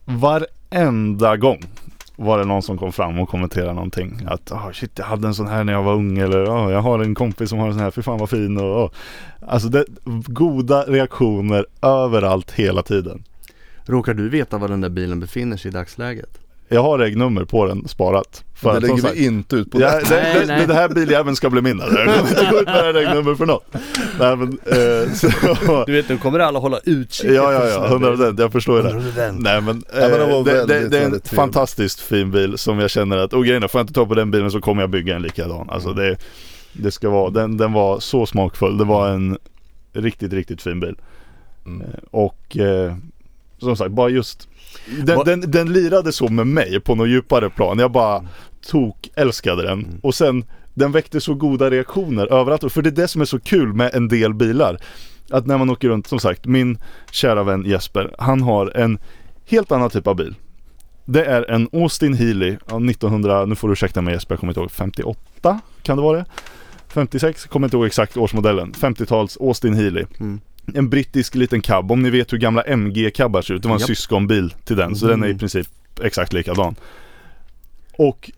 Varenda 0.05 1.37
gång 1.37 1.63
var 2.17 2.39
det 2.39 2.45
någon 2.45 2.63
som 2.63 2.79
kom 2.79 2.93
fram 2.93 3.19
och 3.19 3.29
kommenterade 3.29 3.73
någonting 3.73 4.27
Att 4.27 4.53
oh, 4.53 4.73
shit 4.73 4.99
jag 4.99 5.05
hade 5.05 5.29
en 5.29 5.35
sån 5.35 5.47
här 5.47 5.65
när 5.65 5.73
jag 5.73 5.83
var 5.83 5.95
ung 5.95 6.19
eller 6.19 6.45
oh, 6.45 6.73
jag 6.73 6.81
har 6.81 6.99
en 6.99 7.15
kompis 7.15 7.51
som 7.51 7.59
har 7.59 7.67
en 7.67 7.73
sån 7.73 7.83
här, 7.83 7.91
fy 7.91 8.03
fan 8.03 8.19
vad 8.19 8.31
fin 8.31 8.59
och 8.59 8.85
oh. 8.85 8.91
Alltså 9.41 9.69
det, 9.69 9.85
goda 10.27 10.83
reaktioner 10.83 11.67
överallt 11.83 12.51
hela 12.51 12.83
tiden 12.83 13.25
Råkar 13.85 14.15
du 14.15 14.29
veta 14.29 14.59
var 14.59 14.69
den 14.69 14.81
där 14.81 14.89
bilen 14.89 15.21
befinner 15.21 15.57
sig 15.57 15.69
i 15.69 15.73
dagsläget? 15.73 16.39
Jag 16.73 16.83
har 16.83 16.99
regnummer 16.99 17.45
på 17.45 17.67
den 17.67 17.89
sparat 17.89 18.45
det 18.63 18.69
att, 18.71 18.75
som 18.75 18.83
lägger 18.83 19.03
sagt, 19.03 19.17
vi 19.17 19.25
inte 19.27 19.57
ut 19.57 19.71
på 19.71 19.81
Ja, 19.81 19.91
det. 19.91 20.01
det, 20.09 20.17
Nej, 20.23 20.41
det, 20.41 20.47
nej. 20.47 20.67
det 20.67 20.75
här 20.75 20.89
biljäveln 20.89 21.37
ska 21.37 21.51
bli 21.51 21.63
min. 21.63 21.79
Jag 21.79 21.89
kommer 21.89 22.29
inte 22.31 22.49
gå 22.51 22.59
ut 22.61 22.67
med 22.67 22.85
det 22.85 22.93
regnummer 22.93 23.35
för 23.35 23.47
något. 23.47 23.65
Nej 24.21 24.37
men, 24.37 24.49
eh, 24.49 25.13
så, 25.13 25.85
Du 25.87 25.93
vet, 25.93 26.09
nu 26.09 26.19
kommer 26.19 26.39
alla 26.39 26.59
hålla 26.59 26.79
utkik 26.85 27.31
ja 27.31 27.53
ja 27.53 27.69
ja, 27.69 27.87
100 27.87 28.09
procent, 28.17 28.39
jag 28.39 28.53
förstår 28.53 28.77
ju 28.77 28.83
det. 28.83 29.33
Nej 29.33 29.61
men, 29.61 29.83
Ja, 29.95 30.01
eh, 30.01 30.11
det, 30.11 30.17
det, 30.45 30.67
väldigt, 30.67 30.91
det 30.91 30.99
är 30.99 31.05
en 31.07 31.21
fantastiskt 31.25 32.01
fin 32.01 32.31
bil 32.31 32.59
som 32.59 32.79
jag 32.79 32.91
känner 32.91 33.17
att, 33.17 33.33
och 33.33 33.45
grejen 33.47 33.63
är, 33.63 33.69
får 33.69 33.79
jag 33.79 33.83
inte 33.85 33.95
ta 33.95 34.07
på 34.07 34.15
den 34.15 34.31
bilen 34.31 34.51
så 34.51 34.61
kommer 34.61 34.83
jag 34.83 34.91
bygga 34.91 35.17
en 35.17 35.23
likadan. 35.23 35.71
Alltså 35.71 35.93
det, 35.93 36.17
det 36.73 36.91
ska 36.91 37.11
vara, 37.11 37.31
den, 37.31 37.57
den 37.57 37.73
var 37.73 38.01
så 38.01 38.27
smakfull. 38.27 38.79
Det 38.79 38.85
var 38.85 39.09
en 39.09 39.39
riktigt, 39.93 40.33
riktigt 40.33 40.63
fin 40.63 40.81
bil. 40.81 40.95
Mm. 41.67 41.81
Eh, 41.81 41.87
Och 42.11 42.57
eh, 42.57 42.95
som 43.59 43.77
sagt, 43.77 43.91
bara 43.91 44.09
just 44.09 44.49
den, 45.05 45.25
den, 45.25 45.51
den 45.51 45.73
lirade 45.73 46.13
så 46.13 46.29
med 46.29 46.47
mig 46.47 46.81
på 46.81 46.95
något 46.95 47.09
djupare 47.09 47.51
plan. 47.51 47.79
Jag 47.79 47.93
bara 47.93 48.27
tok 48.67 49.11
älskade 49.15 49.63
den. 49.63 49.79
Mm. 49.85 49.99
Och 50.03 50.15
sen 50.15 50.45
den 50.75 50.93
väckte 50.93 51.21
så 51.21 51.35
goda 51.35 51.71
reaktioner 51.71 52.33
överallt. 52.33 52.73
För 52.73 52.83
det 52.83 52.89
är 52.89 52.91
det 52.91 53.09
som 53.09 53.21
är 53.21 53.25
så 53.25 53.41
kul 53.41 53.73
med 53.73 53.95
en 53.95 54.09
del 54.09 54.35
bilar. 54.35 54.79
Att 55.31 55.47
när 55.47 55.59
man 55.59 55.71
åker 55.71 55.89
runt, 55.89 56.07
som 56.07 56.21
sagt, 56.21 56.47
min 56.47 56.79
kära 57.11 57.43
vän 57.43 57.65
Jesper, 57.67 58.15
han 58.19 58.43
har 58.43 58.77
en 58.77 58.99
helt 59.47 59.73
annan 59.73 59.91
typ 59.91 60.07
av 60.07 60.17
bil. 60.17 60.35
Det 61.05 61.25
är 61.25 61.51
en 61.51 61.69
Austin 61.73 62.15
Healey 62.15 62.57
av 62.67 62.85
1900, 62.91 63.45
nu 63.45 63.55
får 63.55 63.69
du 63.69 63.73
ursäkta 63.73 64.03
mig 64.03 64.15
Jesper, 64.15 64.33
jag 64.35 64.41
kommer 64.41 64.51
inte 64.51 64.61
ihåg, 64.61 64.71
58? 64.71 65.61
Kan 65.83 65.97
det 65.97 66.03
vara 66.03 66.19
det? 66.19 66.25
56? 66.89 67.47
Kommer 67.47 67.67
inte 67.67 67.77
ihåg 67.77 67.87
exakt 67.87 68.17
årsmodellen. 68.17 68.73
50-tals 68.73 69.37
Austin 69.41 69.75
Healey. 69.75 70.05
Mm. 70.21 70.41
En 70.75 70.89
brittisk 70.91 71.35
liten 71.35 71.61
cab, 71.61 71.93
om 71.93 72.03
ni 72.03 72.11
vet 72.11 72.33
hur 72.33 72.39
gamla 72.39 72.63
MG-cabbar 72.63 73.43
ser 73.43 73.55
ut. 73.55 73.63
Det 73.63 73.69
var 73.69 73.75
en 73.75 73.81
Japp. 73.81 73.87
syskonbil 73.87 74.55
till 74.65 74.77
den, 74.77 74.97
så 74.97 75.07
den 75.07 75.23
är 75.23 75.27
i 75.27 75.31
Mm. 75.31 75.39
princip 75.39 75.67
exakt 76.03 76.33
likadan. 76.33 76.75
Och 77.99 78.31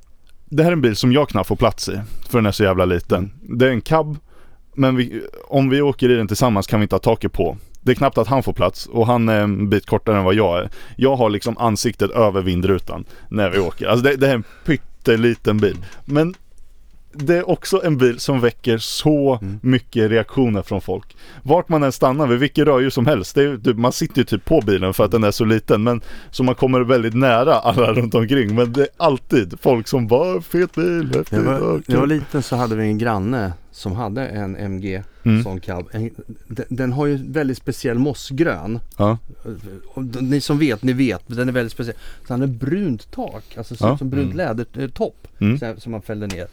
det 0.44 0.62
här 0.62 0.70
är 0.70 0.72
en 0.72 0.80
bil 0.82 0.96
som 0.96 1.12
jag 1.12 1.28
knappt 1.28 1.48
får 1.48 1.56
plats 1.56 1.88
i, 1.88 2.00
för 2.28 2.38
den 2.38 2.46
är 2.46 2.52
så 2.52 2.64
jävla 2.64 2.84
liten. 2.84 3.32
Det 3.42 3.66
är 3.66 3.70
en 3.70 3.80
cab, 3.80 4.16
men 4.74 4.96
vi, 4.96 5.22
om 5.48 5.68
vi 5.70 5.80
åker 5.82 6.10
i 6.10 6.14
den 6.14 6.28
tillsammans 6.28 6.66
kan 6.66 6.80
vi 6.80 6.84
inte 6.84 6.94
ha 6.94 7.00
taket 7.00 7.32
på. 7.32 7.56
Det 7.80 7.90
är 7.90 7.94
knappt 7.94 8.18
att 8.18 8.26
han 8.28 8.42
får 8.42 8.52
plats 8.52 8.86
och 8.86 9.06
han 9.06 9.28
är 9.28 9.40
en 9.40 9.68
bit 9.70 9.86
kortare 9.86 10.18
än 10.18 10.24
vad 10.24 10.34
jag 10.34 10.58
är. 10.58 10.70
Jag 10.96 11.16
har 11.16 11.30
liksom 11.30 11.58
ansiktet 11.58 12.10
över 12.10 12.42
vindrutan 12.42 13.04
när 13.28 13.50
vi 13.50 13.58
åker. 13.58 13.86
Alltså 13.86 14.04
det, 14.04 14.16
det 14.16 14.28
är 14.28 14.34
en 14.34 14.44
pytteliten 14.66 15.58
bil. 15.58 15.76
Men 16.04 16.34
det 17.16 17.36
är 17.36 17.50
också 17.50 17.80
en 17.84 17.98
bil 17.98 18.18
som 18.20 18.40
väcker 18.40 18.78
så 18.78 19.38
Mm. 19.42 19.58
mycket 19.62 20.10
reaktioner 20.10 20.62
från 20.62 20.80
folk. 20.80 21.16
Vart 21.42 21.68
man 21.68 21.82
än 21.82 21.92
stannar, 21.92 22.26
vid 22.26 22.38
vilket 22.38 22.66
rödljus 22.66 22.94
som 22.94 23.06
helst. 23.06 23.36
Är, 23.36 23.56
typ- 23.56 23.76
man 23.76 23.92
sitter 23.92 24.18
ju 24.18 24.24
typ 24.24 24.44
på 24.44 24.60
bilen 24.66 24.94
för 24.94 25.04
att 25.04 25.10
den 25.10 25.24
är 25.24 25.30
så 25.30 25.44
liten. 25.44 25.82
Men 25.82 26.00
så 26.30 26.42
man 26.42 26.54
kommer 26.54 26.80
väldigt 26.80 27.14
nära 27.14 27.54
alla 27.54 27.92
runt 27.94 28.14
omkring. 28.14 28.54
Men 28.54 28.72
det 28.72 28.80
är 28.80 28.88
alltid 28.96 29.54
folk 29.60 29.88
som 29.88 30.06
bara 30.06 30.40
fet 30.40 30.74
bil, 30.74 31.10
häftigt, 31.14 31.32
När 31.32 31.38
jag, 31.52 31.60
var, 31.60 31.82
jag 31.86 31.98
var 32.00 32.06
kul." 32.06 32.08
liten 32.08 32.42
så 32.42 32.56
hade 32.56 32.76
vi 32.76 32.84
en 32.86 32.98
granne 32.98 33.52
som 33.70 33.92
hade 33.92 34.26
en 34.26 34.56
MG 34.56 35.02
Mm. 35.26 35.42
sån 35.42 35.60
cab. 35.60 35.88
En, 35.92 36.10
den, 36.48 36.66
den 36.68 36.92
har 36.92 37.06
ju 37.06 37.18
väldigt 37.32 37.58
speciell 37.58 37.98
mossgrön. 37.98 38.80
Ja. 38.96 39.18
Ni 40.20 40.40
som 40.40 40.58
vet, 40.58 40.82
ni 40.82 40.92
vet. 40.92 41.22
Den 41.26 41.48
är 41.48 41.52
väldigt 41.52 41.72
speciell. 41.72 41.96
Så 42.26 42.32
han 42.32 42.40
har 42.40 42.46
brunt 42.48 43.10
tak. 43.12 43.44
Alltså 43.58 43.74
Ja. 43.80 43.98
som 43.98 44.10
brunt 44.10 44.34
Mm. 44.34 44.36
lädertopp. 44.36 45.28
Mm. 45.38 45.58
Som 45.80 45.92
man 45.92 46.02
fällde 46.02 46.26
ner. 46.26 46.46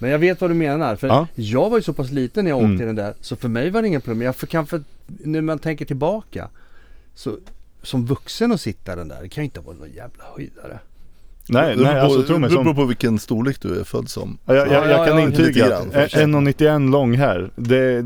Men 0.00 0.10
jag 0.10 0.18
vet 0.18 0.40
vad 0.40 0.50
du 0.50 0.54
menar. 0.54 0.96
För 0.96 1.06
Ja. 1.08 1.26
jag 1.34 1.70
var 1.70 1.76
ju 1.78 1.82
så 1.82 1.92
pass 1.92 2.10
liten 2.10 2.44
när 2.44 2.50
jag 2.50 2.58
åkte 2.58 2.66
Mm. 2.66 2.86
den 2.86 2.94
där. 2.96 3.14
Så 3.20 3.36
för 3.36 3.48
mig 3.48 3.70
var 3.70 3.82
det 3.82 3.88
inga 3.88 4.00
problem. 4.00 4.22
Jag 4.22 4.36
för, 4.36 4.46
kan 4.46 4.66
för, 4.66 4.82
när 5.06 5.40
man 5.40 5.58
tänker 5.58 5.84
tillbaka. 5.84 6.48
Så 7.14 7.36
som 7.82 8.06
vuxen 8.06 8.52
att 8.52 8.60
sitta 8.60 8.92
i 8.92 8.96
den 8.96 9.08
där. 9.08 9.18
Det 9.22 9.28
kan 9.28 9.44
ju 9.44 9.44
inte 9.44 9.60
vara 9.60 9.76
någon 9.76 9.88
jävla 9.92 10.24
höjdare. 10.36 10.78
Nej, 11.48 11.76
det 11.76 11.82
nej 11.82 11.92
beror 11.94 12.04
alltså 12.04 12.20
på, 12.20 12.26
tro 12.26 12.38
mig 12.38 12.50
det 12.50 12.56
beror 12.56 12.64
som... 12.64 12.74
på 12.74 12.84
vilken 12.84 13.18
storlek 13.18 13.60
du 13.62 13.80
är 13.80 13.84
född 13.84 14.08
som. 14.08 14.38
Ja, 14.44 14.54
jag, 14.54 14.66
jag, 14.68 14.74
Ja, 14.74 14.88
jag 14.90 15.00
ja, 15.00 15.06
kan 15.06 15.16
ja, 15.18 15.22
intyga 15.22 15.46
lite 15.64 15.76
att 15.76 16.12
grann, 16.12 16.34
en- 16.34 16.46
1,91 16.48 16.90
lång 16.90 17.14
här. 17.16 17.50
Det, 17.56 18.02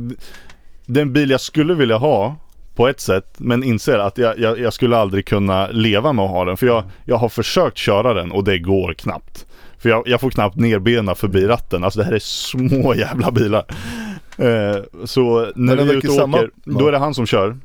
det 0.86 1.01
är 1.01 1.03
en 1.03 1.12
bil 1.12 1.30
jag 1.30 1.40
skulle 1.40 1.74
vilja 1.74 1.97
ha 1.97 2.36
på 2.74 2.88
ett 2.88 3.01
sätt 3.01 3.34
men 3.38 3.62
inser 3.64 3.99
att 3.99 4.18
jag, 4.18 4.38
jag, 4.38 4.59
jag 4.59 4.72
skulle 4.72 4.97
aldrig 4.97 5.26
kunna 5.26 5.66
leva 5.70 6.12
med 6.12 6.24
att 6.24 6.30
ha 6.30 6.45
den. 6.45 6.57
För 6.57 6.66
jag, 6.66 6.84
jag 7.05 7.16
har 7.16 7.28
försökt 7.28 7.76
köra 7.78 8.14
den 8.14 8.32
och 8.32 8.45
det 8.45 8.59
går 8.59 8.95
knappt. 8.95 9.47
För 9.85 9.89
jag, 9.91 10.03
jag 10.09 10.20
får 10.20 10.30
knappt 10.30 10.57
ner 10.57 10.78
benen 10.78 11.14
förbi 11.14 11.47
ratten. 11.47 11.85
Alltså 11.85 11.99
det 11.99 12.05
här 12.05 12.12
är 12.12 12.18
små 12.18 12.95
jävla 12.95 13.30
bilar. 13.30 13.64
Eh, 14.39 14.82
så 15.05 15.53
när 15.55 15.76
vi 15.76 15.82
är 15.91 15.95
ute 15.95 16.09
och 16.09 16.14
samma- 16.14 16.37
åker, 16.39 16.51
då 16.64 16.89
är 16.89 16.93
det 16.93 16.99
han 16.99 17.14
som 17.14 17.26
kör. 17.26 17.57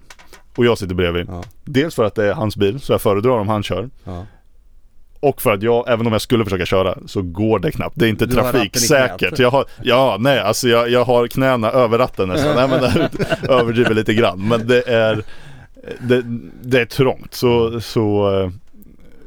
Och 0.56 0.66
jag 0.66 0.78
sitter 0.78 0.96
bredvid. 0.96 1.26
Ja. 1.30 1.44
Dels 1.66 1.96
för 1.96 2.04
att 2.04 2.16
det 2.16 2.26
är 2.26 2.34
hans 2.34 2.58
bil, 2.58 2.80
så 2.80 2.94
jag 2.94 3.02
föredrar 3.02 3.32
om 3.32 3.48
han 3.48 3.64
kör. 3.64 3.90
Ja. 4.04 4.26
Och 5.20 5.42
för 5.42 5.54
att 5.54 5.64
jag, 5.64 5.90
även 5.90 6.08
om 6.08 6.12
jag 6.12 6.22
skulle 6.22 6.44
försöka 6.44 6.66
köra, 6.66 6.98
så 7.06 7.22
går 7.22 7.60
det 7.60 7.72
knappt. 7.72 7.96
Det 8.00 8.06
är 8.06 8.10
inte 8.10 8.26
Du 8.26 8.34
trafiksäkert. 8.36 9.40
Jag 9.40 9.52
har, 9.52 9.66
ja, 9.84 10.18
nej, 10.20 10.40
alltså 10.40 10.68
jag, 10.68 10.90
jag 10.90 11.06
har 11.06 11.28
knäna 11.28 11.72
över 11.72 11.98
ratten 11.98 12.30
nästan. 12.30 12.56
nej, 12.56 12.68
men 12.68 12.82
det 12.82 13.10
överdriver 13.54 13.94
lite 13.94 14.14
grann. 14.14 14.48
Men 14.48 14.68
det 14.68 14.88
är, 14.88 15.24
det, 16.00 16.22
det 16.62 16.82
är 16.82 16.86
trångt. 16.86 17.34
Så, 17.34 17.82
så 17.82 18.40
eh, 18.42 18.50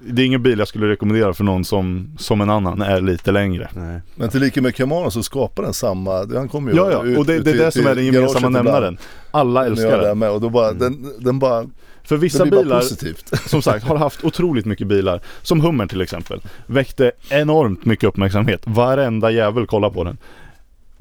det 0.06 0.22
är 0.22 0.26
ingen 0.26 0.42
bil 0.42 0.58
jag 0.58 0.68
skulle 0.68 0.88
rekommendera 0.88 1.34
för 1.34 1.44
någon 1.44 1.64
som, 1.64 2.10
som 2.18 2.40
en 2.40 2.50
annan 2.50 2.82
är 2.82 3.00
lite 3.00 3.32
längre. 3.32 3.68
Nej. 3.74 4.00
Men 4.14 4.28
till 4.28 4.40
lika 4.40 4.62
med 4.62 4.74
Camaro 4.74 5.10
så 5.10 5.22
skapar 5.22 5.62
den 5.62 5.72
samma, 5.72 6.12
han 6.12 6.48
kommer 6.48 6.72
ju 6.72 6.76
Ja, 6.78 6.90
ja, 6.92 7.04
ut- 7.04 7.18
och 7.18 7.26
det, 7.26 7.34
ut 7.34 7.44
det 7.44 7.50
är 7.50 7.56
det 7.58 7.72
som 7.72 7.86
är 7.86 7.94
den 7.94 8.06
gemensamma 8.06 8.48
nämnaren. 8.48 8.98
Alla 9.30 9.66
älskar 9.66 9.98
den. 9.98 10.18
med 10.18 10.30
och 10.30 10.40
då 10.40 10.48
bara, 10.48 10.72
den, 10.72 11.12
den 11.18 11.38
bara, 11.38 11.66
För 12.04 12.16
vissa 12.16 12.44
bilar, 12.44 12.80
som 13.48 13.62
sagt, 13.62 13.84
har 13.84 13.96
haft 13.96 14.24
otroligt 14.24 14.66
mycket 14.66 14.86
bilar. 14.86 15.20
Som 15.42 15.60
Hummer 15.60 15.86
till 15.86 16.00
exempel. 16.00 16.40
Väckte 16.66 17.12
enormt 17.28 17.84
mycket 17.84 18.08
uppmärksamhet. 18.08 18.62
Varenda 18.64 19.30
jävel 19.30 19.66
kollar 19.66 19.90
på 19.90 20.04
den. 20.04 20.18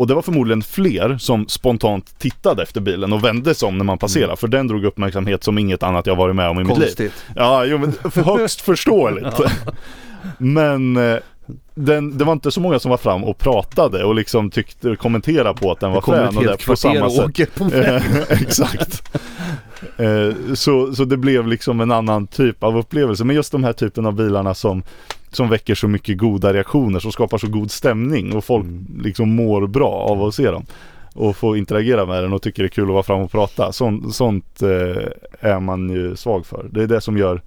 Och 0.01 0.07
det 0.07 0.13
var 0.13 0.21
förmodligen 0.21 0.61
fler 0.61 1.17
som 1.17 1.47
spontant 1.47 2.19
tittade 2.19 2.63
efter 2.63 2.81
bilen 2.81 3.13
och 3.13 3.23
vände 3.23 3.55
sig 3.55 3.67
om 3.67 3.77
när 3.77 3.85
man 3.85 3.97
passerade. 3.97 4.35
För 4.35 4.47
den 4.47 4.67
drog 4.67 4.85
uppmärksamhet 4.85 5.43
som 5.43 5.57
inget 5.57 5.83
annat 5.83 6.07
jag 6.07 6.15
varit 6.15 6.35
med 6.35 6.49
om 6.49 6.59
i 6.59 6.63
mitt 6.63 6.77
liv. 6.77 6.85
Konstigt. 6.85 7.25
Ja, 7.35 7.65
jo, 7.65 7.77
men 7.77 7.93
högst 8.25 8.61
förståeligt. 8.65 9.39
Men 10.37 10.97
eh, 10.97 11.17
den, 11.75 12.17
det 12.17 12.23
var 12.23 12.33
inte 12.33 12.51
så 12.51 12.61
många 12.61 12.79
som 12.79 12.91
var 12.91 12.97
fram 12.97 13.23
och 13.23 13.37
pratade 13.37 14.03
och 14.03 14.15
liksom 14.15 14.49
tyckte, 14.49 14.95
kommentera 14.95 15.53
på 15.53 15.71
att 15.71 15.79
den 15.79 15.91
var 15.91 16.01
frän 16.01 16.37
och 16.37 16.43
det 16.43 16.65
på 16.65 16.75
samma 16.75 17.05
och 17.05 17.11
sätt. 17.11 17.55
på 17.55 17.69
Exakt. 18.29 19.17
Eh, 19.97 20.53
så, 20.53 20.95
så 20.95 21.05
det 21.05 21.17
blev 21.17 21.47
liksom 21.47 21.81
en 21.81 21.91
annan 21.91 22.27
typ 22.27 22.63
av 22.63 22.77
upplevelse. 22.77 23.23
Men 23.23 23.35
just 23.35 23.51
de 23.51 23.63
här 23.63 23.73
typen 23.73 24.05
av 24.05 24.13
bilarna 24.13 24.53
som, 24.53 24.83
som 25.31 25.49
väcker 25.49 25.75
så 25.75 25.87
mycket 25.87 26.17
goda 26.17 26.53
reaktioner, 26.53 26.99
som 26.99 27.11
skapar 27.11 27.37
så 27.37 27.47
god 27.47 27.71
stämning 27.71 28.35
och 28.35 28.43
folk 28.45 28.65
Mm. 28.65 29.01
liksom 29.03 29.35
mår 29.35 29.67
bra 29.67 29.91
av 29.93 30.23
att 30.23 30.35
se 30.35 30.51
dem. 30.51 30.65
Och 31.15 31.35
få 31.37 31.57
interagera 31.57 32.05
med 32.05 32.23
den 32.23 32.33
och 32.33 32.41
tycker 32.41 32.63
det 32.63 32.67
är 32.67 32.69
kul 32.69 32.83
att 32.83 32.89
vara 32.93 33.03
fram 33.03 33.21
och 33.21 33.31
prata. 33.31 33.71
Sånt, 33.71 34.15
sånt 34.15 34.61
eh, 34.61 34.69
är 35.39 35.59
man 35.59 35.89
ju 35.89 36.15
svag 36.15 36.45
för. 36.45 36.69
Det 36.71 36.83
är 36.83 36.87
det 36.87 37.01
som 37.01 37.17
gör 37.17 37.41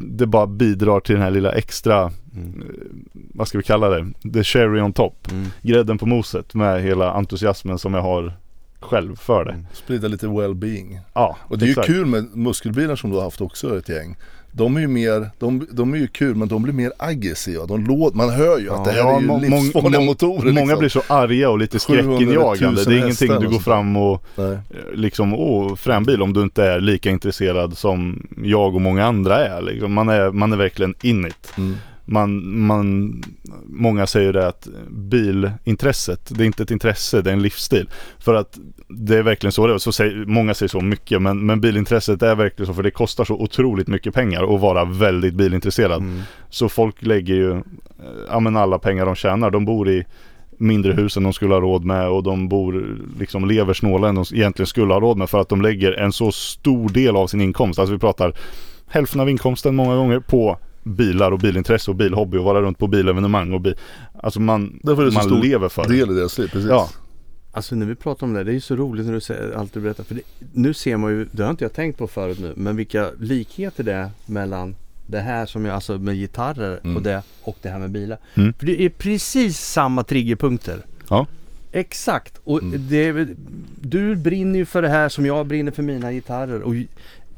det 0.00 0.26
bara 0.26 0.46
bidrar 0.46 1.00
till 1.00 1.14
den 1.14 1.22
här 1.24 1.30
lilla 1.30 1.52
extra, 1.52 2.10
Mm. 2.36 2.62
vad 3.34 3.48
ska 3.48 3.58
vi 3.58 3.64
kalla 3.64 3.88
det? 3.88 4.06
The 4.32 4.42
cherry 4.44 4.80
on 4.80 4.92
top. 4.92 5.32
Mm. 5.32 5.46
Grädden 5.62 5.98
på 5.98 6.06
moset 6.06 6.54
med 6.54 6.82
hela 6.82 7.12
entusiasmen 7.12 7.78
som 7.78 7.94
jag 7.94 8.02
har 8.02 8.32
själv 8.80 9.16
för 9.16 9.44
det. 9.44 9.52
Mm. 9.52 9.66
Sprida 9.72 10.08
lite 10.08 10.26
well-being. 10.26 10.98
Ja, 11.14 11.36
Och 11.42 11.58
det 11.58 11.64
är 11.64 11.68
ju 11.68 11.74
kul 11.74 12.06
med 12.06 12.36
muskelbilar 12.36 12.96
som 12.96 13.10
du 13.10 13.16
har 13.16 13.22
haft 13.24 13.40
också 13.40 13.78
ett 13.78 13.88
gäng. 13.88 14.16
De 14.56 14.76
är 14.76 14.80
ju 14.80 14.86
mer, 14.88 15.30
de, 15.38 15.66
de 15.70 15.94
är 15.94 15.98
ju 15.98 16.06
kul 16.08 16.34
men 16.34 16.48
de 16.48 16.62
blir 16.62 16.72
mer 16.72 16.92
aggressiva. 16.98 17.66
De 17.66 17.84
lå, 17.86 18.10
man 18.14 18.30
hör 18.30 18.58
ju 18.58 18.70
att 18.70 18.84
det 18.84 18.90
här 18.90 18.98
Ja, 18.98 19.16
är 19.16 19.20
ju 19.20 19.26
må- 19.26 19.38
livsfarliga 19.38 20.00
motorer 20.00 20.52
Många 20.52 20.60
liksom. 20.60 20.78
blir 20.78 20.88
så 20.88 21.02
arga 21.06 21.50
och 21.50 21.58
lite 21.58 21.78
700 21.78 22.02
000 22.04 22.18
skräckinjagande. 22.18 22.84
Det 22.84 22.94
är 22.94 22.98
ingenting 22.98 23.40
du 23.40 23.48
går 23.48 23.58
fram 23.58 23.96
och 23.96 24.24
Nej. 24.36 24.52
eh, 24.52 24.58
liksom, 24.94 25.34
åh, 25.34 25.74
frän 25.74 26.04
bil 26.04 26.22
om 26.22 26.32
du 26.32 26.42
inte 26.42 26.64
är 26.64 26.80
lika 26.80 27.10
intresserad 27.10 27.76
som 27.78 28.26
jag 28.44 28.74
och 28.74 28.80
många 28.80 29.04
andra 29.06 29.46
är. 29.46 29.62
Liksom. 29.62 29.92
Man, 29.92 30.08
är 30.08 30.30
man 30.30 30.52
är 30.52 30.56
verkligen 30.56 30.94
in 31.02 31.26
it. 31.26 31.52
Mm. 31.58 31.76
Man, 32.08 32.60
man, 32.66 33.22
många 33.66 34.06
säger 34.06 34.32
det 34.32 34.48
att 34.48 34.68
bilintresset, 34.90 36.20
det 36.36 36.44
är 36.44 36.46
inte 36.46 36.62
ett 36.62 36.70
intresse, 36.70 37.22
det 37.22 37.30
är 37.30 37.34
en 37.34 37.42
livsstil. 37.42 37.88
För 38.18 38.34
att 38.34 38.58
det 38.88 39.16
är 39.16 39.22
verkligen 39.22 39.52
så 39.52 39.66
det 39.66 39.74
är. 39.74 39.78
Så 39.78 39.92
säger, 39.92 40.24
många 40.26 40.54
säger 40.54 40.68
så 40.68 40.80
mycket 40.80 41.22
men, 41.22 41.46
men 41.46 41.60
bilintresset 41.60 42.22
är 42.22 42.34
verkligen 42.34 42.66
så 42.66 42.74
för 42.74 42.82
det 42.82 42.90
kostar 42.90 43.24
så 43.24 43.34
otroligt 43.34 43.88
mycket 43.88 44.14
pengar 44.14 44.54
att 44.54 44.60
vara 44.60 44.84
väldigt 44.84 45.34
bilintresserad. 45.34 46.02
Mm. 46.02 46.20
Så 46.50 46.68
folk 46.68 47.02
lägger 47.02 47.34
ju, 47.34 47.50
eh, 47.50 47.60
ja 48.28 48.40
men 48.40 48.56
alla 48.56 48.78
pengar 48.78 49.06
de 49.06 49.14
tjänar, 49.14 49.50
de 49.50 49.64
bor 49.64 49.88
i 49.88 50.04
mindre 50.58 50.92
hus 50.92 51.16
än 51.16 51.22
de 51.22 51.32
skulle 51.32 51.54
ha 51.54 51.60
råd 51.60 51.84
med 51.84 52.08
och 52.08 52.22
de 52.22 52.48
bor 52.48 52.98
liksom 53.18 53.48
lever 53.48 53.74
snålare 53.74 54.08
än 54.08 54.14
de 54.14 54.24
egentligen 54.34 54.66
skulle 54.66 54.92
ha 54.92 55.00
råd 55.00 55.16
med 55.16 55.30
för 55.30 55.40
att 55.40 55.48
de 55.48 55.62
lägger 55.62 55.92
en 55.92 56.12
så 56.12 56.32
stor 56.32 56.88
del 56.88 57.16
av 57.16 57.26
sin 57.26 57.40
inkomst, 57.40 57.78
alltså 57.78 57.92
vi 57.92 57.98
pratar 57.98 58.32
hälften 58.86 59.20
av 59.20 59.30
inkomsten 59.30 59.76
många 59.76 59.96
gånger 59.96 60.20
på 60.20 60.58
bilar 60.86 61.32
och 61.32 61.38
bilintresse 61.38 61.90
och 61.90 61.96
bilhobby 61.96 62.38
och 62.38 62.44
vara 62.44 62.62
runt 62.62 62.78
på 62.78 62.86
bilevenemang 62.86 63.52
och 63.52 63.60
bil. 63.60 63.76
Alltså 64.22 64.40
man, 64.40 64.80
Därför 64.82 65.02
är 65.02 65.06
det 65.06 65.12
så 65.12 65.18
man 65.18 65.24
stor 65.24 65.42
lever 65.42 65.68
för 65.68 65.82
det. 65.88 65.96
del 65.96 66.10
i 66.10 66.14
deras 66.14 66.38
liv, 66.38 66.48
precis. 66.52 66.68
Ja. 66.70 66.88
Alltså 67.52 67.74
när 67.74 67.86
vi 67.86 67.94
pratar 67.94 68.26
om 68.26 68.32
det, 68.34 68.44
det 68.44 68.50
är 68.50 68.54
ju 68.54 68.60
så 68.60 68.76
roligt 68.76 69.06
när 69.06 69.12
du 69.12 69.20
säger 69.20 69.52
allt 69.56 69.72
du 69.72 69.80
berättar. 69.80 70.04
För 70.04 70.14
det, 70.14 70.20
nu 70.52 70.74
ser 70.74 70.96
man 70.96 71.10
ju, 71.12 71.26
det 71.32 71.42
har 71.42 71.50
inte 71.50 71.64
jag 71.64 71.72
tänkt 71.72 71.98
på 71.98 72.06
förut 72.06 72.38
nu, 72.40 72.52
men 72.56 72.76
vilka 72.76 73.10
likheter 73.20 73.84
det 73.84 73.92
är 73.92 74.10
mellan 74.26 74.76
det 75.06 75.20
här 75.20 75.46
som 75.46 75.64
jag, 75.64 75.74
alltså 75.74 75.98
med 75.98 76.14
gitarrer 76.16 76.80
Mm. 76.84 76.96
och 76.96 77.02
det 77.02 77.22
och 77.42 77.56
det 77.62 77.68
här 77.68 77.78
med 77.78 77.90
bilar. 77.90 78.18
Mm. 78.34 78.52
För 78.58 78.66
det 78.66 78.82
är 78.82 78.88
precis 78.88 79.58
samma 79.60 80.04
triggerpunkter. 80.04 80.78
Ja. 81.08 81.26
Exakt. 81.72 82.40
Och 82.44 82.62
Mm. 82.62 82.80
det, 82.88 83.28
du 83.80 84.16
brinner 84.16 84.58
ju 84.58 84.64
för 84.66 84.82
det 84.82 84.88
här 84.88 85.08
som 85.08 85.26
jag 85.26 85.46
brinner 85.46 85.72
för 85.72 85.82
mina 85.82 86.12
gitarrer. 86.12 86.62
Och 86.62 86.74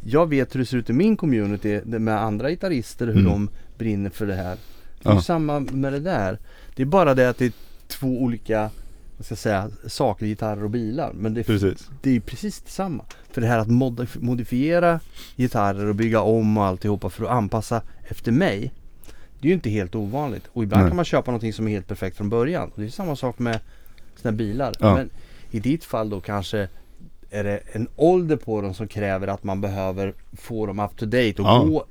jag 0.05 0.27
vet 0.29 0.55
hur 0.55 0.61
det 0.61 0.67
ser 0.67 0.77
ut 0.77 0.91
i 0.91 0.93
min 0.93 1.17
community 1.17 1.81
med 1.85 2.23
andra 2.23 2.51
gitarrister, 2.51 3.07
hur 3.07 3.13
Mm. 3.13 3.25
de 3.25 3.49
brinner 3.79 4.11
för 4.11 4.27
det 4.27 4.35
här. 4.35 4.57
Det 5.03 5.09
är 5.09 5.13
Ja. 5.15 5.23
samma 5.23 5.61
med 5.61 5.93
det 5.93 6.01
där. 6.01 6.39
Det 6.77 6.83
är 6.83 6.87
bara 6.87 7.15
det 7.15 7.29
att 7.29 7.39
det 7.39 7.45
är 7.47 7.53
två 7.89 8.07
olika 8.23 8.71
vad 9.17 9.25
ska 9.25 9.33
jag 9.33 9.39
säga, 9.39 9.71
saker, 9.87 10.27
gitarrer 10.27 10.65
och 10.65 10.71
bilar. 10.71 11.13
Men 11.15 11.35
det, 11.35 11.45
Precis. 11.45 11.89
det 12.03 12.11
är 12.11 12.15
ju 12.15 12.21
precis 12.21 12.61
detsamma. 12.61 13.05
För 13.31 13.41
det 13.41 13.47
här 13.47 13.59
att 13.59 13.69
modif- 13.69 14.21
modifiera 14.23 15.01
gitarrer 15.37 15.87
och 15.87 15.95
bygga 15.95 16.21
om 16.21 16.57
och 16.59 16.65
alltihopa 16.65 17.11
för 17.11 17.25
att 17.25 17.31
anpassa 17.31 17.83
efter 18.09 18.33
mig. 18.33 18.73
Det 19.41 19.47
är 19.47 19.49
ju 19.49 19.55
inte 19.55 19.71
helt 19.71 19.95
ovanligt. 19.95 20.45
Och 20.53 20.63
ibland 20.63 20.83
Nej. 20.83 20.91
kan 20.91 20.97
man 20.97 21.05
köpa 21.05 21.31
någonting 21.31 21.53
som 21.53 21.67
är 21.69 21.73
helt 21.73 21.87
perfekt 21.87 22.17
från 22.17 22.29
början. 22.29 22.69
Och 22.75 22.81
det 22.81 22.87
är 22.87 22.91
samma 22.91 23.17
sak 23.17 23.39
med 23.39 23.61
sådana 24.17 24.37
bilar. 24.37 24.75
Ja. 24.81 24.95
Men 24.95 25.11
i 25.51 25.61
ditt 25.61 25.85
fall 25.85 26.11
då 26.11 26.21
kanske 26.21 26.69
är 27.31 27.45
det 27.45 27.61
en 27.72 27.89
ålder 27.97 28.37
på 28.37 28.61
dem 28.61 28.74
som 28.74 28.89
kräver 28.89 29.26
att 29.29 29.45
man 29.45 29.61
behöver 29.61 30.14
få 30.33 30.66
dem 30.66 30.79
up 30.81 30.97
to 30.97 31.07
date 31.07 31.35
och 31.43 31.49
Ja. 31.49 31.64
gå 31.68 31.85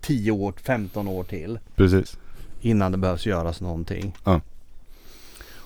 10 0.00 0.30
år, 0.30 0.54
15 0.62 1.08
år 1.08 1.24
till 1.24 1.58
Precis. 1.76 2.18
innan 2.60 2.92
det 2.92 2.98
behövs 2.98 3.26
göras 3.26 3.60
någonting. 3.60 4.16
Ja. 4.24 4.40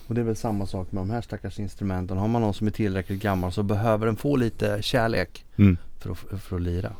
Och 0.06 0.14
det 0.14 0.20
är 0.20 0.24
väl 0.24 0.36
samma 0.36 0.66
sak 0.66 0.92
med 0.92 1.00
de 1.00 1.10
här 1.10 1.20
stackars 1.20 1.58
instrumenten. 1.58 2.18
Har 2.18 2.28
man 2.28 2.42
någon 2.42 2.54
som 2.54 2.66
är 2.66 2.70
tillräckligt 2.70 3.22
gammal 3.22 3.52
så 3.52 3.62
behöver 3.62 4.06
den 4.06 4.16
få 4.16 4.36
lite 4.36 4.78
kärlek 4.82 5.44
Mm. 5.58 5.76
för 5.98 6.10
att, 6.10 6.42
för 6.42 6.56
att 6.56 6.62
lira. 6.62 6.92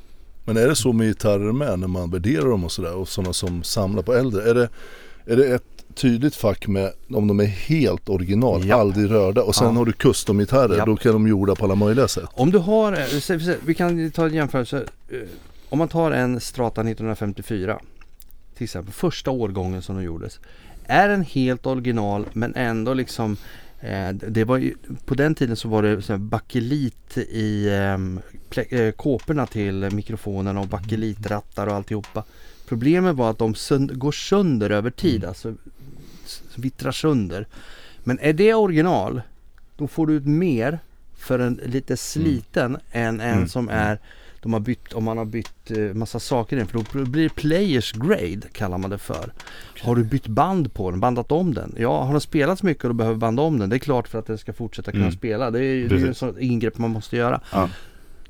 Men 0.45 0.57
är 0.57 0.69
det 0.69 0.77
så 0.77 0.93
med 0.93 1.07
gitarrer 1.07 1.53
med 1.53 1.79
när 1.79 1.89
man 1.89 2.11
värderar 2.11 2.49
dem 2.51 2.65
och 2.65 2.73
sådär 2.73 2.95
och 2.95 3.09
sådana 3.09 3.33
som 3.33 3.63
samlar 3.63 4.03
på 4.03 4.13
äldre? 4.15 4.51
Är 4.51 4.55
det, 4.55 4.69
är 5.25 5.37
det 5.37 5.55
ett 5.55 5.70
tydligt 5.95 6.35
fack 6.35 6.67
med 6.67 6.93
om 7.15 7.27
de 7.29 7.41
är 7.41 7.45
helt 7.45 8.09
original, 8.09 8.67
Ja. 8.67 8.77
aldrig 8.81 9.11
rörda 9.11 9.43
och 9.43 9.55
sen 9.55 9.67
Ja. 9.67 9.73
har 9.73 9.85
du 9.85 9.93
custom-gitarrer, 9.93 10.77
Ja. 10.77 10.85
då 10.87 10.97
kan 10.97 11.13
de 11.13 11.29
gjorda 11.29 11.55
på 11.55 11.65
alla 11.65 11.75
möjliga 11.75 12.09
sätt. 12.09 12.25
Om 12.33 12.51
du 12.51 12.59
har, 12.59 12.93
eh, 12.93 13.57
vi 13.65 13.75
kan 13.75 14.11
ta 14.11 14.27
en 14.27 14.35
jämförelse. 14.35 14.85
Eh, 15.09 15.19
Om 15.69 15.79
man 15.79 15.89
tar 15.89 16.11
en 16.11 16.41
Strata 16.41 16.83
1954 16.83 17.79
till 18.55 18.65
exempel, 18.65 18.93
första 18.93 19.31
årgången 19.31 19.83
som 19.83 19.97
de 19.97 20.03
gjordes. 20.03 20.41
Är 20.87 21.09
den 21.09 21.23
helt 21.23 21.67
original 21.67 22.27
men 22.33 22.55
ändå 22.55 22.95
liksom 22.95 23.37
eh, 23.81 24.09
det 24.13 24.45
var 24.45 24.57
ju, 24.57 24.75
på 25.05 25.15
den 25.15 25.35
tiden 25.35 25.57
så 25.57 25.69
var 25.69 25.83
det 25.83 26.03
så 26.03 26.19
bakelit 26.19 27.19
i 27.19 27.67
eh, 27.69 27.99
plä- 28.51 28.75
eh, 28.87 28.93
kåporna 28.93 29.47
till 29.47 29.89
mikrofonerna 29.93 30.61
och 30.61 30.67
bakelitrattar 30.69 31.67
och 31.67 31.75
alltihopa. 31.75 32.25
Problemet 32.69 33.17
var 33.17 33.31
att 33.31 33.39
de 33.39 33.55
sönd- 33.55 33.95
går 33.95 34.13
sönder 34.13 34.71
över 34.71 34.91
tid, 34.91 35.25
alltså 35.25 35.51
s- 35.51 35.57
vittrar 36.59 36.93
sönder. 36.93 37.47
Men 38.05 38.19
är 38.19 38.33
det 38.33 38.55
original, 38.55 39.23
då 39.77 39.87
får 39.89 40.07
du 40.07 40.13
ut 40.15 40.27
mer 40.27 40.79
för 41.19 41.39
en 41.39 41.61
lite 41.67 41.97
sliten 41.97 42.77
än 42.93 43.21
en 43.21 43.35
Mm. 43.37 43.49
som 43.49 43.69
är 43.69 43.99
de 44.43 44.53
har 44.53 44.61
bytt, 44.61 44.93
om 44.93 45.05
man 45.05 45.19
har 45.19 45.25
bytt 45.25 45.71
eh, 45.71 45.79
massa 45.79 46.21
saker 46.21 46.57
i 46.57 46.59
den. 46.59 46.69
För 46.69 46.79
då 46.99 47.05
blir 47.11 47.23
det 47.23 47.35
players 47.35 47.93
grade 47.93 48.41
kallar 48.53 48.79
man 48.79 48.91
det 48.91 48.99
för. 48.99 49.33
Har 49.83 49.97
du 49.97 50.05
bytt 50.05 50.27
band 50.27 50.75
på 50.75 50.91
den, 50.91 51.01
bandat 51.01 51.33
om 51.33 51.55
den? 51.55 51.75
Ja, 51.79 52.03
har 52.05 52.13
den 52.13 52.21
spelats 52.21 52.63
mycket 52.63 52.85
och 52.85 52.91
du 52.91 52.95
behöver 52.95 53.17
banda 53.19 53.43
om 53.43 53.59
den. 53.59 53.71
Det 53.71 53.77
är 53.77 53.79
klart 53.79 54.09
för 54.09 54.19
att 54.19 54.27
den 54.27 54.39
ska 54.39 54.53
fortsätta 54.53 54.91
kunna 54.93 55.05
Mm. 55.05 55.17
spela. 55.17 55.51
Det 55.51 55.59
är, 55.59 55.75
ju- 55.75 56.11
ett 56.11 56.17
sånt 56.17 56.39
ingrepp 56.39 56.79
man 56.79 56.91
måste 56.91 57.17
göra. 57.17 57.41
Ja. 57.53 57.69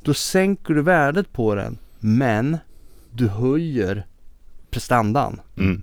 Då 0.02 0.14
sänker 0.14 0.74
du 0.74 0.82
värdet 0.82 1.32
på 1.32 1.54
den. 1.54 1.78
Men 1.98 2.58
du 3.12 3.28
höjer 3.28 4.06
prestandan. 4.70 5.40
Mm. 5.56 5.82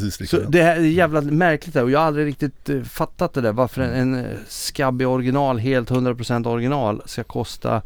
Precis 0.00 0.16
Så 0.30 0.36
likadant. 0.36 0.52
det 0.52 0.62
här 0.62 0.76
är 0.76 0.80
jävla 0.80 1.20
märkligt 1.20 1.74
där 1.74 1.82
och 1.82 1.90
jag 1.90 1.98
har 1.98 2.06
aldrig 2.06 2.26
riktigt 2.26 2.68
eh, 2.68 2.82
fattat 2.82 3.32
det 3.34 3.40
där. 3.40 3.52
Varför 3.52 3.82
en, 3.82 3.92
en 4.14 4.24
eh, 4.24 4.30
skabbig 4.48 5.08
original, 5.08 5.58
helt 5.58 5.90
100% 5.90 6.46
original 6.48 7.02
ska 7.06 7.24
kosta 7.24 7.82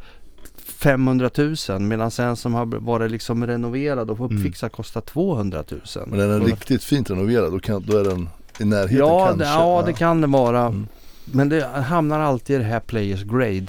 500 0.66 1.30
000 1.68 1.80
medan 1.80 2.10
sen 2.10 2.36
som 2.36 2.54
har 2.54 2.66
varit 2.66 3.10
liksom 3.10 3.46
renoverad 3.46 4.10
och 4.10 4.18
Mm. 4.20 4.36
uppfixad 4.38 4.72
kostar 4.72 5.00
200 5.00 5.64
000. 5.70 5.80
Men 6.06 6.20
är 6.20 6.28
den 6.28 6.40
riktigt 6.44 6.84
fint 6.84 7.10
renoverad 7.10 7.52
då, 7.52 7.58
kan, 7.60 7.82
då 7.86 7.96
är 7.98 8.04
den 8.04 8.28
i 8.60 8.64
närheten 8.64 8.96
ja, 8.98 9.26
kanske. 9.26 9.44
det, 9.44 9.50
ja, 9.50 9.82
det 9.86 9.92
kan 9.92 10.20
det 10.20 10.26
vara. 10.26 10.60
Mm. 10.66 10.86
Men 11.24 11.48
det 11.48 11.66
hamnar 11.66 12.20
alltid 12.20 12.56
i 12.56 12.58
det 12.58 12.64
här 12.64 12.80
players 12.80 13.22
grade. 13.22 13.66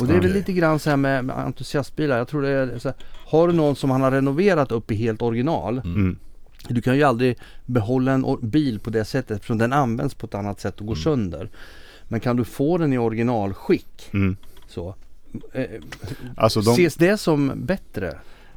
Och 0.00 0.06
det 0.06 0.12
är 0.12 0.16
väl 0.16 0.18
Okej. 0.30 0.32
lite 0.32 0.52
grann 0.52 0.78
så 0.78 0.90
här 0.90 0.96
med, 0.96 1.24
med 1.24 1.38
entusiastbilar. 1.38 2.18
Jag 2.18 2.28
tror 2.28 2.42
det 2.42 2.48
är 2.48 2.78
så 2.78 2.88
här, 2.88 2.96
Har 3.26 3.46
du 3.48 3.54
någon 3.54 3.76
som 3.76 3.90
han 3.90 4.00
har 4.02 4.10
renoverat 4.10 4.72
upp 4.72 4.90
i 4.90 4.94
helt 4.94 5.22
original. 5.22 5.78
Mm. 5.84 6.18
Du 6.68 6.80
kan 6.82 6.96
ju 6.96 7.02
aldrig 7.02 7.38
behålla 7.66 8.12
en 8.12 8.24
bil 8.42 8.80
på 8.80 8.90
det 8.90 9.04
sättet 9.04 9.30
eftersom 9.30 9.58
den 9.58 9.72
används 9.72 10.14
på 10.14 10.26
ett 10.26 10.34
annat 10.34 10.60
sätt 10.60 10.80
och 10.80 10.86
går 10.86 10.94
sönder. 10.94 11.50
Men 12.08 12.20
kan 12.20 12.36
du 12.36 12.44
få 12.44 12.78
den 12.78 12.92
i 12.92 12.98
originalskick 12.98 14.08
Mm. 14.12 14.36
så 14.68 14.94
eh, 15.52 15.64
Alltså 16.36 16.60
de, 16.60 16.70
ses 16.72 16.94
det 16.94 17.16
som 17.18 17.52
bättre? 17.56 18.14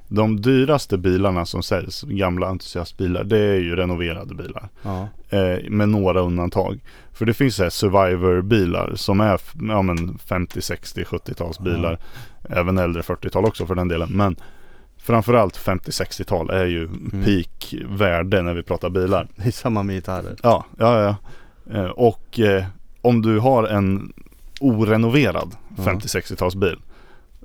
de 0.07 0.41
dyraste 0.41 0.97
bilarna 0.97 1.45
som 1.45 1.63
säljs, 1.63 2.01
gamla 2.01 2.47
entusiastbilar, 2.47 3.23
det 3.23 3.37
är 3.37 3.55
ju 3.59 3.75
renoverade 3.75 4.35
bilar. 4.35 4.69
Ja. 4.83 5.07
Eh, 5.29 5.69
med 5.69 5.89
några 5.89 6.19
undantag. 6.21 6.79
För 7.13 7.25
det 7.25 7.33
finns 7.33 7.55
så 7.55 7.63
här 7.63 7.69
survivor-bilar 7.69 8.93
som 8.95 9.19
är 9.21 9.41
ja, 9.67 9.81
men 9.81 10.17
50, 10.17 10.61
60, 10.61 11.03
70-talsbilar. 11.03 11.97
Även 12.49 12.77
äldre 12.77 13.01
40-tal 13.01 13.45
också 13.45 13.65
för 13.65 13.75
den 13.75 13.87
delen. 13.87 14.09
Men 14.11 14.35
framförallt 15.03 15.57
50-60-tal 15.57 16.49
är 16.49 16.65
ju 16.65 16.83
Mm. 16.85 17.23
peak-värde 17.25 18.41
när 18.41 18.53
vi 18.53 18.63
pratar 18.63 18.89
bilar. 18.89 19.27
Det 19.35 19.47
är 19.47 19.51
samma 19.51 19.83
med 19.83 19.95
gitarrer. 19.95 20.35
Ja, 20.43 20.65
ja, 20.77 21.01
ja. 21.03 21.15
Eh, 21.79 21.89
och 21.89 22.39
eh, 22.39 22.63
om 23.01 23.21
du 23.21 23.39
har 23.39 23.63
en 23.63 24.13
orenoverad 24.59 25.55
Ja. 25.77 25.83
50-60-talsbil 25.83 26.75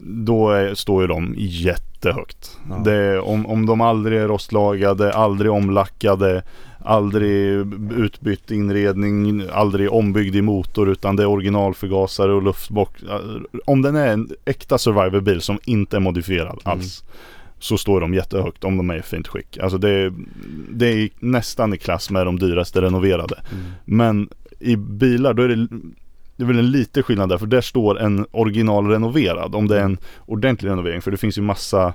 då 0.01 0.51
är, 0.51 0.75
står 0.75 1.03
ju 1.03 1.09
de 1.09 1.35
jättehögt. 1.39 2.59
Ja. 2.71 2.77
Det, 2.77 3.19
om, 3.19 3.47
om 3.47 3.67
de 3.67 3.81
aldrig 3.81 4.19
är 4.21 4.29
rostlagade, 4.29 5.13
aldrig 5.13 5.51
omlackade, 5.51 6.43
aldrig 6.85 7.33
utbytt 7.97 8.51
inredning, 8.51 9.43
aldrig 9.53 9.93
ombyggd 9.93 10.37
i 10.37 10.43
motor 10.43 10.89
utan 10.91 11.17
det 11.17 11.23
är 11.23 11.27
originalförgasare 11.27 12.33
och 12.33 12.43
luftbox. 12.43 13.03
Om 13.65 13.83
den 13.83 13.97
är 13.97 14.07
en 14.09 14.29
äkta 14.45 14.79
survivorbil 14.79 15.41
som 15.41 15.59
inte 15.65 15.97
är 15.97 16.01
modifierad 16.01 16.59
Mm. 16.65 16.79
Så 17.59 17.79
står 17.79 18.01
de 18.01 18.15
jättehögt 18.15 18.65
om 18.65 18.77
de 18.77 18.91
är 18.91 18.97
i 18.99 19.03
fint 19.03 19.29
skick. 19.29 19.59
Alltså 19.59 19.79
det, 19.79 19.91
är- 19.91 20.13
det 20.71 20.87
är 20.87 21.09
nästan 21.19 21.75
i 21.75 21.79
klass 21.79 22.11
med 22.11 22.27
de 22.27 22.39
dyraste 22.39 22.81
renoverade. 22.81 23.35
Mm. 23.53 23.65
Men 23.85 24.29
i 24.61 24.77
bilar 24.77 25.35
då 25.35 25.43
är 25.43 25.49
det 25.49 25.69
det 26.37 26.43
är 26.43 26.47
väl 26.47 26.59
en 26.59 26.71
lite 26.71 27.03
skillnad 27.03 27.29
där 27.29 27.39
för 27.39 27.47
där 27.47 27.61
står 27.61 28.01
en 28.01 28.27
originalrenoverad 28.31 29.55
om 29.55 29.69
det 29.69 29.81
är 29.81 29.85
en 29.85 29.99
ordentlig 30.27 30.71
renovering 30.71 31.03
för 31.03 31.11
det 31.11 31.17
finns 31.17 31.39
ju 31.39 31.43
massa 31.43 31.95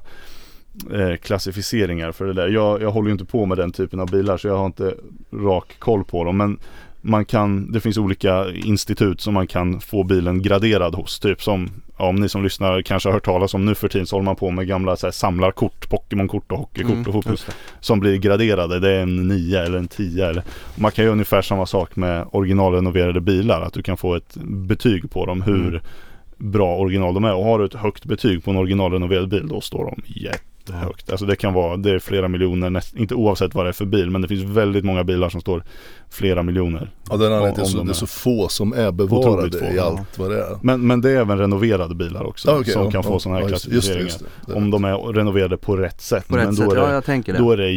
eh, 0.93 1.15
klassificeringar 1.21 2.11
för 2.11 2.25
det 2.25 2.33
där. 2.33 2.47
Jag, 2.47 2.81
jag 2.81 2.91
håller 2.91 3.07
ju 3.07 3.11
inte 3.11 3.25
på 3.25 3.45
med 3.45 3.57
den 3.57 3.71
typen 3.71 3.99
av 3.99 4.11
bilar 4.11 4.37
så 4.37 4.47
jag 4.47 4.57
har 4.57 4.65
inte 4.65 4.95
rak 5.33 5.75
koll 5.79 6.03
på 6.03 6.23
dem 6.23 6.37
men 6.37 6.59
man 7.01 7.25
kan, 7.25 7.71
det 7.71 7.79
finns 7.79 7.97
olika 7.97 8.45
institut 8.51 9.21
som 9.21 9.33
man 9.33 9.47
kan 9.47 9.79
få 9.81 10.03
bilen 10.03 10.41
graderad 10.41 10.95
hos. 10.95 11.19
Typ 11.19 11.43
som, 11.43 11.69
ja, 11.97 12.05
om 12.05 12.15
ni 12.15 12.29
som 12.29 12.43
lyssnar 12.43 12.81
kanske 12.81 13.09
har 13.09 13.13
hört 13.13 13.25
talas 13.25 13.53
om 13.53 13.65
nu 13.65 13.75
för 13.75 13.87
tiden 13.87 14.07
så 14.07 14.15
håller 14.15 14.25
man 14.25 14.35
på 14.35 14.51
med 14.51 14.67
gamla 14.67 14.95
så 14.95 15.07
här, 15.07 15.11
samlarkort, 15.11 15.89
Pokémon-kort 15.89 16.51
och 16.51 16.57
hockeykort 16.57 17.07
och 17.07 17.13
Mm, 17.15 17.31
just 17.31 17.45
det. 17.47 17.53
som 17.79 17.99
blir 17.99 18.17
graderade. 18.17 18.79
Det 18.79 18.91
är 18.91 19.01
en 19.01 19.27
9 19.27 19.59
eller 19.63 19.77
en 19.77 19.87
10 19.87 20.27
eller 20.27 20.43
Man 20.75 20.91
kan 20.91 21.05
göra 21.05 21.11
ungefär 21.13 21.41
samma 21.41 21.65
sak 21.65 21.95
med 21.95 22.25
originalrenoverade 22.31 23.21
bilar. 23.21 23.61
Att 23.61 23.73
du 23.73 23.83
kan 23.83 23.97
få 23.97 24.15
ett 24.15 24.37
betyg 24.43 25.11
på 25.11 25.25
dem 25.25 25.41
hur 25.41 25.67
Mm. 25.67 25.81
bra 26.51 26.75
original 26.77 27.13
de 27.13 27.23
är. 27.23 27.33
Och 27.33 27.43
har 27.45 27.59
du 27.59 27.65
ett 27.65 27.73
högt 27.73 28.05
betyg 28.05 28.43
på 28.43 28.51
en 28.51 28.57
originalrenoverad 28.57 29.29
bil 29.29 29.47
då 29.47 29.61
står 29.61 29.85
de 29.85 30.01
jättehögt. 30.73 31.09
Alltså 31.11 31.25
det 31.25 31.35
kan 31.35 31.53
vara, 31.53 31.77
det 31.77 31.91
är 31.91 31.99
flera 31.99 32.27
miljoner, 32.27 32.69
näst, 32.69 32.95
inte 32.95 33.15
oavsett 33.15 33.55
vad 33.55 33.65
det 33.65 33.69
är 33.69 33.73
för 33.73 33.85
bil. 33.85 34.09
Men 34.09 34.21
det 34.21 34.27
finns 34.27 34.43
väldigt 34.43 34.85
många 34.85 35.03
bilar 35.03 35.29
som 35.29 35.41
står 35.41 35.63
flera 36.09 36.43
miljoner. 36.43 36.91
Ja, 37.09 37.17
den 37.17 37.33
anledningen 37.33 37.61
är 37.61 37.65
så, 37.65 37.77
de 37.77 37.87
det 37.87 37.89
är 37.89 37.93
är- 37.93 37.97
så 37.97 38.07
få 38.07 38.47
som 38.47 38.73
är 38.73 38.91
bevarade 38.91 39.59
få, 39.59 39.65
i 39.65 39.75
ja. 39.75 39.83
allt 39.83 40.19
vad 40.19 40.29
det 40.31 40.37
är. 40.43 40.57
Men, 40.61 40.87
men 40.87 41.01
det 41.01 41.11
är 41.11 41.15
även 41.17 41.37
renoverade 41.37 41.95
bilar 41.95 42.23
också 42.23 42.49
Ja, 42.49 42.59
okej, 42.59 42.73
som 42.73 42.83
ja, 42.83 42.91
kan 42.91 43.01
ja, 43.05 43.09
få 43.09 43.19
sådana 43.19 43.39
här 43.39 43.45
ja, 43.47 43.49
just 43.51 43.69
det, 43.69 43.75
just 43.75 43.87
det, 43.87 43.93
klassificeringar. 43.93 44.29
just 44.31 44.47
det. 44.47 44.53
Om 44.53 44.71
de 44.71 44.83
är 44.83 45.13
renoverade 45.13 45.57
på 45.57 45.77
rätt 45.77 46.01
sätt. 46.01 46.27
På 46.27 46.35
rätt 46.37 46.45
men 46.45 46.55
sätt, 46.55 46.65
då 46.65 46.71
är 46.71 46.77
ja 46.77 46.87
det, 46.87 46.93
jag 46.93 47.05
tänker 47.05 47.33
det. 47.33 47.39
då 47.39 47.51
är 47.51 47.57
det 47.57 47.71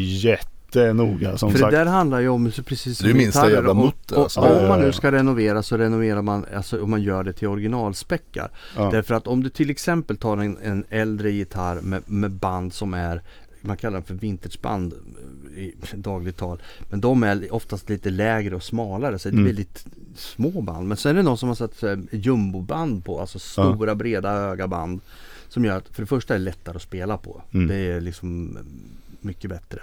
jättenoga 0.80 1.36
som 1.38 1.50
För 1.52 1.58
sagt. 1.58 1.70
det 1.70 1.76
där 1.78 1.86
handlar 1.86 2.20
ju 2.20 2.28
om 2.28 2.52
så 2.52 2.62
precis 2.62 2.98
som 2.98 3.06
Det 3.08 3.12
är 3.12 3.16
minsta 3.16 3.38
gitarrer. 3.40 3.54
jävla 3.54 3.70
Och- 3.70 3.76
mutter, 3.76 4.16
och, 4.16 4.22
alltså. 4.22 4.40
Om 4.40 4.68
man 4.68 4.80
nu 4.80 4.92
ska 4.92 5.12
renovera 5.12 5.62
så 5.62 5.76
renoverar 5.76 6.22
man, 6.22 6.44
alltså 6.56 6.82
om 6.82 6.90
man 6.90 7.02
gör 7.02 7.22
det 7.24 7.32
till 7.32 7.48
originalspäckar. 7.48 8.50
Ja. 8.76 8.90
Därför 8.90 9.14
att 9.14 9.26
om 9.26 9.42
du 9.42 9.48
till 9.50 9.70
exempel 9.70 10.16
tar 10.16 10.36
en, 10.36 10.56
en 10.62 10.84
äldre 10.90 11.30
gitarr 11.30 11.80
med, 11.80 12.02
med 12.06 12.30
band 12.30 12.72
som 12.74 12.94
är 12.94 13.22
man 13.66 13.76
kallar 13.76 13.94
dem 13.94 14.02
för 14.04 14.14
vintageband 14.14 14.94
i 15.56 15.72
dagligt 15.94 16.36
tal. 16.36 16.62
Men 16.90 17.00
de 17.00 17.22
är 17.22 17.54
oftast 17.54 17.88
lite 17.88 18.10
lägre 18.10 18.56
och 18.56 18.62
smalare 18.62 19.18
så 19.18 19.28
det 19.28 19.32
är 19.34 19.38
Mm. 19.38 19.46
väldigt 19.46 19.86
små 20.16 20.60
band. 20.60 20.88
Men 20.88 20.96
sen 20.96 21.10
är 21.10 21.14
det 21.16 21.22
någon 21.22 21.38
som 21.38 21.48
har 21.48 21.56
satt 21.56 21.74
så 21.76 21.88
här 21.88 22.02
jumboband 22.10 23.04
på, 23.04 23.20
alltså 23.20 23.38
stora 23.38 23.94
breda 23.94 24.30
höga 24.32 24.68
band. 24.68 25.00
Som 25.48 25.64
gör 25.64 25.76
att 25.76 25.88
för 25.88 26.02
det 26.02 26.06
första 26.06 26.34
är 26.34 26.38
det 26.38 26.44
lättare 26.44 26.76
att 26.76 26.82
spela 26.82 27.16
på. 27.16 27.42
Mm. 27.54 27.68
Det 27.68 27.74
är 27.74 28.00
liksom 28.00 28.58
mycket 29.20 29.50
bättre. 29.50 29.82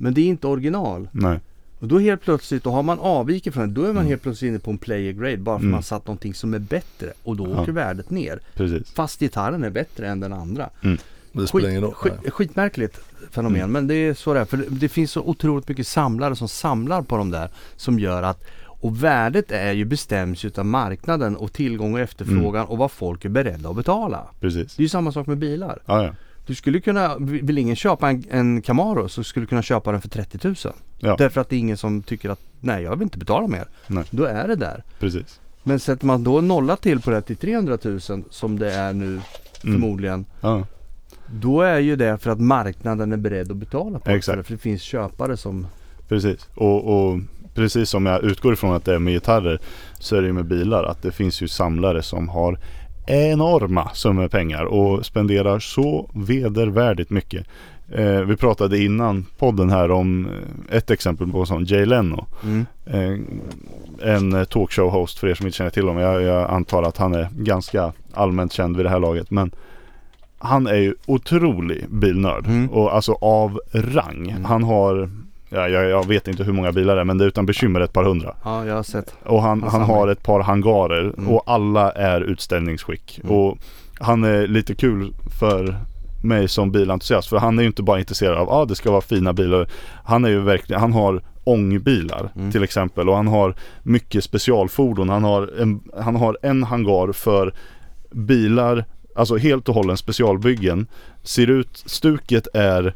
Men 0.00 0.14
det 0.14 0.20
är 0.20 0.26
inte 0.26 0.46
original. 0.46 1.08
Nej. 1.12 1.40
Och 1.78 1.88
då 1.88 1.98
helt 1.98 2.22
plötsligt, 2.22 2.64
då 2.64 2.70
har 2.70 2.82
man 2.82 2.98
avvikit 2.98 3.54
från 3.54 3.68
det. 3.74 3.80
Då 3.80 3.86
är 3.88 3.92
man 3.92 4.06
helt 4.06 4.22
plötsligt 4.22 4.48
inne 4.48 4.58
på 4.58 4.70
en 4.70 4.78
player 4.78 5.12
grade 5.12 5.36
bara 5.36 5.58
för 5.58 5.62
Mm. 5.62 5.70
man 5.70 5.78
har 5.78 5.82
satt 5.82 6.06
någonting 6.06 6.34
som 6.34 6.54
är 6.54 6.58
bättre. 6.58 7.12
Och 7.22 7.36
då 7.36 7.50
Ja. 7.50 7.62
åker 7.62 7.72
värdet 7.72 8.10
ner. 8.10 8.40
Precis. 8.54 8.90
Fast 8.90 9.20
gitarren 9.20 9.64
är 9.64 9.70
bättre 9.70 10.08
än 10.08 10.20
den 10.20 10.32
andra. 10.32 10.70
Men 10.80 10.98
det 11.32 11.46
spelar 11.46 11.68
ingen 11.68 11.82
roll. 11.82 11.94
skit, 11.94 12.12
skitmärkligt 12.32 13.00
fenomen. 13.30 13.60
Mm. 13.60 13.72
Men 13.72 13.86
det 13.86 13.94
är 13.94 14.14
så 14.14 14.34
det 14.34 14.40
är. 14.40 14.44
För 14.44 14.56
det, 14.56 14.64
det 14.68 14.88
finns 14.88 15.10
så 15.12 15.20
otroligt 15.20 15.68
mycket 15.68 15.86
samlare 15.86 16.36
som 16.36 16.48
samlar 16.48 17.02
på 17.02 17.16
de 17.16 17.30
där. 17.30 17.50
Som 17.76 17.98
gör 17.98 18.22
att 18.22 18.44
och 18.82 19.04
värdet 19.04 19.50
är 19.50 19.72
ju 19.72 19.84
bestäms 19.84 20.44
utav 20.44 20.66
marknaden 20.66 21.36
och 21.36 21.52
tillgång 21.52 21.94
och 21.94 22.00
efterfrågan 22.00 22.60
Mm. 22.62 22.70
och 22.70 22.78
vad 22.78 22.90
folk 22.90 23.24
är 23.24 23.28
beredda 23.28 23.68
att 23.70 23.76
betala. 23.76 24.26
Precis. 24.40 24.74
Det 24.76 24.80
är 24.80 24.84
ju 24.84 24.88
samma 24.88 25.12
sak 25.12 25.26
med 25.26 25.38
bilar. 25.38 25.78
Ja, 25.86 26.04
ja. 26.04 26.14
Du 26.46 26.54
skulle 26.54 26.80
kunna, 26.80 27.16
vill 27.18 27.58
ingen 27.58 27.76
köpa 27.76 28.10
en, 28.10 28.24
en 28.30 28.62
Camaro 28.62 29.08
så 29.08 29.24
skulle 29.24 29.44
du 29.44 29.48
kunna 29.48 29.62
köpa 29.62 29.92
den 29.92 30.00
för 30.00 30.08
30 30.08 30.38
000. 30.48 30.56
Ja. 30.98 31.16
Därför 31.18 31.40
att 31.40 31.48
det 31.48 31.56
är 31.56 31.60
ingen 31.60 31.76
som 31.76 32.02
tycker 32.02 32.30
att 32.30 32.40
nej 32.60 32.82
jag 32.82 32.90
vill 32.90 33.02
inte 33.02 33.18
betala 33.18 33.46
mer. 33.46 33.64
Nej. 33.86 34.04
Då 34.10 34.24
är 34.24 34.48
det 34.48 34.56
där. 34.56 34.84
Precis. 34.98 35.40
Men 35.62 35.80
sätter 35.80 36.06
man 36.06 36.24
då 36.24 36.40
nolla 36.40 36.76
till 36.76 37.00
på 37.00 37.10
det 37.10 37.22
till 37.22 37.36
300 37.36 37.78
000 37.84 38.00
som 38.30 38.58
det 38.58 38.72
är 38.72 38.92
nu 38.92 39.20
Mm. 39.64 39.74
förmodligen. 39.80 40.24
Ja. 40.40 40.66
Då 41.26 41.60
är 41.62 41.78
ju 41.78 41.96
det 41.96 42.18
för 42.18 42.30
att 42.30 42.40
marknaden 42.40 43.12
är 43.12 43.16
beredd 43.16 43.50
att 43.50 43.56
betala 43.56 43.98
på 43.98 44.10
Exakt. 44.10 44.38
det. 44.38 44.44
För 44.44 44.52
det 44.52 44.58
finns 44.58 44.82
köpare 44.82 45.36
som 45.36 45.66
Precis. 46.08 46.48
Och, 46.54 46.84
och 47.10 47.20
precis 47.54 47.90
som 47.90 48.06
jag 48.06 48.24
utgår 48.24 48.52
ifrån 48.52 48.74
att 48.74 48.84
det 48.84 48.94
är 48.94 48.98
med 48.98 49.12
gitarrer 49.14 49.60
så 49.98 50.16
är 50.16 50.20
det 50.20 50.26
ju 50.26 50.32
med 50.32 50.44
bilar 50.44 50.84
att 50.84 51.02
det 51.02 51.12
finns 51.12 51.42
ju 51.42 51.48
samlare 51.48 52.02
som 52.02 52.28
har 52.28 52.58
enorma 53.10 53.90
summor 53.94 54.28
pengar 54.28 54.64
och 54.64 55.06
spenderar 55.06 55.58
så 55.58 56.10
vedervärdigt 56.14 57.10
mycket. 57.10 57.46
Eh, 57.92 58.20
vi 58.20 58.36
pratade 58.36 58.78
innan 58.78 59.26
podden 59.38 59.70
här 59.70 59.90
om 59.90 60.26
eh, 60.26 60.76
ett 60.76 60.90
exempel 60.90 61.32
på 61.32 61.40
en 61.40 61.46
sån, 61.46 61.64
Jay 61.64 61.86
Leno. 61.86 62.26
mm. 62.42 62.66
Eh, 62.86 63.18
en 64.14 64.32
eh, 64.32 64.44
talkshow-host 64.44 65.18
för 65.18 65.28
er 65.28 65.34
som 65.34 65.46
inte 65.46 65.56
känner 65.56 65.70
till 65.70 65.86
honom. 65.86 66.02
Jag, 66.02 66.22
jag 66.22 66.50
antar 66.50 66.82
att 66.82 66.96
han 66.96 67.14
är 67.14 67.28
ganska 67.32 67.92
allmänt 68.14 68.52
känd 68.52 68.76
vid 68.76 68.86
det 68.86 68.90
här 68.90 68.98
laget. 68.98 69.30
Men 69.30 69.50
han 70.38 70.66
är 70.66 70.76
ju 70.76 70.94
otrolig 71.06 71.84
bilnörd. 71.88 72.46
Mm. 72.46 72.70
Och 72.70 72.94
alltså 72.94 73.12
av 73.12 73.60
rang. 73.72 74.30
Mm. 74.30 74.44
Han 74.44 74.62
har, 74.62 75.10
ja, 75.50 75.68
jag, 75.68 75.84
jag 75.90 76.06
vet 76.08 76.28
inte 76.28 76.44
hur 76.44 76.52
många 76.52 76.72
bilar 76.72 76.94
det 76.94 77.00
är 77.00 77.04
men 77.04 77.18
det 77.18 77.24
är 77.24 77.28
utan 77.28 77.46
bekymmer 77.46 77.80
ett 77.80 77.92
par 77.92 78.04
hundra. 78.04 78.34
Ja 78.44 78.66
jag 78.66 78.74
har 78.74 78.82
sett. 78.82 79.14
Och 79.24 79.42
han, 79.42 79.62
Han 79.62 79.82
har 79.82 80.08
ett 80.08 80.22
par 80.22 80.40
hangarer 80.40 81.00
Mm. 81.18 81.28
och 81.28 81.42
alla 81.46 81.90
är 81.92 82.20
utställningsskick. 82.20 83.20
Mm. 83.24 83.36
Och 83.36 83.58
han 84.00 84.24
är 84.24 84.46
lite 84.46 84.74
kul 84.74 85.12
för 85.40 85.76
mig 86.22 86.48
som 86.48 86.70
bilentusiast 86.72 87.28
för 87.28 87.36
han 87.36 87.58
är 87.58 87.62
ju 87.62 87.66
inte 87.66 87.82
bara 87.82 87.98
intresserad 87.98 88.38
av 88.38 88.48
att 88.48 88.54
ah, 88.54 88.64
det 88.64 88.74
ska 88.76 88.90
vara 88.90 89.00
fina 89.00 89.32
bilar. 89.32 89.68
Han 90.04 90.24
är 90.24 90.28
ju 90.28 90.40
verkligen, 90.40 90.80
han 90.80 90.92
har 90.92 91.22
ångbilar 91.44 92.30
Mm. 92.36 92.52
till 92.52 92.62
exempel 92.62 93.08
och 93.08 93.16
han 93.16 93.26
har 93.28 93.54
mycket 93.82 94.24
specialfordon. 94.24 95.08
Han 95.08 95.24
har 95.24 95.60
en, 95.62 95.80
han 96.00 96.16
har 96.16 96.38
en 96.42 96.62
hangar 96.62 97.12
för 97.12 97.54
bilar, 98.10 98.84
alltså 99.16 99.36
helt 99.36 99.68
och 99.68 99.74
hållet 99.74 99.98
specialbyggen. 99.98 100.86
Ser 101.22 101.50
ut, 101.50 101.82
stuket 101.86 102.48
är 102.54 102.94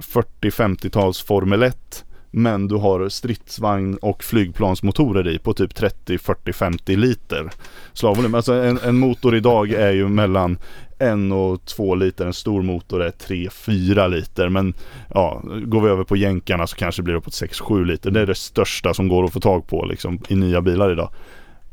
40-50-tals 0.00 1.26
Formel 1.26 1.62
1 1.62 2.04
men 2.36 2.68
du 2.68 2.74
har 2.74 3.08
stridsvagn 3.08 3.96
och 3.96 4.24
flygplansmotorer 4.24 5.28
i 5.28 5.38
på 5.38 5.54
typ 5.54 5.74
30, 5.74 6.18
40, 6.18 6.52
50 6.52 6.96
liter 6.96 7.50
slagvolym. 7.92 8.34
Alltså 8.34 8.52
en, 8.52 8.78
en 8.78 8.98
motor 8.98 9.36
idag 9.36 9.70
är 9.70 9.92
ju 9.92 10.08
mellan 10.08 10.58
en 10.98 11.32
och 11.32 11.64
två 11.64 11.94
liter. 11.94 12.26
En 12.26 12.32
stor 12.32 12.62
motor 12.62 13.02
är 13.02 13.10
3-4 13.10 14.08
liter. 14.08 14.48
Men 14.48 14.74
ja, 15.14 15.42
går 15.44 15.80
vi 15.80 15.88
över 15.88 16.04
på 16.04 16.16
jänkarna 16.16 16.66
så 16.66 16.76
kanske 16.76 17.02
det 17.02 17.04
blir 17.04 17.14
uppåt 17.14 17.32
6-7 17.32 17.84
liter. 17.84 18.10
Det 18.10 18.20
är 18.20 18.26
det 18.26 18.34
största 18.34 18.94
som 18.94 19.08
går 19.08 19.24
att 19.24 19.32
få 19.32 19.40
tag 19.40 19.66
på 19.66 19.84
liksom 19.84 20.18
i 20.28 20.34
nya 20.34 20.60
bilar 20.60 20.92
idag. 20.92 21.10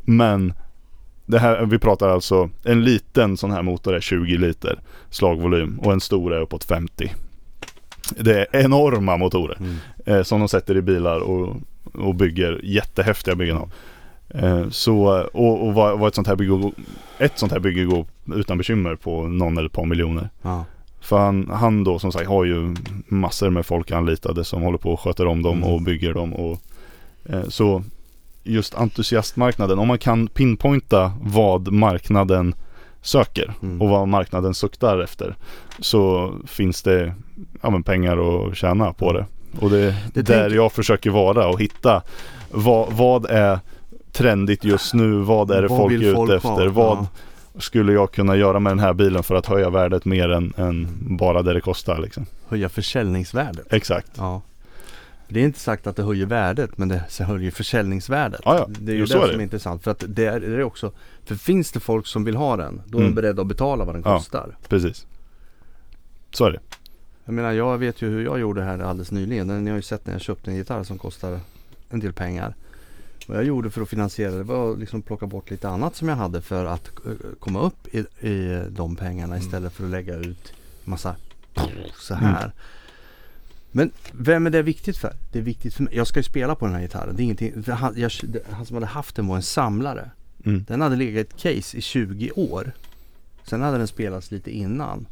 Men 0.01 0.53
det 1.25 1.39
här, 1.39 1.65
vi 1.65 1.79
pratar 1.79 2.09
alltså 2.09 2.49
en 2.63 2.83
liten 2.83 3.37
sån 3.37 3.51
här 3.51 3.61
motor 3.61 3.95
är 3.95 4.01
20 4.01 4.37
liter 4.37 4.79
slagvolym 5.09 5.79
och 5.79 5.93
en 5.93 6.01
stor 6.01 6.33
är 6.33 6.41
uppåt 6.41 6.63
50. 6.63 7.11
Det 8.19 8.39
är 8.39 8.47
enorma 8.65 9.17
motorer 9.17 9.57
Mm. 9.59 9.75
eh, 10.05 10.23
som 10.23 10.39
de 10.39 10.47
sätter 10.49 10.77
i 10.77 10.81
bilar 10.81 11.19
och, 11.19 11.55
och 11.93 12.15
bygger 12.15 12.59
jättehäftiga 12.63 13.35
byggen 13.35 13.57
av. 13.57 13.71
Eh, 14.29 14.69
så, 14.69 15.23
och, 15.33 15.67
och 15.67 15.73
vad, 15.73 15.99
vad 15.99 16.07
ett 16.07 16.15
sånt 16.15 16.27
här 16.27 16.35
bygge 16.35 16.51
går- 16.51 16.71
ett 17.19 17.39
sånt 17.39 17.51
här 17.51 17.59
bygge 17.59 17.83
går 17.85 18.05
utan 18.35 18.57
bekymmer 18.57 18.95
på 18.95 19.27
någon 19.27 19.57
eller 19.57 19.65
ett 19.67 19.73
par 19.73 19.85
miljoner. 19.85 20.29
Ja. 20.41 20.65
För 21.01 21.17
han, 21.19 21.49
han 21.53 21.83
då 21.83 21.99
som 21.99 22.11
sagt 22.11 22.27
har 22.27 22.45
ju 22.45 22.75
massor 23.07 23.49
med 23.49 23.65
folk 23.65 23.91
anlitade 23.91 24.43
som 24.43 24.61
håller 24.61 24.77
på 24.77 24.91
och 24.91 24.99
sköter 24.99 25.25
om 25.27 25.41
dem 25.41 25.57
Mm. 25.57 25.69
och 25.69 25.81
bygger 25.81 26.13
dem. 26.13 26.33
Och, 26.33 26.61
eh, 27.29 27.43
så 27.47 27.83
just 28.43 28.75
entusiastmarknaden, 28.75 29.79
om 29.79 29.87
man 29.87 29.97
kan 29.97 30.27
pinpointa 30.27 31.11
vad 31.21 31.71
marknaden 31.71 32.55
söker 33.01 33.53
Mm. 33.61 33.81
och 33.81 33.89
vad 33.89 34.07
marknaden 34.07 34.53
suktar 34.53 34.99
efter 34.99 35.35
så 35.79 36.33
finns 36.47 36.81
det 36.83 37.13
ja, 37.61 37.81
pengar 37.85 38.17
att 38.49 38.57
tjäna 38.57 38.93
på 38.93 39.13
det. 39.13 39.25
Och 39.59 39.69
det 39.69 39.79
är 39.79 39.95
Det 40.13 40.21
där 40.21 40.41
tänker- 40.41 40.55
jag 40.55 40.71
försöker 40.71 41.09
vara 41.09 41.47
och 41.47 41.61
hitta 41.61 42.01
vad, 42.51 42.93
vad 42.93 43.25
är 43.25 43.59
trendigt 44.11 44.63
just 44.63 44.93
nu, 44.93 45.11
vad 45.13 45.51
är 45.51 45.61
det 45.61 45.67
Vad 45.67 45.77
folk 45.77 45.93
är 45.93 46.23
ute 46.23 46.35
efter, 46.35 46.67
vad 46.67 46.97
Ja. 46.97 47.07
skulle 47.59 47.93
jag 47.93 48.11
kunna 48.11 48.35
göra 48.35 48.59
med 48.59 48.71
den 48.71 48.79
här 48.79 48.93
bilen 48.93 49.23
för 49.23 49.35
att 49.35 49.45
höja 49.45 49.69
värdet 49.69 50.05
mer 50.05 50.29
än, 50.29 50.53
än 50.57 50.87
bara 51.17 51.41
det 51.41 51.53
det 51.53 51.61
kostar 51.61 51.97
liksom. 51.99 52.25
Höja 52.49 52.69
försäljningsvärdet. 52.69 53.73
Exakt. 53.73 54.11
Ja. 54.17 54.41
Det 55.33 55.39
är 55.39 55.43
inte 55.43 55.59
sagt 55.59 55.87
att 55.87 55.95
det 55.95 56.03
höjer 56.03 56.25
värdet 56.25 56.77
men 56.77 56.87
det 56.87 57.03
höjer 57.19 57.51
försäljningsvärdet. 57.51 58.41
Ja, 58.45 58.55
ja. 58.57 58.67
Det 58.79 58.91
är 58.91 58.95
ju 58.95 59.05
det 59.05 59.13
är 59.13 59.19
som 59.19 59.27
det. 59.27 59.33
är 59.33 59.41
intressant. 59.41 59.83
För 59.83 59.91
att 59.91 60.03
det 60.07 60.25
är, 60.25 60.39
det 60.39 60.45
är 60.55 60.63
också 60.63 60.91
För 61.25 61.35
finns 61.35 61.71
det 61.71 61.79
folk 61.79 62.07
som 62.07 62.23
vill 62.23 62.35
ha 62.35 62.57
den 62.57 62.81
då 62.85 62.97
är 62.97 63.01
Mm. 63.01 63.15
de 63.15 63.21
beredda 63.21 63.41
att 63.41 63.47
betala 63.47 63.85
vad 63.85 63.95
den 63.95 64.01
Ja. 64.05 64.17
kostar. 64.17 64.57
Precis. 64.67 65.05
Så 66.31 66.45
är 66.45 66.51
det. 66.51 66.59
Jag 67.25 67.33
menar 67.33 67.51
jag 67.51 67.77
vet 67.77 68.01
ju 68.01 68.09
hur 68.09 68.23
jag 68.23 68.39
gjorde 68.39 68.63
här 68.63 68.79
alldeles 68.79 69.11
nyligen. 69.11 69.63
Ni 69.63 69.69
har 69.69 69.77
ju 69.77 69.81
sett 69.83 70.05
när 70.05 70.13
jag 70.13 70.21
köpte 70.21 70.51
en 70.51 70.57
gitarr 70.57 70.83
som 70.83 70.97
kostar 70.97 71.39
en 71.89 71.99
del 71.99 72.13
pengar. 72.13 72.55
Vad 73.27 73.37
jag 73.37 73.43
gjorde 73.43 73.69
för 73.69 73.81
att 73.81 73.89
finansiera 73.89 74.31
det 74.31 74.43
var 74.43 74.71
att 74.71 74.79
liksom 74.79 75.01
plocka 75.01 75.25
bort 75.27 75.49
lite 75.51 75.69
annat 75.69 75.95
som 75.95 76.09
jag 76.09 76.15
hade 76.15 76.41
för 76.41 76.65
att 76.65 76.91
eh, 77.05 77.11
komma 77.39 77.61
upp 77.61 77.87
i, 77.95 77.99
i 78.27 78.63
de 78.69 78.95
pengarna 78.95 79.35
Mm. 79.35 79.45
istället 79.47 79.73
för 79.73 79.83
att 79.83 79.89
lägga 79.91 80.15
ut 80.15 80.53
massa 80.83 81.15
så 81.99 82.13
här. 82.15 82.51
Men 83.71 83.91
vem 84.11 84.45
är 84.45 84.49
det 84.49 84.61
viktigt 84.61 84.97
för? 84.97 85.13
Det 85.31 85.39
är 85.39 85.43
viktigt 85.43 85.73
för 85.73 85.83
mig. 85.83 85.95
Jag 85.95 86.07
ska 86.07 86.19
ju 86.19 86.23
spela 86.23 86.55
på 86.55 86.65
den 86.65 86.75
här 86.75 86.81
gitarren. 86.81 87.15
Det 87.15 87.21
är 87.21 87.23
ingenting. 87.23 87.63
Han, 87.67 87.93
jag, 87.97 88.11
han 88.51 88.65
som 88.65 88.75
hade 88.75 88.85
haft 88.85 89.15
den 89.15 89.27
var 89.27 89.35
en 89.35 89.41
samlare. 89.41 90.11
Mm. 90.45 90.63
Den 90.67 90.81
hade 90.81 90.95
legat 90.95 91.15
i 91.15 91.19
ett 91.19 91.41
case 91.41 91.77
i 91.77 91.81
20 91.81 92.31
år. 92.31 92.71
Sen 93.43 93.61
hade 93.61 93.77
den 93.77 93.87
spelats 93.87 94.31
lite 94.31 94.51
innan. 94.51 95.07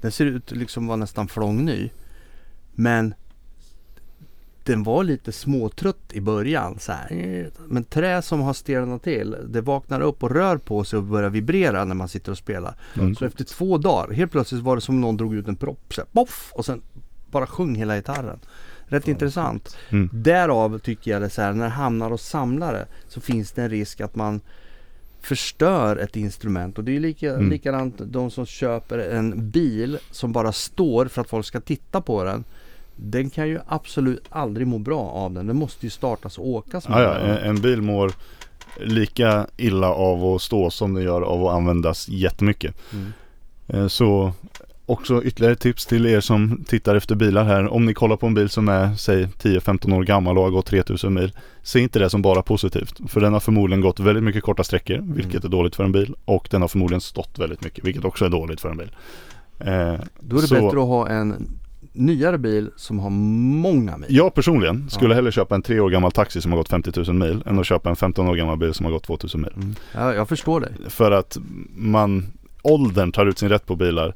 Den 0.00 0.12
ser 0.12 0.26
ut 0.26 0.50
liksom 0.50 0.86
vara 0.86 0.96
nästan 0.96 1.28
flångny. 1.28 1.90
Men 2.74 3.14
den 4.64 4.82
var 4.82 5.04
lite 5.04 5.32
småtrött 5.32 6.12
i 6.12 6.20
början. 6.20 6.78
Så 6.78 6.92
här. 6.92 7.50
Men 7.66 7.84
trä 7.84 8.22
som 8.22 8.40
har 8.40 8.52
stelnat 8.52 9.02
till, 9.02 9.36
det 9.48 9.60
vaknar 9.60 10.00
upp 10.00 10.22
och 10.22 10.30
rör 10.30 10.56
på 10.56 10.84
sig 10.84 10.96
och 10.96 11.02
börjar 11.02 11.30
vibrera 11.30 11.84
när 11.84 11.94
man 11.94 12.08
sitter 12.08 12.32
och 12.32 12.38
spelar. 12.38 12.74
Mm. 12.94 13.16
Så 13.16 13.24
efter 13.24 13.44
två 13.44 13.78
dagar, 13.78 14.14
helt 14.14 14.32
plötsligt 14.32 14.62
var 14.62 14.76
det 14.76 14.82
som 14.82 15.00
någon 15.00 15.16
drog 15.16 15.34
ut 15.34 15.48
en 15.48 15.56
propp. 15.56 15.94
Så 15.94 16.00
här, 16.00 16.08
poff, 16.12 16.52
och 16.54 16.64
sen 16.64 16.82
bara 17.30 17.46
sjöng 17.46 17.74
hela 17.74 17.96
gitarren. 17.96 18.38
Rätt 18.86 19.08
intressant. 19.08 19.76
Mm. 19.90 20.10
Därav 20.12 20.78
tycker 20.78 21.10
jag 21.10 21.22
det 21.22 21.30
så 21.30 21.42
här, 21.42 21.52
när 21.52 21.64
det 21.64 21.70
hamnar 21.70 22.10
hos 22.10 22.22
samlare 22.28 22.86
så 23.08 23.20
finns 23.20 23.52
det 23.52 23.62
en 23.62 23.70
risk 23.70 24.00
att 24.00 24.16
man 24.16 24.40
förstör 25.20 25.96
ett 25.96 26.16
instrument 26.16 26.78
och 26.78 26.84
det 26.84 26.96
är 26.96 27.00
lika, 27.00 27.32
Mm. 27.34 27.50
likadant 27.50 27.94
de 28.04 28.30
som 28.30 28.46
köper 28.46 28.98
en 28.98 29.50
bil 29.50 29.98
som 30.10 30.32
bara 30.32 30.52
står 30.52 31.06
för 31.06 31.20
att 31.20 31.28
folk 31.30 31.46
ska 31.46 31.60
titta 31.60 32.00
på 32.00 32.24
den. 32.24 32.44
Den 32.96 33.30
kan 33.30 33.48
ju 33.48 33.58
absolut 33.66 34.24
aldrig 34.30 34.66
må 34.66 34.78
bra 34.78 35.00
av 35.00 35.32
den. 35.32 35.46
Den 35.46 35.56
måste 35.56 35.86
ju 35.86 35.90
startas 35.90 36.38
och 36.38 36.46
åkas 36.48 36.88
med 36.88 36.98
Ja, 36.98 37.02
ja, 37.02 37.14
en, 37.18 37.36
en 37.56 37.60
bil 37.60 37.82
mår 37.82 38.12
lika 38.80 39.46
illa 39.56 39.88
av 39.94 40.24
att 40.24 40.42
stå 40.42 40.70
som 40.70 40.94
den 40.94 41.04
gör 41.04 41.20
av 41.22 41.46
att 41.46 41.54
användas 41.54 42.08
jättemycket. 42.08 42.74
Mm. 42.92 43.12
Eh, 43.66 43.88
Så 43.88 44.32
också 44.88 45.22
ytterligare 45.24 45.54
tips 45.56 45.86
till 45.86 46.06
er 46.06 46.20
som 46.20 46.64
tittar 46.68 46.94
efter 46.94 47.14
bilar 47.14 47.44
här. 47.44 47.68
Om 47.68 47.86
ni 47.86 47.94
kollar 47.94 48.16
på 48.16 48.26
en 48.26 48.34
bil 48.34 48.48
som 48.48 48.68
är 48.68 48.94
säg 48.94 49.24
10-15 49.24 49.94
år 49.94 50.02
gammal 50.04 50.38
och 50.38 50.44
har 50.44 50.50
gått 50.50 50.66
3000 50.66 51.14
mil. 51.14 51.32
Se 51.62 51.80
inte 51.80 51.98
det 51.98 52.10
som 52.10 52.22
bara 52.22 52.42
positivt. 52.42 53.00
För 53.08 53.20
den 53.20 53.32
har 53.32 53.40
förmodligen 53.40 53.80
gått 53.80 54.00
väldigt 54.00 54.24
mycket 54.24 54.42
korta 54.42 54.64
sträckor, 54.64 55.04
vilket 55.14 55.44
är 55.44 55.48
dåligt 55.48 55.76
för 55.76 55.84
en 55.84 55.92
bil. 55.92 56.14
Och 56.24 56.48
den 56.50 56.60
har 56.60 56.68
förmodligen 56.68 57.00
stått 57.00 57.38
väldigt 57.38 57.64
mycket, 57.64 57.84
vilket 57.84 58.04
också 58.04 58.24
är 58.24 58.28
dåligt 58.28 58.60
för 58.60 58.68
en 58.70 58.76
bil. 58.76 58.90
Eh, 59.60 59.66
Då 60.20 60.36
är 60.36 60.40
det 60.40 60.46
så- 60.48 60.54
bättre 60.54 60.66
att 60.80 60.86
ha 60.88 61.08
en 61.08 61.34
nyare 61.92 62.38
bil 62.38 62.70
som 62.76 62.98
har 62.98 63.10
många 63.10 63.96
mil. 63.96 64.16
Jag 64.16 64.34
personligen 64.34 64.90
skulle 64.90 65.10
Ja. 65.10 65.14
hellre 65.14 65.32
köpa 65.32 65.54
en 65.54 65.62
tre 65.62 65.80
år 65.80 65.90
gammal 65.90 66.12
taxi 66.12 66.40
som 66.40 66.52
har 66.52 66.58
gått 66.58 66.68
50 66.68 66.92
000 67.06 67.14
mil 67.16 67.42
än 67.46 67.58
att 67.58 67.66
köpa 67.66 67.90
en 67.90 67.96
15 67.96 68.28
år 68.28 68.34
gammal 68.34 68.56
bil 68.58 68.74
som 68.74 68.84
har 68.86 68.92
gått 68.92 69.02
2000 69.02 69.40
mil. 69.40 69.52
Mm. 69.56 69.74
Ja, 69.94 70.14
jag 70.14 70.28
förstår 70.28 70.60
dig. 70.60 70.70
För 70.88 71.10
att 71.10 71.38
man, 71.76 72.26
åldern 72.62 73.12
tar 73.12 73.26
ut 73.26 73.38
sin 73.38 73.48
rätt 73.48 73.66
på 73.66 73.76
bilar. 73.76 74.14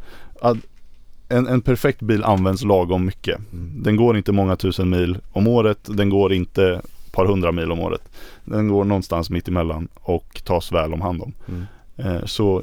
En, 1.29 1.47
en 1.47 1.61
perfekt 1.61 2.01
bil 2.01 2.25
används 2.25 2.65
lagom 2.65 3.05
mycket. 3.05 3.39
Mm. 3.53 3.83
Den 3.83 3.97
går 3.97 4.17
inte 4.17 4.33
många 4.33 4.57
tusen 4.57 4.91
mil 4.91 5.19
om 5.33 5.47
året. 5.47 5.79
Den 5.85 6.11
går 6.11 6.33
inte 6.33 6.73
ett 6.75 7.13
par 7.13 7.27
hundra 7.27 7.53
mil 7.53 7.73
om 7.73 7.81
året. 7.81 8.03
Den 8.45 8.69
går 8.69 8.85
någonstans 8.85 9.31
mitt 9.31 9.49
emellan 9.49 9.89
och 9.95 10.43
tas 10.45 10.73
väl 10.73 10.93
om 10.93 11.01
hand 11.01 11.23
om. 11.23 11.33
Mm. 11.49 11.65
Eh, 11.97 12.25
så 12.25 12.63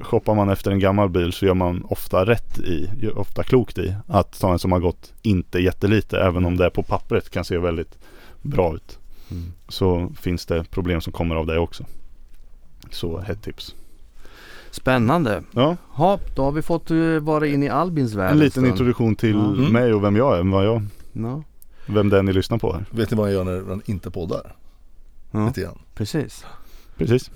shoppar 0.00 0.34
man 0.34 0.48
efter 0.48 0.70
en 0.70 0.78
gammal 0.78 1.08
bil 1.08 1.32
så 1.32 1.46
gör 1.46 1.54
man 1.54 1.84
ofta 1.88 2.26
rätt 2.26 2.58
i, 2.58 2.88
ofta 3.14 3.42
klokt 3.42 3.78
i 3.78 3.94
att 4.06 4.40
ta 4.40 4.52
en 4.52 4.58
som 4.58 4.72
har 4.72 4.80
gått 4.80 5.12
inte 5.22 5.58
jättelite 5.58 6.20
även 6.20 6.44
om 6.44 6.56
det 6.56 6.70
på 6.70 6.82
pappret 6.82 7.30
kan 7.30 7.44
se 7.44 7.58
väldigt 7.58 7.98
bra 8.42 8.74
ut. 8.74 8.98
Mm. 9.30 9.52
Så 9.68 10.12
finns 10.20 10.46
det 10.46 10.70
problem 10.70 11.00
som 11.00 11.12
kommer 11.12 11.34
av 11.34 11.46
det 11.46 11.58
också. 11.58 11.84
Så 12.90 13.18
ett 13.18 13.42
tips. 13.42 13.74
Spännande. 14.74 15.42
Ja, 15.52 15.76
Ja, 15.98 16.18
då 16.36 16.42
har 16.44 16.52
vi 16.52 16.62
fått 16.62 16.90
eh, 16.90 16.96
vara 17.20 17.46
in 17.46 17.62
i 17.62 17.68
Albins 17.68 18.14
värld 18.14 18.32
en 18.32 18.38
liten 18.38 18.66
introduktion 18.66 19.16
till 19.16 19.34
Ja. 19.34 19.44
Mm. 19.46 19.72
mig 19.72 19.94
och 19.94 20.04
vem 20.04 20.16
jag 20.16 20.38
är, 20.38 20.42
vad 20.52 20.66
jag, 20.66 20.82
Ja, 21.12 21.42
vem 21.86 22.08
det 22.08 22.18
är 22.18 22.22
ni 22.22 22.32
lyssnar 22.32 22.58
på 22.58 22.72
här. 22.72 22.84
Vet 22.90 23.10
ni 23.10 23.16
vad 23.16 23.26
han 23.26 23.34
gör 23.34 23.44
när 23.44 23.68
han 23.68 23.82
inte 23.84 24.10
poddar? 24.10 24.54
ja 25.30 25.46
Lite 25.46 25.60
grann. 25.60 25.78
precis. 25.94 26.44
Precis. 26.96 27.30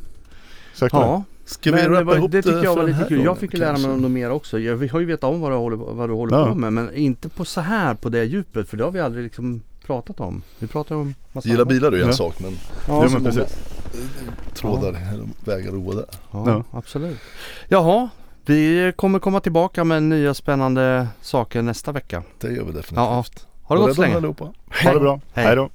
Exakt 0.73 0.93
det 0.94 0.98
är. 0.98 1.02
Ja, 1.02 1.23
Ska 1.44 1.70
vi 1.70 1.77
men 1.82 1.93
det, 1.93 2.01
rappa 2.01 2.16
ihop 2.16 2.31
det 2.32 2.43
tycker 2.43 2.65
jag 2.65 2.77
var 2.77 2.85
lite 2.86 3.05
kul. 3.09 3.24
Jag 3.24 3.39
fick 3.39 3.52
lära 3.52 3.73
mig 3.73 3.82
kanske? 3.82 4.01
något 4.01 4.10
mer 4.10 4.31
också. 4.31 4.59
Jag, 4.59 4.77
vi 4.77 4.89
har 4.89 5.01
ju 5.01 5.06
vetat 5.06 5.32
om 5.35 5.40
vad 5.40 5.51
du 5.52 5.56
håller, 5.56 5.77
vad 5.77 6.09
du 6.09 6.12
håller 6.15 6.36
Ja. 6.39 6.47
på 6.48 6.55
med 6.55 6.73
men 6.73 6.94
inte 6.94 7.28
på 7.28 7.44
så 7.44 7.60
här 7.60 7.94
på 7.94 8.09
det 8.09 8.24
djupet 8.24 8.69
för 8.69 8.77
det 8.77 8.85
har 8.85 8.90
vi 8.90 9.01
aldrig 9.01 9.24
liksom 9.24 9.62
pratat 9.86 10.20
om. 10.20 10.43
Vi 10.59 10.66
pratar 10.66 10.94
om 10.97 11.15
massa 11.32 11.48
Gilla 11.48 11.60
annat. 11.60 11.69
bilar 11.69 11.93
är 11.93 11.97
ju 11.97 12.02
en 12.02 12.06
Ja. 12.09 12.12
sak 12.15 12.40
men 12.40 12.51
Ja, 12.52 12.59
Ja, 12.89 13.01
men 13.02 13.12
många- 13.23 13.24
precis. 13.35 13.59
Trådar, 14.55 14.97
vägar 15.44 15.73
roade. 15.73 16.05
Ja, 16.31 16.44
Ja. 16.47 16.65
absolut. 16.78 17.19
Jaha, 17.69 18.09
vi 18.47 18.93
kommer 18.97 19.19
komma 19.19 19.40
tillbaka 19.40 19.85
med 19.85 20.02
nya 20.02 20.35
spännande 20.35 21.09
saker 21.20 21.62
nästa 21.62 21.93
vecka. 21.93 22.23
Det 22.40 22.47
gör 22.48 22.65
vi 22.65 22.73
definitivt. 22.73 22.97
Ja, 22.97 23.24
Ha 23.62 23.74
det 23.74 23.81
Var 23.81 23.86
gott 23.86 23.97
så 23.97 24.02
länge. 24.02 24.15
Ha 24.15 24.93
det 24.93 25.01
bra. 25.01 25.20
Hej 25.35 25.56
då. 25.56 25.70